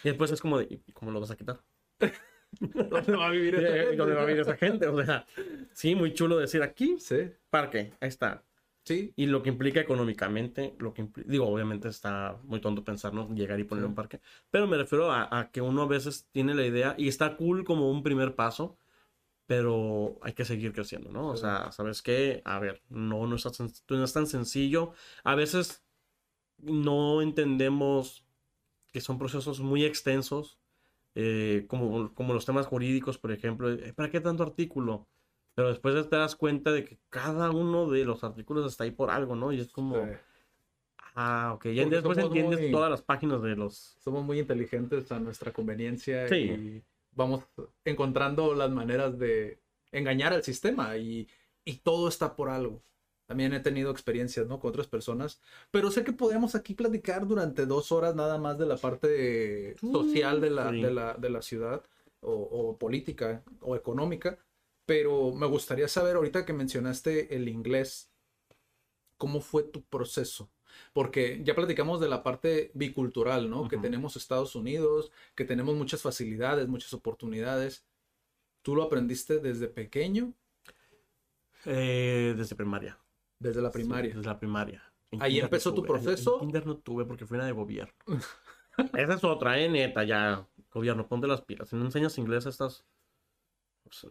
Y 0.03 0.09
después 0.09 0.31
es 0.31 0.41
como 0.41 0.59
de, 0.59 0.67
¿y 0.87 0.93
cómo 0.93 1.11
lo 1.11 1.21
vas 1.21 1.33
a 1.33 1.37
quitar? 1.37 1.61
¿Dónde 2.61 3.17
va 3.17 3.27
a 3.27 3.31
vivir 3.31 3.57
esta 3.57 3.69
¿Y 3.77 3.81
gente? 3.81 3.97
¿Dónde 3.97 4.15
va 4.15 4.23
a 4.23 4.27
vivir 4.27 4.41
esa 4.41 4.57
gente? 4.57 4.87
O 4.87 5.05
sea, 5.05 5.27
sí, 5.73 5.95
muy 5.95 6.15
chulo 6.15 6.39
decir 6.39 6.63
aquí, 6.63 6.97
Sí, 6.99 7.31
parque, 7.51 7.93
ahí 8.01 8.09
está. 8.09 8.43
Sí, 8.85 9.15
Y 9.17 9.27
lo 9.27 9.43
que 9.43 9.51
implica 9.51 9.81
económicamente, 9.81 10.75
lo 10.79 10.93
que 10.93 11.09
digo, 11.27 11.47
obviamente 11.47 11.89
está 11.89 12.41
muy 12.45 12.61
tonto 12.61 12.85
pensar, 12.85 13.15
¿no? 13.15 13.33
Llegar 13.35 13.61
y 13.61 13.65
poner 13.65 13.85
Sí. 13.85 13.89
un 13.89 13.95
parque. 13.95 14.21
Pero 14.51 14.67
me 14.67 14.77
refiero 14.77 15.13
a, 15.13 15.29
a 15.39 15.51
que 15.53 15.61
uno 15.61 15.83
a 15.83 15.87
veces 15.87 16.29
tiene 16.33 16.55
la 16.55 16.67
idea 16.67 16.95
y 16.99 17.07
está 17.09 17.37
cool 17.37 17.65
como 17.65 17.91
un 17.91 18.03
primer 18.03 18.35
paso, 18.35 18.77
pero 19.47 20.19
hay 20.23 20.35
que 20.35 20.45
seguir 20.47 20.73
creciendo, 20.73 21.13
¿no? 21.13 21.29
O 21.31 21.37
Sí. 21.37 21.43
sea, 21.43 21.73
¿sabes 21.73 22.03
qué? 22.03 22.43
A 22.45 22.59
ver, 22.61 22.83
no, 22.91 23.27
no, 23.27 23.37
es 23.37 23.45
tan, 23.45 23.69
no 23.91 24.05
es 24.05 24.13
tan 24.13 24.27
sencillo. 24.27 24.93
A 25.25 25.35
veces 25.37 25.85
no 26.59 27.23
entendemos 27.23 28.27
que 28.93 29.01
son 29.03 29.19
procesos 29.19 29.61
muy 29.61 29.85
extensos, 29.85 30.59
eh, 31.17 31.67
como, 31.69 32.15
como 32.15 32.35
los 32.35 32.47
temas 32.47 32.67
jurídicos, 32.67 33.19
por 33.19 33.33
ejemplo. 33.33 33.69
¿Para 33.97 34.11
qué 34.11 34.21
tanto 34.21 34.43
artículo? 34.45 35.09
Pero 35.55 35.69
después 35.69 36.09
te 36.09 36.17
das 36.17 36.35
cuenta 36.37 36.73
de 36.73 36.85
que 36.85 36.99
cada 37.11 37.51
uno 37.51 37.89
de 37.91 38.05
los 38.05 38.25
artículos 38.25 38.71
está 38.71 38.85
ahí 38.85 38.91
por 38.91 39.11
algo, 39.11 39.37
¿no? 39.37 39.53
Y 39.53 39.61
es 39.61 39.71
como, 39.71 39.95
sí. 40.05 40.11
ah, 41.15 41.53
ok, 41.55 41.67
ya 41.69 41.83
Porque 41.85 41.97
después 41.97 42.19
entiendes 42.19 42.61
muy- 42.61 42.71
todas 42.73 42.91
las 42.91 43.03
páginas 43.03 43.43
de 43.43 43.57
los... 43.57 43.97
Somos 44.01 44.25
muy 44.25 44.39
inteligentes 44.41 45.11
a 45.13 45.21
nuestra 45.21 45.53
conveniencia 45.53 46.29
Sí. 46.29 46.35
y 46.37 46.83
vamos 47.13 47.45
encontrando 47.85 48.55
las 48.55 48.71
maneras 48.71 49.19
de 49.19 49.61
engañar 49.93 50.33
al 50.33 50.43
sistema 50.43 50.97
y, 50.97 51.29
y 51.65 51.75
todo 51.77 52.09
está 52.09 52.35
por 52.35 52.49
algo. 52.51 52.83
También 53.27 53.55
he 53.55 53.61
tenido 53.61 53.91
experiencias, 53.91 54.47
¿no? 54.49 54.59
Con 54.61 54.71
otras 54.71 54.87
personas, 54.89 55.41
pero 55.71 55.91
sé 55.91 56.05
que 56.05 56.13
podemos 56.13 56.55
aquí 56.55 56.75
platicar 56.75 57.27
durante 57.27 57.65
dos 57.65 57.91
horas 57.93 58.15
nada 58.15 58.37
más 58.39 58.59
de 58.59 58.67
la 58.67 58.77
parte 58.77 59.77
social 59.81 60.41
de 60.43 60.51
la, 60.51 60.71
sí. 60.71 60.83
de 60.83 60.91
la, 60.91 61.15
de 61.15 61.31
la 61.31 61.41
ciudad 61.41 61.83
o, 62.21 62.33
o 62.33 62.77
política 62.77 63.43
o 63.61 63.77
económica, 63.77 64.37
pero 64.87 65.33
me 65.33 65.47
gustaría 65.47 65.89
saber 65.89 66.17
ahorita 66.17 66.45
que 66.45 66.53
mencionaste 66.53 67.35
el 67.37 67.49
inglés, 67.49 68.11
¿cómo 69.17 69.41
fue 69.41 69.63
tu 69.63 69.83
proceso? 69.85 70.51
Porque 70.93 71.41
ya 71.45 71.55
platicamos 71.55 72.01
de 72.01 72.09
la 72.09 72.23
parte 72.23 72.71
bicultural, 72.75 73.49
¿no? 73.49 73.69
Que 73.69 73.77
tenemos 73.79 74.17
Estados 74.17 74.57
Unidos, 74.57 75.13
que 75.37 75.45
tenemos 75.45 75.77
muchas 75.77 76.03
facilidades, 76.03 76.67
muchas 76.69 76.93
oportunidades. 76.95 77.85
¿Tú 78.63 78.75
lo 78.75 78.83
aprendiste 78.83 79.39
desde 79.39 79.69
pequeño? 79.69 80.35
eh, 81.65 82.35
desde 82.37 82.57
primaria. 82.57 82.99
Desde 83.39 83.63
la 83.63 83.71
Sí, 83.71 83.75
primaria. 83.79 84.15
desde 84.15 84.27
la 84.29 84.39
primaria. 84.39 84.83
En 85.11 85.23
Ahí 85.23 85.39
no 85.39 85.45
empezó 85.45 85.73
tu 85.73 85.81
en- 85.83 85.87
proceso. 85.87 86.35
En, 86.35 86.41
kinder 86.41 86.67
no 86.67 86.77
tuve 86.79 87.05
porque 87.05 87.25
fui 87.27 87.37
una 87.37 87.47
de 87.47 87.53
gobierno. 87.53 87.95
Esa 88.95 89.15
es 89.15 89.25
otra, 89.25 89.59
eh, 89.61 89.69
neta, 89.69 90.05
ya. 90.05 90.47
Gobierno, 90.73 91.07
ponte 91.09 91.27
las 91.29 91.41
pilas. 91.43 91.69
Si 91.69 91.77
no 91.77 91.85
enseñas 91.85 92.19
inglés, 92.19 92.47
estás... 92.47 92.79
pues, 92.81 92.94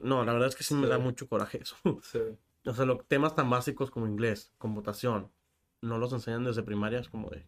No, 0.01 0.23
la 0.23 0.33
verdad 0.33 0.49
es 0.49 0.55
que 0.55 0.63
sí 0.63 0.73
me 0.75 0.83
Sí. 0.85 0.89
da 0.89 0.97
mucho 0.99 1.27
coraje 1.27 1.61
eso. 1.61 1.75
Sí. 2.03 2.19
O 2.65 2.73
sea, 2.73 2.85
lo- 2.85 2.97
temas 2.99 3.35
tan 3.35 3.49
básicos 3.49 3.91
como 3.91 4.07
inglés, 4.07 4.51
computación, 4.57 5.29
no 5.81 5.97
los 5.97 6.13
enseñan 6.13 6.45
desde 6.45 6.63
primaria, 6.63 6.99
es 6.99 7.09
como 7.09 7.29
de... 7.29 7.45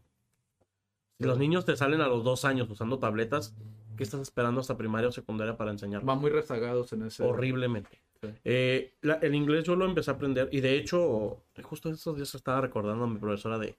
Si 1.17 1.23
los 1.25 1.37
niños 1.37 1.63
te 1.63 1.77
salen 1.77 2.01
a 2.01 2.07
los 2.09 2.25
dos 2.25 2.43
años 2.43 2.69
usando 2.69 2.99
tabletas, 2.99 3.55
¿qué 3.95 4.03
estás 4.03 4.19
esperando 4.19 4.59
hasta 4.59 4.75
primaria 4.77 5.07
o 5.07 5.11
secundaria 5.13 5.55
para 5.55 5.71
enseñarlos? 5.71 6.05
Van 6.05 6.19
muy 6.19 6.29
rezagados 6.29 6.91
en 6.91 7.03
ese. 7.03 7.23
Horriblemente. 7.23 8.01
Sí. 8.21 8.27
Eh, 8.43 8.93
la- 9.01 9.13
el 9.15 9.33
inglés 9.35 9.63
yo 9.63 9.77
lo 9.77 9.85
empecé 9.85 10.11
a 10.11 10.15
aprender 10.15 10.49
y 10.51 10.59
de 10.59 10.75
hecho, 10.75 11.41
justo 11.63 11.89
estos 11.89 12.17
días 12.17 12.35
estaba 12.35 12.59
recordando 12.59 13.05
a 13.05 13.07
mi 13.07 13.17
profesora 13.17 13.57
de, 13.57 13.77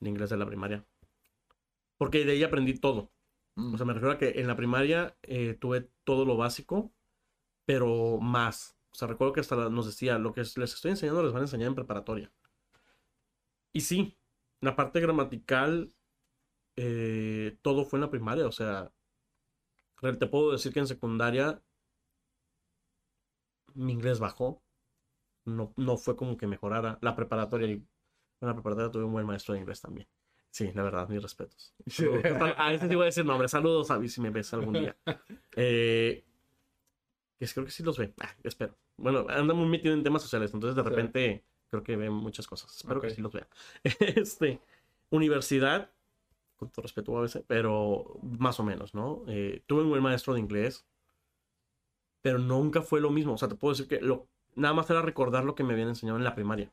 de 0.00 0.08
inglés 0.10 0.30
de 0.30 0.36
la 0.36 0.46
primaria. 0.46 0.84
Porque 1.96 2.24
de 2.24 2.32
ella 2.34 2.46
aprendí 2.46 2.74
todo. 2.74 3.10
Mm. 3.54 3.74
O 3.74 3.76
sea, 3.76 3.86
me 3.86 3.92
refiero 3.92 4.12
a 4.14 4.18
que 4.18 4.40
en 4.40 4.48
la 4.48 4.56
primaria 4.56 5.14
eh, 5.22 5.56
tuve 5.60 5.88
todo 6.02 6.24
lo 6.24 6.36
básico, 6.36 6.90
pero 7.64 8.18
más. 8.20 8.76
O 8.92 8.94
sea, 8.94 9.08
recuerdo 9.08 9.32
que 9.32 9.40
hasta 9.40 9.68
nos 9.70 9.86
decía, 9.86 10.18
lo 10.18 10.32
que 10.32 10.40
les 10.40 10.74
estoy 10.74 10.92
enseñando 10.92 11.22
les 11.22 11.32
van 11.32 11.42
a 11.42 11.44
enseñar 11.44 11.68
en 11.68 11.74
preparatoria. 11.74 12.32
Y 13.72 13.80
sí, 13.80 14.16
la 14.60 14.76
parte 14.76 15.00
gramatical, 15.00 15.92
eh, 16.76 17.58
todo 17.62 17.84
fue 17.84 17.98
en 17.98 18.02
la 18.02 18.10
primaria. 18.10 18.46
O 18.46 18.52
sea, 18.52 18.92
te 20.00 20.26
puedo 20.26 20.52
decir 20.52 20.72
que 20.72 20.80
en 20.80 20.86
secundaria 20.86 21.62
mi 23.74 23.92
inglés 23.92 24.20
bajó. 24.20 24.62
No, 25.44 25.74
no 25.76 25.96
fue 25.96 26.16
como 26.16 26.36
que 26.36 26.46
mejorara. 26.46 26.98
La 27.02 27.16
preparatoria, 27.16 27.68
y 27.68 27.72
en 27.72 27.86
la 28.40 28.54
preparatoria 28.54 28.90
tuve 28.90 29.04
un 29.04 29.12
buen 29.12 29.26
maestro 29.26 29.54
de 29.54 29.60
inglés 29.60 29.80
también. 29.80 30.08
Sí, 30.50 30.70
la 30.72 30.84
verdad, 30.84 31.08
mis 31.08 31.20
respetos. 31.20 31.74
A 32.56 32.72
ese 32.72 32.88
sí 32.88 32.94
voy 32.94 33.02
a 33.02 33.06
decir 33.06 33.24
nombre. 33.24 33.48
Saludos, 33.48 33.90
Avi, 33.90 34.08
si 34.08 34.20
me 34.20 34.30
ves 34.30 34.54
algún 34.54 34.74
día. 34.74 34.96
Eh, 35.56 36.24
que 37.52 37.54
creo 37.54 37.66
que 37.66 37.72
sí 37.72 37.82
los 37.82 37.98
ve. 37.98 38.12
Ah, 38.20 38.34
espero. 38.42 38.76
Bueno, 38.96 39.26
anda 39.28 39.54
muy 39.54 39.66
metido 39.68 39.94
en 39.94 40.02
temas 40.02 40.22
sociales, 40.22 40.52
entonces 40.54 40.76
de 40.76 40.82
Sí. 40.82 40.88
repente 40.88 41.44
creo 41.70 41.82
que 41.82 41.96
ve 41.96 42.10
muchas 42.10 42.46
cosas. 42.46 42.74
Espero 42.76 43.00
que 43.00 43.10
sí 43.10 43.20
los 43.20 43.32
vea. 43.32 43.48
Este, 44.16 44.60
universidad, 45.10 45.90
con 46.56 46.70
todo 46.70 46.82
respeto 46.82 47.16
a 47.18 47.22
veces, 47.22 47.44
pero 47.46 48.18
más 48.22 48.60
o 48.60 48.64
menos, 48.64 48.94
¿no? 48.94 49.24
Eh, 49.28 49.62
tuve 49.66 49.82
un 49.82 49.90
buen 49.90 50.02
maestro 50.02 50.34
de 50.34 50.40
inglés, 50.40 50.86
pero 52.22 52.38
nunca 52.38 52.82
fue 52.82 53.00
lo 53.00 53.10
mismo. 53.10 53.34
O 53.34 53.38
sea, 53.38 53.48
te 53.48 53.54
puedo 53.56 53.74
decir 53.74 53.88
que 53.88 54.00
lo, 54.00 54.28
nada 54.54 54.74
más 54.74 54.88
era 54.90 55.02
recordar 55.02 55.44
lo 55.44 55.54
que 55.54 55.64
me 55.64 55.72
habían 55.74 55.88
enseñado 55.88 56.18
en 56.18 56.24
la 56.24 56.34
primaria. 56.34 56.72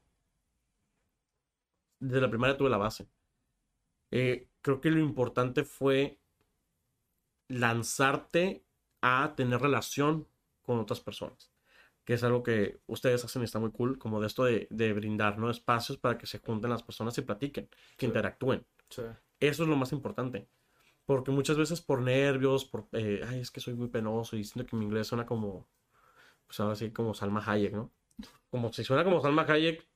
Desde 2.00 2.22
la 2.22 2.30
primaria 2.30 2.58
tuve 2.58 2.70
la 2.70 2.78
base. 2.78 3.08
Eh, 4.12 4.48
creo 4.62 4.82
que 4.82 4.92
lo 4.92 5.00
importante 5.00 5.64
fue 5.64 6.20
lanzarte 7.48 8.64
a 9.02 9.34
tener 9.36 9.62
relación 9.62 10.28
con 10.64 10.80
otras 10.80 11.00
personas, 11.02 11.52
que 12.06 12.14
es 12.14 12.24
algo 12.24 12.44
que 12.44 12.80
ustedes 12.88 13.24
hacen 13.24 13.42
y 13.42 13.46
está 13.46 13.60
muy 13.60 13.72
cool, 13.72 13.98
como 13.98 14.20
de 14.22 14.28
esto 14.28 14.44
de, 14.44 14.68
de 14.70 14.94
brindar 14.94 15.38
¿no? 15.38 15.50
espacios 15.50 15.98
para 15.98 16.18
que 16.18 16.26
se 16.28 16.40
junten 16.40 16.70
las 16.70 16.84
personas 16.84 17.18
y 17.18 17.22
platiquen, 17.22 17.68
que 17.68 17.78
Sí. 18.00 18.06
interactúen. 18.08 18.66
Sí. 18.90 19.04
Eso 19.40 19.64
es 19.64 19.70
lo 19.70 19.76
más 19.76 19.92
importante. 19.92 20.48
Porque 21.06 21.32
muchas 21.32 21.58
veces 21.58 21.82
por 21.82 22.02
nervios, 22.02 22.66
por, 22.66 22.88
eh, 22.94 23.22
ay, 23.28 23.40
es 23.40 23.52
que 23.52 23.60
soy 23.60 23.74
muy 23.74 23.88
penoso 23.88 24.38
y 24.38 24.44
siento 24.44 24.70
que 24.70 24.76
mi 24.76 24.86
inglés 24.86 25.08
suena 25.08 25.26
como, 25.26 25.68
pues 26.48 26.60
ahora 26.60 26.76
sí, 26.76 26.92
como 26.92 27.14
Salma 27.14 27.44
Hayek, 27.46 27.74
¿no? 27.74 27.92
Como 28.50 28.72
si 28.72 28.84
suena 28.84 29.04
como 29.04 29.20
Salma 29.22 29.46
Hayek, 29.48 29.88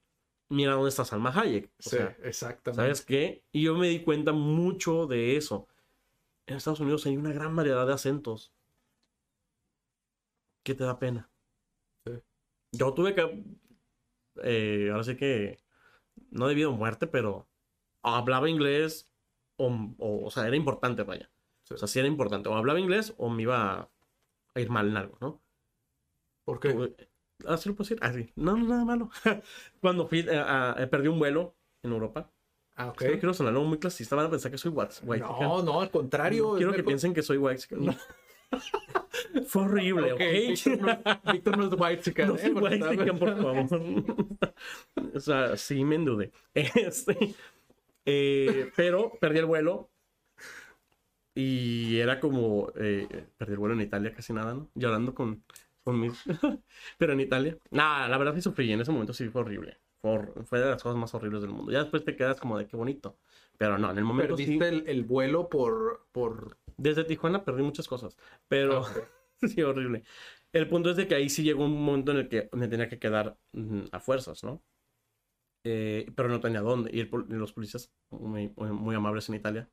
mira 0.50 0.74
dónde 0.74 0.90
está 0.90 1.06
Salma 1.06 1.30
Hayek. 1.30 1.66
O 1.66 1.70
Sí, 1.84 1.90
sea, 1.92 2.18
exactamente. 2.24 2.82
¿Sabes 2.82 3.06
qué? 3.06 3.44
Y 3.52 3.64
yo 3.64 3.76
me 3.76 3.88
di 3.90 4.00
cuenta 4.02 4.32
mucho 4.32 5.06
de 5.06 5.38
eso. 5.38 5.68
En 6.48 6.58
Estados 6.58 6.80
Unidos 6.80 7.06
hay 7.06 7.18
una 7.18 7.34
gran 7.34 7.56
variedad 7.56 7.86
de 7.88 7.94
acentos. 7.94 8.52
¿Qué 10.66 10.74
te 10.76 10.84
da 10.84 11.00
pena? 11.00 11.30
Sí. 12.06 12.14
Yo 12.74 12.94
tuve 12.94 13.14
que. 13.16 13.44
eh, 14.44 14.90
ahora 14.92 15.04
sí 15.04 15.16
que. 15.16 15.60
No 16.32 16.48
debido 16.48 16.72
a 16.72 16.76
muerte, 16.76 17.08
pero. 17.08 17.48
Hablaba 18.02 18.50
inglés. 18.50 19.08
O, 19.58 19.68
o, 20.00 20.26
o 20.26 20.32
sea, 20.32 20.46
era 20.48 20.56
importante, 20.58 21.04
vaya. 21.04 21.32
Sí. 21.64 21.76
O 21.76 21.78
sea, 21.78 21.88
sí 21.88 22.00
era 22.00 22.08
importante. 22.08 22.50
O 22.50 22.56
hablaba 22.56 22.80
inglés 22.80 23.14
o 23.18 23.30
me 23.30 23.44
iba 23.44 23.90
a 24.54 24.60
ir 24.60 24.70
mal 24.70 24.90
en 24.90 24.98
algo, 24.98 25.18
¿no? 25.22 25.42
¿Por 26.44 26.60
qué? 26.60 26.74
Tuve- 26.74 26.96
Ah, 27.46 27.58
lo 27.66 27.76
puedo 27.76 27.88
decir. 27.90 28.00
Ah, 28.02 28.12
sí. 28.14 28.32
No, 28.36 28.56
no, 28.58 28.66
nada 28.66 28.86
malo. 28.86 29.10
Cuando 29.82 30.08
fui, 30.08 30.20
eh, 30.20 30.36
a- 30.38 30.76
eh, 30.80 30.88
perdí 30.88 31.08
un 31.10 31.20
vuelo 31.20 31.56
en 31.84 31.92
Europa. 31.92 32.32
Ah, 32.76 32.88
ok. 32.88 33.02
Es 33.02 33.08
que 33.08 33.14
no 33.16 33.20
quiero 33.20 33.34
sonar 33.34 33.54
algo 33.54 33.66
muy 33.66 33.78
clasista, 33.78 34.16
van 34.16 34.26
a 34.26 34.30
pensar 34.30 34.52
que 34.52 34.58
soy 34.58 34.72
white. 34.72 34.96
No, 35.06 35.62
no, 35.62 35.82
al 35.82 35.92
contrario. 35.92 36.56
quiero 36.56 36.72
que 36.72 36.78
mejor- 36.80 36.88
piensen 36.88 37.14
que 37.14 37.22
soy 37.22 37.38
white. 37.38 37.64
Fue 39.48 39.64
horrible, 39.64 40.14
¿ok? 40.14 40.22
Ok, 40.22 40.22
Víctor 41.32 41.58
no, 41.58 41.64
no 41.70 41.74
es 41.76 41.80
white 41.80 42.02
chicken, 42.04 42.28
No 42.28 42.36
¿eh? 42.36 42.40
soy 42.40 42.54
Porque 42.54 42.76
white, 42.76 42.90
chican, 42.90 43.20
por 43.20 43.36
favor. 43.42 43.68
o 45.14 45.20
sea, 45.20 45.58
sí 45.58 45.84
me 45.84 45.96
endudé. 45.96 46.32
Este, 46.54 47.18
eh, 48.06 48.72
pero 48.76 49.18
perdí 49.20 49.40
el 49.40 49.46
vuelo. 49.46 49.90
Y 51.34 51.98
era 52.00 52.20
como. 52.20 52.72
eh, 52.76 53.28
perdí 53.38 53.54
el 53.54 53.60
vuelo 53.60 53.76
en 53.76 53.82
Italia, 53.82 54.14
casi 54.14 54.32
nada, 54.34 54.54
¿no? 54.54 54.70
Llorando 54.76 55.14
con, 55.14 55.44
con 55.84 56.00
mis. 56.00 56.24
pero 56.98 57.14
en 57.14 57.20
Italia. 57.20 57.58
Nada, 57.72 58.08
la 58.08 58.18
verdad 58.18 58.36
sí 58.36 58.42
sufrí. 58.42 58.72
En 58.72 58.82
ese 58.82 58.92
momento 58.92 59.14
sí 59.14 59.28
fue 59.30 59.42
horrible. 59.42 59.78
Fue, 60.46 60.60
de 60.60 60.66
las 60.70 60.84
cosas 60.84 60.98
más 61.00 61.14
horribles 61.16 61.42
del 61.42 61.50
mundo. 61.50 61.72
Ya 61.72 61.80
después 61.80 62.06
te 62.06 62.16
quedas 62.16 62.40
como 62.40 62.58
de 62.60 62.68
qué 62.68 62.78
bonito. 62.78 63.18
Pero 63.58 63.80
no, 63.80 63.90
en 63.90 63.98
el 63.98 64.04
momento 64.04 64.38
sí. 64.38 64.44
Perdiste 64.58 64.68
el, 64.70 64.88
el 64.88 65.04
vuelo 65.04 65.50
por, 65.50 66.06
por... 66.12 66.58
Desde 66.78 67.06
Tijuana 67.06 67.44
perdí 67.44 67.64
muchas 67.64 67.88
cosas, 67.88 68.16
pero 68.48 68.86
Ah, 68.86 68.92
ok. 68.92 68.98
sí, 69.42 69.62
horrible. 69.62 70.04
El 70.52 70.68
punto 70.70 70.90
es 70.92 70.98
de 70.98 71.08
que 71.08 71.16
ahí 71.16 71.30
sí 71.30 71.44
llegó 71.44 71.66
un 71.66 71.84
momento 71.84 72.12
en 72.12 72.18
el 72.20 72.30
que 72.30 72.50
me 72.54 72.68
tenía 72.68 72.90
que 72.90 73.00
quedar 73.00 73.38
mm, 73.54 73.84
a 73.92 74.00
fuerzas, 74.00 74.44
¿no? 74.44 74.64
Eh, 75.64 76.12
pero 76.16 76.30
no 76.30 76.40
tenía 76.40 76.62
dónde. 76.62 76.92
Y 76.94 77.00
el 77.02 77.10
los 77.30 77.54
policías, 77.54 77.92
muy, 78.10 78.54
muy- 78.56 78.72
muy 78.72 78.96
amables 78.96 79.28
en 79.30 79.36
Italia, 79.36 79.70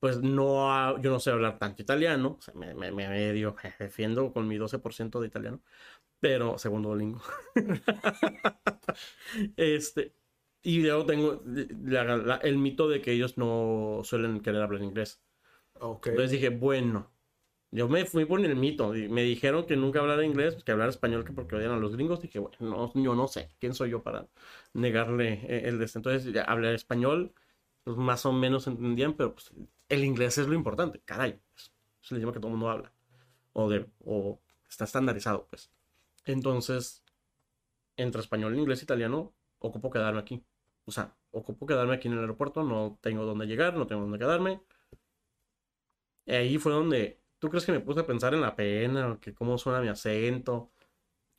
pues 0.00 0.20
no, 0.22 0.70
ha- 0.72 1.00
yo 1.00 1.10
no 1.10 1.20
sé 1.20 1.30
hablar 1.30 1.58
tanto 1.58 1.82
italiano, 1.82 2.36
o 2.38 2.42
sea, 2.42 2.54
me, 2.54 2.74
me, 2.74 2.92
me 2.92 3.08
medio 3.08 3.56
defiendo 3.78 4.32
con 4.32 4.46
mi 4.48 4.56
12% 4.58 5.20
de 5.20 5.28
italiano, 5.28 5.62
pero 6.20 6.58
segundo 6.58 6.88
Duolingo. 6.90 7.22
este, 9.56 10.14
y 10.62 10.82
luego 10.82 11.06
tengo 11.06 11.42
la- 11.44 12.16
la- 12.16 12.36
el 12.36 12.58
mito 12.58 12.88
de 12.88 13.00
que 13.02 13.12
ellos 13.12 13.36
no 13.38 14.00
suelen 14.04 14.40
querer 14.40 14.62
hablar 14.62 14.82
inglés. 14.82 15.22
Ok. 15.80 16.06
Entonces 16.08 16.32
dije, 16.32 16.50
bueno, 16.50 17.13
yo 17.74 17.88
me 17.88 18.04
fui 18.04 18.24
por 18.24 18.40
el 18.40 18.54
mito. 18.54 18.90
Me 18.90 19.22
dijeron 19.24 19.66
que 19.66 19.76
nunca 19.76 19.98
hablara 19.98 20.24
inglés, 20.24 20.62
que 20.62 20.70
hablara 20.70 20.90
español, 20.90 21.24
que 21.24 21.32
porque 21.32 21.56
odian 21.56 21.72
a 21.72 21.76
los 21.76 21.96
gringos. 21.96 22.20
Dije, 22.20 22.38
bueno, 22.38 22.56
no, 22.60 22.92
yo 22.94 23.16
no 23.16 23.26
sé, 23.26 23.50
¿quién 23.58 23.74
soy 23.74 23.90
yo 23.90 24.02
para 24.02 24.28
negarle 24.74 25.40
eh, 25.42 25.68
el 25.68 25.78
de? 25.80 25.90
Entonces 25.92 26.32
ya 26.32 26.44
hablé 26.44 26.72
español, 26.74 27.34
pues 27.82 27.96
más 27.96 28.24
o 28.26 28.32
menos 28.32 28.68
entendían, 28.68 29.14
pero 29.14 29.34
pues, 29.34 29.52
el 29.88 30.04
inglés 30.04 30.38
es 30.38 30.46
lo 30.46 30.54
importante, 30.54 31.00
caray. 31.04 31.40
Es, 31.56 31.72
es 32.02 32.12
el 32.12 32.18
idioma 32.18 32.32
que 32.32 32.38
todo 32.38 32.48
el 32.48 32.58
mundo 32.58 32.70
habla. 32.70 32.92
O, 33.54 33.68
de, 33.68 33.86
o 34.04 34.40
está 34.68 34.84
estandarizado, 34.84 35.48
pues. 35.50 35.70
Entonces, 36.24 37.02
entre 37.96 38.20
español, 38.20 38.56
inglés 38.56 38.82
italiano, 38.84 39.34
ocupo 39.58 39.90
quedarme 39.90 40.20
aquí. 40.20 40.44
O 40.84 40.92
sea, 40.92 41.16
ocupo 41.32 41.66
quedarme 41.66 41.94
aquí 41.94 42.08
en 42.08 42.14
el 42.14 42.20
aeropuerto, 42.20 42.62
no 42.62 42.98
tengo 43.02 43.24
dónde 43.24 43.46
llegar, 43.46 43.74
no 43.74 43.86
tengo 43.88 44.02
dónde 44.02 44.18
quedarme. 44.18 44.60
Ahí 46.26 46.58
fue 46.58 46.72
donde, 46.72 47.20
¿tú 47.44 47.50
crees 47.50 47.66
que 47.66 47.72
me 47.72 47.80
puse 47.80 48.00
a 48.00 48.06
pensar 48.06 48.32
en 48.32 48.40
la 48.40 48.56
pena 48.56 49.12
o 49.12 49.20
que 49.20 49.34
cómo 49.34 49.58
suena 49.58 49.82
mi 49.82 49.88
acento? 49.88 50.70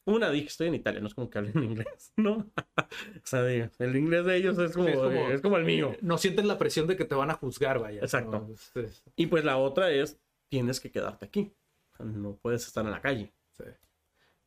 Una, 0.05 0.29
dije, 0.29 0.45
estoy 0.45 0.67
en 0.67 0.75
Italia, 0.75 1.01
no 1.01 1.07
es 1.07 1.15
como 1.15 1.31
que 1.31 1.39
hablen 1.39 1.63
inglés, 1.63 2.13
¿no? 2.15 2.33
o 2.37 2.85
sea, 3.23 3.43
digo, 3.43 3.69
el 3.79 3.95
inglés 3.95 4.23
de 4.25 4.37
ellos 4.37 4.55
es 4.59 4.73
como, 4.73 4.85
Sí, 4.85 4.91
es 4.91 4.99
como- 4.99 5.29
es 5.31 5.41
como 5.41 5.57
el 5.57 5.65
mío. 5.65 5.95
No 6.01 6.19
sientes 6.19 6.45
la 6.45 6.59
presión 6.59 6.85
de 6.85 6.95
que 6.95 7.05
te 7.05 7.15
van 7.15 7.31
a 7.31 7.33
juzgar, 7.33 7.79
vaya. 7.79 8.01
Exacto. 8.01 8.45
No, 8.47 8.53
es- 8.53 8.71
es- 8.75 9.03
Y 9.15 9.25
pues 9.25 9.43
la 9.43 9.57
otra 9.57 9.89
es, 9.89 10.19
tienes 10.47 10.79
que 10.79 10.91
quedarte 10.91 11.25
aquí. 11.25 11.51
No 11.97 12.35
puedes 12.35 12.67
estar 12.67 12.85
en 12.85 12.91
la 12.91 13.01
calle. 13.01 13.33
sí. 13.57 13.63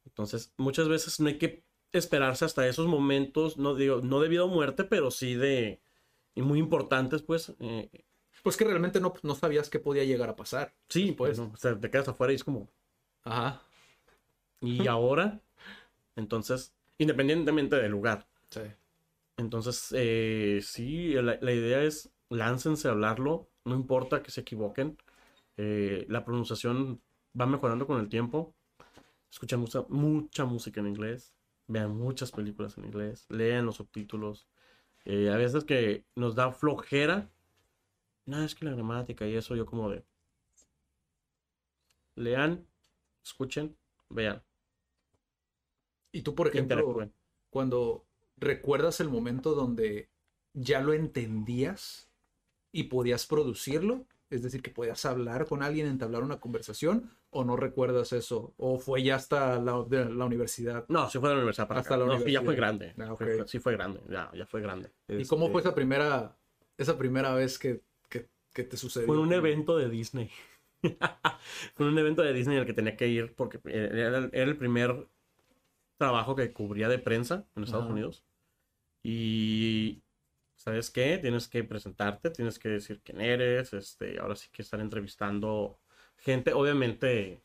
Entonces, 0.05 0.55
muchas 0.57 0.89
veces 0.89 1.19
no 1.21 1.27
hay 1.29 1.39
que 1.39 1.65
esperarse 1.93 2.45
hasta 2.45 2.67
esos 2.69 2.87
momentos, 2.87 3.57
no 3.59 3.75
digo, 3.75 4.01
no 4.01 4.21
debido 4.21 4.45
a 4.45 4.49
muerte, 4.49 4.85
pero 4.85 5.11
sí 5.11 5.35
de, 5.35 5.81
y 6.37 6.43
muy 6.43 6.59
importantes, 6.61 7.23
pues, 7.23 7.55
eh, 7.61 7.91
Pues 8.43 8.57
que 8.57 8.65
realmente 8.65 9.01
no, 9.01 9.15
no 9.23 9.35
sabías 9.35 9.69
qué 9.71 9.79
podía 9.79 10.05
llegar 10.05 10.29
a 10.31 10.37
pasar. 10.37 10.75
sí, 10.89 11.13
Pues. 11.13 11.39
no, 11.39 11.51
o 11.53 11.57
sea, 11.57 11.79
te 11.79 11.91
quedas 11.91 12.09
afuera 12.09 12.33
y 12.33 12.37
es 12.37 12.45
como, 12.45 12.69
Ajá. 13.25 13.63
¿y 14.61 14.87
ahora? 14.87 15.41
Entonces, 16.17 16.75
independientemente 16.99 17.77
del 17.77 17.91
lugar. 17.93 18.27
Sí. 18.51 18.61
Entonces, 19.37 19.95
eh, 19.97 20.61
sí, 20.63 21.13
la, 21.15 21.39
la 21.41 21.53
idea 21.53 21.83
es 21.83 22.11
láncense 22.29 22.89
a 22.89 22.93
hablarlo, 22.93 23.49
no 23.65 23.75
importa 23.75 24.23
que 24.23 24.31
se 24.31 24.41
equivoquen. 24.41 24.99
Eh, 25.57 26.07
la 26.09 26.25
pronunciación 26.25 27.01
va 27.39 27.47
mejorando 27.47 27.87
con 27.87 28.01
el 28.01 28.09
tiempo. 28.09 28.55
Escuchen 29.31 29.61
mucha, 29.61 29.83
mucha 29.89 30.45
música 30.45 30.81
en 30.81 30.89
inglés, 30.89 31.35
vean 31.67 31.97
muchas 31.97 32.33
películas 32.33 32.79
en 32.79 32.87
inglés, 32.87 33.27
lean 33.29 33.67
los 33.67 33.77
subtítulos. 33.77 34.49
Eh, 35.05 35.31
a 35.31 35.37
veces 35.37 35.65
que 35.65 36.05
nos 36.17 36.35
da 36.35 36.53
flojera. 36.53 37.31
No, 38.33 38.43
es 38.45 38.55
que 38.55 38.65
la 38.65 38.71
gramática 38.73 39.27
y 39.27 39.35
eso 39.35 39.57
yo 39.57 39.67
como 39.67 39.91
de... 39.91 40.05
Lean, 42.17 42.67
escuchen, 43.25 43.77
vean, 44.11 44.43
Y 46.13 46.23
tú, 46.23 46.35
por 46.35 46.49
ejemplo, 46.49 47.11
cuando 47.51 48.05
recuerdas 48.37 49.01
el 49.01 49.09
momento 49.09 49.55
donde 49.55 50.09
ya 50.55 50.81
lo 50.81 50.93
entendías 50.93 52.09
y 52.73 52.85
podías 52.85 53.27
producirlo, 53.27 54.05
es 54.31 54.43
decir, 54.43 54.63
que 54.63 54.71
podías 54.71 55.05
hablar 55.05 55.47
con 55.47 55.63
alguien, 55.63 55.87
entablar 55.87 56.23
una 56.23 56.41
conversación, 56.41 57.11
o 57.31 57.45
no 57.45 57.57
recuerdas 57.57 58.13
eso, 58.13 58.55
o 58.57 58.79
fue 58.79 59.03
ya 59.03 59.17
hasta 59.17 59.59
la, 59.61 59.85
de 59.89 60.07
la 60.11 60.25
universidad. 60.25 60.85
No, 60.89 61.09
sí 61.09 61.19
fue 61.19 61.29
de 61.29 61.35
la 61.35 61.41
universidad 61.41 61.69
para 61.69 61.81
Hasta 61.81 61.97
acá. 61.97 62.05
la 62.07 62.13
No, 62.13 62.19
sí, 62.21 62.33
ya 62.33 62.43
fue 62.43 62.55
universidad. 62.55 62.89
grande. 62.89 62.95
Ah, 62.99 63.17
Fue- 63.17 63.49
sí 63.49 63.59
fue 63.59 63.73
grande, 63.75 64.01
ya, 64.09 64.31
ya 64.35 64.47
fue 64.47 64.61
grande. 64.61 64.91
¿Y 65.09 65.25
cómo 65.27 65.49
fue 65.49 65.61
Este, 65.61 65.69
esa 65.69 65.75
primera, 65.75 66.37
esa 66.79 66.99
primera 66.99 67.35
vez 67.35 67.59
que, 67.59 67.83
que, 68.59 68.65
te 68.65 68.77
sucedió? 68.77 69.07
Fue 69.07 69.19
un 69.19 69.33
evento 69.33 69.77
de 69.77 69.89
Disney. 69.89 70.31
fue 71.75 71.89
un 71.89 71.99
evento 71.99 72.23
de 72.23 72.33
Disney 72.33 72.59
al 72.59 72.67
que 72.67 72.75
tenía 72.75 72.97
que 72.97 73.09
ir 73.09 73.35
porque 73.35 73.61
era, 73.65 74.19
el- 74.19 74.31
era 74.33 74.45
el 74.45 74.57
primer 74.57 75.09
trabajo 75.99 76.37
que 76.37 76.53
cubría 76.53 76.89
de 76.89 76.99
prensa 76.99 77.47
en 77.57 77.65
Estados 77.65 77.85
Ajá. 77.87 77.93
Unidos. 77.95 78.25
Y, 79.03 80.03
¿sabes 80.57 80.91
qué? 80.91 81.19
Tienes 81.19 81.49
que 81.49 81.65
presentarte, 81.65 82.31
tienes 82.31 82.59
que 82.59 82.69
decir 82.71 83.01
quién 83.05 83.21
eres, 83.21 83.73
este, 83.75 84.19
ahora 84.21 84.37
sí 84.37 84.49
que 84.53 84.63
estar 84.63 84.81
entrevistando 84.81 85.79
gente, 86.19 86.53
obviamente, 86.53 87.43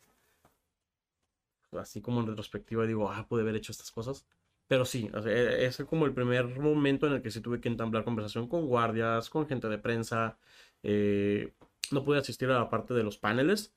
así 1.80 2.02
como 2.02 2.22
en 2.22 2.28
retrospectiva 2.28 2.86
digo, 2.86 3.12
ah, 3.12 3.26
pude 3.28 3.42
haber 3.42 3.56
hecho 3.56 3.72
estas 3.72 3.92
cosas. 3.92 4.26
Pero 4.68 4.86
sí, 4.86 5.10
o 5.14 5.22
sea, 5.22 5.32
e- 5.32 5.66
ese 5.66 5.84
es 5.84 5.90
como 5.90 6.06
el 6.06 6.14
primer 6.14 6.46
momento 6.60 7.08
en 7.08 7.14
el 7.14 7.22
que 7.22 7.32
sí 7.32 7.42
tuve 7.42 7.60
que 7.62 7.70
entablar 7.70 8.04
conversación 8.04 8.48
con 8.48 8.66
guardias, 8.68 9.30
con 9.30 9.48
gente 9.48 9.68
de 9.70 9.78
prensa. 9.78 10.38
Eh, 10.84 11.54
no 11.92 12.04
pude 12.04 12.20
asistir 12.20 12.50
a 12.50 12.60
la 12.60 12.70
parte 12.70 12.94
de 12.94 13.04
los 13.04 13.18
paneles, 13.18 13.74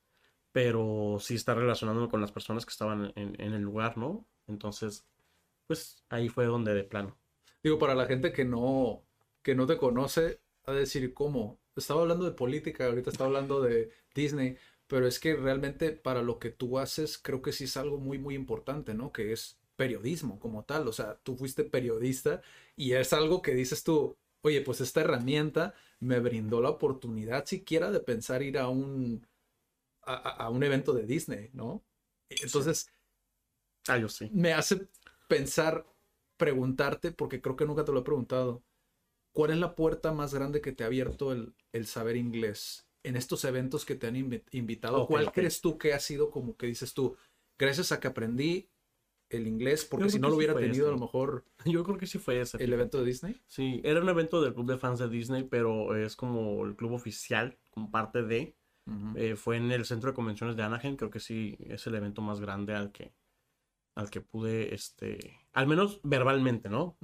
pero 0.52 1.18
sí 1.20 1.34
estar 1.34 1.56
relacionándome 1.56 2.08
con 2.08 2.20
las 2.20 2.32
personas 2.32 2.64
que 2.64 2.70
estaban 2.70 3.12
en, 3.16 3.40
en 3.40 3.52
el 3.52 3.62
lugar, 3.62 3.96
¿no? 3.98 4.26
Entonces, 4.46 5.06
pues 5.66 6.04
ahí 6.08 6.28
fue 6.28 6.46
donde 6.46 6.74
de 6.74 6.84
plano. 6.84 7.16
Digo, 7.62 7.78
para 7.78 7.94
la 7.94 8.06
gente 8.06 8.32
que 8.32 8.44
no, 8.44 9.02
que 9.42 9.54
no 9.54 9.66
te 9.66 9.76
conoce, 9.76 10.40
a 10.66 10.72
decir 10.72 11.14
cómo. 11.14 11.60
Estaba 11.74 12.02
hablando 12.02 12.24
de 12.24 12.32
política, 12.32 12.86
ahorita 12.86 13.10
estaba 13.10 13.28
hablando 13.28 13.60
de 13.60 13.90
Disney, 14.14 14.56
pero 14.86 15.06
es 15.06 15.18
que 15.18 15.36
realmente 15.36 15.92
para 15.92 16.22
lo 16.22 16.38
que 16.38 16.50
tú 16.50 16.78
haces, 16.78 17.18
creo 17.18 17.42
que 17.42 17.52
sí 17.52 17.64
es 17.64 17.76
algo 17.76 17.98
muy, 17.98 18.18
muy 18.18 18.34
importante, 18.34 18.94
¿no? 18.94 19.12
Que 19.12 19.32
es 19.32 19.58
periodismo 19.76 20.38
como 20.40 20.64
tal. 20.64 20.88
O 20.88 20.92
sea, 20.92 21.18
tú 21.22 21.36
fuiste 21.36 21.64
periodista 21.64 22.42
y 22.76 22.92
es 22.92 23.12
algo 23.12 23.42
que 23.42 23.54
dices 23.54 23.84
tú, 23.84 24.16
oye, 24.46 24.62
pues 24.62 24.80
esta 24.80 25.00
herramienta 25.02 25.74
me 26.00 26.20
brindó 26.20 26.60
la 26.60 26.70
oportunidad 26.70 27.46
siquiera 27.46 27.90
de 27.90 28.00
pensar 28.00 28.42
ir 28.42 28.58
a 28.58 28.68
un, 28.68 29.26
a, 30.02 30.50
un 30.50 30.62
evento 30.64 30.92
de 30.94 31.06
Disney, 31.06 31.50
¿no? 31.54 31.84
Entonces, 32.30 32.88
Ah, 33.88 33.98
yo 33.98 34.08
sí. 34.08 34.32
me 34.32 34.52
hace 34.52 34.88
pensar, 35.28 35.86
preguntarte, 36.36 37.12
porque 37.12 37.40
creo 37.40 37.56
que 37.56 37.66
nunca 37.66 37.84
te 37.84 37.92
lo 37.92 38.00
he 38.00 38.04
preguntado, 38.04 38.62
¿cuál 39.32 39.52
es 39.52 39.58
la 39.58 39.74
puerta 39.76 40.12
más 40.12 40.34
grande 40.34 40.60
que 40.60 40.72
te 40.72 40.84
ha 40.84 40.88
abierto 40.88 41.32
el, 41.32 41.54
el 41.72 41.86
saber 41.86 42.16
inglés? 42.16 42.84
en 43.04 43.16
estos 43.16 43.44
eventos 43.44 43.84
que 43.84 43.96
te 43.96 44.08
han 44.08 44.16
invi- 44.16 44.44
invitado, 44.52 45.06
¿cuál 45.06 45.32
crees 45.32 45.60
tú 45.60 45.78
que 45.78 45.94
ha 45.94 46.00
sido 46.00 46.30
como 46.30 46.56
que 46.56 46.66
dices 46.66 46.94
tú, 46.94 47.16
gracias 47.58 47.92
a 47.92 48.00
que 48.00 48.08
aprendí 48.08 48.68
el 49.28 49.46
inglés, 49.46 49.84
porque 49.84 50.10
si 50.10 50.18
no 50.18 50.28
lo 50.28 50.36
hubiera 50.36 50.54
tenido 50.54 50.88
a 50.88 50.92
lo 50.92 50.98
mejor 50.98 51.44
Yo 51.64 51.82
creo 51.84 51.98
que 51.98 52.06
sí 52.06 52.18
fue 52.18 52.40
ese. 52.40 52.56
el 52.56 52.60
fíjate. 52.60 52.74
evento 52.74 52.98
de 52.98 53.04
Disney? 53.04 53.40
Sí, 53.46 53.80
era 53.84 54.00
un 54.00 54.08
evento 54.08 54.40
del 54.40 54.54
club 54.54 54.66
de 54.66 54.78
fans 54.78 54.98
de 54.98 55.08
Disney, 55.08 55.44
pero 55.44 55.96
es 55.96 56.16
como 56.16 56.64
el 56.64 56.76
club 56.76 56.92
oficial, 56.92 57.58
como 57.70 57.90
parte 57.90 58.22
de. 58.22 58.56
Eh, 59.16 59.34
fue 59.34 59.56
en 59.56 59.72
el 59.72 59.84
centro 59.84 60.10
de 60.10 60.14
convenciones 60.14 60.54
de 60.54 60.62
Anaheim, 60.62 60.96
creo 60.96 61.10
que 61.10 61.18
sí 61.18 61.56
es 61.58 61.84
el 61.88 61.96
evento 61.96 62.22
más 62.22 62.38
grande 62.40 62.72
al 62.72 62.92
que, 62.92 63.12
al 63.96 64.10
que 64.10 64.20
pude, 64.20 64.72
este, 64.74 65.40
al 65.52 65.66
menos 65.66 65.98
verbalmente, 66.04 66.68
¿no? 66.68 66.96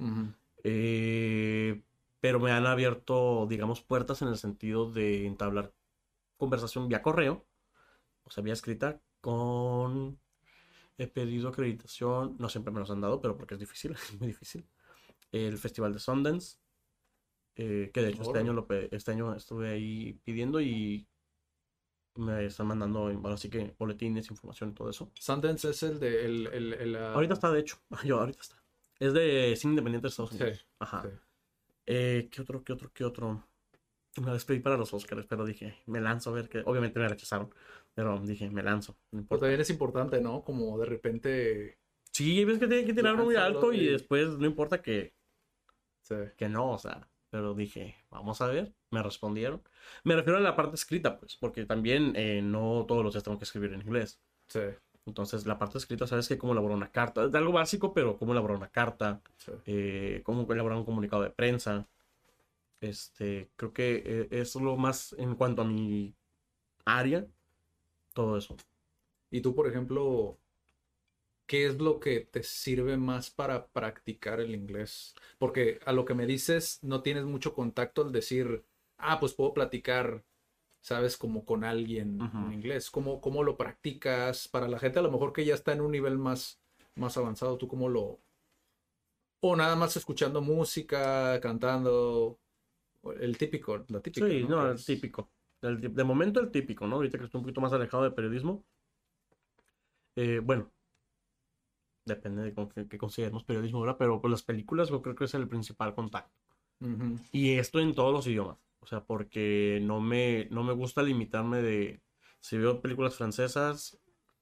Eh, 0.63 1.81
pero 2.21 2.39
me 2.39 2.51
han 2.51 2.65
abierto, 2.67 3.45
digamos, 3.49 3.81
puertas 3.81 4.21
en 4.21 4.29
el 4.29 4.37
sentido 4.37 4.89
de 4.89 5.25
entablar 5.25 5.73
conversación 6.37 6.87
vía 6.87 7.01
correo, 7.01 7.45
o 8.23 8.31
sea, 8.31 8.41
vía 8.43 8.53
escrita, 8.53 9.01
con... 9.19 10.19
He 10.97 11.07
pedido 11.07 11.49
acreditación, 11.49 12.35
no 12.39 12.49
siempre 12.49 12.73
me 12.73 12.79
los 12.79 12.89
han 12.91 13.01
dado, 13.01 13.19
pero 13.19 13.35
porque 13.37 13.55
es 13.55 13.59
difícil, 13.59 13.91
es 14.13 14.19
muy 14.19 14.27
difícil. 14.27 14.65
El 15.31 15.57
Festival 15.57 15.93
de 15.93 15.99
Sundance, 15.99 16.57
eh, 17.55 17.91
que 17.93 18.01
de 18.01 18.09
hecho 18.09 18.21
este 18.23 18.39
año, 18.39 18.53
lo, 18.53 18.67
este 18.91 19.11
año 19.11 19.35
estuve 19.35 19.71
ahí 19.71 20.13
pidiendo 20.23 20.61
y 20.61 21.07
me 22.15 22.45
están 22.45 22.67
mandando, 22.67 23.05
bueno, 23.05 23.31
así 23.31 23.49
que 23.49 23.73
boletines, 23.77 24.29
información 24.29 24.69
y 24.69 24.73
todo 24.73 24.89
eso. 24.89 25.11
Sundance 25.19 25.69
es 25.69 25.81
el 25.83 25.99
de 25.99 26.25
el, 26.25 26.47
el- 26.47 26.73
el, 26.73 26.95
ah, 26.95 27.13
Ahorita 27.13 27.33
está, 27.33 27.51
de 27.51 27.59
hecho, 27.61 27.77
yo, 28.05 28.19
ahorita 28.19 28.41
está. 28.41 28.63
Es 28.99 29.13
de 29.13 29.55
cine 29.57 29.71
independiente 29.73 30.05
de 30.05 30.09
Estados 30.09 30.31
Sí, 30.31 30.37
Unidos. 30.43 30.67
Ajá. 30.79 31.01
sí. 31.01 31.09
Eh, 31.87 32.29
¿qué 32.31 32.41
otro, 32.41 32.63
qué 32.63 32.73
otro, 32.73 32.91
qué 32.93 33.03
otro? 33.03 33.43
Me 34.21 34.31
despedí 34.31 34.59
para 34.59 34.77
los 34.77 34.93
Oscars, 34.93 35.25
pero 35.25 35.45
dije, 35.45 35.75
me 35.87 35.99
lanzo 35.99 36.29
a 36.29 36.33
ver 36.33 36.47
que. 36.49 36.59
Obviamente 36.65 36.99
me 36.99 37.07
rechazaron, 37.07 37.49
pero 37.95 38.19
dije, 38.19 38.49
me 38.49 38.61
lanzo. 38.61 38.95
No 39.11 39.25
Pero 39.27 39.39
también 39.41 39.61
es 39.61 39.69
importante, 39.71 40.21
¿no? 40.21 40.43
Como 40.43 40.77
de 40.77 40.85
repente... 40.85 41.77
Sí, 42.11 42.45
ves 42.45 42.59
que 42.59 42.67
tiene 42.67 42.85
que 42.85 42.93
tirarlo 42.93 43.25
muy 43.25 43.35
alto 43.35 43.73
y 43.73 43.79
y- 43.79 43.87
después 43.87 44.29
no 44.37 44.45
importa 44.45 44.81
que, 44.83 45.13
sí. 46.01 46.15
que 46.37 46.47
no, 46.49 46.71
o 46.71 46.77
sea. 46.77 47.07
Pero 47.31 47.55
dije, 47.55 47.95
vamos 48.11 48.41
a 48.41 48.47
ver. 48.47 48.71
Me 48.91 49.01
respondieron. 49.01 49.63
Me 50.03 50.15
refiero 50.15 50.37
a 50.37 50.41
la 50.41 50.55
parte 50.55 50.75
escrita, 50.75 51.17
pues, 51.19 51.35
porque 51.35 51.65
también 51.65 52.13
eh, 52.15 52.41
no 52.43 52.85
todos 52.87 53.03
los 53.03 53.13
días 53.15 53.23
tengo 53.23 53.39
que 53.39 53.45
escribir 53.45 53.73
en 53.73 53.81
inglés. 53.81 54.19
Sí, 54.47 54.59
Entonces, 55.07 55.47
la 55.47 55.57
parte 55.57 55.79
escrita, 55.79 56.05
¿sabes 56.05 56.27
que 56.27 56.37
Cómo 56.37 56.53
elaborar 56.53 56.77
una 56.77 56.91
carta. 56.91 57.25
Es 57.25 57.33
algo 57.33 57.51
básico, 57.51 57.93
pero 57.93 58.17
cómo 58.17 58.33
elaborar 58.33 58.57
una 58.57 58.69
carta. 58.69 59.21
sí. 59.37 59.51
eh, 59.65 60.21
cómo 60.23 60.45
elaborar 60.53 60.77
un 60.77 60.85
comunicado 60.85 61.23
de 61.23 61.31
prensa. 61.31 61.87
Este, 62.83 63.49
creo 63.55 63.71
que 63.71 64.03
eh, 64.05 64.27
es 64.31 64.55
lo 64.55 64.75
más 64.75 65.15
en 65.17 65.35
cuanto 65.35 65.61
a 65.61 65.65
mi 65.65 66.13
área, 66.83 67.25
todo 68.13 68.37
eso. 68.37 68.57
Y 69.31 69.39
tú, 69.39 69.55
por 69.55 69.67
ejemplo, 69.67 70.37
¿qué 71.47 71.65
es 71.65 71.79
lo 71.79 72.01
que 72.01 72.19
te 72.19 72.43
sirve 72.43 72.97
más 72.97 73.29
para 73.29 73.67
practicar 73.67 74.41
el 74.41 74.53
inglés? 74.53 75.15
Porque 75.37 75.79
a 75.85 75.93
lo 75.93 76.03
que 76.03 76.13
me 76.13 76.25
dices, 76.25 76.79
no 76.83 77.01
tienes 77.01 77.23
mucho 77.23 77.53
contacto 77.53 78.01
al 78.01 78.11
decir, 78.11 78.65
ah, 78.97 79.17
pues 79.21 79.33
puedo 79.33 79.53
platicar, 79.53 80.25
¿sabes? 80.81 81.15
Como 81.15 81.45
con 81.45 81.63
alguien 81.63 82.19
en 82.21 82.51
inglés. 82.51 82.91
¿Cómo, 82.91 83.21
cómo 83.21 83.43
lo 83.43 83.55
practicas? 83.55 84.49
Para 84.49 84.67
la 84.67 84.79
gente 84.79 84.99
a 84.99 85.03
lo 85.03 85.11
mejor 85.11 85.31
que 85.31 85.45
ya 85.45 85.53
está 85.53 85.71
en 85.71 85.81
un 85.81 85.91
nivel 85.91 86.17
más, 86.17 86.59
más 86.95 87.17
avanzado, 87.17 87.57
¿tú 87.57 87.69
cómo 87.69 87.87
lo... 87.87 88.19
O 89.39 89.55
nada 89.55 89.75
más 89.77 89.95
escuchando 89.97 90.41
música, 90.41 91.39
cantando, 91.41 92.39
el 93.19 93.37
típico, 93.37 93.85
la 93.89 93.99
típica. 94.01 94.27
Sí, 94.27 94.43
no, 94.47 94.65
Que 94.65 94.71
el 94.71 94.85
típico. 94.85 95.31
El 95.61 95.79
de 95.93 96.03
momento 96.03 96.39
el 96.39 96.51
típico, 96.51 96.87
¿no? 96.87 96.97
Ahorita 96.97 97.17
que 97.17 97.25
estoy 97.25 97.39
un 97.39 97.43
poquito 97.43 97.61
más 97.61 97.73
alejado 97.73 98.03
del 98.03 98.13
periodismo. 98.13 98.63
Eh, 100.15 100.39
bueno, 100.43 100.71
depende 102.05 102.43
de 102.43 102.53
con 102.53 102.69
qué, 102.69 102.87
qué 102.87 102.97
consideremos 102.97 103.43
periodismo, 103.43 103.81
¿verdad? 103.81 103.97
Pero 103.97 104.21
pues 104.21 104.31
las 104.31 104.43
películas 104.43 104.89
yo 104.89 105.01
creo 105.01 105.15
que 105.15 105.25
es 105.25 105.33
el 105.33 105.47
principal 105.47 105.95
contacto. 105.95 106.33
Ujú. 106.81 107.17
Y 107.31 107.53
esto 107.53 107.79
en 107.79 107.93
todos 107.95 108.13
los 108.13 108.27
idiomas. 108.27 108.57
O 108.79 108.85
sea, 108.85 109.03
porque 109.05 109.79
no 109.81 110.01
me, 110.01 110.47
no 110.51 110.63
me 110.63 110.73
gusta 110.73 111.01
limitarme 111.01 111.61
de... 111.61 112.01
Si 112.41 112.57
veo 112.57 112.81
películas 112.81 113.15
francesas, 113.15 113.97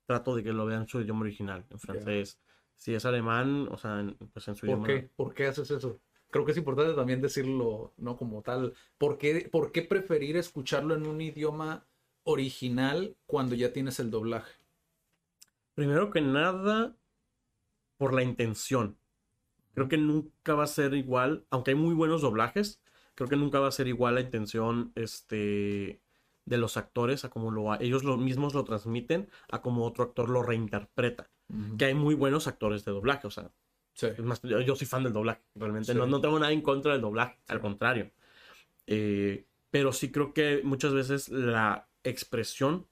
trato 0.07 0.36
de 0.36 0.43
que 0.43 0.53
lo 0.53 0.66
vean 0.66 0.82
en 0.82 0.88
su 0.88 0.99
idioma 1.01 1.22
original, 1.22 1.66
en 1.70 1.80
francés. 1.80 2.39
Si 2.76 2.95
es 2.95 3.05
alemán, 3.05 3.68
o 3.70 3.78
sea, 3.78 3.99
en- 3.99 4.16
pues 4.34 4.47
en 4.47 4.55
su 4.55 4.66
¿Por 4.66 4.76
idioma... 4.76 4.88
qué? 4.88 5.09
¿Por 5.16 5.34
qué 5.36 5.45
haces 5.45 5.70
eso? 5.70 6.01
Creo 6.32 6.45
que 6.45 6.53
es 6.53 6.57
importante 6.57 6.93
también 6.93 7.21
decirlo, 7.21 7.93
¿no? 7.97 8.17
Como 8.17 8.41
tal. 8.41 8.73
¿Por 8.97 9.17
qué, 9.17 9.47
por 9.51 9.71
qué 9.71 9.84
preferir 9.84 10.38
escucharlo 10.38 10.95
en 10.95 11.05
un 11.05 11.21
idioma 11.21 11.86
original 12.23 13.15
cuando 13.27 13.53
ya 13.53 13.73
tienes 13.73 13.99
el 13.99 14.09
doblaje? 14.09 14.53
Primero 15.75 16.09
que 16.09 16.21
nada, 16.21 16.95
por 17.97 18.13
la 18.13 18.23
intención. 18.23 18.97
Creo 19.73 19.88
que 19.88 19.97
nunca 19.97 20.55
va 20.55 20.63
a 20.63 20.67
ser 20.67 20.93
igual, 20.93 21.45
aunque 21.49 21.71
hay 21.71 21.75
muy 21.75 21.93
buenos 21.93 22.21
doblajes, 22.21 22.82
creo 23.15 23.29
que 23.29 23.36
nunca 23.38 23.59
va 23.59 23.67
a 23.67 23.71
ser 23.71 23.88
igual 23.88 24.15
la 24.15 24.21
intención 24.21 24.91
este, 24.95 26.01
de 26.45 26.57
los 26.57 26.77
actores 26.77 27.25
a 27.25 27.29
como 27.29 27.51
lo, 27.51 27.79
ellos 27.79 28.03
lo, 28.03 28.17
mismos 28.17 28.53
lo 28.53 28.63
transmiten 28.63 29.29
a 29.51 29.61
como 29.61 29.86
otro 29.86 30.03
actor 30.03 30.29
lo 30.29 30.43
reinterpreta. 30.43 31.29
Que 31.77 31.86
hay 31.86 31.93
muy 31.93 32.15
buenos 32.15 32.47
actores 32.47 32.86
de 32.86 32.91
doblaje, 32.91 33.27
o 33.27 33.32
sea, 33.32 33.51
Sí. 33.94 34.08
es 34.08 34.20
más, 34.20 34.42
yo, 34.42 34.62
yo 34.62 34.76
soy 34.76 34.88
fan 34.88 35.04
del 35.04 35.14
doblaje, 35.14 35.42
realmente. 35.56 35.92
Sí. 35.92 35.98
No, 35.98 36.06
no 36.06 36.22
tengo 36.22 36.39
nada 36.39 36.52
en 36.52 36.62
contra 36.62 36.94
del 36.94 37.02
doblaje, 37.02 37.38
al 37.48 37.60
contrario. 37.60 38.12
Eh, 38.88 39.46
pero 39.70 39.94
sí 39.94 40.12
creo 40.12 40.34
que 40.34 40.62
muchas 40.64 40.94
veces 40.94 41.30
la 41.30 41.88
expresión, 42.04 42.88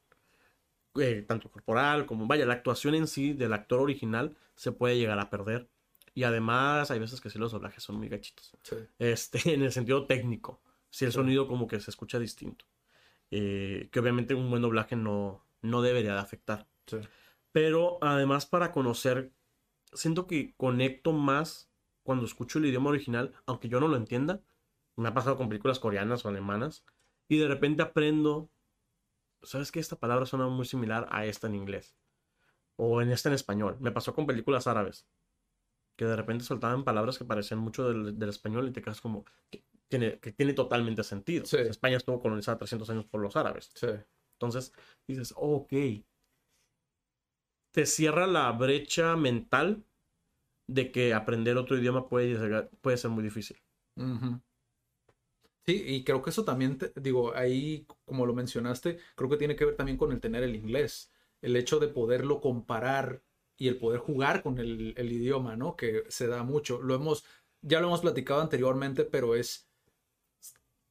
eh, 0.99 1.23
tanto 1.27 1.51
corporal 1.51 2.05
como, 2.05 2.27
vaya, 2.27 2.45
la 2.45 2.53
actuación 2.53 2.95
en 2.95 3.07
sí 3.07 3.33
del 3.33 3.53
actor 3.53 3.81
original 3.81 4.35
se 4.55 4.71
puede 4.71 4.97
llegar 4.97 5.19
a 5.19 5.29
perder. 5.29 5.69
Y 6.13 6.23
además 6.23 6.91
hay 6.91 6.99
veces 6.99 7.21
que 7.21 7.29
sí 7.29 7.37
los 7.37 7.51
doblajes 7.51 7.83
son 7.83 7.97
muy 7.97 8.09
gachitos. 8.09 8.51
Sí. 8.63 8.75
Este, 8.97 9.39
en 9.53 9.63
el 9.63 9.71
sentido 9.71 10.05
técnico. 10.05 10.61
Si 10.89 11.05
el 11.05 11.11
sonido 11.11 11.47
como 11.47 11.67
que 11.67 11.79
se 11.79 11.91
escucha 11.91 12.17
distinto. 12.17 12.65
Eh, 13.29 13.89
que 13.91 13.99
obviamente 13.99 14.33
un 14.33 14.49
buen 14.49 14.61
doblaje 14.61 14.95
no, 14.95 15.45
no 15.61 15.81
debería 15.81 16.13
de 16.13 16.19
afectar. 16.19 16.67
Sí. 16.87 16.97
Pero 17.51 17.99
además 18.01 18.45
para 18.45 18.71
conocer, 18.71 19.31
siento 19.93 20.27
que 20.27 20.53
conecto 20.55 21.13
más 21.13 21.71
cuando 22.03 22.25
escucho 22.25 22.59
el 22.59 22.65
idioma 22.65 22.89
original, 22.89 23.33
aunque 23.45 23.69
yo 23.69 23.79
no 23.79 23.87
lo 23.87 23.97
entienda. 23.97 24.41
Me 24.95 25.09
ha 25.09 25.13
pasado 25.13 25.37
con 25.37 25.49
películas 25.49 25.79
coreanas 25.79 26.25
o 26.25 26.29
alemanas. 26.29 26.85
Y 27.27 27.37
de 27.37 27.47
repente 27.47 27.83
aprendo, 27.83 28.49
¿sabes 29.43 29.71
qué? 29.71 29.79
Esta 29.79 29.95
palabra 29.95 30.25
suena 30.25 30.47
muy 30.47 30.65
similar 30.65 31.07
a 31.11 31.25
esta 31.25 31.47
en 31.47 31.55
inglés. 31.55 31.95
O 32.75 33.01
en 33.01 33.11
esta 33.11 33.29
en 33.29 33.35
español. 33.35 33.77
Me 33.79 33.91
pasó 33.91 34.13
con 34.13 34.25
películas 34.25 34.67
árabes. 34.67 35.07
Que 35.95 36.05
de 36.05 36.15
repente 36.15 36.45
soltaban 36.45 36.83
palabras 36.83 37.17
que 37.17 37.25
parecían 37.25 37.59
mucho 37.59 37.87
del, 37.87 38.17
del 38.17 38.29
español 38.29 38.67
y 38.67 38.71
te 38.71 38.81
quedas 38.81 39.01
como, 39.01 39.25
que 39.51 39.63
tiene, 39.89 40.19
que 40.19 40.31
tiene 40.31 40.53
totalmente 40.53 41.03
sentido. 41.03 41.45
Sí. 41.45 41.57
España 41.57 41.97
estuvo 41.97 42.21
colonizada 42.21 42.57
300 42.57 42.89
años 42.89 43.05
por 43.05 43.21
los 43.21 43.35
árabes. 43.35 43.71
Sí. 43.73 43.87
Entonces 44.33 44.73
dices, 45.07 45.33
ok. 45.35 45.73
Te 47.71 47.87
cierra 47.87 48.27
la 48.27 48.51
brecha 48.51 49.15
mental 49.15 49.83
de 50.67 50.91
que 50.91 51.13
aprender 51.13 51.57
otro 51.57 51.77
idioma 51.77 52.09
puede, 52.09 52.29
llegar- 52.35 52.69
puede 52.81 52.97
ser 52.97 53.11
muy 53.11 53.23
difícil. 53.23 53.57
Sí, 55.65 55.83
y 55.85 56.03
creo 56.03 56.21
que 56.21 56.31
eso 56.31 56.43
también, 56.45 56.77
te- 56.77 56.91
digo, 56.95 57.35
ahí, 57.35 57.85
como 58.05 58.25
lo 58.25 58.33
mencionaste, 58.33 58.97
creo 59.15 59.29
que 59.29 59.37
tiene 59.37 59.55
que 59.55 59.65
ver 59.65 59.75
también 59.75 59.97
con 59.97 60.11
el 60.11 60.19
tener 60.19 60.43
el 60.43 60.55
inglés. 60.55 61.11
El 61.41 61.55
hecho 61.55 61.79
de 61.79 61.87
poderlo 61.87 62.41
comparar 62.41 63.23
y 63.57 63.67
el 63.67 63.77
poder 63.77 63.99
jugar 63.99 64.41
con 64.41 64.57
el, 64.57 64.93
el 64.97 65.11
idioma, 65.11 65.55
¿no? 65.55 65.75
Que 65.75 66.03
se 66.09 66.27
da 66.27 66.43
mucho. 66.43 66.81
Lo 66.81 66.95
hemos, 66.95 67.23
ya 67.61 67.79
lo 67.81 67.87
hemos 67.87 68.01
platicado 68.01 68.41
anteriormente, 68.41 69.05
pero 69.05 69.35
es, 69.35 69.69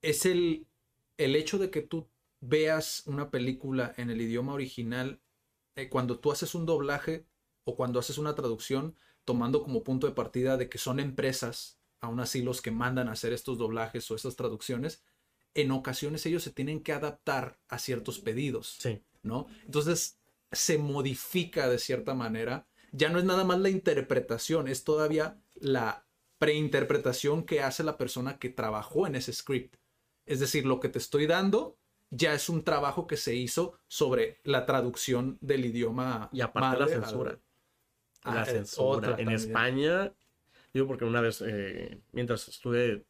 es 0.02 0.26
el, 0.26 0.66
el 1.16 1.36
hecho 1.36 1.58
de 1.58 1.70
que 1.70 1.82
tú 1.82 2.08
veas 2.40 3.02
una 3.06 3.30
película 3.30 3.94
en 3.96 4.10
el 4.10 4.20
idioma 4.20 4.52
original, 4.54 5.20
eh, 5.78 5.88
cuando 5.88 6.18
tú 6.18 6.32
haces 6.32 6.54
un 6.54 6.66
doblaje 6.66 7.26
o 7.64 7.76
cuando 7.76 8.00
haces 8.00 8.18
una 8.18 8.34
traducción, 8.34 8.96
tomando 9.24 9.62
como 9.62 9.84
punto 9.84 10.06
de 10.06 10.12
partida 10.12 10.56
de 10.56 10.68
que 10.68 10.78
son 10.78 10.98
empresas, 11.00 11.78
aún 12.00 12.18
así 12.18 12.42
los 12.42 12.62
que 12.62 12.70
mandan 12.70 13.08
a 13.08 13.12
hacer 13.12 13.32
estos 13.32 13.58
doblajes 13.58 14.10
o 14.10 14.16
estas 14.16 14.36
traducciones, 14.36 15.04
en 15.54 15.70
ocasiones 15.70 16.26
ellos 16.26 16.42
se 16.42 16.50
tienen 16.50 16.82
que 16.82 16.92
adaptar 16.92 17.60
a 17.68 17.78
ciertos 17.78 18.18
pedidos. 18.18 18.76
Sí. 18.80 19.02
¿no? 19.22 19.46
Entonces 19.64 20.18
se 20.50 20.78
modifica 20.78 21.68
de 21.68 21.78
cierta 21.78 22.14
manera. 22.14 22.66
Ya 22.90 23.10
no 23.10 23.18
es 23.18 23.24
nada 23.24 23.44
más 23.44 23.60
la 23.60 23.68
interpretación, 23.68 24.66
es 24.66 24.82
todavía 24.82 25.40
la 25.54 26.06
preinterpretación 26.38 27.44
que 27.44 27.62
hace 27.62 27.84
la 27.84 27.98
persona 27.98 28.38
que 28.38 28.48
trabajó 28.48 29.06
en 29.06 29.14
ese 29.14 29.32
script. 29.32 29.76
Es 30.26 30.40
decir, 30.40 30.66
lo 30.66 30.80
que 30.80 30.88
te 30.88 30.98
estoy 30.98 31.26
dando 31.26 31.77
ya 32.10 32.34
es 32.34 32.48
un 32.48 32.64
trabajo 32.64 33.06
que 33.06 33.16
se 33.16 33.34
hizo 33.34 33.78
sobre 33.86 34.40
la 34.44 34.66
traducción 34.66 35.38
del 35.40 35.64
idioma. 35.64 36.28
Y 36.32 36.40
aparte 36.40 36.78
la 36.78 36.86
madre 36.86 37.00
censura. 37.00 37.38
Ah, 38.22 38.34
la 38.34 38.44
censura. 38.44 38.88
otra 38.88 39.10
en 39.10 39.16
también. 39.16 39.38
España, 39.38 40.12
digo 40.72 40.86
porque 40.86 41.04
una 41.04 41.20
vez, 41.20 41.42
eh, 41.46 42.00
mientras 42.12 42.48
estuve 42.48 43.04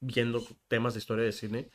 viendo 0.00 0.42
temas 0.68 0.94
de 0.94 0.98
historia 0.98 1.24
de 1.24 1.32
cine, 1.32 1.70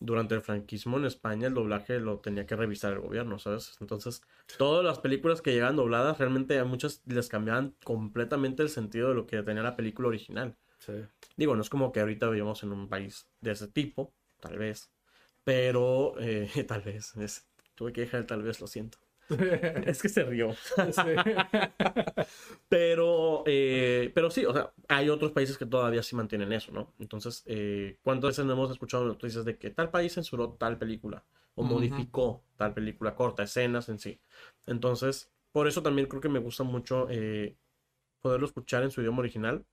durante 0.00 0.34
el 0.34 0.40
franquismo 0.40 0.96
en 0.96 1.04
España 1.04 1.48
el 1.48 1.54
doblaje 1.54 2.00
lo 2.00 2.20
tenía 2.20 2.46
que 2.46 2.56
revisar 2.56 2.94
el 2.94 3.00
gobierno, 3.00 3.38
¿sabes? 3.38 3.76
Entonces, 3.80 4.22
todas 4.56 4.84
las 4.84 4.98
películas 4.98 5.42
que 5.42 5.52
llegaban 5.52 5.76
dobladas, 5.76 6.18
realmente 6.18 6.58
a 6.58 6.64
muchas 6.64 7.02
les 7.06 7.28
cambiaban 7.28 7.76
completamente 7.84 8.62
el 8.62 8.70
sentido 8.70 9.10
de 9.10 9.14
lo 9.14 9.26
que 9.26 9.42
tenía 9.42 9.62
la 9.62 9.76
película 9.76 10.08
original. 10.08 10.56
Sí. 10.78 10.94
Digo, 11.36 11.54
no 11.54 11.60
es 11.60 11.68
como 11.68 11.92
que 11.92 12.00
ahorita 12.00 12.30
vivimos 12.30 12.62
en 12.62 12.72
un 12.72 12.88
país 12.88 13.28
de 13.42 13.50
ese 13.50 13.68
tipo, 13.68 14.14
tal 14.40 14.58
vez. 14.58 14.90
Pero, 15.44 16.14
eh, 16.20 16.48
tal 16.68 16.82
vez. 16.82 17.14
es- 17.16 17.46
tuve 17.74 17.92
que 17.92 18.02
dejar 18.02 18.20
el 18.20 18.26
tal 18.26 18.42
vez, 18.42 18.60
lo 18.60 18.66
siento. 18.66 18.98
es 19.30 20.02
que 20.02 20.08
se 20.08 20.24
rió. 20.24 20.54
pero, 22.68 23.42
eh, 23.46 24.10
pero 24.14 24.30
sí, 24.30 24.44
o 24.44 24.52
sea, 24.52 24.72
hay 24.88 25.08
otros 25.08 25.32
países 25.32 25.58
que 25.58 25.66
todavía 25.66 26.02
sí 26.02 26.14
mantienen 26.16 26.52
eso, 26.52 26.72
¿no? 26.72 26.92
Entonces, 26.98 27.42
eh, 27.46 27.98
¿cuántas 28.02 28.30
veces 28.30 28.44
no 28.44 28.52
hemos 28.52 28.70
escuchado 28.70 29.04
noticias 29.04 29.44
de 29.44 29.58
que 29.58 29.70
tal 29.70 29.90
país 29.90 30.14
censuró 30.14 30.52
tal 30.54 30.78
película? 30.78 31.24
O 31.54 31.64
modificó 31.64 32.44
tal 32.56 32.74
película, 32.74 33.14
corta 33.14 33.42
escenas 33.42 33.88
en 33.88 33.98
sí. 33.98 34.20
Entonces, 34.66 35.30
por 35.52 35.66
eso 35.68 35.82
también 35.82 36.06
creo 36.08 36.20
que 36.22 36.28
me 36.28 36.38
gusta 36.38 36.62
mucho 36.64 37.08
eh, 37.10 37.56
poderlo 38.22 38.46
escuchar 38.46 38.82
en 38.84 38.90
su 38.90 39.00
idioma 39.02 39.20
original. 39.20 39.64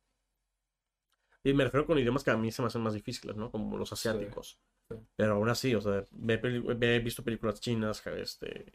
Y 1.43 1.53
me 1.53 1.63
refiero 1.63 1.85
con 1.85 1.97
idiomas 1.97 2.23
que 2.23 2.31
a 2.31 2.37
mí 2.37 2.51
se 2.51 2.61
me 2.61 2.67
hacen 2.67 2.81
más 2.81 2.93
difíciles, 2.93 3.35
¿no? 3.35 3.51
Como 3.51 3.77
los 3.77 3.91
asiáticos. 3.93 4.59
sí. 4.89 4.95
Pero 5.15 5.33
aún 5.35 5.49
así, 5.49 5.73
o 5.75 5.81
sea, 5.81 6.03
he 6.29 6.99
visto 6.99 7.23
películas 7.23 7.59
chinas, 7.61 8.05
este, 8.07 8.73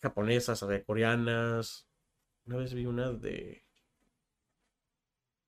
japonesas, 0.00 0.64
coreanas. 0.86 1.86
Una 2.46 2.56
vez 2.58 2.74
vi 2.74 2.86
una 2.86 3.12
de... 3.12 3.62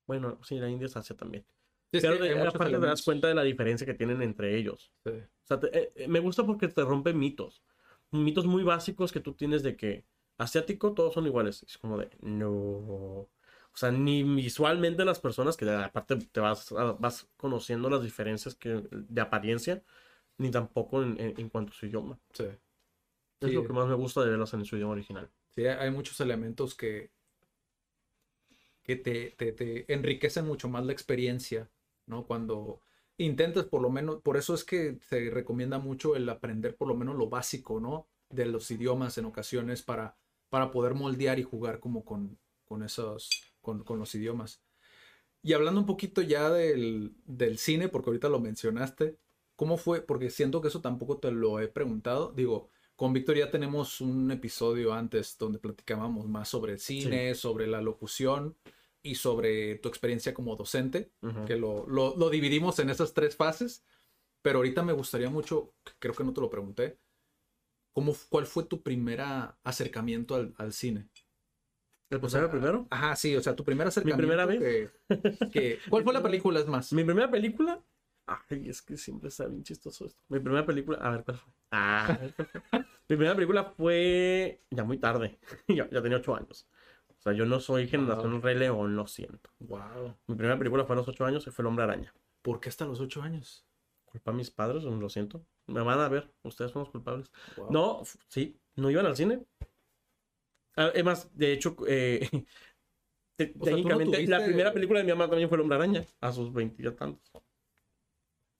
Bueno, 0.07 0.39
sí, 0.43 0.59
la 0.59 0.69
India 0.71 0.87
es 0.87 0.97
Asia 0.97 1.17
también. 1.17 1.45
Sí, 1.93 1.99
Pero 2.01 2.19
de- 2.19 2.41
aparte 2.41 2.73
te 2.79 2.87
das 2.87 3.03
cuenta 3.03 3.29
de 3.29 3.35
la 3.35 3.43
diferencia 3.43 3.87
que 3.87 3.95
tienen 3.95 4.23
entre 4.23 4.57
ellos. 4.57 4.93
Sí. 5.05 5.11
O 5.11 5.47
sea, 5.47 5.61
te- 5.61 5.79
eh, 5.79 5.93
eh, 5.95 6.09
me 6.09 6.21
gusta 6.21 6.45
porque 6.45 6.69
te 6.69 6.83
rompe 6.85 7.13
mitos. 7.13 7.63
Mitos 8.11 8.47
muy 8.47 8.63
básicos 8.63 9.13
que 9.13 9.21
tú 9.21 9.35
tienes 9.35 9.63
de 9.63 9.77
que 9.77 10.05
asiático 10.39 10.95
todos 10.95 11.15
son 11.15 11.27
iguales. 11.27 11.63
Es 11.63 11.79
como 11.79 11.99
de, 11.99 12.11
no. 12.21 13.29
O 13.79 13.81
sea, 13.81 13.93
ni 13.93 14.25
visualmente 14.25 15.05
las 15.05 15.21
personas, 15.21 15.57
que 15.57 15.71
aparte 15.71 16.17
te 16.17 16.41
vas, 16.41 16.71
vas 16.99 17.29
conociendo 17.37 17.89
las 17.89 18.03
diferencias 18.03 18.57
que, 18.57 18.83
de 18.91 19.21
apariencia, 19.21 19.85
ni 20.39 20.51
tampoco 20.51 21.03
en, 21.03 21.21
en- 21.21 21.39
en 21.41 21.49
cuanto 21.49 21.73
a 21.73 21.77
su 21.77 21.87
idioma. 21.87 22.19
Sí. 22.33 22.45
Es 23.41 23.49
Sí. 23.49 23.55
lo 23.55 23.65
que 23.65 23.73
más 23.73 23.89
me 23.89 23.95
gusta 23.95 24.23
de 24.23 24.31
verlas 24.31 24.53
en 24.55 24.65
su 24.65 24.77
idioma 24.77 24.93
original. 24.93 25.31
Sí, 25.51 25.67
hay 25.67 25.91
muchos 25.91 26.19
elementos 26.21 26.75
que, 26.75 27.11
que 28.83 28.97
te, 28.97 29.31
te- 29.33 29.53
te 29.53 29.93
enriquecen 29.93 30.47
mucho 30.47 30.69
más 30.69 30.85
la 30.85 30.93
experiencia, 30.93 31.71
¿no? 32.07 32.27
Cuando 32.27 32.81
intentas 33.19 33.67
por 33.67 33.83
lo 33.83 33.91
menos, 33.91 34.23
por 34.23 34.37
eso 34.37 34.55
es 34.55 34.65
que 34.65 34.99
se 35.03 35.31
recomienda 35.31 35.79
mucho 35.79 36.17
el 36.17 36.29
aprender 36.29 36.77
por 36.77 36.89
lo 36.89 36.95
menos 36.95 37.17
lo 37.17 37.29
básico, 37.29 37.81
¿no? 37.81 38.09
De 38.31 38.47
los 38.47 38.71
idiomas 38.71 39.19
en 39.19 39.27
ocasiones 39.27 39.83
para, 39.83 40.17
para 40.49 40.71
poder 40.71 40.95
moldear 40.95 41.39
y 41.39 41.43
jugar 41.43 41.81
como 41.81 42.05
con, 42.05 42.39
con 42.65 42.83
esos, 42.83 43.48
con, 43.61 43.85
con 43.85 43.99
los 43.99 44.15
idiomas. 44.15 44.63
Y 45.43 45.53
hablando 45.53 45.81
un 45.81 45.87
poquito 45.87 46.21
ya 46.23 46.51
del, 46.51 47.15
del 47.25 47.59
cine, 47.59 47.89
porque 47.89 48.11
ahorita 48.11 48.29
lo 48.29 48.41
mencionaste, 48.41 49.19
¿cómo 49.57 49.77
fue? 49.77 50.03
Porque 50.03 50.31
siento 50.31 50.61
que 50.61 50.69
eso 50.69 50.81
tampoco 50.81 51.19
te 51.19 51.31
lo 51.31 51.61
he 51.61 51.69
preguntado. 51.69 52.33
Digo, 52.33 52.71
con 52.97 53.13
Víctor 53.13 53.37
ya 53.37 53.51
tenemos 53.51 54.01
un 54.01 54.31
episodio 54.33 54.93
antes 54.93 55.37
donde 55.39 55.59
platicábamos 55.61 56.27
más 56.29 56.49
sobre 56.49 56.73
el 56.73 56.79
cine, 56.81 57.35
sobre 57.37 57.67
la 57.69 57.81
locución 57.81 58.57
y 59.03 59.15
sobre 59.15 59.77
tu 59.77 59.89
experiencia 59.89 60.35
como 60.35 60.57
docente, 60.57 61.13
que 61.47 61.57
lo, 61.57 61.87
lo- 61.89 62.17
lo 62.17 62.31
dividimos 62.31 62.79
en 62.81 62.91
esas 62.91 63.15
tres 63.15 63.37
fases. 63.37 63.85
Pero 64.43 64.59
ahorita 64.59 64.83
me 64.83 64.93
gustaría 64.93 65.31
mucho, 65.31 65.73
creo 66.01 66.15
que 66.15 66.25
no 66.25 66.33
te 66.33 66.41
lo 66.41 66.51
pregunté, 66.51 66.99
¿cómo, 67.93 68.15
¿cuál 68.29 68.47
fue 68.47 68.65
tu 68.65 68.83
primer 68.83 69.21
acercamiento 69.63 70.35
al, 70.35 70.55
al 70.59 70.73
cine? 70.73 71.09
¿El 72.11 72.21
paseo 72.21 72.51
primero? 72.51 72.87
Ajá, 72.91 73.15
sí, 73.17 73.37
o 73.37 73.41
sea, 73.43 73.55
tu 73.55 73.65
primer 73.65 73.87
acercamiento. 73.87 74.19
primera 74.19 74.47
que- 74.49 74.91
que- 75.53 75.79
¿Cuál 75.91 76.05
fue 76.05 76.13
la 76.15 76.23
película, 76.23 76.61
es 76.61 76.67
más? 76.67 76.93
Mi 76.93 77.05
primera 77.05 77.31
película. 77.31 77.81
Ay, 78.27 78.69
es 78.69 78.83
que 78.83 78.97
siempre 78.97 79.29
está 79.29 79.47
bien 79.47 79.63
chistoso 79.63 80.07
esto. 80.07 80.23
Mi 80.29 80.39
primera 80.41 80.65
película. 80.67 80.99
A 80.99 81.11
ver, 81.11 81.25
¿cuál 81.25 81.37
fue? 81.39 81.53
Ah. 81.71 82.19
Mi 83.11 83.17
primera 83.17 83.35
película 83.35 83.65
fue 83.65 84.61
ya 84.71 84.85
muy 84.85 84.99
tarde. 84.99 85.39
ya, 85.69 85.89
ya 85.91 86.03
tenía 86.03 86.19
ocho 86.19 86.35
años. 86.35 86.67
O 87.09 87.21
sea, 87.23 87.33
yo 87.33 87.47
no 87.47 87.59
soy 87.59 87.89
generación 87.89 88.41
Rey 88.43 88.57
León, 88.57 88.95
lo 88.97 89.07
siento. 89.07 89.51
Wow. 89.61 90.15
Mi 90.27 90.35
primera 90.35 90.59
película 90.59 90.85
fue 90.85 90.95
a 90.95 90.99
los 90.99 91.09
ocho 91.09 91.25
años 91.25 91.47
y 91.47 91.51
fue 91.51 91.63
El 91.63 91.67
Hombre 91.69 91.85
Araña. 91.85 92.15
¿Por 92.43 92.61
qué 92.61 92.69
hasta 92.69 92.85
los 92.87 93.01
ocho 93.01 93.23
años? 93.23 93.67
Culpa 94.05 94.31
a 94.31 94.35
mis 94.35 94.51
padres, 94.51 94.85
lo 94.85 95.09
siento. 95.09 95.45
Me 95.67 95.81
van 95.83 95.99
a 96.01 96.09
ver, 96.09 96.31
ustedes 96.43 96.71
son 96.71 96.81
los 96.83 96.91
culpables. 96.91 97.31
Wow. 97.57 97.69
No, 97.71 98.03
sí, 98.29 98.59
no 98.77 98.91
iban 98.91 99.05
al 99.07 99.17
cine. 99.17 99.45
Ah, 100.79 100.93
Es 100.95 101.05
más, 101.05 101.37
de 101.37 101.53
hecho, 101.53 101.77
eh, 101.89 102.21
te- 103.37 103.53
O 103.59 103.65
sea, 103.65 103.75
¿tú 103.77 103.89
no 103.89 103.99
técnicamente, 103.99 104.27
la 104.29 104.45
primera 104.45 104.73
película 104.73 105.01
de 105.01 105.05
mi 105.05 105.11
mamá 105.11 105.29
también 105.29 105.49
fue 105.49 105.57
El 105.57 105.63
Hombre 105.63 105.77
Araña, 105.77 106.07
a 106.21 106.33
sus 106.33 106.53
veintitantos. 106.53 107.21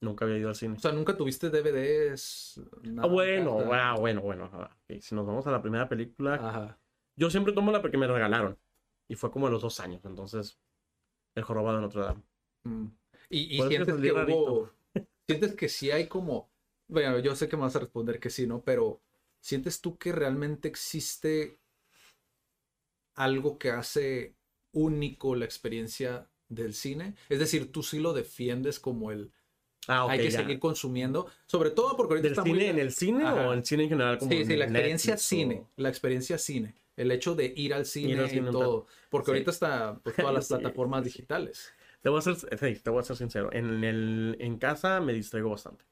Nunca 0.01 0.25
había 0.25 0.37
ido 0.37 0.49
al 0.49 0.55
cine. 0.55 0.75
O 0.75 0.79
sea, 0.79 0.91
nunca 0.91 1.15
tuviste 1.15 1.49
DVDs. 1.49 2.57
Ah, 2.57 2.79
nada 2.83 3.07
en 3.07 3.13
bueno, 3.13 3.59
ah, 3.73 3.95
bueno, 3.97 4.21
bueno. 4.21 4.45
Ok, 4.45 4.99
Si 5.01 5.15
nos 5.15 5.25
vamos 5.25 5.47
a 5.47 5.51
la 5.51 5.61
primera 5.61 5.87
película, 5.89 6.35
Ajá. 6.35 6.79
yo 7.17 7.29
siempre 7.29 7.53
tomo 7.53 7.71
la 7.71 7.81
porque 7.81 7.97
me 7.97 8.07
regalaron. 8.07 8.57
Y 9.09 9.15
fue 9.15 9.31
como 9.31 9.47
a 9.47 9.49
los 9.49 9.61
dos 9.61 9.79
años, 9.79 10.03
entonces, 10.05 10.57
El 11.35 11.43
Jorobado 11.43 11.77
de 11.77 11.81
Notre 11.81 12.01
Dame. 12.01 12.23
Mm. 12.63 12.85
Y, 13.29 13.61
sientes 13.61 13.95
que 13.95 14.11
hubo. 14.11 14.71
Sientes 15.27 15.53
que 15.55 15.69
sí 15.69 15.91
hay 15.91 16.07
como. 16.07 16.49
Bueno, 16.87 17.19
yo 17.19 17.35
sé 17.35 17.47
que 17.47 17.55
me 17.55 17.63
vas 17.63 17.75
a 17.75 17.79
responder 17.79 18.19
que 18.19 18.29
sí, 18.29 18.47
¿no? 18.47 18.63
Pero 18.63 19.01
¿sientes 19.41 19.79
tú 19.79 19.97
que 19.97 20.11
realmente 20.11 20.67
existe 20.67 21.59
algo 23.19 23.57
que 23.59 23.69
hace 23.71 24.35
único 24.71 25.35
la 25.35 25.45
experiencia 25.45 26.27
del 26.47 26.73
cine? 26.73 27.15
Es 27.29 27.39
decir, 27.39 27.71
tú 27.71 27.83
sí 27.83 27.99
lo 27.99 28.13
defiendes 28.13 28.79
como 28.79 29.11
el. 29.11 29.31
Ah, 29.87 30.05
hay 30.09 30.19
que 30.19 30.29
ya. 30.29 30.39
seguir 30.41 30.59
consumiendo. 30.59 31.27
Sobre 31.47 31.71
todo 31.71 31.95
porque 31.97 32.13
ahorita 32.13 32.23
¿Del 32.23 32.31
está 32.33 32.43
cine 32.43 32.55
muy. 32.55 32.65
en 32.65 32.79
el 32.79 32.91
cine 32.91 33.23
Ajá. 33.25 33.47
o 33.49 33.53
en 33.53 33.65
cine 33.65 33.83
en 33.83 33.89
general? 33.89 34.17
Como 34.19 34.31
Sí, 34.31 34.45
sí, 34.45 34.55
la 34.55 34.65
experiencia 34.65 35.13
Netflix 35.13 35.27
cine. 35.27 35.55
o- 35.55 35.69
La 35.77 35.89
experiencia 35.89 36.37
cine. 36.37 36.75
El 36.95 37.11
hecho 37.11 37.33
de 37.33 37.53
ir 37.55 37.73
al 37.73 37.85
cine, 37.85 38.19
al 38.19 38.29
cine, 38.29 38.49
y 38.49 38.51
todo. 38.51 38.85
Porque 39.09 39.27
Sí. 39.27 39.31
ahorita 39.31 39.51
está 39.51 39.99
pues, 40.03 40.15
todas 40.17 40.33
las 40.33 40.47
Sí. 40.47 40.53
plataformas 40.53 41.03
digitales. 41.05 41.71
Te 42.01 42.09
voy 42.09 42.19
a 42.19 42.21
ser, 42.21 42.35
te 42.81 42.89
voy 42.89 42.99
a 42.99 43.03
ser 43.03 43.15
sincero. 43.15 43.49
En, 43.51 43.83
el, 43.83 44.35
en 44.39 44.57
casa 44.57 44.99
me 45.01 45.13
distraigo 45.13 45.49
bastante. 45.49 45.85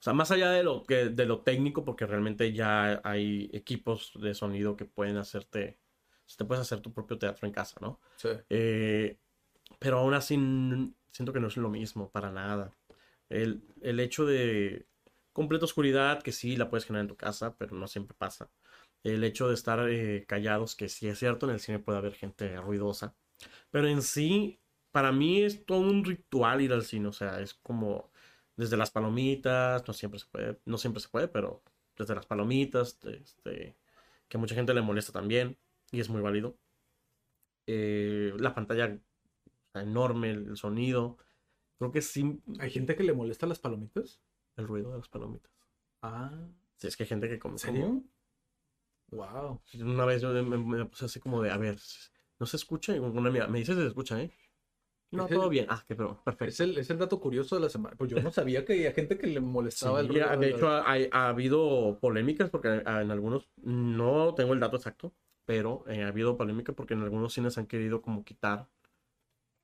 O 0.00 0.02
sea, 0.02 0.12
más 0.12 0.30
allá 0.30 0.50
de 0.52 0.62
lo, 0.62 0.84
que, 0.84 1.06
de 1.06 1.26
lo 1.26 1.40
técnico, 1.40 1.84
porque 1.84 2.06
realmente 2.06 2.52
ya 2.52 3.00
hay 3.04 3.50
equipos 3.52 4.12
de 4.20 4.32
sonido 4.34 4.76
que 4.76 4.84
pueden 4.84 5.16
hacerte. 5.16 5.76
Te 6.36 6.44
puedes 6.44 6.62
hacer 6.62 6.80
tu 6.80 6.92
propio 6.92 7.18
teatro 7.18 7.46
en 7.46 7.52
casa, 7.52 7.78
¿no? 7.80 8.00
Sí. 8.16 8.28
Eh, 8.50 9.16
pero 9.78 9.98
aún 9.98 10.14
así 10.14 10.36
siento 11.10 11.32
que 11.32 11.40
no 11.40 11.48
es 11.48 11.56
lo 11.56 11.70
mismo 11.70 12.10
para 12.10 12.30
nada. 12.30 12.72
El, 13.28 13.62
el 13.82 14.00
hecho 14.00 14.24
de 14.24 14.86
completa 15.32 15.64
oscuridad, 15.64 16.22
que 16.22 16.32
sí 16.32 16.56
la 16.56 16.68
puedes 16.68 16.84
generar 16.84 17.04
en 17.04 17.08
tu 17.08 17.16
casa, 17.16 17.56
pero 17.56 17.76
no 17.76 17.86
siempre 17.86 18.16
pasa. 18.18 18.50
El 19.04 19.22
hecho 19.24 19.48
de 19.48 19.54
estar 19.54 19.88
eh, 19.88 20.24
callados, 20.26 20.74
que 20.74 20.88
sí 20.88 21.08
es 21.08 21.18
cierto, 21.18 21.46
en 21.46 21.52
el 21.52 21.60
cine 21.60 21.78
puede 21.78 21.98
haber 21.98 22.14
gente 22.14 22.56
ruidosa. 22.60 23.14
Pero 23.70 23.88
en 23.88 24.02
sí, 24.02 24.60
para 24.90 25.12
mí 25.12 25.42
es 25.42 25.64
todo 25.64 25.80
un 25.80 26.04
ritual 26.04 26.60
ir 26.60 26.72
al 26.72 26.84
cine. 26.84 27.08
O 27.08 27.12
sea, 27.12 27.40
es 27.40 27.54
como 27.54 28.10
desde 28.56 28.76
las 28.76 28.90
palomitas, 28.90 29.86
no 29.86 29.94
siempre 29.94 30.18
se 30.18 30.26
puede, 30.26 30.58
no 30.64 30.78
siempre 30.78 31.00
se 31.00 31.08
puede, 31.08 31.28
pero 31.28 31.62
desde 31.96 32.14
las 32.14 32.26
palomitas, 32.26 32.98
este, 33.04 33.76
que 34.28 34.38
mucha 34.38 34.54
gente 34.54 34.74
le 34.74 34.82
molesta 34.82 35.12
también, 35.12 35.56
y 35.92 36.00
es 36.00 36.08
muy 36.08 36.20
válido. 36.22 36.56
Eh, 37.66 38.32
la 38.38 38.54
pantalla 38.54 38.98
enorme, 39.74 40.30
el 40.30 40.56
sonido. 40.56 41.18
Creo 41.78 41.92
que 41.92 42.02
sí, 42.02 42.40
¿Hay 42.58 42.70
gente 42.70 42.96
que 42.96 43.04
le 43.04 43.12
molesta 43.12 43.46
las 43.46 43.58
palomitas? 43.58 44.20
el 44.56 44.66
ruido 44.66 44.90
de 44.90 44.98
las 44.98 45.08
palomitas. 45.08 45.52
Ah, 46.02 46.48
Sí, 46.76 46.88
es 46.88 46.96
que 46.96 47.04
hay 47.04 47.08
gente 47.08 47.28
que 47.28 47.38
come. 47.38 47.54
¿en 47.54 47.58
serio? 47.58 48.02
Wow. 49.10 49.60
Una 49.80 50.04
vez 50.04 50.20
yo 50.22 50.30
me, 50.44 50.58
me 50.58 50.84
puse 50.86 51.04
así 51.06 51.18
como 51.20 51.42
de, 51.42 51.50
a 51.50 51.56
ver, 51.56 51.78
no 52.38 52.46
se 52.46 52.56
escucha. 52.56 52.94
Y 52.94 52.98
una 52.98 53.28
amiga 53.28 53.46
me 53.48 53.58
dice 53.58 53.74
si 53.74 53.80
se 53.80 53.86
escucha, 53.86 54.20
¿eh? 54.20 54.32
No, 55.10 55.24
Es 55.24 55.30
el- 55.30 55.36
todo 55.38 55.48
bien. 55.48 55.66
Ah, 55.70 55.82
que 55.86 55.94
pero, 55.96 56.18
Es 56.18 56.24
perfecto. 56.36 56.62
el, 56.64 56.78
es 56.78 56.90
el 56.90 56.98
dato 56.98 57.18
curioso 57.18 57.56
de 57.56 57.62
la 57.62 57.68
semana. 57.70 57.96
Pues 57.96 58.10
yo 58.10 58.20
no 58.20 58.30
sabía 58.30 58.64
que 58.64 58.74
había 58.74 58.92
gente 58.92 59.16
que 59.16 59.26
le 59.26 59.40
molestaba 59.40 60.00
el 60.00 60.08
ruido. 60.08 60.36
de 60.36 60.50
hecho, 60.50 60.68
las- 60.68 60.86
ha, 60.86 60.96
ha 61.12 61.28
habido 61.28 61.98
polémicas 62.00 62.50
porque 62.50 62.68
en 62.68 63.10
algunos, 63.10 63.48
no 63.56 64.34
tengo 64.34 64.52
el 64.52 64.60
dato 64.60 64.76
exacto, 64.76 65.14
pero 65.48 65.82
eh, 65.88 66.02
ha 66.04 66.08
habido 66.08 66.36
polémica 66.36 66.74
porque 66.74 66.92
en 66.92 67.00
algunos 67.00 67.32
cines 67.32 67.56
han 67.56 67.66
querido 67.66 68.02
como 68.02 68.22
quitar 68.22 68.68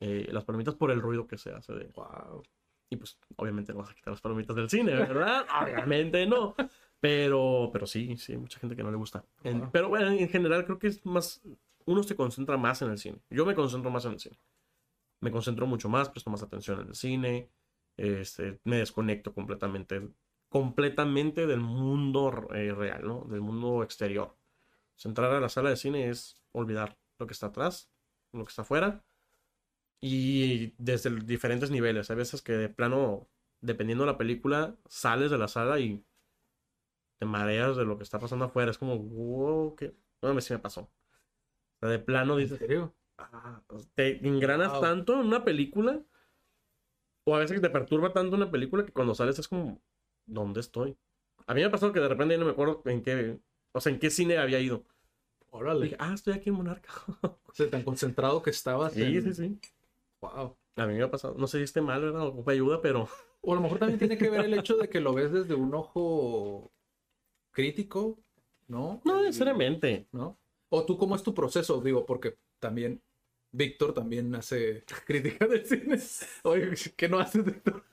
eh, 0.01 0.27
las 0.33 0.43
palomitas 0.43 0.75
por 0.77 0.91
el 0.91 1.03
ruido 1.03 1.27
que 1.27 1.37
se 1.37 1.53
hace 1.53 1.75
de, 1.75 1.85
Wow. 1.95 2.43
Y 2.89 2.97
pues, 2.97 3.19
obviamente 3.37 3.75
no 3.75 3.81
vas 3.81 3.91
a 3.91 3.95
quitar 3.95 4.13
las 4.13 4.23
palomitas 4.23 4.57
del 4.57 4.71
cine, 4.71 4.95
¿verdad? 4.95 5.45
obviamente 5.63 6.27
no. 6.27 6.55
Pero, 7.01 7.69
pero 7.71 7.87
sí, 7.87 8.17
sí, 8.17 8.33
hay 8.33 8.39
mucha 8.39 8.59
gente 8.59 8.75
que 8.75 8.83
no 8.83 8.91
le 8.91 8.97
gusta. 8.97 9.27
En- 9.43 9.71
pero 9.73 9.91
bueno, 9.91 10.11
en 10.11 10.27
general 10.31 10.65
creo 10.65 10.79
que 10.79 10.87
es 10.87 11.05
más, 11.05 11.43
uno 11.85 12.03
se 12.03 12.17
concentra 12.17 12.57
más 12.57 12.81
en 12.81 12.91
el 12.91 12.97
cine. 12.97 13.19
Yo 13.29 13.45
me 13.45 13.55
concentro 13.55 13.91
más 13.91 14.07
en 14.07 14.13
el 14.13 14.21
cine. 14.21 14.39
Me 15.21 15.31
concentro 15.31 15.67
mucho 15.67 15.91
más, 15.91 16.09
presto 16.09 16.31
más 16.31 16.43
atención 16.43 16.81
en 16.81 16.89
el 16.89 16.95
cine. 16.95 17.51
este, 17.99 18.59
me 18.65 18.79
desconecto 18.79 19.35
completamente, 19.35 20.09
completamente 20.49 21.47
del 21.47 21.61
mundo 21.61 22.49
eh, 22.55 22.73
real, 22.73 23.07
¿no? 23.07 23.27
Del 23.29 23.43
mundo 23.43 23.83
exterior. 23.83 24.35
Sea, 24.97 25.09
entrar 25.11 25.33
a 25.33 25.41
la 25.41 25.49
sala 25.49 25.71
de 25.71 25.77
cine 25.77 26.09
es 26.09 26.43
olvidar 26.53 26.99
lo 27.19 27.27
que 27.27 27.33
está 27.33 27.47
atrás, 27.47 27.91
lo 28.33 28.45
que 28.45 28.51
está 28.51 28.63
afuera, 28.63 29.05
y 30.01 30.75
desde 30.79 31.11
diferentes 31.21 31.71
niveles. 31.71 32.11
Hay 32.11 32.17
veces 32.17 32.43
que 32.43 32.53
de 32.53 32.69
plano, 32.69 33.29
dependiendo 33.61 34.05
de 34.05 34.13
la 34.13 34.19
película, 34.19 34.77
sales 34.87 35.31
de 35.31 35.39
la 35.39 35.49
sala 35.49 35.81
y 35.81 36.05
te 37.19 37.27
mareas 37.27 37.77
de 37.77 37.85
lo 37.85 37.97
que 37.97 38.03
está 38.03 38.19
pasando 38.19 38.45
afuera. 38.45 38.71
Es 38.71 38.79
como, 38.79 38.99
wow, 38.99 39.75
que... 39.77 39.95
No, 40.23 40.39
si 40.41 40.53
me 40.53 40.59
pasó. 40.59 40.83
O 40.83 40.91
sea, 41.81 41.89
de 41.89 41.99
plano 41.99 42.37
dices, 42.37 42.61
¿En 42.61 42.67
serio? 42.67 42.95
ah, 43.19 43.63
te 43.95 44.27
engranas 44.27 44.73
Wow. 44.73 44.81
tanto 44.81 45.15
en 45.15 45.27
una 45.27 45.45
película, 45.45 46.03
o 47.27 47.35
a 47.35 47.39
veces 47.39 47.61
te 47.61 47.71
perturba 47.71 48.13
tanto 48.13 48.37
una 48.37 48.51
película 48.51 48.85
que 48.85 48.93
cuando 48.93 49.15
sales 49.15 49.39
es 49.39 49.49
como, 49.49 49.81
¿dónde 50.27 50.61
estoy? 50.61 50.97
A 51.47 51.55
mí 51.55 51.61
me 51.61 51.67
ha 51.67 51.71
pasado 51.71 51.93
que 51.93 52.01
de 52.01 52.09
repente 52.09 52.35
ya 52.35 52.39
no 52.39 52.47
me 52.47 52.53
acuerdo 52.53 52.83
en 52.87 53.03
qué, 53.03 53.39
o 53.75 53.81
sea, 53.81 53.93
en 53.93 53.99
qué 53.99 54.09
cine 54.11 54.39
había 54.39 54.61
ido. 54.61 54.85
Órale. 55.51 55.85
Dije, 55.85 55.97
ah, 55.99 56.13
estoy 56.15 56.33
aquí 56.35 56.49
en 56.49 56.57
Monarca. 56.57 56.91
O 57.47 57.57
sea, 57.57 57.71
tan 57.71 57.85
concentrado 57.85 58.43
que 58.43 58.51
estabas. 58.51 58.95
sí, 58.95 59.03
en- 59.03 59.23
sí, 59.23 59.35
sí. 59.35 59.59
Wow. 60.21 60.57
A 60.77 60.87
mí 60.87 60.95
me 60.95 61.03
ha 61.05 61.11
pasado. 61.11 61.37
No 61.39 61.47
sé 61.47 61.59
si 61.59 61.65
esté 61.65 61.81
mal, 61.81 62.01
¿verdad? 62.03 62.27
Ocupa 62.27 62.51
ayuda, 62.51 62.81
pero. 62.83 63.09
O 63.43 63.53
a 63.53 63.55
lo 63.55 63.61
mejor 63.61 63.79
también 63.79 63.99
tiene 64.01 64.19
que 64.19 64.29
ver 64.31 64.45
el 64.45 64.55
hecho 64.55 64.77
de 64.77 64.89
que 64.89 64.99
lo 65.01 65.13
ves 65.13 65.31
desde 65.31 65.55
un 65.55 65.73
ojo 65.75 66.73
crítico, 67.53 68.19
¿no? 68.67 69.01
No 69.05 69.23
necesariamente. 69.23 70.09
¿No? 70.13 70.37
O 70.71 70.85
tú, 70.85 70.99
¿cómo 70.99 71.15
es 71.15 71.23
tu 71.23 71.33
proceso? 71.35 71.81
Digo, 71.81 72.05
porque 72.07 72.39
también 72.59 73.01
Víctor 73.53 73.95
también 73.95 74.35
hace 74.35 74.85
crítica 75.07 75.47
del 75.47 75.65
cine. 75.65 75.99
Oye, 76.43 76.71
¿qué 76.97 77.09
no 77.09 77.21
haces, 77.21 77.45
Víctor? 77.45 77.85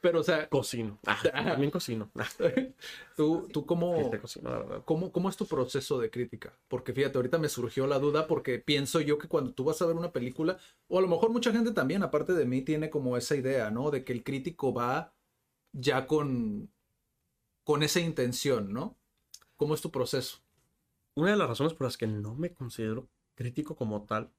Pero, 0.00 0.20
o 0.20 0.22
sea, 0.22 0.48
Cocino. 0.48 0.98
Ah, 1.06 1.18
también 1.32 1.70
cocino. 1.70 2.10
Ah, 2.16 2.28
tú, 3.16 3.48
tú 3.52 3.66
cómo, 3.66 4.10
cocino, 4.20 4.50
la 4.50 4.58
verdad. 4.58 4.82
¿Cómo, 4.84 5.12
¿Cómo 5.12 5.28
es 5.28 5.36
tu 5.36 5.46
proceso 5.46 5.98
de 5.98 6.10
crítica? 6.10 6.52
Porque 6.68 6.92
fíjate, 6.92 7.18
ahorita 7.18 7.38
me 7.38 7.48
surgió 7.48 7.86
la 7.86 7.98
duda 7.98 8.26
porque 8.26 8.58
pienso 8.58 9.00
yo 9.00 9.18
que 9.18 9.28
cuando 9.28 9.52
tú 9.52 9.64
vas 9.64 9.80
a 9.82 9.86
ver 9.86 9.96
una 9.96 10.12
película, 10.12 10.58
o 10.88 10.98
a 10.98 11.02
lo 11.02 11.08
mejor 11.08 11.30
mucha 11.30 11.52
gente 11.52 11.72
también, 11.72 12.02
aparte 12.02 12.32
de 12.32 12.44
mí, 12.44 12.62
tiene 12.62 12.90
como 12.90 13.16
esa 13.16 13.36
idea, 13.36 13.70
¿no? 13.70 13.90
De 13.90 14.04
que 14.04 14.12
el 14.12 14.24
crítico 14.24 14.72
va 14.72 15.12
ya 15.72 16.06
con, 16.06 16.70
con 17.64 17.82
esa 17.82 18.00
intención, 18.00 18.72
¿no? 18.72 18.96
¿Cómo 19.56 19.74
es 19.74 19.80
tu 19.80 19.90
proceso? 19.90 20.38
Una 21.14 21.32
de 21.32 21.36
las 21.36 21.48
razones 21.48 21.74
por 21.74 21.86
las 21.86 21.96
que 21.96 22.06
no 22.06 22.34
me 22.34 22.54
considero 22.54 23.08
crítico 23.34 23.76
como 23.76 24.04
tal 24.04 24.30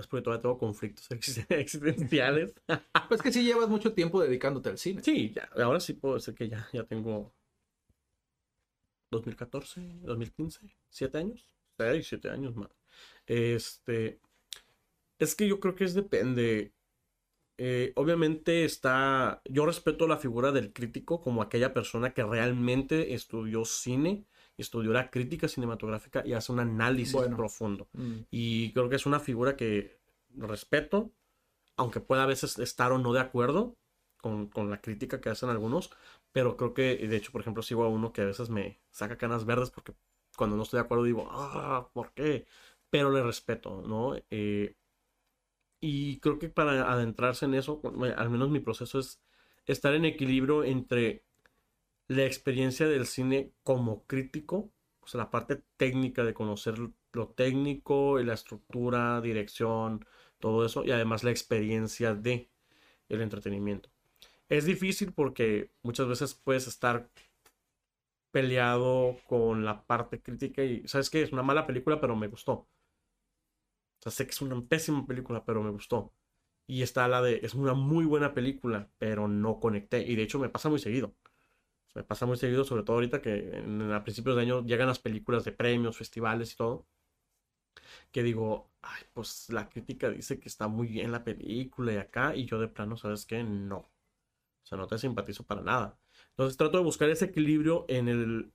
es 0.00 0.06
porque 0.06 0.22
todavía 0.24 0.42
tengo 0.42 0.58
conflictos 0.58 1.10
ex- 1.12 1.38
existenciales. 1.50 2.54
Pues 3.08 3.22
que 3.22 3.32
sí 3.32 3.42
llevas 3.44 3.68
mucho 3.68 3.92
tiempo 3.94 4.20
dedicándote 4.22 4.68
al 4.70 4.78
cine. 4.78 5.02
Sí, 5.02 5.32
ya, 5.34 5.48
ahora 5.62 5.80
sí 5.80 5.94
puedo 5.94 6.14
decir 6.14 6.34
que 6.34 6.48
ya, 6.48 6.68
ya 6.72 6.84
tengo 6.84 7.34
2014, 9.10 9.80
2015, 10.02 10.60
7 10.88 11.18
años. 11.18 11.46
6, 11.78 12.06
7 12.08 12.30
años 12.30 12.54
más. 12.56 12.70
Este, 13.26 14.20
es 15.18 15.34
que 15.34 15.48
yo 15.48 15.60
creo 15.60 15.74
que 15.74 15.84
es 15.84 15.94
depende. 15.94 16.74
Eh, 17.58 17.92
obviamente 17.96 18.64
está, 18.64 19.42
yo 19.44 19.66
respeto 19.66 20.08
la 20.08 20.18
figura 20.18 20.52
del 20.52 20.72
crítico 20.72 21.22
como 21.22 21.42
aquella 21.42 21.74
persona 21.74 22.14
que 22.14 22.24
realmente 22.24 23.14
estudió 23.14 23.64
cine, 23.66 24.26
estudió 24.62 24.92
la 24.92 25.10
crítica 25.10 25.48
cinematográfica 25.48 26.22
y 26.26 26.32
hace 26.34 26.52
un 26.52 26.60
análisis 26.60 27.14
Bueno. 27.14 27.36
profundo. 27.36 27.88
Mm, 27.92 28.20
Y 28.30 28.72
creo 28.72 28.88
que 28.88 28.96
es 28.96 29.06
una 29.06 29.20
figura 29.20 29.56
que 29.56 29.98
respeto, 30.36 31.12
aunque 31.76 32.00
pueda 32.00 32.24
a 32.24 32.26
veces 32.26 32.58
estar 32.58 32.92
o 32.92 32.98
no 32.98 33.12
de 33.12 33.20
acuerdo 33.20 33.76
con, 34.18 34.48
con 34.48 34.70
la 34.70 34.80
crítica 34.80 35.20
que 35.20 35.30
hacen 35.30 35.48
algunos, 35.50 35.90
pero 36.32 36.56
creo 36.56 36.74
que, 36.74 36.96
de 37.08 37.16
hecho, 37.16 37.32
por 37.32 37.40
ejemplo, 37.40 37.62
sigo 37.62 37.84
a 37.84 37.88
uno 37.88 38.12
que 38.12 38.22
a 38.22 38.26
veces 38.26 38.50
me 38.50 38.80
saca 38.90 39.16
canas 39.18 39.44
verdes 39.46 39.70
porque 39.70 39.94
cuando 40.36 40.56
no 40.56 40.62
estoy 40.62 40.78
de 40.78 40.84
acuerdo 40.84 41.04
digo, 41.04 41.28
ah, 41.30 41.90
¿por 41.92 42.12
qué? 42.12 42.46
Pero 42.90 43.10
le 43.10 43.22
respeto, 43.22 43.82
¿no? 43.86 44.16
Eh, 44.30 44.76
y 45.80 46.18
creo 46.20 46.38
que 46.38 46.48
para 46.48 46.90
adentrarse 46.92 47.46
en 47.46 47.54
eso, 47.54 47.80
al 48.16 48.30
menos 48.30 48.50
mi 48.50 48.60
proceso 48.60 48.98
es 48.98 49.20
estar 49.66 49.94
en 49.94 50.04
equilibrio 50.04 50.64
entre 50.64 51.24
la 52.10 52.24
experiencia 52.24 52.88
del 52.88 53.06
cine 53.06 53.52
como 53.62 54.04
crítico, 54.06 54.72
o 54.98 55.06
sea, 55.06 55.18
la 55.18 55.30
parte 55.30 55.62
técnica 55.76 56.24
de 56.24 56.34
conocer 56.34 56.74
lo 57.12 57.28
técnico, 57.28 58.18
y 58.18 58.24
la 58.24 58.34
estructura, 58.34 59.20
dirección, 59.20 60.04
todo 60.40 60.66
eso, 60.66 60.84
y 60.84 60.90
además 60.90 61.22
la 61.22 61.30
experiencia 61.30 62.16
de 62.16 62.50
el 63.08 63.22
entretenimiento. 63.22 63.90
Es 64.48 64.64
difícil 64.64 65.12
porque 65.12 65.70
muchas 65.84 66.08
veces 66.08 66.34
puedes 66.34 66.66
estar 66.66 67.08
peleado 68.32 69.16
con 69.28 69.64
la 69.64 69.84
parte 69.86 70.20
crítica 70.20 70.64
y 70.64 70.88
sabes 70.88 71.10
que 71.10 71.22
es 71.22 71.32
una 71.32 71.44
mala 71.44 71.64
película, 71.64 72.00
pero 72.00 72.16
me 72.16 72.26
gustó. 72.26 72.52
O 72.52 72.68
sea, 74.00 74.10
sé 74.10 74.24
que 74.26 74.32
es 74.32 74.42
una 74.42 74.60
pésima 74.62 75.06
película, 75.06 75.44
pero 75.44 75.62
me 75.62 75.70
gustó. 75.70 76.12
Y 76.66 76.82
está 76.82 77.06
la 77.06 77.22
de, 77.22 77.40
es 77.44 77.54
una 77.54 77.74
muy 77.74 78.04
buena 78.04 78.34
película, 78.34 78.90
pero 78.98 79.28
no 79.28 79.60
conecté. 79.60 80.02
Y 80.02 80.16
de 80.16 80.24
hecho 80.24 80.40
me 80.40 80.48
pasa 80.48 80.68
muy 80.68 80.80
seguido. 80.80 81.14
Me 81.94 82.04
pasa 82.04 82.26
muy 82.26 82.36
seguido, 82.36 82.64
sobre 82.64 82.84
todo 82.84 82.96
ahorita 82.96 83.20
que 83.20 83.64
a 83.92 84.02
principios 84.04 84.36
de 84.36 84.42
año 84.42 84.64
llegan 84.64 84.86
las 84.88 84.98
películas 85.00 85.44
de 85.44 85.52
premios, 85.52 85.96
festivales 85.96 86.52
y 86.52 86.56
todo. 86.56 86.86
Que 88.12 88.22
digo, 88.22 88.70
ay, 88.82 89.02
pues 89.12 89.48
la 89.50 89.68
crítica 89.68 90.10
dice 90.10 90.38
que 90.38 90.48
está 90.48 90.68
muy 90.68 90.88
bien 90.88 91.12
la 91.12 91.24
película 91.24 91.92
y 91.92 91.96
acá, 91.96 92.34
y 92.36 92.46
yo 92.46 92.58
de 92.60 92.68
plano, 92.68 92.96
¿sabes 92.96 93.26
qué? 93.26 93.42
No. 93.42 93.78
O 93.78 94.66
sea, 94.66 94.78
no 94.78 94.86
te 94.86 94.98
simpatizo 94.98 95.44
para 95.44 95.62
nada. 95.62 95.98
Entonces 96.30 96.56
trato 96.56 96.78
de 96.78 96.84
buscar 96.84 97.08
ese 97.10 97.26
equilibrio 97.26 97.84
en 97.88 98.08
el... 98.08 98.52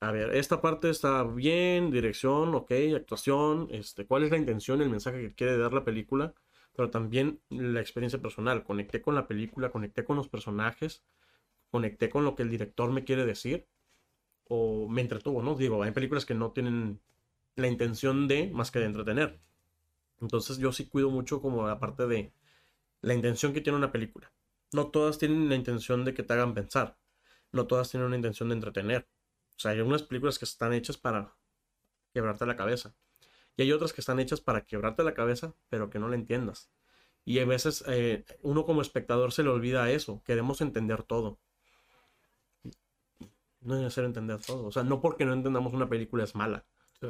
A 0.00 0.10
ver, 0.10 0.34
esta 0.34 0.60
parte 0.60 0.90
está 0.90 1.22
bien, 1.22 1.90
dirección, 1.92 2.54
ok, 2.54 2.72
actuación, 2.96 3.68
este, 3.70 4.04
cuál 4.06 4.24
es 4.24 4.30
la 4.32 4.36
intención, 4.36 4.82
el 4.82 4.90
mensaje 4.90 5.20
que 5.20 5.34
quiere 5.34 5.56
dar 5.56 5.72
la 5.72 5.84
película, 5.84 6.34
pero 6.74 6.90
también 6.90 7.40
la 7.50 7.80
experiencia 7.80 8.20
personal. 8.20 8.64
Conecté 8.64 9.00
con 9.00 9.14
la 9.14 9.28
película, 9.28 9.70
conecté 9.70 10.04
con 10.04 10.16
los 10.16 10.28
personajes, 10.28 11.04
conecté 11.72 12.10
con 12.10 12.24
lo 12.24 12.36
que 12.36 12.42
el 12.44 12.50
director 12.50 12.92
me 12.92 13.02
quiere 13.02 13.24
decir, 13.26 13.66
o 14.44 14.88
me 14.88 15.00
entretuvo, 15.00 15.42
¿no? 15.42 15.54
Digo, 15.54 15.82
hay 15.82 15.92
películas 15.92 16.26
que 16.26 16.34
no 16.34 16.52
tienen 16.52 17.00
la 17.56 17.66
intención 17.66 18.28
de 18.28 18.50
más 18.50 18.70
que 18.70 18.78
de 18.78 18.86
entretener. 18.86 19.40
Entonces 20.20 20.58
yo 20.58 20.72
sí 20.72 20.86
cuido 20.86 21.10
mucho 21.10 21.40
como 21.40 21.66
la 21.66 21.80
parte 21.80 22.06
de 22.06 22.34
la 23.00 23.14
intención 23.14 23.54
que 23.54 23.62
tiene 23.62 23.78
una 23.78 23.90
película. 23.90 24.32
No 24.72 24.88
todas 24.88 25.18
tienen 25.18 25.48
la 25.48 25.56
intención 25.56 26.04
de 26.04 26.14
que 26.14 26.22
te 26.22 26.34
hagan 26.34 26.54
pensar. 26.54 26.98
No 27.52 27.66
todas 27.66 27.90
tienen 27.90 28.06
una 28.06 28.16
intención 28.16 28.50
de 28.50 28.54
entretener. 28.54 29.08
O 29.56 29.60
sea, 29.60 29.72
hay 29.72 29.80
unas 29.80 30.02
películas 30.02 30.38
que 30.38 30.44
están 30.44 30.74
hechas 30.74 30.98
para 30.98 31.34
quebrarte 32.12 32.46
la 32.46 32.56
cabeza. 32.56 32.94
Y 33.56 33.62
hay 33.62 33.72
otras 33.72 33.92
que 33.94 34.02
están 34.02 34.20
hechas 34.20 34.40
para 34.42 34.66
quebrarte 34.66 35.04
la 35.04 35.14
cabeza, 35.14 35.54
pero 35.70 35.90
que 35.90 35.98
no 35.98 36.08
la 36.08 36.16
entiendas. 36.16 36.70
Y 37.24 37.38
a 37.38 37.46
veces 37.46 37.84
eh, 37.86 38.24
uno 38.42 38.64
como 38.64 38.82
espectador 38.82 39.32
se 39.32 39.42
le 39.42 39.50
olvida 39.50 39.90
eso. 39.90 40.22
Queremos 40.24 40.60
entender 40.60 41.02
todo. 41.02 41.38
No 43.62 43.74
es 43.74 43.80
necesario 43.80 44.08
entender 44.08 44.40
todo. 44.44 44.66
O 44.66 44.72
sea, 44.72 44.82
no 44.82 45.00
porque 45.00 45.24
no 45.24 45.32
entendamos 45.32 45.72
una 45.72 45.88
película 45.88 46.24
es 46.24 46.34
mala. 46.34 46.64
sí. 47.00 47.08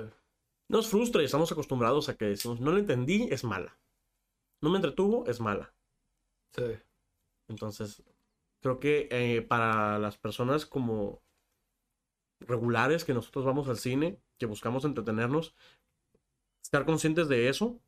Nos 0.68 0.88
frustra 0.88 1.20
y 1.20 1.26
estamos 1.26 1.52
acostumbrados 1.52 2.08
a 2.08 2.16
que 2.16 2.24
decimos, 2.24 2.60
no 2.60 2.72
lo 2.72 2.78
entendí, 2.78 3.28
es 3.30 3.44
mala. 3.44 3.78
No 4.62 4.70
me 4.70 4.76
entretuvo, 4.76 5.26
es 5.26 5.38
mala. 5.38 5.74
Sí. 6.56 6.64
Entonces, 7.48 8.02
creo 8.60 8.80
que 8.80 9.08
eh, 9.10 9.42
para 9.42 9.98
las 9.98 10.16
personas 10.16 10.64
como 10.64 11.20
regulares 12.40 13.04
que 13.04 13.12
nosotros 13.12 13.44
vamos 13.44 13.68
al 13.68 13.76
cine, 13.76 14.18
que 14.38 14.46
buscamos 14.46 14.84
entretenernos, 14.84 15.54
estar 16.62 16.86
conscientes 16.86 17.28
de 17.28 17.48
eso, 17.48 17.78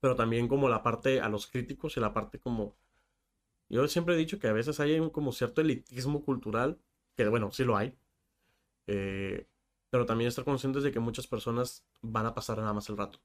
pero 0.00 0.14
también 0.14 0.48
como 0.48 0.68
la 0.68 0.82
parte 0.82 1.20
a 1.20 1.28
los 1.28 1.46
críticos 1.46 1.96
y 1.96 2.00
la 2.00 2.12
parte 2.12 2.38
como... 2.38 2.76
Yo 3.70 3.88
siempre 3.88 4.14
he 4.14 4.18
dicho 4.18 4.38
que 4.38 4.48
a 4.48 4.52
veces 4.52 4.78
hay 4.78 5.00
un 5.00 5.08
como 5.08 5.32
cierto 5.32 5.62
elitismo 5.62 6.22
cultural, 6.22 6.78
que 7.16 7.28
bueno, 7.28 7.52
sí 7.52 7.64
lo 7.64 7.76
hay, 7.76 7.96
eh, 8.86 9.46
pero 9.90 10.06
también 10.06 10.28
estar 10.28 10.44
conscientes 10.44 10.82
de 10.82 10.92
que 10.92 11.00
muchas 11.00 11.26
personas 11.26 11.86
van 12.02 12.26
a 12.26 12.34
pasar 12.34 12.58
nada 12.58 12.72
más 12.72 12.88
el 12.88 12.96
rato. 12.96 13.20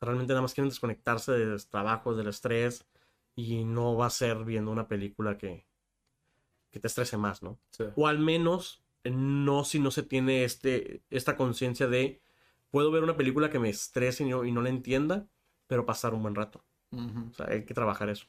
Realmente 0.00 0.32
nada 0.32 0.42
más 0.42 0.54
quieren 0.54 0.68
desconectarse 0.68 1.32
del 1.32 1.64
trabajo, 1.66 2.14
del 2.14 2.28
estrés, 2.28 2.86
y 3.34 3.64
no 3.64 3.96
va 3.96 4.06
a 4.06 4.10
ser 4.10 4.44
viendo 4.44 4.70
una 4.70 4.88
película 4.88 5.38
que, 5.38 5.66
que 6.70 6.80
te 6.80 6.86
estrese 6.86 7.16
más, 7.16 7.42
¿no? 7.42 7.58
sí. 7.70 7.84
O 7.94 8.06
al 8.06 8.18
menos 8.18 8.82
no 9.04 9.64
si 9.64 9.78
no 9.78 9.90
se 9.90 10.02
tiene 10.02 10.44
este, 10.44 11.02
esta 11.10 11.36
conciencia 11.36 11.86
de 11.86 12.20
puedo 12.70 12.90
ver 12.90 13.04
una 13.04 13.16
película 13.16 13.50
que 13.50 13.58
me 13.58 13.68
estrese 13.68 14.24
y 14.24 14.28
no, 14.28 14.44
y 14.44 14.52
no 14.52 14.62
la 14.62 14.68
entienda, 14.68 15.28
pero 15.66 15.86
pasar 15.86 16.14
un 16.14 16.22
buen 16.22 16.34
rato. 16.34 16.64
Ujú. 16.90 17.30
O 17.30 17.34
sea, 17.34 17.46
hay 17.48 17.64
que 17.64 17.74
trabajar 17.74 18.08
eso 18.08 18.26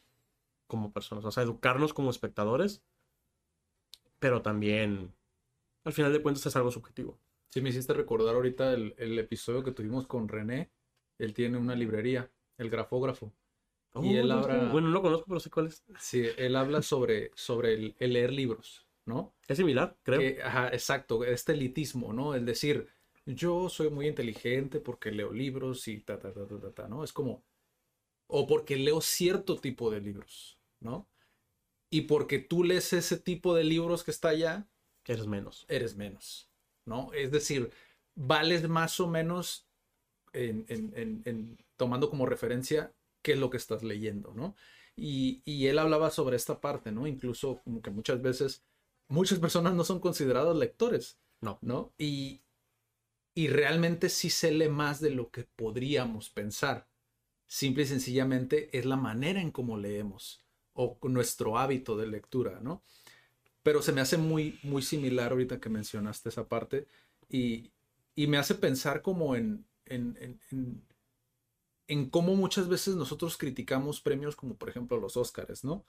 como 0.67 0.91
personas. 0.91 1.25
O 1.25 1.31
sea, 1.31 1.43
educarnos 1.43 1.93
como 1.93 2.09
espectadores, 2.09 2.83
pero 4.19 4.41
también, 4.41 5.13
al 5.83 5.93
final 5.93 6.13
de 6.13 6.21
cuentas, 6.21 6.45
es 6.45 6.55
algo 6.55 6.71
subjetivo. 6.71 7.19
Sí, 7.49 7.61
me 7.61 7.69
hiciste 7.69 7.93
recordar 7.93 8.35
ahorita 8.35 8.73
el, 8.73 8.93
el 8.97 9.17
episodio 9.19 9.63
que 9.63 9.71
tuvimos 9.71 10.07
con 10.07 10.27
René. 10.27 10.71
Él 11.17 11.33
tiene 11.33 11.57
una 11.57 11.75
librería, 11.75 12.29
el 12.57 12.69
grafógrafo. 12.69 13.33
y 14.01 14.15
él 14.15 14.27
no, 14.29 14.35
habla, 14.35 14.71
Bueno, 14.71 14.87
no 14.89 14.93
lo 14.93 15.01
conozco, 15.01 15.25
pero 15.27 15.39
sé 15.39 15.49
cuál 15.49 15.67
es. 15.67 15.83
sí, 15.99 16.23
él 16.37 16.55
habla 16.55 16.81
sobre, 16.81 17.31
sobre 17.35 17.73
el, 17.73 17.95
el 17.99 18.13
leer 18.13 18.31
libros, 18.33 18.87
¿no? 19.05 19.33
Es 19.47 19.57
similar, 19.57 19.97
creo. 20.03 20.19
Que, 20.19 20.41
ajá, 20.43 20.69
exacto, 20.69 21.23
este 21.23 21.53
elitismo, 21.53 22.13
¿no? 22.13 22.35
El 22.35 22.45
decir, 22.45 22.87
yo 23.25 23.69
soy 23.69 23.89
muy 23.89 24.07
inteligente 24.07 24.79
porque 24.79 25.11
leo 25.11 25.31
libros 25.33 25.87
y 25.87 25.99
ta, 26.01 26.19
ta, 26.19 26.33
ta, 26.33 26.45
ta, 26.47 26.59
ta, 26.59 26.71
ta, 26.73 26.87
¿no? 26.87 27.03
Es 27.03 27.13
como, 27.13 27.43
o 28.27 28.47
porque 28.47 28.77
leo 28.77 29.01
cierto 29.01 29.57
tipo 29.57 29.91
de 29.91 30.01
libros, 30.01 30.59
¿no? 30.79 31.07
Y 31.89 32.01
porque 32.01 32.39
tú 32.39 32.63
lees 32.63 32.91
ese 32.93 33.17
tipo 33.17 33.55
de 33.55 33.63
libros 33.63 34.03
que 34.03 34.11
está 34.11 34.29
allá, 34.29 34.67
Eres 35.05 35.25
menos. 35.27 35.65
eres 35.69 35.95
menos, 35.95 36.49
¿no? 36.85 37.13
Es 37.13 37.31
decir, 37.31 37.71
vales 38.15 38.67
más 38.67 38.99
o 38.99 39.07
menos 39.07 39.65
en, 40.33 40.65
en- 40.67 40.93
en- 40.95 41.21
en- 41.25 41.57
tomando 41.77 42.09
como 42.09 42.25
referencia 42.25 42.93
qué 43.21 43.33
es 43.33 43.39
lo 43.39 43.49
que 43.49 43.57
estás 43.57 43.83
leyendo, 43.83 44.33
¿no? 44.33 44.55
Y, 44.97 45.41
y 45.45 45.67
él 45.67 45.79
hablaba 45.79 46.09
sobre 46.11 46.35
esta 46.35 46.59
parte, 46.59 46.91
¿no? 46.91 47.07
Incluso 47.07 47.61
como 47.63 47.81
que 47.81 47.89
muchas 47.91 48.21
veces 48.21 48.63
muchas 49.07 49.39
personas 49.39 49.73
no 49.73 49.83
son 49.85 49.99
consideradas 49.99 50.55
lectores, 50.57 51.17
No. 51.39 51.59
¿no? 51.61 51.93
Y, 51.97 52.41
y 53.35 53.47
realmente 53.47 54.09
sí 54.09 54.29
se 54.29 54.51
lee 54.51 54.67
más 54.69 54.99
de 54.99 55.11
lo 55.11 55.29
que 55.31 55.43
podríamos 55.43 56.29
pensar. 56.29 56.87
Simple 57.47 57.83
y 57.83 57.87
sencillamente 57.87 58.75
es 58.77 58.85
la 58.85 58.97
manera 58.97 59.39
en 59.39 59.51
cómo 59.51 59.77
leemos 59.77 60.43
o 60.77 60.97
nuestro 61.09 61.57
hábito 61.57 61.97
de 61.97 62.07
lectura, 62.07 62.59
¿no? 62.61 62.83
Pero 63.63 63.81
se 63.81 63.91
me 63.91 63.99
hace 63.99 64.17
muy, 64.17 64.59
muy 64.63 64.81
similar 64.83 65.31
ahorita 65.31 65.59
que 65.59 65.69
mencionaste 65.69 66.29
esa 66.29 66.47
parte 66.47 66.87
y, 67.27 67.71
y 68.15 68.27
me 68.27 68.37
hace 68.37 68.55
pensar 68.55 69.01
como 69.01 69.35
en, 69.35 69.65
en, 69.85 70.39
en, 70.51 70.85
en, 71.87 72.09
cómo 72.09 72.35
muchas 72.35 72.69
veces 72.69 72.95
nosotros 72.95 73.37
criticamos 73.37 74.01
premios 74.01 74.35
como 74.35 74.55
por 74.55 74.69
ejemplo 74.69 74.99
los 74.99 75.17
Óscares, 75.17 75.63
¿no? 75.63 75.83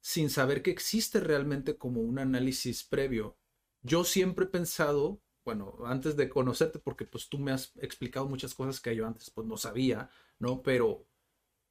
Sin 0.00 0.30
saber 0.30 0.62
que 0.62 0.70
existe 0.70 1.20
realmente 1.20 1.76
como 1.76 2.00
un 2.00 2.18
análisis 2.18 2.82
previo. 2.82 3.36
Yo 3.82 4.04
siempre 4.04 4.46
he 4.46 4.48
pensado, 4.48 5.20
bueno, 5.44 5.76
antes 5.84 6.16
de 6.16 6.30
conocerte, 6.30 6.78
porque 6.78 7.04
pues 7.04 7.28
tú 7.28 7.38
me 7.38 7.52
has 7.52 7.72
explicado 7.76 8.26
muchas 8.26 8.54
cosas 8.54 8.80
que 8.80 8.96
yo 8.96 9.06
antes 9.06 9.28
pues 9.30 9.46
no 9.46 9.58
sabía, 9.58 10.10
¿no? 10.38 10.62
Pero 10.62 11.06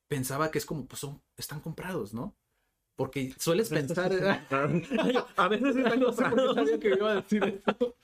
pensaba 0.09 0.51
que 0.51 0.57
es 0.57 0.65
como, 0.65 0.85
pues 0.85 0.99
son, 0.99 1.21
están 1.37 1.61
comprados, 1.61 2.13
¿no? 2.13 2.35
Porque 2.97 3.33
sueles 3.39 3.69
pensar... 3.69 4.11
a 5.37 5.47
veces 5.47 5.77
están 5.77 5.99
no 6.01 6.11
sé 6.11 6.23
por 6.23 6.31
qué 6.33 6.35
comprados. 6.35 6.55
sabía 6.55 6.79
que 6.79 6.89
iba 6.89 7.11
a 7.11 7.15
decir 7.15 7.63
eso. 7.65 7.95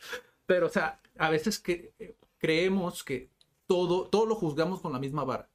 Pero, 0.46 0.68
o 0.68 0.70
sea, 0.70 1.02
a 1.18 1.30
veces 1.30 1.60
que 1.60 1.94
eh, 2.00 2.16
creemos 2.38 3.04
que 3.04 3.30
todo, 3.66 4.08
todo 4.08 4.26
lo 4.26 4.36
juzgamos 4.36 4.80
con 4.80 4.94
la 4.94 5.00
misma 5.00 5.26
vara. 5.26 5.50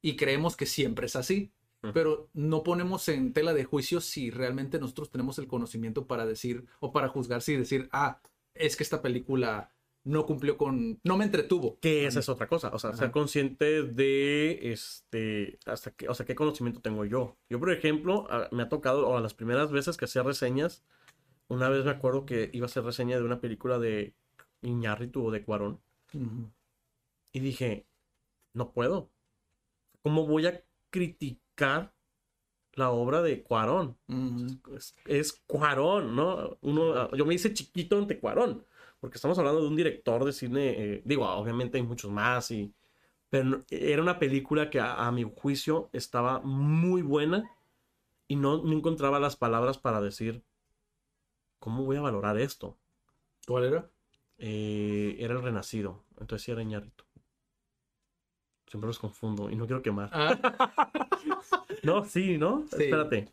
Y 0.00 0.16
creemos 0.16 0.56
que 0.56 0.66
siempre 0.66 1.06
es 1.06 1.14
así. 1.14 1.52
Pero 1.92 2.28
no 2.32 2.62
ponemos 2.62 3.08
en 3.08 3.32
tela 3.32 3.54
de 3.54 3.64
juicio 3.64 4.00
si 4.00 4.30
realmente 4.30 4.78
nosotros 4.78 5.10
tenemos 5.10 5.38
el 5.38 5.48
conocimiento 5.48 6.06
para 6.06 6.24
decir 6.24 6.64
o 6.78 6.92
para 6.92 7.08
juzgar 7.08 7.42
si 7.42 7.56
decir, 7.56 7.88
ah, 7.90 8.20
es 8.54 8.76
que 8.76 8.84
esta 8.84 9.02
película 9.02 9.71
no 10.04 10.26
cumplió 10.26 10.56
con, 10.56 10.98
no 11.04 11.16
me 11.16 11.24
entretuvo. 11.24 11.78
Que 11.80 12.06
esa 12.06 12.20
es 12.20 12.28
otra 12.28 12.48
cosa, 12.48 12.70
o 12.74 12.78
sea, 12.78 12.90
Ajá. 12.90 12.98
ser 12.98 13.10
consciente 13.12 13.82
de 13.84 14.72
este, 14.72 15.58
hasta 15.66 15.92
qué, 15.92 16.08
o 16.08 16.14
sea, 16.14 16.26
qué 16.26 16.34
conocimiento 16.34 16.80
tengo 16.80 17.04
yo. 17.04 17.36
Yo, 17.48 17.58
por 17.60 17.70
ejemplo, 17.72 18.26
a- 18.30 18.48
me 18.50 18.62
ha 18.64 18.68
tocado, 18.68 19.08
o 19.08 19.16
a 19.16 19.20
las 19.20 19.34
primeras 19.34 19.70
veces 19.70 19.96
que 19.96 20.06
hacía 20.06 20.22
reseñas, 20.22 20.84
una 21.48 21.68
vez 21.68 21.84
me 21.84 21.90
acuerdo 21.92 22.26
que 22.26 22.50
iba 22.52 22.64
a 22.64 22.66
hacer 22.70 22.82
reseña 22.84 23.16
de 23.18 23.22
una 23.24 23.40
película 23.40 23.78
de 23.78 24.14
Iñárritu 24.62 25.24
o 25.26 25.30
de 25.30 25.44
Cuarón, 25.44 25.80
y 27.32 27.40
dije, 27.40 27.86
no 28.54 28.72
puedo. 28.72 29.10
¿Cómo 30.02 30.26
voy 30.26 30.46
a 30.46 30.62
criticar 30.90 31.94
la 32.74 32.90
obra 32.90 33.22
de 33.22 33.42
Cuarón? 33.42 33.96
Es, 34.76 34.94
es 35.06 35.32
Cuarón, 35.46 36.16
¿no? 36.16 36.58
Uno, 36.60 37.10
yo 37.14 37.24
me 37.26 37.34
hice 37.34 37.54
chiquito 37.54 37.96
ante 37.98 38.18
Cuarón, 38.18 38.64
porque 39.02 39.16
estamos 39.16 39.36
hablando 39.40 39.60
de 39.60 39.66
un 39.66 39.74
director 39.74 40.24
de 40.24 40.32
cine, 40.32 40.68
eh, 40.78 41.02
digo, 41.04 41.28
obviamente 41.28 41.76
hay 41.76 41.82
muchos 41.82 42.08
más, 42.08 42.52
y, 42.52 42.72
pero 43.28 43.64
era 43.68 44.00
una 44.00 44.20
película 44.20 44.70
que 44.70 44.78
a, 44.78 44.94
a 44.94 45.10
mi 45.10 45.24
juicio 45.24 45.90
estaba 45.92 46.38
muy 46.38 47.02
buena 47.02 47.50
y 48.28 48.36
no, 48.36 48.62
no 48.62 48.72
encontraba 48.72 49.18
las 49.18 49.34
palabras 49.34 49.76
para 49.76 50.00
decir, 50.00 50.44
¿cómo 51.58 51.82
voy 51.84 51.96
a 51.96 52.00
valorar 52.00 52.38
esto? 52.38 52.78
¿Cuál 53.44 53.64
era? 53.64 53.90
Eh, 54.38 55.16
era 55.18 55.34
el 55.34 55.42
Renacido, 55.42 56.04
entonces 56.20 56.44
sí 56.44 56.52
era 56.52 56.62
Iñárritu. 56.62 57.02
Siempre 58.68 58.86
los 58.86 59.00
confundo 59.00 59.50
y 59.50 59.56
no 59.56 59.66
quiero 59.66 59.82
quemar. 59.82 60.10
Ah, 60.12 60.38
No, 61.82 62.04
sí, 62.04 62.38
¿no? 62.38 62.68
Sí. 62.68 62.84
Espérate. 62.84 63.32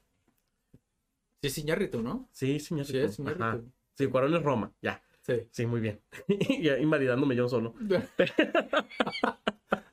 sí, 1.41 1.47
es 1.47 1.57
Iñárritu, 1.59 2.01
¿no? 2.01 2.27
Sí, 2.31 2.59
sí, 2.59 2.73
Iñárritu. 2.73 2.91
Sí, 2.91 3.05
es 3.05 3.19
Ajá. 3.19 3.35
Iñárritu. 3.35 3.71
Sí, 3.93 4.07
Cuarón 4.07 4.33
es 4.33 4.41
Roma, 4.41 4.73
ya. 4.81 5.03
Sí. 5.29 5.47
Sí, 5.51 5.65
muy 5.65 5.79
bien. 5.81 6.01
y 6.27 6.69
invalidándome 6.69 7.35
yo 7.35 7.47
solo. 7.49 7.73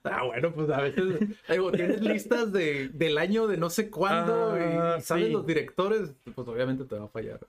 Ah, 0.08 0.22
bueno, 0.24 0.52
pues 0.54 0.70
a 0.70 0.80
veces 0.80 1.18
digo, 1.48 1.72
tienes 1.72 2.00
listas 2.00 2.52
de, 2.52 2.88
del 2.90 3.18
año 3.18 3.48
de 3.48 3.56
no 3.56 3.68
sé 3.68 3.90
cuándo 3.90 4.52
Ah, 4.52 4.96
y 4.98 5.02
sabes 5.02 5.26
sí. 5.26 5.32
los 5.32 5.44
directores, 5.44 6.14
pues 6.34 6.46
obviamente 6.46 6.84
te 6.84 6.96
va 6.96 7.06
a 7.06 7.08
fallar. 7.08 7.40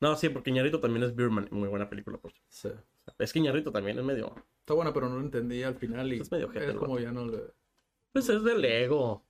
No, 0.00 0.16
sí, 0.16 0.28
porque 0.28 0.50
Iñárritu 0.50 0.80
también 0.80 1.02
es 1.04 1.14
Birman. 1.14 1.48
Muy 1.50 1.68
buena 1.68 1.88
película, 1.88 2.18
por. 2.18 2.32
Sí. 2.48 2.70
Es 3.18 3.32
que 3.32 3.40
Iñárritu 3.40 3.72
también 3.72 3.98
es 3.98 4.04
medio... 4.04 4.34
Está 4.60 4.74
buena, 4.74 4.92
pero 4.92 5.08
no 5.08 5.16
lo 5.16 5.20
entendí 5.20 5.62
al 5.62 5.74
final 5.74 6.12
y 6.12 6.20
Es 6.20 6.30
medio 6.30 6.46
ojete 6.46 6.70
es 6.70 6.76
como 6.76 6.98
ya 6.98 7.10
no 7.12 7.26
le... 7.26 7.38
Pues 8.12 8.28
es 8.28 8.42
del 8.44 8.64
ego. 8.64 9.24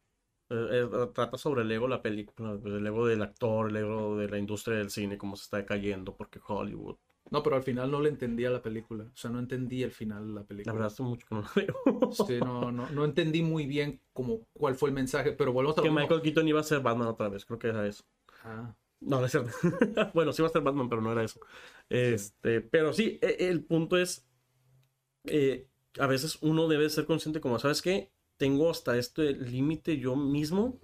Eh, 0.50 0.88
eh, 0.92 1.06
trata 1.14 1.36
sobre 1.36 1.62
el 1.62 1.72
ego 1.72 1.88
la 1.88 2.02
película. 2.02 2.58
el 2.64 2.86
ego 2.86 3.06
del 3.06 3.22
actor, 3.22 3.70
el 3.70 3.76
ego 3.76 4.16
de 4.16 4.28
la 4.28 4.38
industria 4.38 4.78
del 4.78 4.90
cine, 4.90 5.18
cómo 5.18 5.36
se 5.36 5.44
está 5.44 5.64
cayendo, 5.64 6.16
porque 6.16 6.40
Hollywood. 6.46 6.96
No, 7.30 7.42
pero 7.42 7.56
al 7.56 7.62
final 7.62 7.90
no 7.90 8.00
le 8.00 8.08
entendía 8.08 8.50
la 8.50 8.62
película. 8.62 9.04
O 9.04 9.16
sea, 9.16 9.30
no 9.30 9.38
entendí 9.38 9.82
el 9.82 9.90
final 9.92 10.26
de 10.28 10.32
la 10.34 10.40
La 10.40 10.46
película. 10.46 10.72
verdad, 10.74 10.86
hace 10.88 11.02
mucho 11.02 11.26
que 11.28 11.34
no 11.34 11.42
la 11.42 11.50
veo. 11.54 12.12
Sí, 12.12 12.38
no, 12.42 12.72
no, 12.72 12.88
no 12.90 13.04
entendí 13.04 13.42
muy 13.42 13.66
bien 13.66 14.00
como 14.12 14.40
cuál 14.54 14.74
fue 14.76 14.88
el 14.88 14.94
mensaje, 14.94 15.32
pero 15.32 15.52
volvemos 15.52 15.78
a 15.78 15.82
que. 15.82 15.90
Michael 15.90 16.22
Keaton 16.22 16.48
iba 16.48 16.60
a 16.60 16.64
ser 16.64 16.80
Batman 16.80 17.08
otra 17.08 17.28
vez. 17.28 17.44
Creo 17.44 17.58
que 17.58 17.68
era 17.68 17.86
eso. 17.86 18.04
Ah, 18.44 18.74
No, 19.00 19.20
no 19.20 19.26
es 19.26 19.32
cierto. 19.32 19.50
bueno, 20.14 20.32
sí 20.32 20.42
iba 20.42 20.48
a 20.48 20.52
ser 20.52 20.62
Batman, 20.62 20.88
pero 20.88 21.02
no 21.02 21.12
era 21.12 21.22
eso. 21.22 21.40
Este, 21.88 22.60
pero 22.60 22.92
sí, 22.92 23.18
e- 23.22 23.48
el 23.48 23.64
punto 23.64 23.96
es, 23.96 24.26
eh, 25.24 25.68
a 25.98 26.06
veces 26.06 26.38
uno 26.42 26.68
debe 26.68 26.88
ser 26.90 27.06
consciente 27.06 27.40
como, 27.40 27.58
¿sabes 27.58 27.82
qué? 27.82 28.10
Tengo 28.36 28.70
hasta 28.70 28.96
este 28.96 29.32
límite 29.32 29.98
yo 29.98 30.16
mismo, 30.16 30.80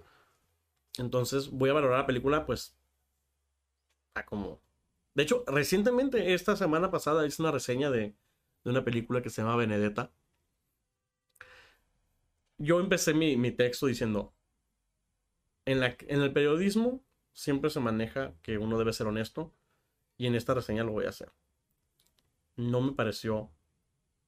entonces 0.97 1.49
voy 1.51 1.69
a 1.69 1.73
valorar 1.73 1.99
la 1.99 2.05
película, 2.05 2.45
pues, 2.45 2.75
a 4.15 4.25
como... 4.25 4.61
De 5.15 5.23
hecho, 5.23 5.43
recientemente, 5.47 6.33
esta 6.33 6.55
semana 6.55 6.91
pasada, 6.91 7.25
hice 7.25 7.41
una 7.41 7.51
reseña 7.51 7.89
de, 7.89 8.15
una 8.65 8.83
película 8.83 9.21
que 9.21 9.29
se 9.29 9.41
llama 9.41 9.55
Benedetta. 9.55 10.11
Yo 12.57 12.79
empecé 12.79 13.13
mi, 13.13 13.51
texto 13.51 13.87
diciendo, 13.87 14.33
en, 15.65 15.81
en 15.83 16.21
el 16.21 16.33
periodismo 16.33 17.03
siempre 17.33 17.69
se 17.69 17.79
maneja 17.79 18.33
que 18.41 18.57
uno 18.57 18.77
debe 18.77 18.93
ser 18.93 19.07
honesto 19.07 19.53
y 20.17 20.27
en 20.27 20.35
esta 20.35 20.53
reseña 20.53 20.83
lo 20.83 20.91
voy 20.91 21.05
a 21.05 21.09
hacer. 21.09 21.31
No 22.55 22.81
me 22.81 22.93
pareció 22.93 23.51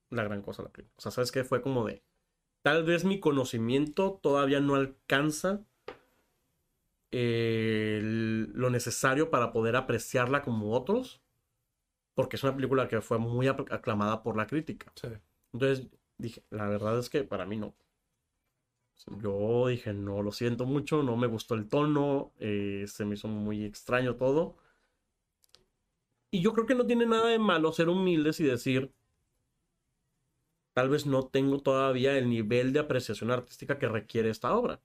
la 0.09 0.23
gran 0.23 0.41
cosa 0.41 0.63
la 0.63 0.69
película. 0.69 0.95
O 0.97 1.01
sea, 1.01 1.11
¿sabes 1.11 1.31
qué? 1.31 1.43
Fue 1.43 1.61
como 1.61 1.85
de, 1.85 2.03
tal 2.61 2.83
vez 2.83 3.03
mi 3.03 3.19
conocimiento 3.19 4.19
todavía 4.21 4.59
no 4.59 4.75
alcanza 4.75 5.65
eh, 7.11 7.99
lo 8.01 8.69
necesario 8.69 9.29
para 9.29 9.51
poder 9.51 9.75
apreciarla 9.75 10.41
como 10.41 10.73
otros, 10.73 11.21
porque 12.15 12.35
es 12.35 12.43
una 12.43 12.55
película 12.55 12.87
que 12.87 13.01
fue 13.01 13.17
muy 13.17 13.47
aclamada 13.47 14.23
por 14.23 14.35
la 14.37 14.47
crítica. 14.47 14.91
sí. 14.95 15.07
Entonces 15.53 15.87
dije, 16.17 16.43
la 16.49 16.67
verdad 16.67 16.99
es 16.99 17.09
que 17.09 17.23
para 17.23 17.45
mí 17.45 17.57
no. 17.57 17.75
Yo 19.21 19.67
dije, 19.67 19.93
no, 19.93 20.21
lo 20.21 20.31
siento 20.31 20.65
mucho, 20.65 21.03
no 21.03 21.15
me 21.15 21.27
gustó 21.27 21.55
el 21.55 21.69
tono, 21.69 22.33
eh, 22.39 22.85
se 22.87 23.05
me 23.05 23.15
hizo 23.15 23.27
muy 23.27 23.63
extraño 23.63 24.15
todo. 24.15 24.57
Y 26.31 26.41
yo 26.41 26.53
creo 26.53 26.65
que 26.65 26.75
no 26.75 26.85
tiene 26.85 27.05
nada 27.05 27.29
de 27.29 27.39
malo 27.39 27.71
ser 27.71 27.89
humildes 27.89 28.39
y 28.39 28.43
decir, 28.43 28.91
tal 30.73 30.89
vez 30.89 31.05
no 31.05 31.27
tengo 31.27 31.59
todavía 31.59 32.17
el 32.17 32.29
nivel 32.29 32.73
de 32.73 32.79
apreciación 32.79 33.31
artística 33.31 33.79
que 33.79 33.87
requiere 33.87 34.29
esta 34.29 34.55
obra. 34.55 34.81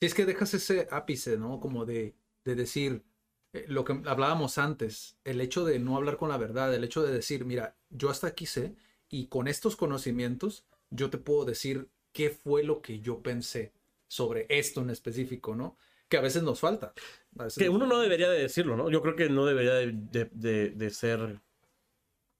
Sí, 0.00 0.06
es 0.06 0.14
que 0.14 0.24
dejas 0.26 0.54
ese 0.54 0.88
ápice, 0.90 1.36
¿no? 1.36 1.60
Como 1.60 1.84
de, 1.84 2.14
de 2.44 2.54
decir 2.54 3.04
eh, 3.52 3.66
lo 3.68 3.84
que 3.84 3.92
hablábamos 4.06 4.58
antes, 4.58 5.16
el 5.24 5.40
hecho 5.40 5.64
de 5.64 5.78
no 5.78 5.96
hablar 5.96 6.16
con 6.16 6.30
la 6.30 6.38
verdad, 6.38 6.74
el 6.74 6.84
hecho 6.84 7.02
de 7.02 7.12
decir, 7.12 7.44
mira, 7.44 7.76
yo 7.90 8.10
hasta 8.10 8.28
aquí 8.28 8.46
sé 8.46 8.76
y 9.08 9.26
con 9.26 9.48
estos 9.48 9.76
conocimientos 9.76 10.64
yo 10.90 11.10
te 11.10 11.18
puedo 11.18 11.44
decir 11.44 11.90
qué 12.12 12.30
fue 12.30 12.62
lo 12.64 12.80
que 12.82 13.00
yo 13.00 13.22
pensé 13.22 13.72
sobre 14.08 14.46
esto 14.48 14.80
en 14.80 14.90
específico, 14.90 15.54
¿no? 15.54 15.76
Que 16.08 16.16
a 16.16 16.20
veces 16.22 16.42
nos 16.42 16.60
falta. 16.60 16.92
Veces 17.32 17.58
Que 17.58 17.66
nos 17.66 17.76
uno 17.76 17.86
no 17.86 18.00
debería 18.00 18.28
de 18.30 18.40
decirlo, 18.42 18.76
¿no? 18.76 18.90
Yo 18.90 19.02
creo 19.02 19.14
que 19.16 19.28
no 19.28 19.44
debería 19.46 19.74
de, 19.74 19.92
de- 19.92 20.30
de- 20.32 20.70
de 20.70 20.90
ser, 20.90 21.40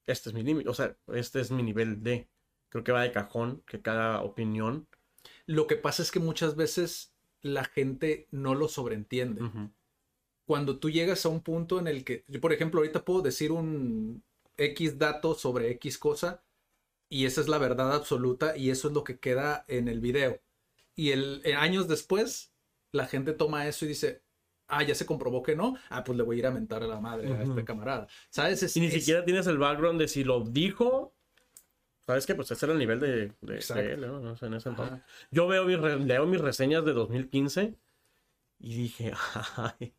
este 0.06 0.30
es 0.30 0.34
mi 0.34 0.42
límite, 0.42 0.68
o 0.68 0.74
sea, 0.74 0.96
este 1.14 1.40
es 1.40 1.50
mi 1.50 1.62
nivel 1.62 2.02
de, 2.02 2.28
creo 2.68 2.84
que 2.84 2.92
va 2.92 3.02
de 3.02 3.12
cajón, 3.12 3.62
que 3.66 3.80
cada 3.80 4.22
opinión 4.22 4.88
Lo 5.46 5.66
que 5.66 5.76
pasa 5.76 6.02
es 6.02 6.10
que 6.12 6.20
muchas 6.20 6.56
veces 6.56 7.12
la 7.42 7.64
gente 7.64 8.26
no 8.30 8.54
lo 8.54 8.68
sobreentiende. 8.68 9.42
Cuando 10.46 10.78
tú 10.78 10.90
llegas 10.90 11.24
a 11.24 11.28
un 11.28 11.42
punto 11.42 11.78
en 11.78 11.86
el 11.86 12.04
que, 12.04 12.24
yo 12.26 12.40
por 12.40 12.52
ejemplo, 12.52 12.80
ahorita 12.80 13.04
puedo 13.04 13.22
decir 13.22 13.52
un 13.52 14.22
X 14.56 14.98
dato 14.98 15.34
sobre 15.34 15.70
X 15.72 15.96
cosa 15.96 16.42
y 17.08 17.24
esa 17.26 17.40
es 17.40 17.48
la 17.48 17.58
verdad 17.58 17.92
absoluta 17.94 18.56
y 18.56 18.70
eso 18.70 18.88
es 18.88 18.94
lo 18.94 19.04
que 19.04 19.18
queda 19.18 19.64
en 19.68 19.88
el 19.88 20.00
video. 20.00 20.40
Y 20.96 21.10
el, 21.12 21.40
eh, 21.44 21.54
años 21.54 21.86
después, 21.88 22.52
la 22.92 23.06
gente 23.06 23.32
toma 23.32 23.68
eso 23.68 23.84
y 23.84 23.88
dice, 23.88 24.22
ah, 24.66 24.82
ya 24.82 24.94
se 24.94 25.06
comprobó 25.06 25.42
que 25.42 25.54
no, 25.56 25.76
ah, 25.88 26.02
pues 26.04 26.18
le 26.18 26.24
voy 26.24 26.36
a 26.36 26.38
ir 26.40 26.46
a 26.46 26.50
mentar 26.50 26.82
a 26.82 26.86
la 26.88 27.00
madre 27.00 27.32
a 27.32 27.42
este 27.42 27.64
camarada. 27.64 28.08
¿Sabes? 28.28 28.62
Es- 28.64 28.76
Y 28.76 28.80
ni 28.80 28.86
es- 28.86 28.94
siquiera 28.94 29.24
tienes 29.24 29.46
el 29.46 29.58
background 29.58 30.00
de 30.00 30.08
si 30.08 30.24
lo 30.24 30.40
dijo. 30.44 31.14
¿Sabes 32.10 32.26
qué? 32.26 32.34
Pues 32.34 32.50
ese 32.50 32.66
era 32.66 32.72
el 32.72 32.78
nivel 32.78 32.98
de, 33.00 33.32
de- 33.40 33.60
en 34.42 34.54
ese 34.54 34.68
entonces. 34.68 34.98
Yo 35.30 35.46
veo 35.46 35.64
mis, 35.64 35.78
re- 35.78 35.98
leo 36.00 36.26
mis 36.26 36.40
reseñas 36.40 36.84
de 36.84 36.92
2015 36.92 37.76
y 38.58 38.74
dije, 38.74 39.12
ay, 39.56 39.94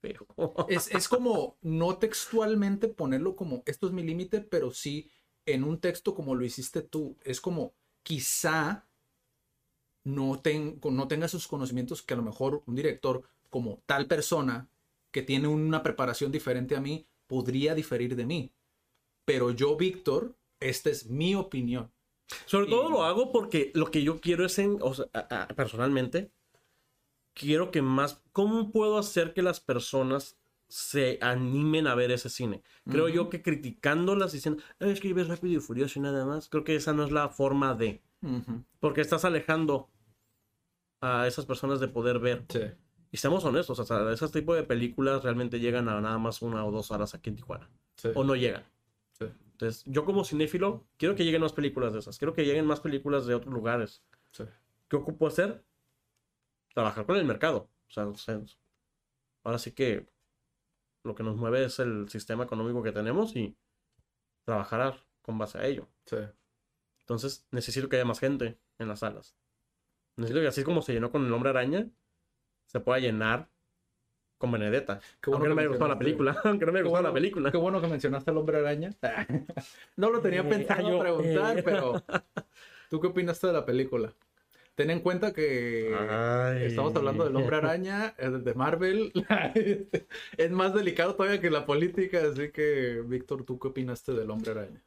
pero... 0.00 0.26
Es, 0.68 0.88
es 0.94 1.08
como 1.08 1.56
no 1.62 1.96
textualmente 1.98 2.88
ponerlo 2.88 3.36
como 3.36 3.62
esto 3.66 3.86
es 3.86 3.92
mi 3.92 4.02
límite, 4.02 4.40
pero 4.40 4.70
sí 4.70 5.10
en 5.46 5.64
un 5.64 5.80
texto 5.80 6.14
como 6.14 6.34
lo 6.34 6.44
hiciste 6.44 6.82
tú. 6.82 7.16
Es 7.24 7.40
como 7.40 7.74
quizá 8.02 8.86
no, 10.04 10.40
ten- 10.40 10.80
no 10.90 11.08
tenga 11.08 11.28
sus 11.28 11.46
conocimientos 11.48 12.02
que 12.02 12.14
a 12.14 12.16
lo 12.16 12.22
mejor 12.22 12.62
un 12.66 12.74
director 12.76 13.22
como 13.50 13.82
tal 13.86 14.06
persona 14.06 14.68
que 15.10 15.22
tiene 15.22 15.48
una 15.48 15.82
preparación 15.82 16.30
diferente 16.30 16.76
a 16.76 16.80
mí 16.80 17.06
podría 17.26 17.74
diferir 17.74 18.14
de 18.16 18.26
mí. 18.26 18.52
Pero 19.24 19.50
yo, 19.50 19.76
Víctor, 19.76 20.36
esta 20.60 20.90
es 20.90 21.06
mi 21.08 21.34
opinión. 21.34 21.90
Sobre 22.46 22.66
todo 22.66 22.88
lo 22.90 23.04
hago 23.04 23.30
porque 23.30 23.70
lo 23.74 23.90
que 23.90 24.02
yo 24.02 24.20
quiero 24.20 24.44
es, 24.44 24.58
en, 24.58 24.78
o 24.80 24.94
sea, 24.94 25.06
a- 25.14 25.42
a- 25.44 25.48
personalmente, 25.48 26.32
quiero 27.34 27.70
que 27.70 27.82
más, 27.82 28.22
¿cómo 28.32 28.72
puedo 28.72 28.98
hacer 28.98 29.32
que 29.32 29.42
las 29.42 29.60
personas 29.60 30.36
se 30.68 31.18
animen 31.20 31.86
a 31.86 31.94
ver 31.94 32.10
ese 32.10 32.28
cine? 32.28 32.62
Creo 32.90 33.08
yo 33.08 33.28
que 33.30 33.42
criticándolas 33.42 34.32
diciendo, 34.32 34.62
"Ah, 34.80 34.86
es 34.86 35.00
que 35.00 35.12
ves 35.14 35.28
rápido 35.28 35.58
y 35.58 35.60
furioso 35.62 35.98
y 35.98 36.02
nada 36.02 36.24
más, 36.24 36.48
creo 36.48 36.64
que 36.64 36.74
esa 36.74 36.92
no 36.92 37.04
es 37.04 37.12
la 37.12 37.28
forma 37.28 37.74
de, 37.74 38.02
porque 38.80 39.02
estás 39.02 39.24
alejando 39.24 39.88
a 41.00 41.26
esas 41.28 41.46
personas 41.46 41.78
de 41.78 41.88
poder 41.88 42.18
ver. 42.18 42.44
Sí. 42.48 42.60
Y 43.12 43.18
seamos 43.18 43.44
honestos, 43.44 43.78
o 43.78 43.84
sea, 43.84 44.10
ese 44.12 44.26
tipo 44.28 44.54
de 44.54 44.64
películas 44.64 45.22
realmente 45.22 45.60
llegan 45.60 45.88
a 45.88 46.00
nada 46.00 46.18
más 46.18 46.42
una 46.42 46.64
o 46.64 46.72
dos 46.72 46.90
horas 46.90 47.14
aquí 47.14 47.30
en 47.30 47.36
Tijuana, 47.36 47.70
Sí. 47.96 48.08
o 48.14 48.24
no 48.24 48.34
llegan. 48.34 48.64
Entonces, 49.56 49.84
yo 49.86 50.04
como 50.04 50.22
cinéfilo, 50.22 50.86
quiero 50.98 51.14
que 51.14 51.24
lleguen 51.24 51.40
más 51.40 51.54
películas 51.54 51.94
de 51.94 52.00
esas. 52.00 52.18
Quiero 52.18 52.34
que 52.34 52.44
lleguen 52.44 52.66
más 52.66 52.80
películas 52.80 53.24
de 53.24 53.34
otros 53.34 53.54
lugares. 53.54 54.02
Sí. 54.32 54.44
¿Qué 54.86 54.96
ocupo 54.96 55.26
hacer? 55.26 55.64
Trabajar 56.74 57.06
con 57.06 57.16
el 57.16 57.24
mercado. 57.24 57.70
O 57.88 57.90
sea, 57.90 58.06
o 58.06 58.14
sea, 58.16 58.42
ahora 59.44 59.58
sí 59.58 59.72
que 59.72 60.06
lo 61.04 61.14
que 61.14 61.22
nos 61.22 61.36
mueve 61.36 61.64
es 61.64 61.78
el 61.78 62.06
sistema 62.10 62.44
económico 62.44 62.82
que 62.82 62.92
tenemos 62.92 63.34
y 63.34 63.56
trabajar 64.44 65.06
con 65.22 65.38
base 65.38 65.56
a 65.56 65.64
ello. 65.64 65.88
Sí. 66.04 66.18
Entonces, 67.00 67.46
necesito 67.50 67.88
que 67.88 67.96
haya 67.96 68.04
más 68.04 68.20
gente 68.20 68.58
en 68.78 68.88
las 68.88 68.98
salas. 68.98 69.38
Necesito 70.16 70.42
que 70.42 70.48
así 70.48 70.64
como 70.64 70.82
se 70.82 70.92
llenó 70.92 71.10
con 71.10 71.24
el 71.24 71.32
hombre 71.32 71.48
araña, 71.48 71.88
se 72.66 72.80
pueda 72.80 72.98
llenar 72.98 73.48
con 74.38 74.52
Benedetta. 74.52 75.00
Qué 75.20 75.30
bueno 75.30 75.36
aunque 75.36 75.48
no 75.48 75.54
me 75.54 75.62
haya 75.62 75.68
gustado 75.68 75.88
la 75.88 75.98
película. 75.98 76.36
Aunque 76.44 76.66
no 76.66 76.72
me 76.72 76.78
haya 76.78 76.88
gustado 76.88 77.08
la 77.08 77.14
película. 77.14 77.50
Qué 77.50 77.56
bueno 77.56 77.80
que 77.80 77.86
mencionaste 77.88 78.30
al 78.30 78.36
hombre 78.38 78.58
araña. 78.58 78.90
no 79.96 80.10
lo 80.10 80.20
tenía 80.20 80.40
Eh, 80.40 80.44
pensado 80.44 80.90
yo, 80.90 80.98
preguntar, 80.98 81.58
eh. 81.58 81.62
pero 81.62 82.02
¿tú 82.90 83.00
qué 83.00 83.06
opinaste 83.08 83.46
de 83.46 83.52
la 83.52 83.64
película? 83.64 84.12
Ten 84.74 84.90
en 84.90 85.00
cuenta 85.00 85.32
que 85.32 85.96
Ay. 85.98 86.64
estamos 86.64 86.94
hablando 86.94 87.24
del 87.24 87.34
hombre 87.34 87.56
araña, 87.56 88.14
de 88.18 88.54
Marvel. 88.54 89.10
es 90.36 90.50
más 90.50 90.74
delicado 90.74 91.14
todavía 91.14 91.40
que 91.40 91.50
la 91.50 91.64
política, 91.64 92.18
así 92.30 92.50
que, 92.50 93.02
Víctor, 93.06 93.44
¿tú 93.44 93.58
qué 93.58 93.68
opinaste 93.68 94.12
del 94.12 94.30
hombre 94.30 94.50
araña? 94.50 94.82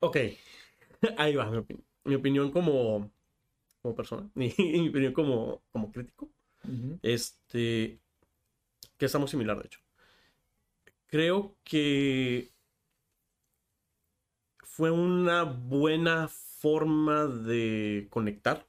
Ok, 0.00 0.16
ahí 1.18 1.36
va 1.36 1.50
mi, 1.50 1.58
opinión. 1.58 1.84
Mi 2.04 2.14
opinión 2.14 2.50
como, 2.50 3.10
como 3.82 3.94
persona 3.94 4.30
y 4.34 4.80
mi 4.80 4.88
opinión 4.88 5.12
como, 5.12 5.62
como 5.72 5.92
crítico. 5.92 6.30
Este, 7.02 7.98
que 8.96 9.06
estamos 9.06 9.30
similar, 9.30 9.58
de 9.58 9.66
hecho. 9.66 9.80
Creo 11.06 11.56
que 11.64 12.52
fue 14.62 14.90
una 14.90 15.42
buena 15.42 16.28
forma 16.28 17.26
de 17.26 18.06
conectar. 18.10 18.66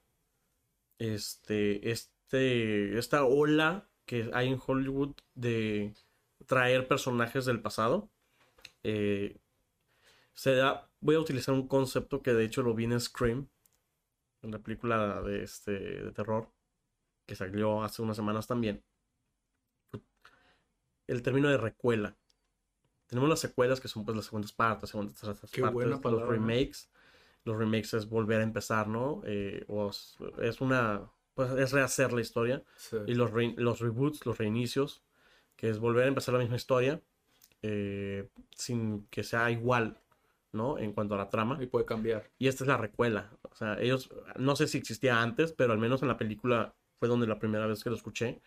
Este, 0.97 1.91
este, 1.91 2.97
esta 2.97 3.25
ola 3.25 3.89
que 4.05 4.29
hay 4.33 4.47
en 4.47 4.59
Hollywood 4.65 5.15
de 5.35 5.93
traer 6.45 6.87
personajes 6.87 7.45
del 7.45 7.61
pasado. 7.61 8.09
Eh, 8.83 9.37
se 10.33 10.55
da, 10.55 10.89
voy 10.99 11.15
a 11.15 11.19
utilizar 11.19 11.53
un 11.53 11.67
concepto 11.67 12.21
que 12.21 12.33
de 12.33 12.45
hecho 12.45 12.63
lo 12.63 12.73
vi 12.73 12.85
en 12.85 12.99
Scream, 12.99 13.47
en 14.41 14.51
la 14.51 14.59
película 14.59 15.21
de, 15.21 15.43
este, 15.43 15.71
de 15.71 16.11
terror, 16.11 16.49
que 17.25 17.35
salió 17.35 17.83
hace 17.83 18.01
unas 18.01 18.15
semanas 18.15 18.47
también. 18.47 18.83
El 21.07 21.21
término 21.21 21.49
de 21.49 21.57
recuela. 21.57 22.15
Tenemos 23.07 23.29
las 23.29 23.39
secuelas 23.39 23.81
que 23.81 23.87
son 23.87 24.05
pues 24.05 24.15
las 24.15 24.25
segundas 24.25 24.53
partes, 24.53 24.89
segundas, 24.89 25.15
terceras 25.15 25.51
Qué 25.51 25.61
partes, 25.61 25.73
buena 25.73 25.99
los 26.03 26.27
remakes. 26.27 26.89
Los 27.43 27.57
remakes 27.57 27.93
es 27.93 28.07
volver 28.07 28.39
a 28.39 28.43
empezar, 28.43 28.87
¿no? 28.87 29.21
Eh, 29.25 29.65
o 29.67 29.89
es, 29.89 30.17
es 30.41 30.61
una, 30.61 31.09
pues 31.33 31.51
es 31.51 31.71
rehacer 31.71 32.13
la 32.13 32.21
historia. 32.21 32.63
Sí. 32.77 32.97
Y 33.07 33.15
los, 33.15 33.31
re- 33.31 33.55
los 33.57 33.79
reboots, 33.79 34.25
los 34.25 34.37
reinicios, 34.37 35.03
que 35.55 35.69
es 35.69 35.79
volver 35.79 36.05
a 36.05 36.07
empezar 36.07 36.33
la 36.33 36.39
misma 36.39 36.55
historia, 36.55 37.01
eh, 37.61 38.29
sin 38.55 39.07
que 39.07 39.23
sea 39.23 39.51
igual, 39.51 40.00
¿no? 40.53 40.77
En 40.77 40.93
cuanto 40.93 41.15
a 41.15 41.17
la 41.17 41.29
trama. 41.29 41.57
Y 41.61 41.67
puede 41.67 41.85
cambiar. 41.85 42.29
Y 42.37 42.47
esta 42.47 42.63
es 42.63 42.67
la 42.67 42.77
recuela. 42.77 43.31
O 43.43 43.55
sea, 43.55 43.79
ellos, 43.79 44.09
no 44.37 44.55
sé 44.55 44.67
si 44.67 44.77
existía 44.77 45.21
antes, 45.21 45.53
pero 45.53 45.73
al 45.73 45.79
menos 45.79 46.01
en 46.01 46.07
la 46.07 46.17
película 46.17 46.75
fue 46.99 47.07
donde 47.07 47.27
la 47.27 47.39
primera 47.39 47.67
vez 47.67 47.83
que 47.83 47.89
lo 47.89 47.95
escuché. 47.95 48.41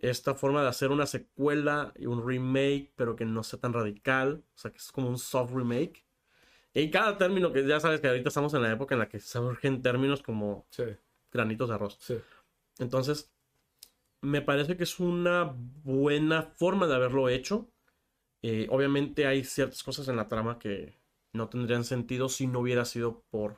Esta 0.00 0.34
forma 0.34 0.62
de 0.62 0.68
hacer 0.68 0.90
una 0.90 1.06
secuela 1.06 1.92
y 1.96 2.06
un 2.06 2.26
remake, 2.26 2.92
pero 2.96 3.14
que 3.14 3.24
no 3.24 3.42
sea 3.44 3.60
tan 3.60 3.72
radical. 3.72 4.42
O 4.54 4.58
sea, 4.58 4.70
que 4.72 4.78
es 4.78 4.90
como 4.90 5.08
un 5.08 5.18
soft 5.18 5.52
remake. 5.54 6.04
Y 6.74 6.90
cada 6.90 7.18
término 7.18 7.52
que 7.52 7.66
ya 7.66 7.78
sabes 7.80 8.00
que 8.00 8.08
ahorita 8.08 8.28
estamos 8.28 8.52
en 8.54 8.62
la 8.62 8.72
época 8.72 8.94
en 8.94 8.98
la 9.00 9.08
que 9.08 9.20
surgen 9.20 9.82
términos 9.82 10.22
como 10.22 10.66
Sí, 10.70 10.84
granitos 11.30 11.68
de 11.68 11.74
arroz. 11.74 11.98
sí. 12.00 12.16
Entonces, 12.78 13.30
me 14.22 14.40
parece 14.40 14.76
que 14.76 14.84
es 14.84 14.98
una 14.98 15.54
buena 15.84 16.42
forma 16.42 16.86
de 16.86 16.94
haberlo 16.94 17.28
hecho. 17.28 17.68
Eh, 18.40 18.66
obviamente 18.70 19.26
hay 19.26 19.44
ciertas 19.44 19.82
cosas 19.82 20.08
en 20.08 20.16
la 20.16 20.28
trama 20.28 20.58
que 20.58 20.98
no 21.32 21.48
tendrían 21.48 21.84
sentido 21.84 22.28
si 22.28 22.46
no 22.46 22.60
hubiera 22.60 22.84
sido 22.84 23.22
por 23.30 23.56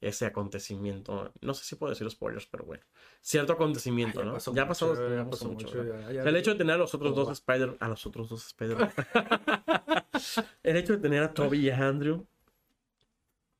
ese 0.00 0.26
acontecimiento. 0.26 1.32
No 1.40 1.54
sé 1.54 1.64
si 1.64 1.76
puedo 1.76 1.90
decir 1.90 2.10
spoilers, 2.10 2.46
pero 2.46 2.64
bueno. 2.64 2.82
Cierto 3.20 3.52
acontecimiento, 3.52 4.20
Ya 4.20 4.24
¿no? 4.26 4.32
pasó 4.34 4.54
ya 4.54 4.66
pasó, 4.66 4.94
ya 5.14 5.24
mucho. 5.24 5.48
mucho, 5.48 5.82
el 5.82 6.36
hecho 6.36 6.50
de 6.52 6.56
tener 6.56 6.74
a 6.74 6.78
los 6.78 6.92
otros 6.94 7.12
¿Cómo 7.12 7.20
dos 7.24 7.28
va? 7.28 7.32
Spider... 7.32 7.76
A 7.78 7.88
los 7.88 8.04
otros 8.06 8.28
dos 8.28 8.46
Spider... 8.46 8.76
el 10.62 10.76
hecho 10.76 10.94
de 10.94 10.98
tener 10.98 11.22
a 11.22 11.32
Toby 11.32 11.58
y 11.66 11.70
a 11.70 11.86
Andrew... 11.88 12.26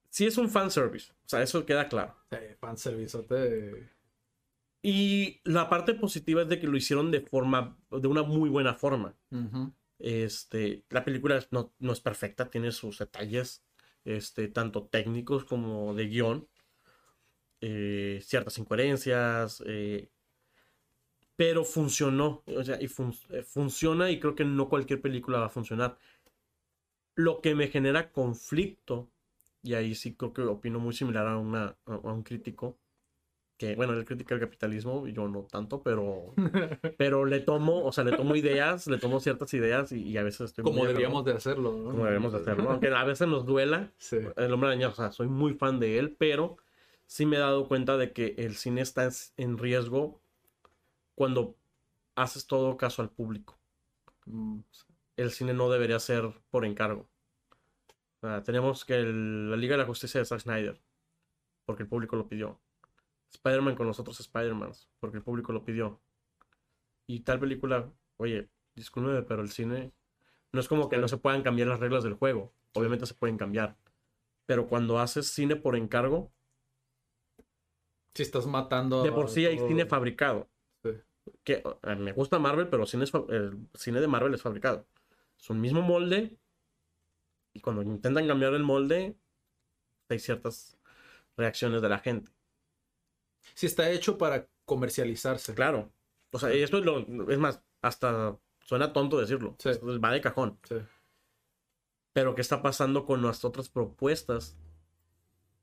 Sí 0.09 0.27
es 0.27 0.36
un 0.36 0.51
fanservice. 0.51 1.12
O 1.12 1.28
sea, 1.28 1.43
eso 1.43 1.64
queda 1.64 1.89
claro. 1.89 2.14
Sí, 2.31 2.36
fanserviceote. 2.60 3.89
Y 4.82 5.40
la 5.44 5.70
parte 5.70 5.94
positiva 5.94 6.43
es 6.43 6.48
de 6.48 6.59
que 6.59 6.66
lo 6.66 6.77
hicieron 6.77 7.10
de 7.10 7.20
forma, 7.23 7.78
de 7.90 8.09
una 8.09 8.23
muy 8.23 8.51
buena 8.51 8.74
forma. 8.74 9.14
Este, 10.03 10.85
la 10.91 11.05
película 11.05 11.41
no, 11.53 11.73
no 11.79 11.93
es 11.93 12.01
perfecta, 12.01 12.51
tiene 12.51 12.73
sus 12.73 12.99
detalles, 12.99 13.62
este, 14.05 14.49
tanto 14.49 14.89
técnicos 14.89 15.45
como 15.45 15.95
de 15.95 16.09
guion, 16.09 16.49
eh, 17.61 18.20
ciertas 18.20 18.59
incoherencias, 18.59 19.62
eh, 19.65 20.11
pero 21.37 21.65
funcionó, 21.65 22.43
o 22.47 22.65
sea, 22.65 22.83
y 22.83 22.87
eh, 22.87 23.43
funciona 23.45 24.11
y 24.11 24.19
creo 24.19 24.35
que 24.35 24.45
no 24.45 24.69
cualquier 24.69 25.01
película 25.01 25.39
va 25.39 25.47
a 25.47 25.51
funcionar. 25.51 25.97
Lo 27.15 27.41
que 27.41 27.55
me 27.55 27.69
genera 27.69 28.11
conflicto, 28.11 29.09
y 29.62 29.74
ahí 29.74 29.95
sí 29.95 30.16
creo 30.16 30.33
que 30.33 30.43
opino 30.43 30.81
muy 30.81 30.95
similar 30.95 31.29
a, 31.29 31.39
una, 31.39 31.77
a 31.87 31.97
un 32.12 32.24
crítico, 32.24 32.77
que 33.69 33.77
bueno, 33.77 33.93
él 33.93 34.05
critica 34.05 34.35
el 34.35 34.41
capitalismo, 34.41 35.07
y 35.07 35.13
yo 35.13 35.29
no 35.29 35.43
tanto, 35.45 35.83
pero, 35.83 36.35
pero 36.99 37.25
le 37.25 37.41
tomo, 37.41 37.85
o 37.85 37.93
sea, 37.93 38.03
le 38.05 38.17
tomo 38.17 38.35
ideas, 38.35 38.87
le 38.89 38.99
tomo 38.99 39.21
ciertas 39.21 39.55
ideas 39.55 39.93
y, 39.93 40.03
y 40.03 40.17
a 40.19 40.23
veces 40.23 40.41
estoy 40.43 40.65
Como 40.65 40.79
muy 40.79 40.83
de 40.87 40.89
deberíamos 40.95 41.25
de 41.25 41.33
hacerlo, 41.33 41.73
¿no? 41.73 41.85
como 41.91 41.99
deberíamos 41.99 42.33
de 42.33 42.39
hacerlo, 42.41 42.71
aunque 42.71 42.89
a 42.89 43.05
veces 43.05 43.29
nos 43.29 43.47
duela, 43.47 43.91
Sí. 43.99 44.19
el 44.37 44.53
hombre 44.53 44.71
araña, 44.71 44.89
o 44.89 44.95
sea, 44.95 45.13
soy 45.13 45.29
muy 45.29 45.55
fan 45.55 45.79
de 45.79 45.99
él, 45.99 46.17
pero 46.19 46.57
sí 47.07 47.25
me 47.27 47.37
he 47.37 47.41
dado 47.41 47.69
cuenta 47.69 47.97
de 47.97 48.13
que 48.13 48.35
el 48.39 48.57
cine 48.57 48.81
está 48.81 49.09
en- 49.37 49.59
riesgo 49.59 50.21
cuando 51.15 51.55
haces 52.17 52.47
todo 52.47 52.77
caso 52.77 53.01
al 53.03 53.11
público. 53.11 53.59
Mm, 54.27 54.61
El 55.17 55.31
cine 55.31 55.53
no 55.55 55.71
debería 55.71 55.99
ser 56.01 56.33
por 56.51 56.65
encargo. 56.65 57.07
Tenemos 58.45 58.85
que 58.85 58.95
el- 58.95 59.51
la 59.51 59.57
Liga 59.57 59.75
de 59.75 59.79
la 59.83 59.87
Justicia 59.87 60.21
de 60.21 60.25
Zack 60.27 60.41
Snyder, 60.41 60.81
porque 61.67 61.83
el 61.83 61.89
público 61.89 62.17
lo 62.17 62.29
pidió. 62.29 62.59
Spider-Man 63.33 63.75
con 63.75 63.87
los 63.87 63.99
otros 63.99 64.21
Spider-Mans, 64.21 64.89
porque 65.01 65.19
el 65.19 65.23
público 65.23 65.53
lo 65.53 65.65
pidió. 65.65 66.01
Y 67.07 67.21
tal 67.21 67.41
película, 67.41 67.91
oye, 68.17 68.49
discúlpeme, 68.75 69.23
pero 69.23 69.43
el 69.43 69.51
cine 69.51 69.93
no 70.53 70.61
es 70.61 70.69
como 70.69 70.89
que 70.89 70.99
no 70.99 71.09
se 71.09 71.17
puedan 71.17 71.43
cambiar 71.43 71.69
las 71.69 71.81
reglas 71.81 72.05
del 72.05 72.15
juego. 72.15 72.53
Obviamente 72.75 73.07
se 73.07 73.15
pueden 73.15 73.37
cambiar. 73.39 73.77
Pero 74.47 74.67
cuando 74.67 74.99
haces 74.99 75.29
cine 75.29 75.57
por 75.57 75.77
encargo, 75.77 76.33
Si 78.15 78.23
estás 78.23 78.47
matando. 78.47 79.03
de 79.03 79.13
por 79.13 79.31
sí 79.31 79.47
hay 79.47 79.59
cine 79.59 79.87
fabricado. 79.87 80.49
Sí. 80.83 80.91
Que 81.45 81.63
eh, 81.83 81.97
me 81.97 82.13
gusta 82.13 82.39
Marvel, 82.39 82.69
pero 82.69 82.87
cine 82.87 83.05
es 83.05 83.13
el 83.31 83.67
cine 83.75 84.01
de 84.01 84.09
Marvel 84.09 84.35
es 84.35 84.43
fabricado. 84.43 84.87
Es 85.39 85.49
un 85.49 85.61
mismo 85.61 85.81
molde. 85.83 86.37
Y 87.55 87.61
cuando 87.61 87.83
intentan 87.83 88.27
cambiar 88.27 88.55
el 88.55 88.63
molde, 88.63 89.17
hay 90.09 90.19
ciertas 90.19 90.79
reacciones 91.37 91.83
de 91.83 91.89
la 91.89 91.99
gente. 91.99 92.31
Si 93.55 93.66
está 93.66 93.90
hecho 93.90 94.19
para 94.19 94.48
comercializarse. 94.64 95.55
Claro. 95.55 95.93
O 96.31 96.39
sea, 96.39 96.55
y 96.55 96.62
esto 96.62 96.78
es 96.78 96.85
lo. 96.85 97.01
Es 97.31 97.39
más, 97.39 97.62
hasta 97.81 98.39
suena 98.64 98.93
tonto 98.93 99.20
decirlo. 99.20 99.56
Sí. 99.59 99.70
Va 99.82 100.12
de 100.12 100.20
cajón. 100.20 100.59
Sí. 100.69 100.77
Pero, 102.12 102.35
¿qué 102.35 102.43
está 102.43 102.62
pasando 102.62 103.06
con 103.06 103.23
nuestras 103.23 103.47
otras 103.47 103.69
propuestas? 103.69 104.56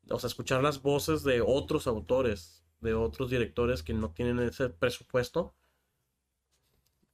O 0.09 0.19
sea, 0.19 0.27
escuchar 0.27 0.63
las 0.63 0.81
voces 0.81 1.23
de 1.23 1.41
otros 1.41 1.85
autores, 1.85 2.63
de 2.81 2.95
otros 2.95 3.29
directores 3.29 3.83
que 3.83 3.93
no 3.93 4.11
tienen 4.11 4.39
ese 4.39 4.69
presupuesto. 4.69 5.53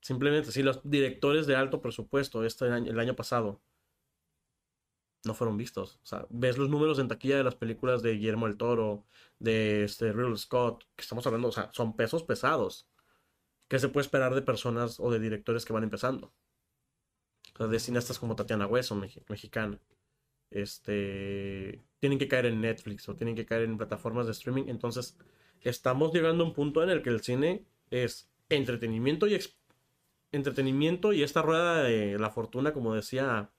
Simplemente, 0.01 0.51
si 0.51 0.63
los 0.63 0.79
directores 0.83 1.47
de 1.47 1.55
alto 1.55 1.81
presupuesto 1.81 2.45
este 2.45 2.69
año, 2.71 2.91
el 2.91 2.99
año 2.99 3.15
pasado 3.15 3.59
no 5.26 5.34
fueron 5.34 5.57
vistos. 5.57 5.99
O 6.03 6.06
sea, 6.06 6.26
ves 6.30 6.57
los 6.57 6.69
números 6.69 6.99
en 6.99 7.07
taquilla 7.07 7.38
de 7.38 7.43
las 7.43 7.56
películas 7.56 8.02
de 8.02 8.14
Guillermo 8.14 8.47
del 8.47 8.57
Toro, 8.57 9.06
de 9.39 9.84
este 9.84 10.11
Ridley 10.14 10.38
Scott, 10.38 10.85
que 10.95 11.02
estamos 11.02 11.26
hablando, 11.27 11.49
o 11.49 11.52
sea, 11.52 11.69
son 11.73 11.95
pesos 11.95 12.23
pesados. 12.23 12.88
¿Qué 13.68 13.80
se 13.80 13.89
puede 13.89 14.06
esperar 14.06 14.35
de 14.35 14.41
personas 14.41 14.99
o 14.99 15.11
de 15.11 15.19
directores 15.19 15.65
que 15.65 15.73
van 15.73 15.84
empezando? 15.84 16.34
O 17.53 17.57
sea, 17.57 17.68
de 17.68 17.80
cineastas 17.80 18.19
como 18.19 18.35
Tatiana 18.35 18.68
Hueso, 18.68 18.95
mexicana. 18.95 19.80
Este, 20.52 21.84
tienen 21.99 22.19
que 22.19 22.27
caer 22.27 22.45
en 22.45 22.61
Netflix 22.61 23.10
o 23.10 23.15
tienen 23.15 23.35
que 23.35 23.45
caer 23.45 23.64
en 23.64 23.77
plataformas 23.77 24.27
de 24.27 24.34
streaming. 24.34 24.65
Entonces, 24.68 25.18
estamos 25.61 26.14
llegando 26.14 26.43
a 26.43 26.47
un 26.47 26.53
punto 26.53 26.84
en 26.84 26.89
el 26.89 27.02
que 27.02 27.10
el 27.10 27.22
cine 27.22 27.65
es 27.89 28.30
entretenimiento 28.49 29.27
y 29.27 29.39
entretenimiento 30.31 31.14
y 31.14 31.23
esta 31.23 31.41
rueda 31.41 31.84
de 31.84 32.19
la 32.19 32.30
fortuna, 32.30 32.73
como 32.73 32.93
decía 32.93 33.52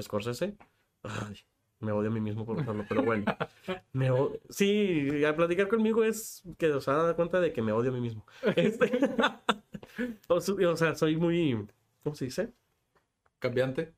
Scorsese. 0.00 0.56
Ay, 1.02 1.36
me 1.80 1.92
odio 1.92 2.08
a 2.10 2.12
mí 2.12 2.20
mismo 2.20 2.44
por 2.44 2.58
usarlo, 2.58 2.84
pero 2.88 3.02
bueno. 3.02 3.24
Me 3.92 4.10
o- 4.10 4.32
Sí, 4.48 5.24
a 5.24 5.36
platicar 5.36 5.68
conmigo 5.68 6.04
es 6.04 6.42
que 6.58 6.70
os 6.72 6.86
da 6.86 7.14
cuenta 7.14 7.40
de 7.40 7.52
que 7.52 7.62
me 7.62 7.72
odio 7.72 7.90
a 7.90 7.94
mí 7.94 8.00
mismo. 8.00 8.24
Este, 8.56 8.90
o, 10.28 10.34
o 10.36 10.76
sea, 10.76 10.94
soy 10.94 11.16
muy. 11.16 11.66
¿Cómo 12.02 12.14
se 12.16 12.26
dice? 12.26 12.52
Cambiante. 13.38 13.94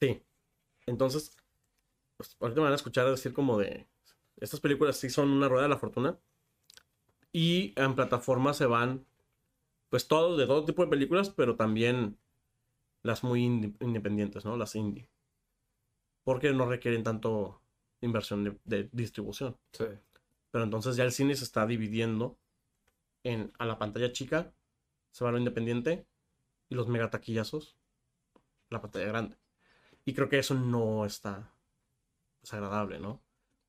Sí. 0.00 0.22
Entonces, 0.86 1.36
pues, 2.16 2.36
ahorita 2.40 2.60
me 2.60 2.64
van 2.64 2.72
a 2.72 2.76
escuchar 2.76 3.08
decir 3.10 3.32
como 3.32 3.58
de. 3.58 3.86
Estas 4.38 4.60
películas 4.60 4.96
sí 4.96 5.10
son 5.10 5.30
una 5.30 5.48
rueda 5.48 5.64
de 5.64 5.68
la 5.70 5.78
fortuna. 5.78 6.18
Y 7.32 7.72
en 7.76 7.94
plataformas 7.94 8.56
se 8.56 8.66
van. 8.66 9.04
Pues 9.90 10.06
todo, 10.06 10.36
de 10.36 10.46
todo 10.46 10.64
tipo 10.66 10.82
de 10.84 10.90
películas, 10.90 11.30
pero 11.30 11.56
también 11.56 12.18
las 13.02 13.24
muy 13.24 13.44
independientes, 13.44 14.44
¿no? 14.44 14.56
Las 14.56 14.74
indie. 14.76 15.08
Porque 16.28 16.52
no 16.52 16.66
requieren 16.66 17.02
tanto 17.02 17.62
inversión 18.02 18.44
de, 18.44 18.58
de 18.64 18.90
distribución. 18.92 19.56
Sí. 19.72 19.86
Pero 20.50 20.64
entonces 20.64 20.94
ya 20.94 21.04
el 21.04 21.12
cine 21.12 21.34
se 21.34 21.44
está 21.44 21.66
dividiendo 21.66 22.36
en 23.24 23.50
a 23.58 23.64
la 23.64 23.78
pantalla 23.78 24.12
chica, 24.12 24.52
se 25.10 25.24
va 25.24 25.30
a 25.30 25.32
lo 25.32 25.38
independiente, 25.38 26.06
y 26.68 26.74
los 26.74 26.86
megataquillazos, 26.86 27.78
la 28.68 28.82
pantalla 28.82 29.06
grande. 29.06 29.38
Y 30.04 30.12
creo 30.12 30.28
que 30.28 30.38
eso 30.38 30.52
no 30.52 31.06
está 31.06 31.50
desagradable, 32.42 33.00
¿no? 33.00 33.22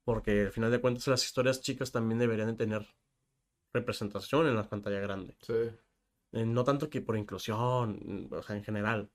Porque 0.03 0.41
al 0.41 0.51
final 0.51 0.69
de 0.69 0.81
cuentas 0.81 1.07
las 1.07 1.23
historias 1.23 1.61
chicas 1.61 1.93
también 1.93 2.19
deberían 2.19 2.49
de 2.49 2.55
tener 2.55 2.85
representación 3.71 4.47
en 4.47 4.57
la 4.57 4.67
pantalla 4.67 4.99
grande. 4.99 5.37
Sí. 5.43 5.53
Eh, 6.33 6.45
no 6.45 6.65
tanto 6.65 6.89
que 6.89 6.99
por 6.99 7.15
inclusión, 7.15 8.27
o 8.29 8.43
sea, 8.43 8.57
en 8.57 8.65
general. 8.65 9.09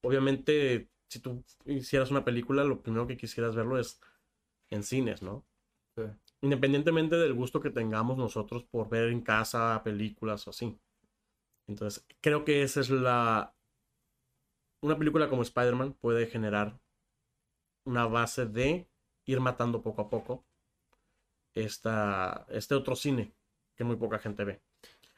Obviamente, 0.00 0.88
si 1.12 1.20
tú 1.20 1.44
hicieras 1.66 2.10
una 2.10 2.24
película, 2.24 2.64
lo 2.64 2.82
primero 2.82 3.06
que 3.06 3.18
quisieras 3.18 3.54
verlo 3.54 3.78
es 3.78 4.00
en 4.70 4.82
cines, 4.82 5.20
¿no? 5.20 5.44
Sí. 5.94 6.04
Independientemente 6.40 7.16
del 7.16 7.34
gusto 7.34 7.60
que 7.60 7.70
tengamos 7.70 8.16
nosotros 8.16 8.64
por 8.64 8.88
ver 8.88 9.08
en 9.10 9.20
casa 9.20 9.82
películas 9.84 10.46
o 10.46 10.50
así. 10.50 10.78
Entonces, 11.68 12.06
creo 12.20 12.44
que 12.44 12.62
esa 12.62 12.80
es 12.80 12.88
la... 12.88 13.54
Una 14.82 14.98
película 14.98 15.28
como 15.28 15.42
Spider-Man 15.42 15.92
puede 15.92 16.26
generar 16.26 16.80
una 17.84 18.06
base 18.06 18.46
de 18.46 18.88
ir 19.26 19.40
matando 19.40 19.82
poco 19.82 20.02
a 20.02 20.10
poco 20.10 20.44
esta, 21.54 22.46
este 22.48 22.74
otro 22.74 22.96
cine 22.96 23.34
que 23.76 23.84
muy 23.84 23.96
poca 23.96 24.18
gente 24.18 24.44
ve. 24.44 24.62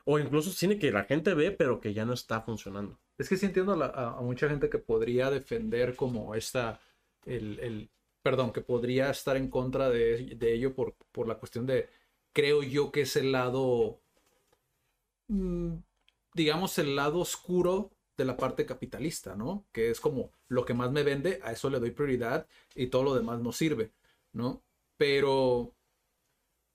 O 0.05 0.19
incluso 0.19 0.51
cine 0.51 0.79
que 0.79 0.91
la 0.91 1.05
gente 1.05 1.35
ve, 1.35 1.53
pero 1.53 1.81
que 1.81 1.95
ya 1.95 2.05
no 2.05 2.13
está 2.13 2.43
funcionando. 2.43 2.99
Es 3.19 3.29
que 3.29 3.37
sí 3.37 3.47
entiendo 3.47 3.73
a, 3.83 4.19
a 4.19 4.23
mucha 4.23 4.49
gente 4.49 4.69
que 4.71 4.79
podría 4.79 5.31
defender 5.31 5.95
como 5.97 6.35
esta, 6.35 6.81
el, 7.25 7.59
el- 7.61 7.91
perdón, 8.23 8.53
que 8.53 8.61
podría 8.63 9.11
estar 9.11 9.37
en 9.37 9.49
contra 9.51 9.91
de, 9.91 10.35
de 10.37 10.55
ello 10.55 10.75
por, 10.75 10.95
por 11.13 11.29
la 11.29 11.37
cuestión 11.37 11.67
de, 11.67 11.89
creo 12.33 12.63
yo 12.63 12.91
que 12.91 13.03
es 13.03 13.17
el 13.17 13.33
lado, 13.33 14.01
mm, 15.29 15.75
digamos, 16.35 16.79
el 16.79 16.97
lado 16.97 17.21
oscuro 17.21 17.91
de 18.17 18.25
la 18.25 18.37
parte 18.37 18.67
capitalista, 18.67 19.35
¿no? 19.37 19.67
Que 19.73 19.91
es 19.91 20.01
como 20.01 20.33
lo 20.49 20.65
que 20.65 20.75
más 20.75 20.93
me 20.93 21.03
vende, 21.03 21.41
a 21.43 21.53
eso 21.53 21.71
le 21.71 21.81
doy 21.81 21.91
prioridad 21.91 22.47
y 22.75 22.89
todo 22.89 23.03
lo 23.05 23.15
demás 23.15 23.41
no 23.41 23.53
sirve, 23.53 23.93
¿no? 24.33 24.63
Pero 24.97 25.75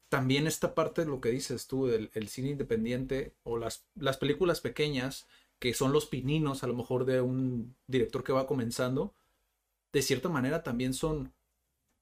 también 0.10 0.48
esta 0.48 0.74
parte 0.76 1.02
de 1.02 1.08
lo 1.08 1.22
que 1.22 1.30
dices 1.30 1.68
tú, 1.68 1.86
del 1.88 2.10
el 2.14 2.28
cine 2.30 2.50
independiente 2.50 3.36
o 3.44 3.58
las, 3.58 3.86
las 3.96 4.18
películas 4.18 4.62
pequeñas, 4.62 5.28
que 5.60 5.74
son 5.74 5.92
los 5.94 6.06
pininos 6.06 6.64
a 6.64 6.68
lo 6.68 6.76
mejor 6.76 7.06
de 7.06 7.22
un 7.22 7.76
director 7.88 8.24
que 8.24 8.34
va 8.34 8.48
comenzando, 8.48 9.14
de 9.94 10.02
cierta 10.02 10.30
manera 10.30 10.64
también 10.64 10.94
son 10.94 11.34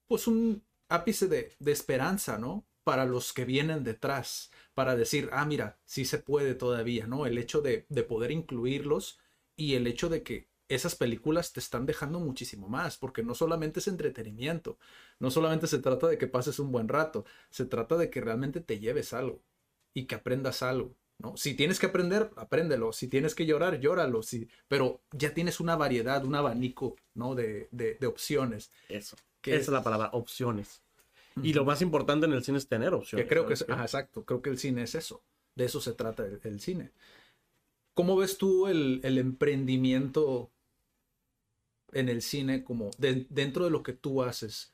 pues 0.06 0.26
un 0.26 0.64
ápice 0.88 1.28
de, 1.28 1.54
esperanza, 1.66 2.38
¿no? 2.38 2.66
Para 2.84 3.04
los 3.04 3.32
que 3.32 3.44
vienen 3.44 3.84
detrás, 3.84 4.50
para 4.74 4.96
decir, 4.96 5.28
ah, 5.32 5.44
mira, 5.44 5.78
sí 5.84 6.04
se 6.04 6.18
puede 6.18 6.54
todavía, 6.54 7.06
¿no? 7.06 7.26
El 7.26 7.36
hecho 7.38 7.60
de, 7.60 7.86
de 7.88 8.02
poder 8.02 8.30
incluirlos 8.30 9.18
y 9.56 9.74
el 9.74 9.86
hecho 9.86 10.08
de 10.08 10.22
que 10.22 10.48
esas 10.68 10.94
películas 10.94 11.52
te 11.52 11.60
están 11.60 11.86
dejando 11.86 12.20
muchísimo 12.20 12.68
más, 12.68 12.96
porque 12.98 13.22
no 13.22 13.34
solamente 13.34 13.80
es 13.80 13.88
entretenimiento, 13.88 14.78
no 15.18 15.30
solamente 15.30 15.66
se 15.66 15.78
trata 15.78 16.08
de 16.08 16.18
que 16.18 16.26
pases 16.26 16.58
un 16.58 16.72
buen 16.72 16.88
rato, 16.88 17.24
se 17.50 17.64
trata 17.64 17.96
de 17.96 18.10
que 18.10 18.20
realmente 18.20 18.60
te 18.60 18.78
lleves 18.78 19.12
algo 19.12 19.42
y 19.94 20.06
que 20.06 20.14
aprendas 20.14 20.62
algo, 20.62 20.94
¿no? 21.18 21.36
Si 21.36 21.54
tienes 21.54 21.78
que 21.78 21.86
aprender, 21.86 22.30
apréndelo, 22.36 22.92
si 22.92 23.08
tienes 23.08 23.34
que 23.34 23.44
llorar, 23.46 23.80
llóralo, 23.80 24.22
si... 24.22 24.48
pero 24.68 25.00
ya 25.12 25.34
tienes 25.34 25.60
una 25.60 25.76
variedad, 25.76 26.24
un 26.24 26.34
abanico, 26.34 26.96
¿no? 27.14 27.34
De, 27.34 27.68
de, 27.72 27.94
de 28.00 28.06
opciones. 28.06 28.70
Eso. 28.88 29.16
Que 29.40 29.52
Esa 29.52 29.62
es 29.62 29.68
la 29.68 29.82
palabra, 29.82 30.10
opciones. 30.12 30.82
Y 31.42 31.52
lo 31.52 31.64
más 31.64 31.82
importante 31.82 32.26
en 32.26 32.32
el 32.32 32.42
cine 32.42 32.58
es 32.58 32.66
tener 32.68 32.92
opciones. 32.94 33.24
Que 33.24 33.28
creo 33.28 33.46
que 33.46 33.54
es, 33.54 33.62
exacto, 33.62 34.24
creo 34.24 34.42
que 34.42 34.50
el 34.50 34.58
cine 34.58 34.82
es 34.82 34.94
eso, 34.96 35.22
de 35.54 35.66
eso 35.66 35.80
se 35.80 35.92
trata 35.92 36.24
el, 36.24 36.40
el 36.42 36.60
cine. 36.60 36.90
¿Cómo 37.94 38.16
ves 38.16 38.38
tú 38.38 38.66
el, 38.66 39.00
el 39.04 39.18
emprendimiento 39.18 40.50
en 41.92 42.08
el 42.08 42.22
cine 42.22 42.64
como 42.64 42.90
de- 42.98 43.26
dentro 43.30 43.64
de 43.64 43.70
lo 43.70 43.82
que 43.82 43.92
tú 43.92 44.22
haces? 44.22 44.72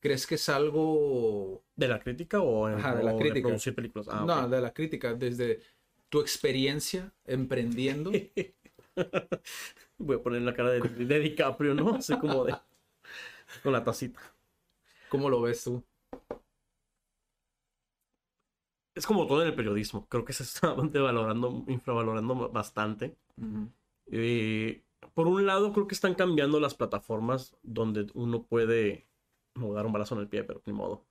¿Crees 0.00 0.26
que 0.26 0.36
es 0.36 0.48
algo 0.48 1.62
¿De 1.74 1.88
la 1.88 2.00
crítica 2.00 2.40
o, 2.40 2.68
en, 2.68 2.76
Ajá, 2.78 2.94
de 2.94 3.02
la 3.02 3.14
o 3.14 3.18
crítica. 3.18 3.48
producir 3.48 3.74
películas? 3.74 4.08
Ah, 4.10 4.24
no, 4.26 4.48
de 4.48 4.60
la 4.60 4.72
crítica, 4.72 5.14
desde 5.14 5.60
tu 6.08 6.20
experiencia 6.20 7.12
emprendiendo? 7.24 8.12
Voy 9.98 10.16
a 10.16 10.22
poner 10.22 10.42
la 10.42 10.54
cara 10.54 10.70
de, 10.70 10.80
de 10.80 11.20
DiCaprio, 11.20 11.74
¿no? 11.74 11.94
Así 11.94 12.16
como 12.18 12.44
de... 12.44 12.56
Con 13.62 13.72
la 13.72 13.84
tacita. 13.84 14.20
¿Cómo 15.08 15.30
lo 15.30 15.40
ves 15.40 15.64
tú? 15.64 15.84
Es 18.94 19.06
como 19.06 19.26
todo 19.26 19.42
en 19.42 19.48
el 19.48 19.54
periodismo. 19.54 20.08
Creo 20.08 20.24
que 20.24 20.32
se 20.32 20.42
está 20.42 20.72
valorando, 20.74 21.64
infravalorando 21.68 22.50
bastante. 22.50 23.16
Eh, 24.06 24.82
por 25.14 25.28
un 25.28 25.46
lado, 25.46 25.72
creo 25.72 25.86
que 25.86 25.94
están 25.94 26.14
cambiando 26.14 26.60
las 26.60 26.74
plataformas 26.74 27.56
donde 27.62 28.06
uno 28.14 28.42
puede. 28.42 29.06
A 29.54 29.72
dar 29.72 29.86
un 29.86 29.92
balazo 29.92 30.14
en 30.14 30.20
el 30.20 30.28
pie, 30.28 30.44
pero 30.44 30.62
ni 30.66 30.72
modo. 30.72 31.06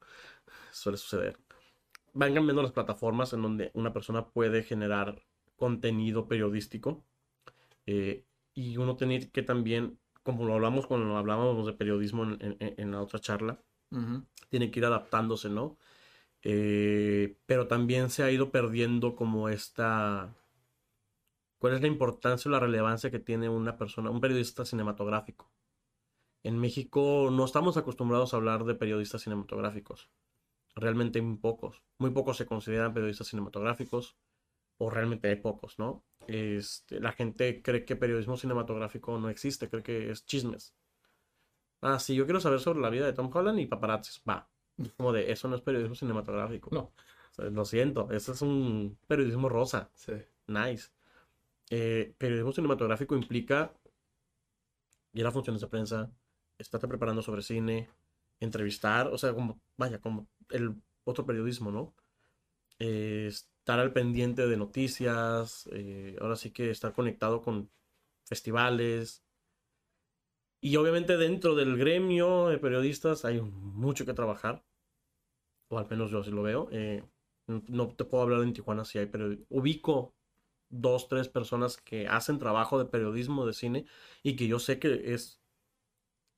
Suele 0.72 0.98
suceder. 0.98 1.38
Van 2.16 2.34
cambiando 2.34 2.64
las 2.64 2.72
plataformas 2.72 3.34
en 3.34 3.44
donde 3.44 3.70
una 3.76 3.94
persona 3.94 4.26
puede 4.30 4.64
generar 4.64 5.22
contenido 5.56 6.28
periodístico. 6.28 7.04
eh, 7.86 8.26
y 8.56 8.78
uno 8.78 8.96
tiene 8.96 9.30
que 9.32 9.44
también 9.44 10.00
como 10.24 10.46
lo 10.46 10.54
hablamos 10.56 10.88
cuando 10.88 11.16
hablábamos 11.18 11.66
de 11.68 11.74
periodismo 11.74 12.24
en, 12.24 12.38
en- 12.42 12.74
en 12.78 12.92
la 12.92 13.02
otra 13.02 13.20
charla, 13.20 13.60
tiene 14.50 14.72
que 14.72 14.80
ir 14.80 14.86
adaptándose, 14.86 15.50
¿no? 15.50 15.78
Eh, 16.44 17.38
pero 17.46 17.68
también 17.68 18.10
se 18.10 18.24
ha 18.24 18.32
ido 18.32 18.52
perdiendo 18.52 19.16
como 19.16 19.50
esta... 19.50 20.34
¿Cuál 21.60 21.74
es 21.76 21.82
la 21.82 21.88
importancia 21.88 22.48
o 22.50 22.52
la 22.54 22.60
relevancia 22.60 23.12
que 23.12 23.20
tiene 23.20 23.50
una 23.50 23.78
persona, 23.78 24.10
un 24.10 24.22
periodista 24.22 24.64
cinematográfico? 24.66 25.52
En 26.44 26.58
México 26.60 27.30
no 27.32 27.44
estamos 27.46 27.78
acostumbrados 27.78 28.34
a 28.34 28.38
hablar 28.38 28.64
de 28.66 28.76
periodistas 28.76 29.24
cinematográficos. 29.24 30.10
Realmente 30.76 31.22
muy 31.22 31.38
pocos. 31.38 31.84
Muy 31.97 32.11
pocos 32.11 32.38
se 32.38 32.45
consideran 32.45 32.93
periodistas 32.93 33.27
cinematográficos. 33.27 34.18
O 34.77 34.89
realmente 34.89 35.30
hay 35.30 35.38
pocos, 35.38 35.80
¿no? 35.80 36.03
Este, 36.27 36.99
la 36.99 37.14
gente 37.14 37.61
cree 37.61 37.85
que 37.85 37.95
periodismo 37.95 38.35
cinematográfico 38.35 39.18
no 39.18 39.30
existe, 39.30 39.69
cree 39.69 39.84
que 39.84 40.11
es 40.11 40.26
chismes. 40.26 40.76
Ah, 41.81 41.99
sí, 41.99 42.15
yo 42.15 42.26
quiero 42.26 42.41
saber 42.41 42.60
sobre 42.60 42.81
la 42.81 42.89
vida 42.89 43.06
de 43.06 43.14
Tom 43.14 43.30
Holland 43.34 43.60
y 43.60 43.68
paparazzis. 43.68 44.22
Va. 44.27 44.49
Como 44.97 45.14
de, 45.14 45.31
eso 45.31 45.47
no 45.47 45.56
es 45.56 45.61
periodismo 45.61 45.95
cinematográfico. 45.95 46.69
No. 46.73 46.81
O 46.81 47.34
sea, 47.34 47.45
lo 47.45 47.64
siento, 47.64 48.10
eso 48.11 48.34
es 48.34 48.41
un 48.41 48.97
periodismo 49.07 49.47
rosa. 49.47 49.89
Sí. 49.93 50.14
Nice. 50.47 50.89
Eh, 51.69 52.14
periodismo 52.18 52.52
cinematográfico 52.52 53.15
implica 53.15 53.73
ir 55.14 55.26
a 55.26 55.31
funciones 55.31 55.61
de 55.61 55.68
prensa, 55.68 56.11
estarte 56.57 56.88
preparando 56.88 57.22
sobre 57.22 57.41
cine, 57.41 57.89
entrevistar, 58.40 59.07
o 59.07 59.18
sea, 59.18 59.34
como, 59.34 59.62
vaya, 59.78 59.99
como 60.02 60.28
el 60.49 60.76
otro 61.06 61.26
periodismo, 61.26 61.72
¿no? 61.72 61.95
Eh, 62.80 63.28
estar 63.30 63.80
al 63.80 63.94
pendiente 63.94 64.48
de 64.48 64.57
noticias, 64.57 65.70
eh, 65.74 66.18
ahora 66.22 66.36
sí 66.38 66.52
que 66.52 66.72
estar 66.72 66.94
conectado 66.94 67.41
con 67.41 67.72
festivales. 68.26 69.24
Y 70.60 70.76
obviamente 70.76 71.16
dentro 71.16 71.56
del 71.56 71.78
gremio 71.78 72.49
de 72.49 72.57
periodistas 72.57 73.24
hay 73.24 73.40
mucho 73.40 74.06
que 74.06 74.14
trabajar, 74.14 74.66
o 75.70 75.78
al 75.78 75.88
menos 75.90 76.12
yo 76.12 76.20
así 76.20 76.32
lo 76.32 76.44
veo. 76.44 76.68
Eh, 76.72 77.03
no- 77.48 77.95
te 77.95 78.06
puedo 78.06 78.24
hablar 78.24 78.41
en 78.41 78.53
Tijuana 78.53 78.86
si 78.86 78.98
hay 78.99 79.06
periodismo. 79.07 79.45
Ubico 79.49 80.16
dos, 80.70 81.07
tres 81.10 81.30
personas 81.30 81.78
que 81.78 82.07
hacen 82.07 82.40
trabajo 82.40 82.80
de 82.80 82.86
periodismo 82.86 83.45
de 83.45 83.53
cine 83.53 83.86
y 84.24 84.36
que 84.36 84.48
yo 84.48 84.60
sé 84.60 84.80
que 84.80 85.14
es 85.14 85.41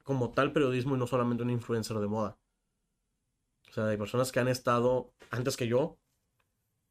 como 0.08 0.32
tal 0.34 0.54
periodismo 0.54 0.96
y 0.96 1.00
no 1.00 1.08
solamente 1.08 1.44
un 1.44 1.52
influencer 1.52 2.00
de 2.00 2.08
moda. 2.08 2.40
O 3.70 3.74
sea, 3.74 3.88
hay 3.88 3.98
personas 3.98 4.32
que 4.32 4.40
han 4.40 4.48
estado 4.48 5.14
antes 5.30 5.58
que 5.58 5.68
yo 5.68 5.98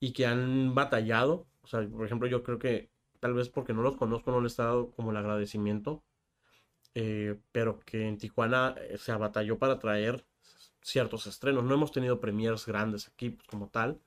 y 0.00 0.12
que 0.12 0.26
han 0.26 0.74
batallado. 0.74 1.46
O 1.62 1.66
sea, 1.68 1.86
por 1.88 2.06
ejemplo, 2.06 2.28
yo 2.28 2.42
creo 2.42 2.58
que 2.58 2.90
tal 3.20 3.34
vez 3.34 3.48
porque 3.50 3.74
no 3.74 3.82
los 3.82 3.96
conozco 3.96 4.30
no 4.32 4.40
les 4.40 4.58
he 4.58 4.62
dado 4.62 4.92
como 4.92 5.10
el 5.10 5.16
agradecimiento. 5.18 6.04
eh, 6.94 7.38
pero 7.52 7.80
que 7.80 8.08
en 8.08 8.18
Tijuana 8.18 8.74
eh, 8.78 8.98
se 8.98 9.12
batalló 9.14 9.58
para 9.58 9.78
traer 9.78 10.26
ciertos 10.82 11.26
estrenos. 11.26 11.64
No 11.64 11.74
hemos 11.74 11.92
tenido 11.92 12.20
premiers 12.20 12.66
grandes 12.66 13.08
aquí 13.08 13.30
pues, 13.30 13.46
como 13.48 13.68
tal 13.70 14.00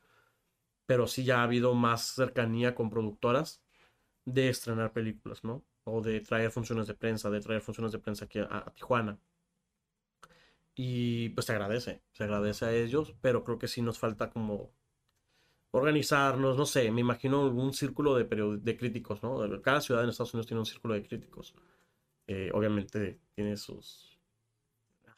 pero 0.86 1.07
sí 1.07 1.23
ya 1.23 1.40
ha 1.41 1.44
habido 1.44 1.76
más 1.76 2.02
cercanía 2.15 2.73
con 2.76 2.90
productoras 2.90 3.61
de 4.26 4.49
estrenar 4.49 4.94
películas, 4.94 5.44
¿no? 5.44 5.64
O 5.84 6.01
de 6.01 6.22
traer 6.22 6.51
funciones 6.51 6.88
de 6.88 6.93
prensa, 6.93 7.30
de 7.30 7.39
traer 7.39 7.61
funciones 7.61 7.91
de 7.91 7.99
prensa 7.99 8.26
aquí 8.26 8.39
a, 8.39 8.47
a 8.49 8.73
Tijuana. 8.73 9.19
Y 10.76 11.30
pues 11.30 11.45
se 11.47 11.51
agradece, 11.51 12.01
se 12.14 12.23
agradece 12.23 12.65
a 12.65 12.73
ellos, 12.73 13.14
pero 13.22 13.43
creo 13.43 13.60
que 13.60 13.68
sí 13.68 13.81
nos 13.81 13.99
falta 13.99 14.30
como 14.30 14.72
organizarnos, 15.72 16.57
no 16.57 16.65
sé, 16.65 16.89
me 16.91 17.01
imagino 17.01 17.43
algún 17.43 17.73
círculo 17.73 18.15
de, 18.15 18.23
de 18.60 18.77
críticos, 18.77 19.22
¿no? 19.22 19.61
Cada 19.61 19.81
ciudad 19.81 20.03
en 20.03 20.10
Estados 20.10 20.34
Unidos 20.34 20.47
tiene 20.47 20.60
un 20.60 20.65
círculo 20.65 20.93
de 20.93 21.03
críticos. 21.03 21.53
Eh, 22.27 22.49
obviamente 22.53 23.19
tiene 23.35 23.57
sus... 23.57 24.19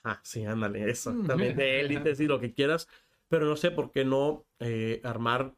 Ajá, 0.04 0.20
sí, 0.24 0.44
ándale, 0.46 0.90
eso, 0.90 1.14
también 1.28 1.56
de 1.56 1.80
élites 1.80 2.20
y 2.20 2.26
lo 2.26 2.40
que 2.40 2.54
quieras, 2.54 2.88
pero 3.28 3.46
no 3.46 3.56
sé 3.56 3.70
por 3.70 3.92
qué 3.92 4.04
no 4.04 4.46
eh, 4.60 5.00
armar 5.04 5.54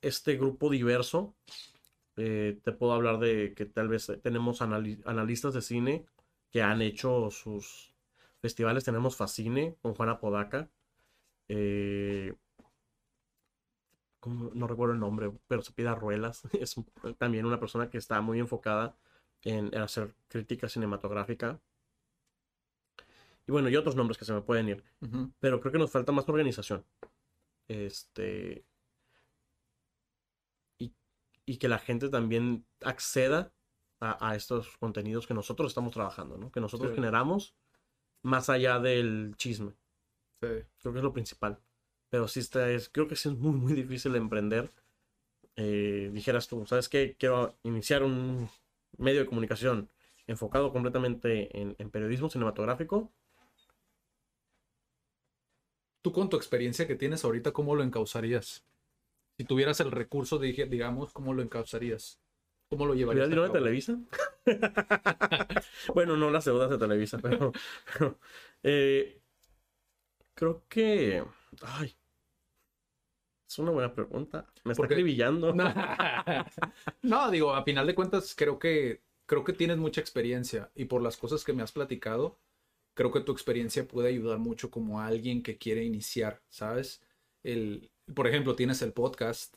este 0.00 0.36
grupo 0.36 0.68
diverso. 0.68 1.36
Eh, 2.16 2.58
te 2.62 2.72
puedo 2.72 2.92
hablar 2.92 3.18
de 3.18 3.54
que 3.54 3.64
tal 3.66 3.88
vez 3.88 4.12
tenemos 4.22 4.60
anali- 4.60 5.00
analistas 5.06 5.54
de 5.54 5.62
cine 5.62 6.06
que 6.50 6.62
han 6.62 6.82
hecho 6.82 7.30
sus 7.30 7.94
festivales. 8.40 8.84
Tenemos 8.84 9.16
Facine 9.16 9.76
con 9.82 9.94
Juana 9.94 10.20
Podaca. 10.20 10.68
Eh, 11.48 12.34
no 14.54 14.66
recuerdo 14.66 14.94
el 14.94 15.00
nombre, 15.00 15.32
pero 15.48 15.62
se 15.62 15.72
pide 15.72 15.94
Ruelas. 15.94 16.42
Es 16.60 16.76
también 17.18 17.46
una 17.46 17.60
persona 17.60 17.90
que 17.90 17.98
está 17.98 18.20
muy 18.20 18.38
enfocada 18.38 18.96
en, 19.42 19.74
hacer 19.76 20.14
crítica 20.28 20.68
cinematográfica. 20.68 21.60
Y 23.46 23.52
bueno, 23.52 23.68
y 23.68 23.76
otros 23.76 23.96
nombres 23.96 24.18
que 24.18 24.24
se 24.24 24.32
me 24.32 24.40
pueden 24.42 24.68
ir 24.68 24.84
pero 25.40 25.60
creo 25.60 25.72
que 25.72 25.78
nos 25.78 25.90
falta 25.90 26.12
más 26.12 26.28
organización. 26.28 26.84
Este. 27.68 28.64
Y, 31.46 31.56
que 31.58 31.68
la 31.68 31.78
gente 31.78 32.08
también 32.08 32.64
acceda 32.82 33.52
a, 34.00 34.30
a 34.30 34.36
estos 34.36 34.76
contenidos 34.78 35.26
que 35.26 35.34
nosotros 35.34 35.70
estamos 35.70 35.92
trabajando, 35.92 36.36
¿no? 36.38 36.50
Que 36.52 36.60
nosotros 36.60 36.90
Sí. 36.90 36.94
generamos 36.96 37.54
más 38.22 38.48
allá 38.48 38.78
del 38.78 39.34
chisme. 39.36 39.72
Sí. 40.40 40.48
Creo 40.80 40.92
que 40.92 40.98
es 40.98 41.04
lo 41.04 41.12
principal. 41.12 41.58
Pero 42.10 42.28
sí 42.28 42.40
está, 42.40 42.70
es, 42.70 42.88
creo 42.88 43.08
que 43.08 43.16
sí 43.16 43.28
es 43.28 43.34
muy, 43.36 43.52
muy 43.52 43.72
difícil 43.74 44.14
emprender. 44.16 44.70
Eh, 45.56 46.10
dijeras 46.12 46.48
tú, 46.48 46.64
¿sabes 46.66 46.88
qué? 46.88 47.16
Quiero 47.18 47.56
iniciar 47.62 48.02
un 48.02 48.48
medio 48.98 49.20
de 49.20 49.26
comunicación 49.26 49.88
enfocado 50.26 50.72
completamente 50.72 51.58
en, 51.60 51.74
en 51.78 51.90
periodismo 51.90 52.30
cinematográfico. 52.30 53.10
Tú 56.02 56.12
con 56.12 56.28
tu 56.28 56.36
experiencia 56.36 56.86
que 56.86 56.96
tienes 56.96 57.24
ahorita, 57.24 57.52
¿cómo 57.52 57.74
lo 57.74 57.82
encauzarías? 57.82 58.64
Si 59.36 59.44
tuvieras 59.44 59.80
el 59.80 59.90
recurso, 59.90 60.38
dije- 60.38 60.66
digamos, 60.66 61.12
¿cómo 61.12 61.34
lo 61.34 61.42
encauzarías? 61.42 62.20
¿Cómo 62.68 62.86
lo 62.86 62.94
llevarías? 62.94 63.26
¿Hubiera 63.28 63.44
a 63.44 63.48
dinero 63.48 63.52
de? 63.52 63.60
Televisa? 63.60 63.98
bueno, 65.94 66.16
no 66.16 66.30
las 66.30 66.44
deudas 66.44 66.70
de 66.70 66.78
Televisa, 66.78 67.18
pero, 67.18 67.52
pero, 67.98 68.18
eh, 68.62 69.20
creo 70.34 70.64
que... 70.68 71.22
Ay, 71.62 71.96
es 73.48 73.58
una 73.58 73.70
buena 73.70 73.94
pregunta. 73.94 74.46
Me 74.64 74.72
está 74.72 74.84
acribillando. 74.86 75.52
No. 75.54 75.64
No, 77.02 77.30
digo, 77.30 77.52
a 77.54 77.64
final 77.64 77.86
de 77.86 77.94
cuentas, 77.94 78.34
creo 78.34 78.58
que, 78.58 79.02
creo 79.26 79.44
que 79.44 79.52
tienes 79.52 79.76
mucha 79.76 80.00
experiencia 80.00 80.70
y 80.74 80.86
por 80.86 81.02
las 81.02 81.16
cosas 81.16 81.44
que 81.44 81.52
me 81.52 81.62
has 81.62 81.72
platicado, 81.72 82.38
creo 82.94 83.12
que 83.12 83.20
tu 83.20 83.32
experiencia 83.32 83.86
puede 83.88 84.08
ayudar 84.10 84.38
mucho 84.38 84.70
como 84.70 85.00
a 85.00 85.06
alguien 85.06 85.42
que 85.42 85.58
quiere 85.58 85.84
iniciar, 85.84 86.42
¿sabes? 86.48 87.02
El, 87.42 87.90
por 88.14 88.26
ejemplo, 88.26 88.54
tienes 88.56 88.82
el 88.82 88.92
podcast. 88.92 89.54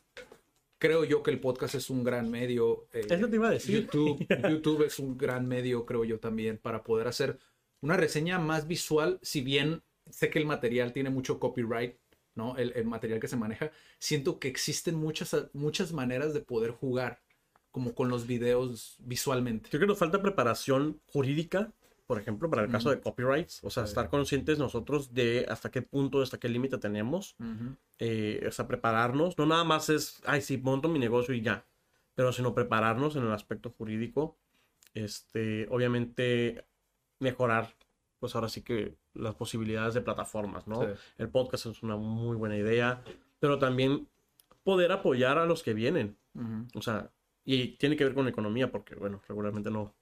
Creo 0.78 1.06
yo 1.06 1.24
que 1.24 1.32
el 1.32 1.40
podcast 1.40 1.76
es 1.76 1.90
un 1.90 2.04
gran 2.04 2.30
medio. 2.30 2.88
eh, 2.92 3.06
Eso 3.10 3.28
te 3.30 3.36
iba 3.36 3.48
a 3.48 3.52
decir. 3.52 3.82
YouTube, 3.84 4.26
YouTube 4.50 4.84
es 4.86 5.00
un 5.00 5.18
gran 5.18 5.48
medio, 5.48 5.86
creo 5.86 6.04
yo 6.04 6.20
también, 6.20 6.58
para 6.58 6.84
poder 6.84 7.08
hacer 7.08 7.40
una 7.82 7.98
reseña 7.98 8.40
más 8.40 8.68
visual, 8.68 9.20
si 9.22 9.42
bien 9.42 9.84
sé 10.10 10.30
que 10.30 10.40
el 10.40 10.46
material 10.46 10.92
tiene 10.94 11.10
mucho 11.10 11.40
copyright, 11.40 11.96
¿no? 12.36 12.58
El, 12.58 12.74
el 12.76 12.86
material 12.86 13.20
que 13.20 13.28
se 13.28 13.38
maneja, 13.38 13.72
siento 14.00 14.40
que 14.40 14.48
existen 14.48 14.96
muchas, 14.96 15.36
muchas 15.54 15.94
maneras 15.94 16.34
de 16.34 16.42
poder 16.42 16.72
jugar 16.72 17.22
como 17.72 17.94
con 17.96 18.10
los 18.10 18.28
videos 18.28 18.98
visualmente. 19.00 19.70
Creo 19.70 19.82
que 19.82 19.88
nos 19.88 19.98
falta 19.98 20.22
preparación 20.22 21.02
jurídica, 21.08 21.74
por 22.06 22.20
ejemplo, 22.20 22.50
para 22.50 22.64
el 22.64 22.72
caso 22.72 22.90
de 22.90 23.00
copyrights. 23.00 23.64
O 23.64 23.70
sea, 23.70 23.84
estar 23.84 24.10
conscientes 24.10 24.60
nosotros 24.60 25.14
de 25.14 25.46
hasta 25.50 25.72
qué 25.72 25.82
punto, 25.82 26.22
hasta 26.22 26.40
qué 26.40 26.50
límite 26.50 26.78
tenemos. 26.78 27.36
eh, 28.00 28.46
o 28.48 28.52
sea, 28.52 28.68
prepararnos. 28.68 29.38
No 29.38 29.46
nada 29.46 29.64
más 29.64 29.90
es, 29.90 30.22
ay, 30.26 30.42
sí, 30.42 30.58
monto 30.58 30.88
mi 30.88 31.00
negocio 31.00 31.34
y 31.34 31.42
ya. 31.42 31.66
Pero 32.14 32.32
sino 32.32 32.54
prepararnos 32.54 33.16
en 33.16 33.24
el 33.24 33.32
aspecto 33.32 33.72
jurídico. 33.72 34.38
Este, 34.94 35.68
obviamente, 35.70 36.64
mejorar, 37.20 37.76
pues 38.20 38.36
ahora 38.36 38.50
sí 38.50 38.62
que 38.62 38.96
las 39.14 39.36
posibilidades 39.36 39.94
de 39.94 40.02
plataformas, 40.02 40.68
¿no? 40.68 40.82
Sí. 40.82 40.88
El 41.18 41.30
podcast 41.30 41.66
es 41.66 41.82
una 41.82 41.98
muy 41.98 42.38
buena 42.38 42.56
idea. 42.56 43.04
Pero 43.40 43.58
también 43.58 44.08
poder 44.64 44.92
apoyar 44.92 45.38
a 45.38 45.46
los 45.46 45.64
que 45.64 45.74
vienen. 45.74 46.18
O 46.76 46.82
sea, 46.82 47.10
y 47.44 47.78
tiene 47.78 47.96
que 47.96 48.04
ver 48.04 48.14
con 48.14 48.28
economía, 48.28 48.72
porque, 48.72 48.96
bueno, 48.96 49.22
regularmente 49.28 49.72
no, 49.72 49.94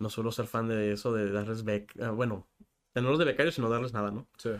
no 0.00 0.10
suelo 0.10 0.32
ser 0.32 0.46
fan 0.46 0.68
de 0.68 0.92
eso, 0.92 1.12
de 1.12 1.30
darles 1.30 1.62
bec, 1.64 1.92
ah, 2.00 2.10
bueno, 2.10 2.48
tenerlos 2.92 3.18
de 3.20 3.24
becarios 3.26 3.56
y 3.58 3.60
no 3.62 3.70
darles 3.70 3.92
nada, 3.92 4.10
¿no? 4.10 4.28
Sí. 4.38 4.50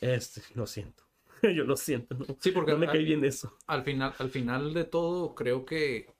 Este, 0.00 0.42
lo 0.54 0.66
siento. 0.66 1.04
Yo 1.42 1.64
lo 1.64 1.76
siento, 1.76 2.14
¿no? 2.16 2.26
Sí, 2.40 2.50
porque 2.52 2.72
no 2.72 2.78
me 2.78 2.86
al- 2.86 2.92
cae 2.92 3.02
bien 3.04 3.24
eso. 3.24 3.56
al 3.66 3.82
final, 3.84 4.14
al 4.18 4.30
final 4.30 4.74
de 4.74 4.84
todo, 4.84 5.34
creo 5.34 5.64
que 5.64 6.14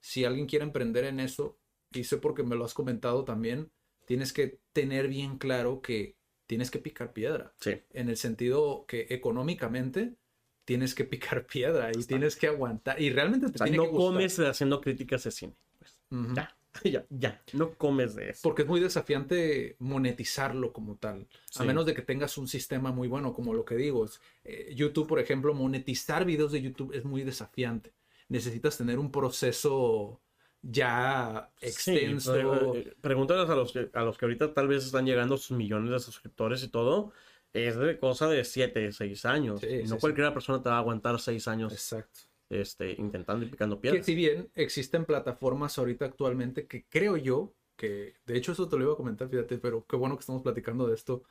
si 0.00 0.24
alguien 0.24 0.46
quiere 0.46 0.64
emprender 0.64 1.04
en 1.04 1.20
eso, 1.20 1.58
y 1.92 2.04
sé 2.04 2.16
porque 2.18 2.42
me 2.42 2.56
lo 2.56 2.64
has 2.64 2.74
comentado 2.74 3.24
también, 3.24 3.70
tienes 4.06 4.32
que 4.32 4.60
tener 4.72 5.08
bien 5.08 5.38
claro 5.38 5.80
que 5.82 6.16
tienes 6.46 6.70
que 6.70 6.78
picar 6.80 7.12
piedra. 7.12 7.54
Sí. 7.60 7.80
En 7.92 8.08
el 8.08 8.16
sentido 8.16 8.84
que 8.88 9.06
económicamente 9.10 10.16
tienes 10.64 10.94
que 10.94 11.04
picar 11.04 11.46
piedra 11.46 11.90
y 11.96 12.02
tienes 12.04 12.36
que 12.36 12.46
aguantar. 12.48 13.00
Y 13.00 13.10
realmente 13.10 13.46
te 13.48 13.54
O 13.54 13.58
sea, 13.58 13.64
tiene 13.66 13.76
no 13.78 13.84
que 13.84 13.90
gustar. 13.90 14.12
comes 14.14 14.38
haciendo 14.40 14.80
críticas 14.80 15.24
de 15.24 15.30
cine. 15.30 15.56
Pues, 15.78 15.98
ya. 16.34 16.56
ya, 16.84 17.04
ya, 17.10 17.42
no 17.52 17.74
comes 17.76 18.14
de 18.14 18.30
eso. 18.30 18.40
Porque 18.42 18.62
es 18.62 18.68
muy 18.68 18.80
desafiante 18.80 19.76
monetizarlo 19.78 20.72
como 20.72 20.96
tal. 20.96 21.28
A 21.56 21.64
menos 21.64 21.86
de 21.86 21.94
que 21.94 22.02
tengas 22.02 22.38
un 22.38 22.48
sistema 22.48 22.92
muy 22.92 23.08
bueno, 23.08 23.32
como 23.32 23.54
lo 23.54 23.64
que 23.64 23.76
digo. 23.76 24.04
es, 24.04 24.20
eh, 24.44 24.72
YouTube, 24.74 25.06
por 25.06 25.18
ejemplo, 25.20 25.54
monetizar 25.54 26.24
videos 26.24 26.52
de 26.52 26.62
YouTube 26.62 26.94
es 26.94 27.04
muy 27.04 27.22
desafiante. 27.22 27.92
Necesitas 28.28 28.78
tener 28.78 28.98
un 28.98 29.10
proceso 29.10 30.20
ya 30.62 31.50
extenso. 31.60 32.34
Sí, 32.34 32.40
pre- 32.72 32.80
eh, 32.80 32.96
pregúntales 33.00 33.50
a 33.50 33.54
los, 33.56 33.72
que, 33.72 33.90
a 33.92 34.02
los 34.02 34.16
que 34.16 34.24
ahorita 34.24 34.54
tal 34.54 34.68
vez 34.68 34.84
están 34.84 35.04
llegando 35.04 35.36
sus 35.36 35.56
millones 35.56 35.90
de 35.90 36.00
suscriptores 36.00 36.62
y 36.62 36.68
todo. 36.68 37.12
Es 37.52 37.76
de 37.76 37.98
cosa 37.98 38.28
de 38.28 38.44
7, 38.44 38.92
6 38.92 39.24
años. 39.26 39.60
Sí, 39.60 39.82
no 39.86 39.98
cualquiera 39.98 40.32
persona 40.32 40.62
te 40.62 40.70
va 40.70 40.76
a 40.76 40.78
aguantar 40.78 41.20
6 41.20 41.46
años 41.48 41.72
Exacto. 41.72 42.20
Este, 42.60 42.92
intentando 42.92 43.44
y 43.44 43.48
picando 43.48 43.76
Que 43.76 43.82
piedras. 43.82 44.06
si 44.06 44.14
bien 44.14 44.50
existen 44.54 45.04
plataformas 45.04 45.78
ahorita 45.78 46.04
actualmente 46.04 46.66
que 46.66 46.84
creo 46.88 47.16
yo 47.16 47.54
que, 47.76 48.14
de 48.26 48.36
hecho 48.36 48.52
eso 48.52 48.68
te 48.68 48.76
lo 48.76 48.84
iba 48.84 48.92
a 48.92 48.96
comentar, 48.96 49.28
fíjate, 49.28 49.58
pero 49.58 49.84
qué 49.86 49.96
bueno 49.96 50.16
que 50.16 50.20
estamos 50.20 50.42
platicando 50.42 50.86
de 50.86 50.94
esto. 50.94 51.22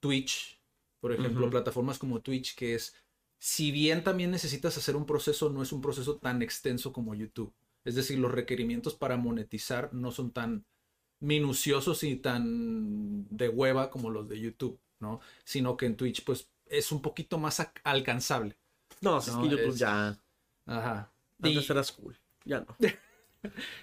Twitch, 0.00 0.60
por 1.00 1.12
ejemplo, 1.12 1.50
plataformas 1.50 1.98
como 1.98 2.20
Twitch, 2.20 2.54
que 2.54 2.74
es, 2.74 2.94
si 3.38 3.70
bien 3.72 4.04
también 4.04 4.30
necesitas 4.30 4.76
hacer 4.78 4.96
un 4.96 5.06
proceso, 5.06 5.50
no 5.50 5.62
es 5.62 5.72
un 5.72 5.80
proceso 5.80 6.16
tan 6.18 6.40
extenso 6.42 6.92
como 6.92 7.14
YouTube. 7.14 7.52
Es 7.84 7.94
decir, 7.96 8.18
los 8.18 8.32
requerimientos 8.32 8.94
para 8.94 9.16
monetizar 9.16 9.92
no 9.92 10.10
son 10.12 10.30
tan 10.30 10.64
minuciosos 11.20 12.02
y 12.04 12.16
tan 12.16 13.26
de 13.28 13.48
hueva 13.48 13.90
como 13.90 14.10
los 14.10 14.28
de 14.28 14.40
YouTube, 14.40 14.78
¿no? 15.00 15.20
Sino 15.44 15.76
que 15.76 15.86
en 15.86 15.96
Twitch, 15.96 16.24
pues, 16.24 16.50
es 16.66 16.92
un 16.92 17.02
poquito 17.02 17.38
más 17.38 17.60
alcanzable. 17.82 18.56
No, 19.00 19.20
si 19.20 19.30
es 19.30 19.36
que 19.36 19.48
YouTube 19.48 19.68
es- 19.68 19.78
ya. 19.78 20.18
Ajá. 20.66 21.12
Antes 21.42 21.68
Y- 21.68 21.72
eras 21.72 21.92
cool. 21.92 22.18
Ya 22.44 22.60
no. 22.60 22.76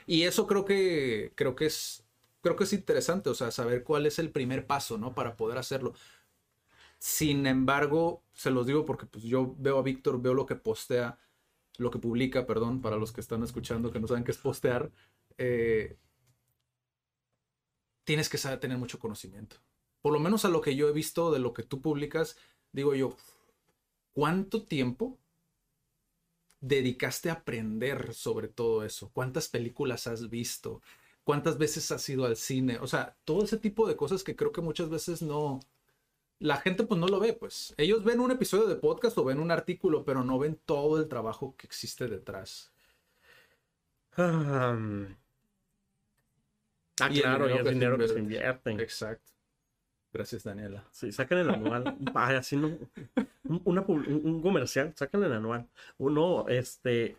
Y 0.08 0.24
eso 0.24 0.48
creo 0.48 0.66
que 0.66 1.34
creo 1.36 1.56
que 1.56 1.68
es 1.68 2.04
creo 2.42 2.56
que 2.56 2.64
es 2.66 2.74
interesante, 2.74 3.30
o 3.30 3.36
sea, 3.36 3.52
saber 3.52 3.84
cuál 3.84 4.06
es 4.08 4.18
el 4.20 4.32
primer 4.32 4.66
paso, 4.68 4.98
¿no? 4.98 5.14
Para 5.14 5.38
poder 5.38 5.58
hacerlo. 5.60 5.94
Sin 7.00 7.46
embargo, 7.48 8.24
se 8.34 8.52
los 8.52 8.68
digo 8.68 8.86
porque 8.86 9.06
pues 9.08 9.24
yo 9.24 9.56
veo 9.58 9.80
a 9.80 9.82
Víctor, 9.84 10.22
veo 10.22 10.34
lo 10.34 10.46
que 10.46 10.56
postea, 10.56 11.18
lo 11.78 11.92
que 11.92 12.00
publica, 12.00 12.46
perdón, 12.48 12.82
para 12.82 12.98
los 12.98 13.12
que 13.12 13.22
están 13.22 13.44
escuchando 13.44 13.92
que 13.92 14.00
no 14.00 14.08
saben 14.08 14.24
qué 14.24 14.32
es 14.32 14.38
postear. 14.38 14.92
eh, 15.38 15.98
tienes 18.04 18.30
que 18.30 18.38
saber 18.38 18.60
tener 18.60 18.78
mucho 18.78 19.00
conocimiento. 19.00 19.58
Por 20.02 20.14
lo 20.14 20.20
menos 20.20 20.46
a 20.46 20.50
lo 20.50 20.62
que 20.62 20.76
yo 20.76 20.88
he 20.90 20.94
visto 20.94 21.32
de 21.32 21.40
lo 21.40 21.54
que 21.54 21.64
tú 21.64 21.82
publicas, 21.82 22.38
digo 22.72 22.96
yo, 22.96 23.16
¿cuánto 24.14 24.64
tiempo 24.64 25.20
dedicaste 26.62 27.30
a 27.30 27.34
aprender 27.34 28.14
sobre 28.14 28.48
todo 28.48 28.86
eso? 28.86 29.12
¿Cuántas 29.14 29.50
películas 29.50 30.08
has 30.08 30.30
visto? 30.30 30.82
¿Cuántas 31.24 31.58
veces 31.58 31.92
has 31.92 32.08
ido 32.10 32.26
al 32.26 32.38
cine? 32.38 32.78
O 32.80 32.88
sea, 32.88 33.18
todo 33.26 33.44
ese 33.44 33.58
tipo 33.58 33.88
de 33.88 33.96
cosas 33.98 34.24
que 34.24 34.36
creo 34.36 34.52
que 34.54 34.62
muchas 34.62 34.90
veces 34.90 35.22
no... 35.22 35.60
La 36.40 36.58
gente 36.58 36.84
pues 36.84 37.00
no 37.00 37.08
lo 37.08 37.20
ve, 37.20 37.34
pues. 37.34 37.74
Ellos 37.78 38.04
ven 38.04 38.20
un 38.20 38.32
episodio 38.32 38.68
de 38.68 38.76
podcast 38.76 39.18
o 39.18 39.24
ven 39.26 39.40
un 39.40 39.52
artículo, 39.52 40.06
pero 40.06 40.24
no 40.24 40.40
ven 40.40 40.60
todo 40.66 41.00
el 41.00 41.08
trabajo 41.08 41.56
que 41.58 41.68
existe 41.68 42.08
detrás. 42.08 42.72
Ah, 44.18 44.78
ah, 47.00 47.10
Y 47.10 47.20
el 47.20 47.22
claro, 47.22 47.50
y 47.50 47.58
dinero 47.58 47.60
el 47.60 47.68
que 47.68 47.76
se 47.76 47.76
dinero 47.76 47.98
que 48.00 48.08
se 48.08 48.20
invierte. 48.20 48.72
invierte. 48.72 48.78
Exacto. 48.78 49.32
Gracias, 50.14 50.44
Daniela. 50.44 50.84
Sí, 50.92 51.12
sacan 51.12 51.38
el 51.40 51.50
anual. 51.50 51.96
Ay, 52.16 52.36
así 52.36 52.58
no. 52.58 52.68
un- 53.46 53.62
Una, 53.66 53.86
pub- 53.86 54.06
un, 54.08 54.22
un 54.26 54.42
comercial, 54.42 54.94
sacan 54.96 55.24
el 55.24 55.34
anual. 55.34 55.68
Uno, 55.98 56.48
este. 56.50 57.18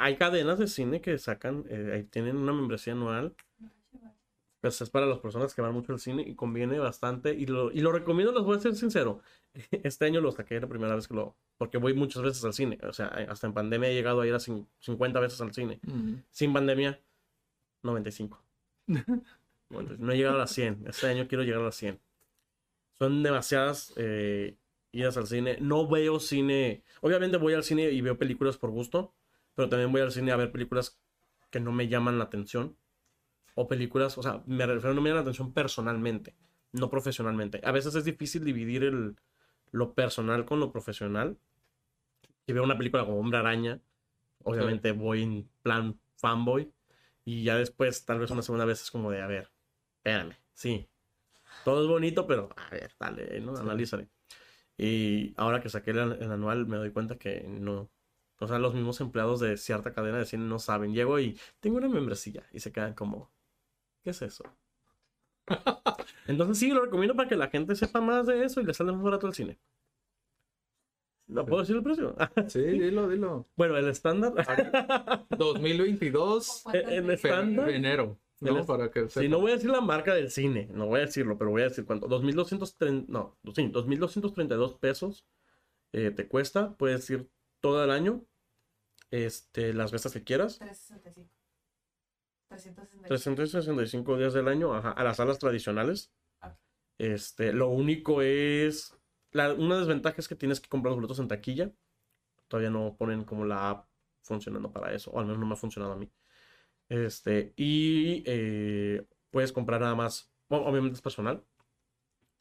Hay 0.00 0.16
cadenas 0.16 0.60
de 0.60 0.68
cine 0.68 1.00
que 1.00 1.18
sacan, 1.18 1.64
eh, 1.68 2.06
tienen 2.10 2.36
una 2.36 2.52
membresía 2.52 2.92
anual. 2.92 3.34
Pues 4.60 4.80
es 4.80 4.90
para 4.90 5.06
las 5.06 5.18
personas 5.18 5.54
que 5.54 5.62
van 5.62 5.72
mucho 5.72 5.92
al 5.92 6.00
cine 6.00 6.22
y 6.22 6.34
conviene 6.34 6.78
bastante. 6.78 7.32
Y 7.34 7.46
lo, 7.46 7.70
y 7.72 7.80
lo 7.80 7.90
recomiendo, 7.92 8.32
les 8.32 8.42
voy 8.44 8.56
a 8.56 8.60
ser 8.60 8.74
sincero. 8.74 9.20
Este 9.70 10.04
año 10.04 10.20
lo 10.20 10.30
saqué 10.30 10.60
la 10.60 10.68
primera 10.68 10.94
vez 10.94 11.08
que 11.08 11.14
lo. 11.14 11.36
Porque 11.56 11.78
voy 11.78 11.94
muchas 11.94 12.22
veces 12.22 12.44
al 12.44 12.52
cine. 12.52 12.78
O 12.84 12.92
sea, 12.92 13.06
hasta 13.06 13.46
en 13.48 13.54
pandemia 13.54 13.88
he 13.90 13.94
llegado 13.94 14.20
a 14.20 14.26
ir 14.26 14.34
a 14.34 14.38
cin- 14.38 14.66
50 14.80 15.18
veces 15.18 15.40
al 15.40 15.52
cine. 15.52 15.80
Sin 16.30 16.52
pandemia, 16.52 17.00
95. 17.82 18.40
Bueno, 19.68 19.90
no 19.98 20.12
he 20.12 20.16
llegado 20.16 20.36
a 20.36 20.38
las 20.38 20.52
100. 20.52 20.84
Este 20.86 21.06
año 21.06 21.28
quiero 21.28 21.44
llegar 21.44 21.60
a 21.60 21.66
las 21.66 21.76
100. 21.76 22.00
Son 22.98 23.22
demasiadas 23.22 23.92
eh, 23.96 24.56
idas 24.92 25.16
al 25.16 25.26
cine. 25.26 25.58
No 25.60 25.88
veo 25.88 26.20
cine. 26.20 26.82
Obviamente 27.00 27.36
voy 27.36 27.54
al 27.54 27.64
cine 27.64 27.90
y 27.90 28.00
veo 28.00 28.18
películas 28.18 28.56
por 28.56 28.70
gusto. 28.70 29.14
Pero 29.54 29.68
también 29.68 29.92
voy 29.92 30.00
al 30.00 30.12
cine 30.12 30.32
a 30.32 30.36
ver 30.36 30.52
películas 30.52 31.00
que 31.50 31.60
no 31.60 31.72
me 31.72 31.88
llaman 31.88 32.18
la 32.18 32.24
atención. 32.24 32.76
O 33.54 33.66
películas, 33.68 34.16
o 34.18 34.22
sea, 34.22 34.42
me 34.46 34.66
refiero 34.66 34.94
no 34.94 35.00
me 35.00 35.10
llaman 35.10 35.24
la 35.24 35.30
atención 35.30 35.52
personalmente, 35.52 36.36
no 36.72 36.90
profesionalmente. 36.90 37.60
A 37.64 37.72
veces 37.72 37.94
es 37.96 38.04
difícil 38.04 38.44
dividir 38.44 38.84
el, 38.84 39.16
lo 39.72 39.94
personal 39.94 40.44
con 40.44 40.60
lo 40.60 40.70
profesional. 40.70 41.38
Si 42.46 42.52
veo 42.52 42.62
una 42.62 42.78
película 42.78 43.04
como 43.04 43.18
Hombre 43.18 43.38
Araña, 43.38 43.80
obviamente 44.44 44.92
voy 44.92 45.22
en 45.22 45.48
plan 45.62 45.98
fanboy. 46.16 46.72
Y 47.24 47.42
ya 47.42 47.56
después, 47.56 48.04
tal 48.04 48.20
vez 48.20 48.30
una 48.30 48.42
segunda 48.42 48.64
vez 48.64 48.80
es 48.80 48.90
como 48.90 49.10
de, 49.10 49.20
a 49.20 49.26
ver, 49.26 49.50
espérame, 50.08 50.34
sí. 50.54 50.88
Todo 51.64 51.82
es 51.84 51.88
bonito, 51.88 52.26
pero 52.26 52.50
a 52.56 52.70
ver, 52.70 52.92
dale, 52.98 53.40
¿no? 53.40 53.56
Analízale. 53.56 54.08
Y 54.78 55.34
ahora 55.36 55.60
que 55.60 55.68
saqué 55.68 55.90
el, 55.92 55.98
el 56.20 56.32
anual, 56.32 56.66
me 56.66 56.76
doy 56.78 56.90
cuenta 56.92 57.18
que 57.18 57.42
no. 57.48 57.90
O 58.40 58.48
sea, 58.48 58.58
los 58.58 58.74
mismos 58.74 59.00
empleados 59.00 59.40
de 59.40 59.56
cierta 59.56 59.92
cadena 59.92 60.18
de 60.18 60.26
cine 60.26 60.44
no 60.46 60.58
saben. 60.58 60.94
Llego 60.94 61.18
y 61.20 61.38
tengo 61.60 61.78
una 61.78 61.88
membresía 61.88 62.44
y 62.52 62.60
se 62.60 62.72
quedan 62.72 62.94
como, 62.94 63.30
¿qué 64.04 64.10
es 64.10 64.22
eso? 64.22 64.44
Entonces 66.26 66.58
sí, 66.58 66.70
lo 66.70 66.82
recomiendo 66.84 67.14
para 67.16 67.28
que 67.28 67.36
la 67.36 67.48
gente 67.48 67.74
sepa 67.74 68.00
más 68.00 68.26
de 68.26 68.44
eso 68.44 68.60
y 68.60 68.64
le 68.64 68.74
sale 68.74 68.92
más 68.92 69.02
barato 69.02 69.26
el 69.26 69.34
cine. 69.34 69.58
¿No 71.26 71.44
puedo 71.44 71.60
decir 71.60 71.76
el 71.76 71.82
precio? 71.82 72.16
Sí, 72.48 72.60
dilo, 72.62 73.08
dilo. 73.08 73.46
bueno, 73.56 73.76
el 73.76 73.88
estándar. 73.88 74.32
2022, 75.36 76.64
en 76.72 77.06
fe- 77.06 77.12
estándar. 77.12 77.68
enero. 77.70 78.18
¿No? 78.40 78.64
Para 78.66 78.90
que 78.90 79.08
Sí, 79.08 79.28
no 79.28 79.40
voy 79.40 79.52
a 79.52 79.54
decir 79.54 79.70
la 79.70 79.80
marca 79.80 80.14
del 80.14 80.30
cine, 80.30 80.68
no 80.72 80.86
voy 80.86 81.00
a 81.00 81.06
decirlo, 81.06 81.36
pero 81.38 81.50
voy 81.50 81.62
a 81.62 81.68
decir 81.68 81.84
cuánto. 81.84 82.08
2.230, 82.08 83.06
no, 83.08 83.36
sí, 83.54 83.70
2.232 83.70 84.78
pesos 84.78 85.26
eh, 85.92 86.10
te 86.10 86.28
cuesta, 86.28 86.76
puedes 86.76 87.08
ir 87.10 87.28
todo 87.60 87.82
el 87.82 87.90
año, 87.90 88.24
este, 89.10 89.72
las 89.72 89.92
veces 89.92 90.12
que 90.12 90.24
quieras. 90.24 90.58
365. 90.58 91.30
365. 92.48 93.08
365 93.08 94.16
días 94.16 94.34
del 94.34 94.48
año, 94.48 94.74
ajá, 94.74 94.90
a 94.92 95.04
las 95.04 95.16
salas 95.16 95.38
tradicionales. 95.38 96.12
Este, 96.98 97.52
lo 97.52 97.68
único 97.68 98.22
es, 98.22 98.96
la, 99.30 99.52
una 99.54 99.78
desventaja 99.78 100.16
es 100.18 100.26
que 100.26 100.34
tienes 100.34 100.60
que 100.60 100.68
comprar 100.68 100.90
los 100.90 100.96
boletos 100.96 101.20
en 101.20 101.28
taquilla. 101.28 101.72
Todavía 102.48 102.70
no 102.70 102.96
ponen 102.96 103.24
como 103.24 103.44
la 103.44 103.70
app 103.70 103.88
funcionando 104.22 104.72
para 104.72 104.92
eso, 104.92 105.10
o 105.12 105.20
al 105.20 105.26
menos 105.26 105.38
no 105.38 105.46
me 105.46 105.54
ha 105.54 105.56
funcionado 105.56 105.92
a 105.92 105.96
mí. 105.96 106.10
Este, 106.88 107.52
y 107.56 108.22
eh, 108.26 109.06
puedes 109.30 109.52
comprar 109.52 109.80
nada 109.80 109.94
más, 109.94 110.32
obviamente 110.48 110.96
es 110.96 111.02
personal. 111.02 111.44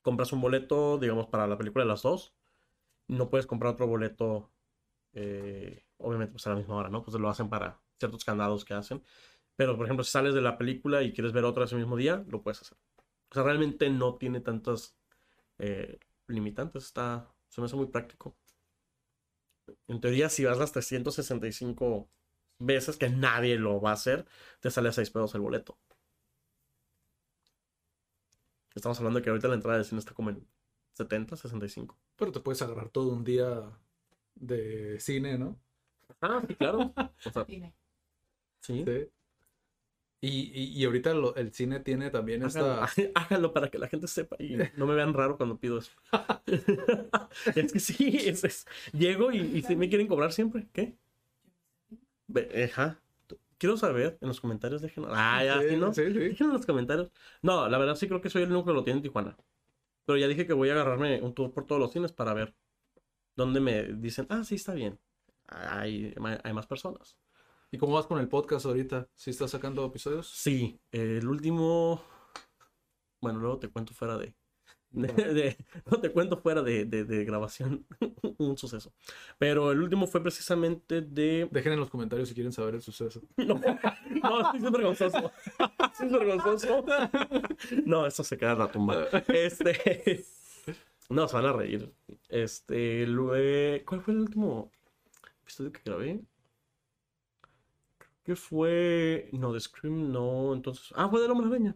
Compras 0.02 0.32
un 0.34 0.41
boleto, 0.41 0.98
digamos, 0.98 1.28
para 1.28 1.48
la 1.48 1.57
película 1.57 1.84
de 1.84 1.90
las 1.90 2.02
dos. 2.03 2.34
No 3.07 3.30
puedes 3.30 3.48
comprar 3.48 3.74
otro 3.74 3.88
boleto, 3.88 4.52
eh, 5.14 5.86
obviamente, 5.98 6.34
pues 6.34 6.48
a 6.48 6.52
la 6.52 6.57
misma 6.57 6.76
hora, 6.78 6.90
¿no? 6.90 7.03
Pues 7.03 7.18
lo 7.19 7.30
hacen 7.30 7.49
para 7.49 7.82
ciertos 7.99 8.24
candados 8.26 8.65
que 8.65 8.74
hacen. 8.74 9.03
Pero, 9.56 9.76
por 9.78 9.86
ejemplo, 9.86 10.03
si 10.03 10.11
sales 10.11 10.34
de 10.34 10.41
la 10.41 10.57
película 10.57 11.03
y 11.03 11.14
quieres 11.14 11.34
ver 11.34 11.45
otra 11.45 11.65
ese 11.65 11.76
mismo 11.76 11.98
día, 11.98 12.24
lo 12.30 12.41
puedes 12.44 12.61
hacer. 12.61 12.78
O 13.32 13.34
sea, 13.34 13.44
realmente 13.44 13.90
no 13.90 14.15
tiene 14.18 14.41
tantas 14.41 14.98
eh, 15.60 15.99
limitantes. 16.28 16.86
Está, 16.86 17.34
se 17.49 17.61
me 17.61 17.65
hace 17.65 17.76
muy 17.76 17.88
práctico. 17.88 18.38
En 19.88 19.99
teoría, 19.99 20.30
si 20.30 20.45
vas 20.45 20.57
las 20.57 20.72
365 20.72 22.10
veces, 22.60 22.98
que 22.98 23.10
nadie 23.10 23.58
lo 23.58 23.80
va 23.82 23.92
a 23.92 23.94
hacer, 23.94 24.26
te 24.60 24.72
sale 24.72 24.90
a 24.90 24.92
6 24.94 25.10
pesos 25.12 25.34
el 25.36 25.42
boleto. 25.42 25.78
Estamos 28.76 28.98
hablando 29.00 29.20
de 29.20 29.24
que 29.24 29.30
ahorita 29.30 29.48
la 29.48 29.56
entrada 29.56 29.78
de 29.80 29.84
cine 29.84 30.00
está 30.00 30.14
como 30.14 30.30
en 30.30 30.48
70, 30.94 31.36
65. 31.36 31.98
Pero 32.16 32.32
te 32.32 32.40
puedes 32.40 32.62
agarrar 32.62 32.90
todo 32.90 33.10
un 33.14 33.24
día 33.24 33.72
de 34.36 35.00
cine, 35.00 35.38
¿no? 35.38 35.60
Ah, 36.22 36.42
sí, 36.48 36.56
claro. 36.56 36.94
O 37.26 37.32
sea, 37.32 37.46
Cine. 37.46 37.74
sí. 38.62 38.84
Sí. 38.86 39.10
Y, 40.20 40.30
y, 40.52 40.82
y 40.82 40.86
ahorita 40.86 41.14
lo- 41.14 41.36
el 41.36 41.54
cine 41.54 41.80
tiene 41.80 42.10
también 42.10 42.44
esta... 42.44 42.84
Háganlo, 42.86 43.12
háganlo 43.16 43.54
para 43.54 43.70
que 43.70 43.78
la 43.78 43.88
gente 43.88 44.08
sepa 44.08 44.36
y 44.40 44.58
no 44.76 44.88
me 44.88 44.96
vean 44.96 45.14
raro 45.14 45.38
cuando 45.38 45.60
pido 45.60 45.78
eso. 45.78 45.92
es 47.56 47.72
que 47.74 47.80
sí, 47.80 48.18
es, 48.26 48.44
es- 48.44 48.66
llego 48.94 49.32
y, 49.32 49.38
y 49.40 49.62
sí 49.62 49.76
me 49.76 49.90
quieren 49.90 50.08
cobrar 50.08 50.34
siempre. 50.34 50.68
¿Qué? 50.74 50.98
Ajá. 52.72 52.99
Quiero 53.58 53.76
saber 53.78 54.18
en 54.22 54.28
los 54.28 54.40
comentarios, 54.40 54.82
déjenlo. 54.82 55.10
Ah, 55.12 55.44
ya, 55.44 55.60
Sí, 55.62 55.70
¿sí, 55.70 55.78
no? 55.78 55.94
sí, 55.94 56.06
sí. 56.06 56.14
Déjenlo 56.14 56.54
en 56.54 56.58
los 56.58 56.66
comentarios. 56.66 57.12
No, 57.41 57.68
la 57.68 57.78
verdad 57.78 57.95
sí 57.95 58.08
creo 58.08 58.22
que 58.22 58.30
soy 58.30 58.44
el 58.44 58.52
único 58.52 58.66
que 58.68 58.74
lo 58.74 58.84
tiene 58.84 58.98
en 58.98 59.04
Tijuana. 59.04 59.36
Pero 60.06 60.18
ya 60.18 60.28
dije 60.28 60.45
que 60.45 60.54
voy 60.54 60.70
a 60.70 60.74
agarrarme 60.74 61.22
un 61.22 61.34
tour 61.34 61.52
por 61.52 61.66
todos 61.66 61.82
los 61.82 61.91
cines 61.91 62.12
para 62.12 62.34
ver 62.34 62.56
dónde 63.36 63.60
me 63.60 63.84
dicen, 63.84 64.28
ah, 64.30 64.44
sí, 64.44 64.56
está 64.56 64.74
bien. 64.74 64.99
Hay, 65.48 66.14
hay 66.44 66.54
más 66.54 66.68
personas. 66.68 67.18
¿Y 67.72 67.78
cómo 67.78 67.95
vas 67.95 68.06
con 68.06 68.20
el 68.20 68.30
podcast 68.30 68.66
ahorita? 68.66 69.10
¿Sí 69.16 69.32
estás 69.32 69.52
sacando 69.52 69.86
episodios? 69.86 70.28
Sí, 70.30 70.80
el 70.91 71.28
último. 71.28 72.02
Bueno, 73.20 73.40
luego 73.40 73.58
te 73.60 73.70
cuento 73.70 73.94
fuera 73.94 74.18
de. 74.18 74.36
De, 74.91 75.07
de- 75.07 75.57
no 75.91 75.99
te 75.99 76.11
cuento 76.11 76.38
fuera 76.38 76.61
de, 76.64 76.85
de- 76.85 77.03
de 77.05 77.26
grabación 77.26 77.85
un 78.38 78.57
suceso. 78.57 78.93
Pero 79.38 79.72
el 79.72 79.81
último 79.81 80.07
fue 80.07 80.22
precisamente 80.22 81.01
de. 81.01 81.47
Dejen 81.51 81.73
en 81.73 81.80
los 81.80 81.89
comentarios 81.89 82.30
si 82.30 82.35
quieren 82.35 82.51
saber 82.53 82.76
el 82.76 82.81
suceso. 82.81 83.22
No, 83.38 83.55
no, 84.30 84.41
estoy 84.41 84.59
súper 84.61 84.81
vergonzoso. 84.81 85.31
Estoy 85.91 86.09
súper 86.09 86.27
vergonzoso. 86.27 86.85
No, 87.85 88.05
eso 88.05 88.23
se 88.23 88.38
queda 88.38 88.53
en 88.53 88.59
la 88.59 88.72
tumba. 88.72 89.07
Este. 89.27 90.26
No, 91.09 91.27
se 91.27 91.35
van 91.35 91.45
a 91.45 91.53
reír. 91.53 91.93
Este. 92.30 93.05
lue- 93.07 93.84
¿Cuál 93.85 94.01
fue 94.01 94.14
el 94.14 94.22
último 94.22 94.72
episodio 95.43 95.72
que 95.72 95.81
grabé? 95.85 96.22
Creo 97.99 98.09
que 98.23 98.35
fue. 98.35 99.30
No, 99.34 99.53
de 99.53 99.59
Scream, 99.59 100.11
no. 100.11 100.53
Entonces. 100.53 100.91
Ah, 100.95 101.07
fue 101.09 101.22
del 101.22 101.31
Hombre 101.31 101.47
Araña. 101.47 101.76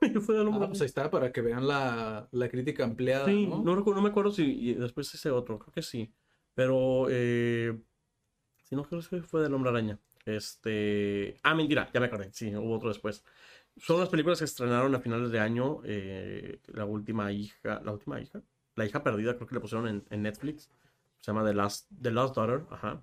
Fue 0.24 0.40
Hombre 0.40 0.64
Ah, 0.64 0.68
pues 0.68 0.80
ahí 0.80 0.86
está, 0.86 1.10
para 1.10 1.32
que 1.32 1.40
vean 1.40 1.66
la, 1.66 2.28
la 2.32 2.48
crítica 2.48 2.84
ampliada, 2.84 3.26
Sí, 3.26 3.46
¿no? 3.46 3.62
no, 3.62 3.74
recuerdo, 3.76 4.00
no 4.00 4.02
me 4.04 4.10
acuerdo 4.10 4.30
si 4.32 4.74
después 4.74 5.12
ese 5.14 5.30
otro, 5.30 5.58
creo 5.58 5.72
que 5.72 5.82
sí. 5.82 6.12
Pero, 6.54 7.06
eh, 7.10 7.78
si 8.64 8.74
no, 8.76 8.84
creo 8.84 9.00
que 9.08 9.22
fue 9.22 9.42
del 9.42 9.54
Hombre 9.54 9.70
Araña. 9.70 9.98
Este. 10.26 11.38
Ah, 11.42 11.54
mentira, 11.54 11.90
ya 11.92 12.00
me 12.00 12.06
acordé. 12.06 12.30
Sí, 12.32 12.54
hubo 12.54 12.76
otro 12.76 12.88
después. 12.88 13.24
Son 13.76 13.98
las 14.00 14.08
películas 14.08 14.38
que 14.38 14.44
estrenaron 14.44 14.94
a 14.94 15.00
finales 15.00 15.30
de 15.30 15.38
año. 15.40 15.80
eh, 15.84 16.60
la 16.66 16.84
última 16.84 17.32
hija. 17.32 17.80
¿La 17.84 17.92
última 17.92 18.20
hija? 18.20 18.42
La 18.76 18.84
hija 18.84 19.02
perdida, 19.02 19.34
creo 19.36 19.46
que 19.46 19.54
le 19.54 19.60
pusieron 19.60 19.88
en, 19.88 20.04
en 20.10 20.22
Netflix. 20.22 20.70
Se 21.20 21.32
llama 21.32 21.44
The 21.44 21.54
Last, 21.54 21.88
The 22.00 22.10
Last 22.10 22.36
Daughter. 22.36 22.64
Ajá. 22.70 23.02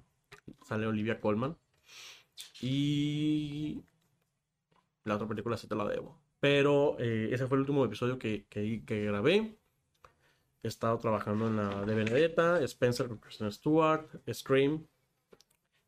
Sale 0.68 0.88
Olivia 0.88 1.20
Colman. 1.20 1.58
Y. 2.62 3.84
La 5.06 5.16
otra 5.16 5.28
película 5.28 5.58
sí 5.58 5.68
te 5.68 5.76
la 5.76 5.86
debo. 5.88 6.20
Pero 6.48 6.96
eh, 6.98 7.28
ese 7.34 7.46
fue 7.46 7.58
el 7.58 7.62
último 7.64 7.84
episodio 7.84 8.18
que, 8.18 8.46
que, 8.48 8.82
que 8.86 9.04
grabé. 9.04 9.58
He 10.64 10.68
estado 10.70 10.98
trabajando 10.98 11.48
en 11.48 11.58
la 11.58 11.84
de 11.84 11.94
Benedetta, 11.94 12.64
Spencer 12.64 13.10
con 13.10 13.18
Kristen 13.18 13.52
Stewart, 13.52 14.08
Scream. 14.32 14.88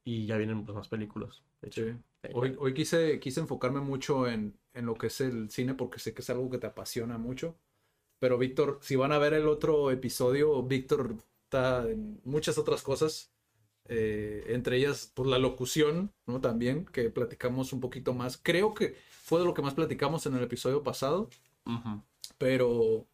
Y 0.04 0.26
ya 0.26 0.36
vienen 0.36 0.66
pues, 0.66 0.76
más 0.76 0.90
películas. 0.90 1.44
de 1.62 1.68
hecho. 1.70 1.86
Sí. 1.86 1.94
Hoy, 2.34 2.58
hoy 2.60 2.74
quise, 2.74 3.22
quise 3.22 3.40
enfocarme 3.40 3.80
mucho 3.80 4.28
en, 4.28 4.60
en 4.74 4.86
lo 4.86 4.96
que 4.96 5.08
es 5.08 5.22
el 5.22 5.50
cine 5.50 5.76
porque 5.76 6.00
sé 6.00 6.14
que 6.14 6.24
es 6.24 6.30
algo 6.30 6.50
que 6.50 6.58
te 6.58 6.68
apasiona 6.68 7.18
mucho. 7.18 7.56
Pero 8.20 8.38
Víctor, 8.38 8.80
si 8.82 8.98
van 8.98 9.14
a 9.14 9.18
ver 9.18 9.34
el 9.36 9.48
otro 9.48 9.92
episodio, 9.92 10.62
Víctor 10.62 11.16
está 11.46 11.90
en 11.90 12.20
muchas 12.26 12.58
otras 12.58 12.84
cosas. 12.84 13.32
Eh, 13.90 14.46
entre 14.50 14.78
ellas, 14.78 15.12
pues 15.16 15.28
la 15.28 15.40
locución, 15.40 16.14
¿no? 16.28 16.40
También, 16.42 16.86
que 16.86 17.10
platicamos 17.10 17.74
un 17.74 17.82
poquito 17.82 18.14
más. 18.14 18.38
Creo 18.38 18.74
que 18.76 18.96
fue 19.10 19.40
de 19.40 19.46
lo 19.46 19.54
que 19.56 19.64
más 19.64 19.74
platicamos 19.74 20.26
en 20.28 20.36
el 20.36 20.44
episodio 20.44 20.84
pasado. 20.84 21.30
Pero, 22.38 23.08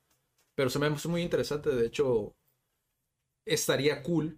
pero 0.53 0.69
se 0.69 0.79
me 0.79 0.87
hace 0.87 1.07
muy 1.07 1.21
interesante. 1.21 1.69
De 1.69 1.87
hecho, 1.87 2.35
estaría 3.45 4.03
cool 4.03 4.37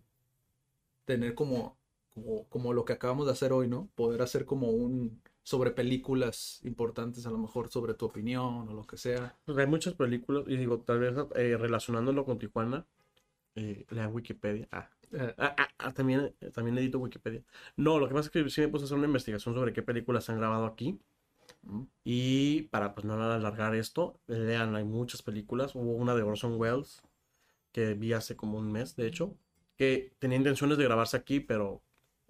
tener 1.05 1.34
como, 1.34 1.77
como, 2.14 2.47
como 2.49 2.73
lo 2.73 2.85
que 2.85 2.93
acabamos 2.93 3.26
de 3.26 3.31
hacer 3.31 3.51
hoy, 3.51 3.68
¿no? 3.68 3.89
Poder 3.95 4.22
hacer 4.22 4.45
como 4.45 4.69
un 4.69 5.22
sobre 5.41 5.72
películas 5.72 6.59
importantes, 6.65 7.26
a 7.26 7.31
lo 7.31 7.38
mejor 7.38 7.72
sobre 7.72 7.93
tu 7.93 8.05
opinión 8.05 8.68
o 8.68 8.73
lo 8.73 8.85
que 8.85 8.97
sea. 8.97 9.34
Pues 9.45 9.57
hay 9.57 9.65
muchas 9.65 9.93
películas, 9.93 10.43
y 10.45 10.57
digo, 10.57 10.81
tal 10.81 10.99
vez 10.99 11.14
eh, 11.35 11.55
relacionándolo 11.57 12.26
con 12.26 12.38
Tijuana, 12.38 12.85
eh, 13.55 13.85
lean 13.89 14.14
Wikipedia. 14.14 14.68
Ah, 14.72 14.89
ah, 15.38 15.56
ah, 15.58 15.68
ah, 15.78 15.94
también, 15.94 16.34
eh, 16.42 16.52
también 16.52 16.78
edito 16.78 17.00
Wikipedia. 17.00 17.44
No, 17.76 18.00
lo 18.00 18.08
que 18.08 18.14
pasa 18.14 18.28
es 18.28 18.32
que 18.32 18.50
sí 18.50 18.62
me 18.62 18.68
puse 18.70 18.84
a 18.84 18.86
hacer 18.86 18.98
una 18.98 19.08
investigación 19.08 19.56
sobre 19.56 19.74
qué 19.74 19.82
películas 19.82 20.26
se 20.26 20.32
han 20.32 20.40
grabado 20.40 20.66
aquí. 20.66 21.00
Mm. 21.64 21.84
Y 22.04 22.64
para 22.64 22.94
pues 22.96 23.06
no 23.06 23.14
alargar 23.16 23.76
esto, 23.76 24.20
lean, 24.28 24.76
hay 24.76 24.84
muchas 24.86 25.22
películas. 25.22 25.76
Hubo 25.76 25.94
una 25.94 26.16
de 26.16 26.24
Orson 26.24 26.56
Welles 26.60 27.02
que 27.72 27.94
vi 27.96 28.14
hace 28.14 28.36
como 28.36 28.58
un 28.58 28.72
mes, 28.72 28.96
de 28.96 29.08
hecho, 29.08 29.36
que 29.78 30.14
tenía 30.20 30.38
intenciones 30.38 30.78
de 30.78 30.84
grabarse 30.86 31.18
aquí, 31.18 31.40
pero 31.40 31.82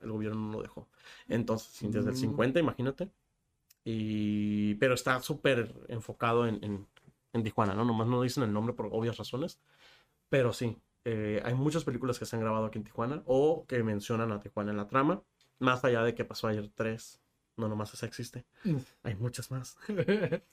el 0.02 0.12
gobierno 0.12 0.40
no 0.40 0.54
lo 0.54 0.62
dejó. 0.62 0.90
Entonces, 1.30 1.92
desde 1.92 2.10
el 2.12 2.16
Mm. 2.16 2.18
50, 2.18 2.60
imagínate. 2.60 3.10
Y... 3.84 4.76
Pero 4.76 4.94
está 4.94 5.22
súper 5.22 5.74
enfocado 5.88 6.48
en, 6.48 6.64
en, 6.64 6.88
en 7.34 7.44
Tijuana, 7.44 7.74
¿no? 7.74 7.86
Nomás 7.86 8.08
no 8.08 8.22
dicen 8.22 8.44
el 8.44 8.54
nombre 8.54 8.74
por 8.74 8.88
obvias 8.92 9.18
razones. 9.18 9.60
Pero 10.30 10.54
sí, 10.54 10.78
eh, 11.10 11.42
hay 11.46 11.54
muchas 11.54 11.86
películas 11.86 12.20
que 12.20 12.26
se 12.26 12.36
han 12.36 12.42
grabado 12.42 12.66
aquí 12.66 12.78
en 12.80 12.84
Tijuana 12.84 13.24
o 13.26 13.66
que 13.66 13.82
mencionan 13.82 14.32
a 14.34 14.42
Tijuana 14.42 14.72
en 14.72 14.78
la 14.78 14.88
trama. 14.88 15.24
Más 15.60 15.84
allá 15.86 16.04
de 16.04 16.14
que 16.14 16.26
pasó 16.26 16.48
ayer 16.48 16.70
tres. 16.76 17.22
No, 17.56 17.70
nomás 17.70 17.94
esa 17.94 18.06
existe. 18.06 18.46
Hay 19.04 19.16
muchas 19.16 19.50
más. 19.50 19.78
Esta 19.88 20.44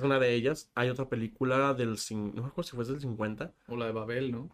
es 0.00 0.04
una 0.04 0.18
de 0.18 0.34
ellas. 0.34 0.70
Hay 0.74 0.90
otra 0.90 1.08
película 1.08 1.72
del... 1.74 1.96
cin- 1.96 2.34
No 2.34 2.42
me 2.42 2.48
acuerdo 2.48 2.68
si 2.68 2.76
fue 2.76 2.84
del 2.84 3.00
50. 3.00 3.54
o 3.68 3.76
la 3.76 3.86
de 3.86 3.92
Babel, 3.92 4.32
¿no? 4.32 4.50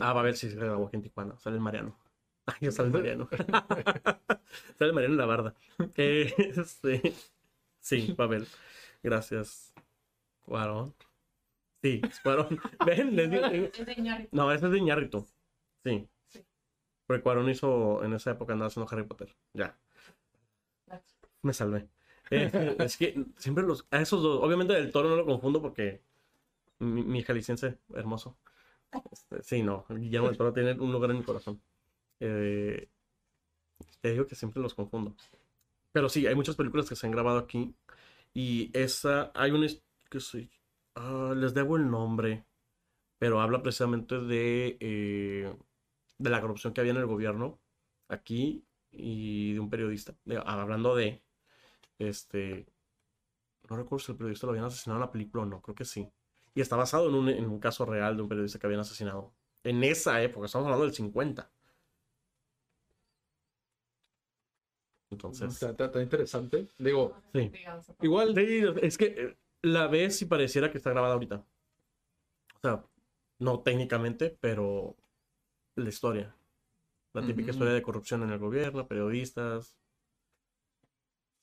Ah, 0.00 0.12
ver 0.22 0.36
si 0.36 0.48
se 0.48 0.56
grabó 0.56 0.86
aquí 0.86 0.96
en 0.96 1.02
Tijuana. 1.02 1.36
Sale 1.38 1.56
el 1.56 1.62
Mariano. 1.62 1.98
Ay, 2.46 2.54
ya 2.60 2.70
sale 2.70 2.88
el 2.88 2.94
Mariano. 2.94 3.28
sale 4.78 4.90
el 4.90 4.92
Mariano 4.92 5.14
en 5.14 5.18
la 5.18 5.26
barda. 5.26 5.54
Eh, 5.96 6.32
este, 6.56 7.12
sí, 7.80 8.14
ver. 8.28 8.46
Gracias, 9.02 9.74
Cuarón. 10.46 10.94
Sí, 11.84 12.00
Cuarón. 12.22 12.58
Ven, 12.86 13.14
les 13.14 13.30
digo. 13.30 13.44
Es 13.44 13.84
de 13.84 13.92
Iñárritu. 13.92 14.30
No, 14.32 14.50
ese 14.50 14.64
es 14.64 14.72
de 14.72 14.78
Iñárritu. 14.78 15.26
Sí. 15.84 16.08
Sí. 16.28 16.42
Porque 17.06 17.22
Cuarón 17.22 17.50
hizo, 17.50 18.02
en 18.02 18.14
esa 18.14 18.30
época 18.30 18.54
andaba 18.54 18.68
haciendo 18.68 18.90
Harry 18.90 19.04
Potter. 19.04 19.36
Ya, 19.52 19.76
me 21.42 21.52
salvé. 21.52 21.86
Eh, 22.30 22.76
es 22.78 22.96
que 22.96 23.22
siempre 23.36 23.64
los, 23.64 23.86
a 23.90 24.00
esos 24.00 24.22
dos, 24.22 24.42
obviamente 24.42 24.72
del 24.72 24.90
toro 24.90 25.10
no 25.10 25.16
lo 25.16 25.26
confundo 25.26 25.60
porque 25.60 26.00
mi, 26.78 27.02
mi 27.02 27.22
jalisciense 27.22 27.76
hermoso. 27.94 28.38
Este, 29.12 29.42
sí, 29.42 29.62
no, 29.62 29.84
Guillermo 29.90 30.28
del 30.28 30.38
Toro 30.38 30.52
tiene 30.52 30.72
un 30.72 30.90
lugar 30.90 31.10
en 31.10 31.18
mi 31.18 31.22
corazón. 31.22 31.60
Eh, 32.18 32.88
te 34.00 34.12
digo 34.12 34.26
que 34.26 34.36
siempre 34.36 34.62
los 34.62 34.72
confundo. 34.72 35.14
Pero 35.92 36.08
sí, 36.08 36.26
hay 36.26 36.34
muchas 36.34 36.56
películas 36.56 36.88
que 36.88 36.96
se 36.96 37.06
han 37.06 37.12
grabado 37.12 37.38
aquí. 37.38 37.74
Y 38.32 38.70
esa, 38.72 39.30
hay 39.34 39.50
una 39.50 39.66
que 40.08 40.20
sí, 40.20 40.48
ah, 40.94 41.34
les 41.36 41.54
debo 41.54 41.76
el 41.76 41.90
nombre, 41.90 42.44
pero 43.18 43.40
habla 43.40 43.62
precisamente 43.62 44.20
de, 44.20 44.78
eh, 44.80 45.56
de 46.18 46.30
la 46.30 46.40
corrupción 46.40 46.72
que 46.74 46.80
había 46.82 46.92
en 46.92 46.98
el 46.98 47.06
gobierno 47.06 47.60
aquí 48.08 48.64
y 48.92 49.54
de 49.54 49.60
un 49.60 49.70
periodista. 49.70 50.14
De- 50.24 50.42
hablando 50.44 50.94
de, 50.96 51.22
este, 51.98 52.66
no 53.68 53.76
recuerdo 53.76 54.04
si 54.04 54.12
el 54.12 54.18
periodista 54.18 54.46
lo 54.46 54.52
habían 54.52 54.66
asesinado 54.66 54.98
en 55.00 55.06
la 55.06 55.12
película 55.12 55.42
o 55.42 55.46
no, 55.46 55.60
creo 55.60 55.74
que 55.74 55.84
sí. 55.84 56.08
Y 56.54 56.60
está 56.60 56.76
basado 56.76 57.08
en 57.08 57.14
un, 57.14 57.28
en 57.28 57.46
un 57.46 57.58
caso 57.60 57.84
real 57.84 58.16
de 58.16 58.22
un 58.22 58.28
periodista 58.28 58.58
que 58.58 58.66
habían 58.66 58.80
asesinado. 58.80 59.34
En 59.64 59.82
esa 59.84 60.22
época, 60.22 60.46
estamos 60.46 60.66
hablando 60.66 60.84
del 60.84 60.94
50. 60.94 61.50
Entonces, 65.10 65.52
Está, 65.54 65.70
está- 65.70 65.84
está 65.86 66.02
interesante. 66.02 66.66
Digo, 66.78 67.14
sí. 67.32 67.50
Igual, 68.02 68.34
Sí, 68.34 68.62
es 68.82 68.98
que 68.98 69.06
eh, 69.06 69.36
la 69.64 69.86
ves 69.88 70.22
y 70.22 70.26
pareciera 70.26 70.70
que 70.70 70.78
está 70.78 70.90
grabada 70.90 71.14
ahorita. 71.14 71.44
O 72.56 72.60
sea, 72.60 72.84
no 73.38 73.60
técnicamente, 73.62 74.36
pero 74.40 74.96
la 75.76 75.88
historia. 75.88 76.34
La 77.12 77.24
típica 77.24 77.50
historia 77.52 77.72
de 77.74 77.82
corrupción 77.82 78.22
en 78.22 78.30
el 78.30 78.38
gobierno, 78.38 78.88
periodistas. 78.88 79.76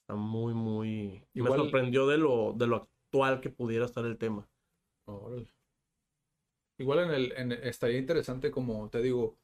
Está 0.01 0.15
muy, 0.15 0.53
muy... 0.53 1.23
Igual- 1.33 1.51
Me 1.59 1.63
sorprendió 1.65 2.07
de 2.07 2.17
lo, 2.17 2.53
de 2.53 2.67
lo 2.67 2.75
actual 2.77 3.39
que 3.39 3.49
pudiera 3.49 3.85
estar 3.85 4.05
el 4.05 4.17
tema. 4.17 4.49
Órale. 5.05 5.47
Igual 6.77 6.99
en 6.99 7.11
el, 7.11 7.31
en- 7.33 7.51
estaría 7.53 7.99
interesante 7.99 8.51
como 8.51 8.89
te 8.89 9.01
digo, 9.01 9.37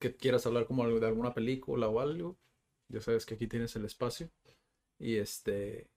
que 0.00 0.16
quieras 0.16 0.46
hablar 0.46 0.66
como 0.66 0.86
de 0.88 1.06
alguna 1.06 1.34
película 1.34 1.88
o 1.88 2.00
algo. 2.00 2.38
Ya 2.88 3.00
sabes 3.00 3.26
que 3.26 3.34
aquí 3.34 3.46
tienes 3.46 3.74
el 3.76 3.84
espacio. 3.84 4.30
Y 4.98 5.16
este, 5.16 5.90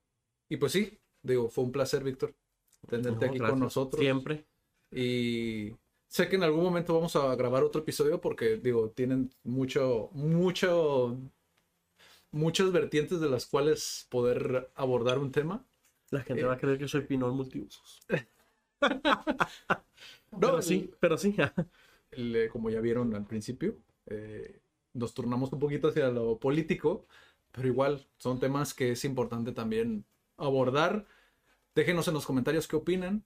y 0.49 0.57
pues 0.57 0.71
sí, 0.73 0.99
digo, 1.25 1.49
fue 1.49 1.63
un 1.63 1.71
placer, 1.71 2.03
Víctor, 2.03 2.33
tenerte 2.87 3.25
No, 3.25 3.31
aquí 3.31 3.39
con 3.39 3.59
nosotros. 3.59 3.99
Siempre. 3.99 4.45
Y 4.91 5.75
sé 6.07 6.29
que 6.29 6.35
en 6.35 6.43
algún 6.43 6.63
momento 6.63 6.93
vamos 6.93 7.15
a 7.15 7.35
grabar 7.35 7.63
otro 7.63 7.81
episodio 7.81 8.21
porque, 8.21 8.57
digo, 8.57 8.89
tienen 8.91 9.31
mucho, 9.43 10.09
mucho, 10.13 11.17
muchas 12.31 12.71
vertientes 12.71 13.19
de 13.19 13.29
las 13.29 13.45
cuales 13.45 14.07
poder 14.09 14.69
abordar 14.75 15.19
un 15.19 15.31
tema. 15.31 15.65
La 16.11 16.21
gente 16.21 16.43
Eh. 16.43 16.45
va 16.45 16.53
a 16.53 16.57
creer 16.57 16.77
que 16.77 16.87
soy 16.87 17.01
Pinol 17.01 17.33
multiusos. 17.33 18.01
No, 20.31 20.39
pero 20.39 20.61
sí, 20.61 20.91
pero 20.99 21.17
sí. 21.17 21.35
el, 22.11 22.35
eh, 22.35 22.49
como 22.49 22.69
ya 22.69 22.81
vieron 22.81 23.15
al 23.15 23.25
principio, 23.25 23.77
eh, 24.07 24.59
nos 24.93 25.13
turnamos 25.13 25.51
un 25.53 25.59
poquito 25.59 25.87
hacia 25.87 26.09
lo 26.09 26.37
político, 26.39 27.05
pero 27.51 27.67
igual 27.67 28.05
son 28.17 28.39
temas 28.39 28.73
que 28.73 28.91
es 28.91 29.05
importante 29.05 29.53
también 29.53 30.03
abordar. 30.37 31.05
Déjenos 31.75 32.07
en 32.07 32.13
los 32.13 32.25
comentarios 32.25 32.67
qué 32.67 32.75
opinan. 32.77 33.23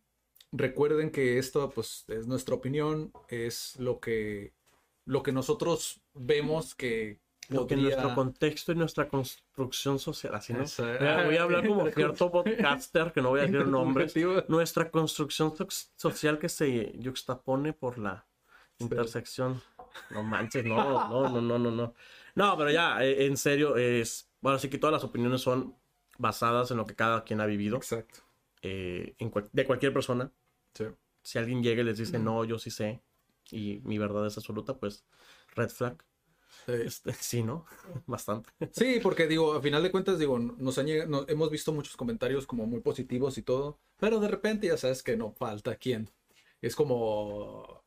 Recuerden 0.52 1.12
que 1.12 1.38
esto 1.38 1.70
pues 1.70 2.06
es 2.08 2.26
nuestra 2.28 2.56
opinión, 2.56 3.14
es 3.28 3.76
lo 3.80 4.00
que 4.00 4.54
lo 5.06 5.24
que 5.24 5.32
nosotros 5.32 6.02
vemos 6.14 6.76
que 6.76 7.20
Lo 7.50 7.66
que 7.66 7.76
podría- 7.76 7.96
nuestro 7.96 8.16
contexto 8.16 8.72
y 8.72 8.76
nuestra 8.76 9.08
construcción 9.08 9.98
social, 10.00 10.36
así 10.36 10.54
no. 10.54 10.64
Esa- 10.64 11.24
Voy 11.26 11.38
a- 11.38 11.44
hablar 11.44 11.68
como 11.68 11.88
cierto 11.92 12.32
podcaster, 12.32 13.12
que 13.12 13.22
no 13.22 13.30
voy 13.30 13.40
a 13.40 13.44
decir 13.44 13.66
nombres. 13.68 14.14
Nuestra 14.48 14.90
construcción 14.92 15.52
soc- 15.54 15.90
social 15.96 16.38
que 16.40 16.50
se 16.50 16.92
yuxtapone 17.00 17.74
por 17.74 17.98
la 17.98 18.26
intersección. 18.80 19.62
No 20.12 20.22
manches, 20.24 20.64
no, 20.66 21.10
no, 21.10 21.30
no, 21.30 21.42
no, 21.42 21.58
no, 21.60 21.72
no. 21.72 21.94
No, 22.36 22.58
pero 22.58 22.70
ya, 22.72 23.04
eh, 23.04 23.26
en 23.26 23.36
serio, 23.38 23.76
es. 23.78 24.30
Bueno, 24.42 24.60
sí 24.60 24.70
que 24.70 24.78
todas 24.78 24.94
las 24.94 25.04
opiniones 25.04 25.42
son 25.42 25.76
basadas 26.20 26.70
en 26.72 26.78
lo 26.78 26.86
que 26.86 26.96
cada 26.96 27.24
quien 27.24 27.42
ha 27.42 27.46
vivido, 27.46 27.78
Exacto. 27.78 28.20
Eh, 28.62 29.16
en 29.18 29.30
cual- 29.30 29.50
de 29.52 29.66
cualquier 29.66 29.94
persona. 29.94 30.32
Sí. 30.74 30.86
Si 31.22 31.38
alguien 31.38 31.62
llega 31.64 31.82
y 31.82 31.86
les 31.86 31.98
dice, 31.98 32.18
no, 32.20 32.44
yo 32.46 32.58
sí 32.60 32.72
sé, 32.72 33.02
y 33.52 33.82
mi 33.84 33.98
verdad 33.98 34.26
es 34.28 34.38
absoluta, 34.38 34.78
pues, 34.78 35.06
red 35.56 35.70
flag. 35.70 36.04
Sí. 36.66 36.72
Este, 36.74 37.14
sí, 37.14 37.44
¿no? 37.44 37.66
Bastante. 38.06 38.50
Sí, 38.72 39.00
porque 39.02 39.28
digo, 39.28 39.54
a 39.54 39.62
final 39.62 39.84
de 39.84 39.92
cuentas, 39.92 40.18
digo, 40.20 40.38
nos 40.40 40.78
han 40.78 40.88
llegado- 40.88 41.10
no- 41.10 41.26
hemos 41.28 41.50
visto 41.50 41.72
muchos 41.74 41.96
comentarios 41.98 42.46
como 42.48 42.66
muy 42.66 42.80
positivos 42.82 43.38
y 43.38 43.44
todo, 43.44 43.80
pero 43.98 44.20
de 44.20 44.28
repente 44.28 44.68
ya 44.68 44.78
sabes 44.78 45.04
que 45.04 45.16
no 45.18 45.32
falta 45.32 45.76
quién. 45.76 46.10
Es 46.62 46.76
como, 46.76 47.84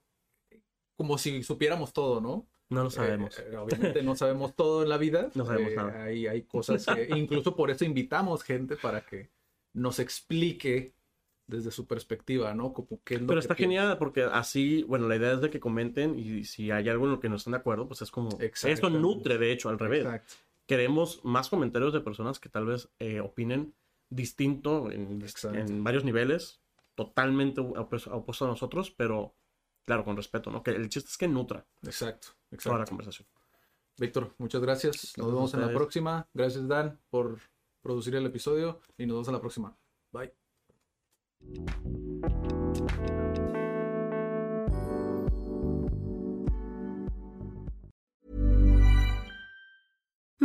como 0.97 1.19
si 1.19 1.43
supiéramos 1.43 1.93
todo, 1.93 2.21
¿no? 2.21 2.47
No 2.71 2.85
lo 2.85 2.91
sabemos. 2.91 3.39
Eh, 3.39 3.49
eh, 3.53 3.57
obviamente 3.57 4.03
no 4.03 4.15
sabemos 4.17 4.55
todo 4.55 4.83
en 4.83 4.89
la 4.89 4.97
vida. 4.99 5.31
No 5.35 5.45
sabemos 5.45 5.73
Eh, 5.73 5.77
nada. 5.77 6.05
Hay, 6.05 6.27
hay 6.27 6.43
cosas 6.45 6.87
que, 6.87 7.09
incluso 7.17 7.55
por 7.57 7.71
eso 7.71 7.85
invitamos 7.85 8.43
gente 8.43 8.77
para 8.77 9.05
que 9.05 9.31
nos 9.73 9.99
explique 9.99 10.95
desde 11.47 11.71
su 11.71 11.87
perspectiva, 11.87 12.55
¿no? 12.55 12.73
Como 12.73 13.03
qué 13.05 13.15
es 13.17 13.21
lo 13.21 13.27
Pero 13.27 13.41
que 13.41 13.45
está 13.45 13.55
piensa. 13.55 13.81
genial 13.83 13.99
porque 13.99 14.23
así, 14.23 14.85
bueno, 14.85 15.09
la 15.09 15.17
idea 15.17 15.33
es 15.33 15.41
de 15.41 15.51
que 15.51 15.61
comenten 15.61 16.19
y 16.19 16.45
si 16.45 16.71
hay 16.71 16.89
algo 16.89 17.05
en 17.07 17.13
lo 17.13 17.21
que 17.21 17.29
no 17.29 17.37
están 17.37 17.53
de 17.53 17.59
acuerdo, 17.59 17.87
pues 17.89 18.01
es 18.03 18.11
como... 18.11 18.31
Esto 18.41 18.91
nutre, 18.91 19.39
de 19.39 19.53
hecho, 19.53 19.69
al 19.69 19.79
revés. 19.79 20.05
Exacto. 20.05 20.35
Queremos 20.67 21.21
más 21.25 21.49
comentarios 21.49 21.93
de 21.93 22.01
personas 22.01 22.39
que 22.39 22.49
tal 22.49 22.67
vez 22.67 22.89
eh, 22.99 23.21
opinen 23.21 23.75
distinto 24.09 24.91
en, 24.91 25.21
Exacto. 25.23 25.59
en 25.59 25.83
varios 25.83 26.05
niveles, 26.05 26.63
totalmente 26.95 27.61
opuesto 27.61 28.45
a 28.45 28.49
nosotros, 28.49 28.91
pero 28.91 29.35
claro, 29.85 30.05
con 30.05 30.17
respeto, 30.17 30.51
¿no? 30.51 30.63
Que 30.63 30.71
el 30.71 30.89
chiste 30.89 31.09
es 31.11 31.19
que 31.19 31.29
nutra 31.29 31.67
Exacto. 31.83 32.29
toda 32.29 32.77
la 32.77 32.83
Exacto. 32.83 32.91
conversación. 32.91 33.29
Víctor, 33.99 34.35
muchas 34.39 34.63
gracias. 34.63 35.13
Nos 35.19 35.27
a 35.27 35.31
vemos 35.31 35.55
en 35.55 35.61
la 35.61 35.73
próxima. 35.73 36.29
Gracias, 36.33 36.67
Dan, 36.67 36.99
por 37.11 37.41
producir 37.83 38.15
el 38.15 38.27
episodio. 38.27 38.81
Y 38.97 39.07
nos 39.07 39.15
vemos 39.15 39.29
en 39.29 39.35
la 39.35 39.41
próxima. 39.41 39.77
Bye. 40.13 40.33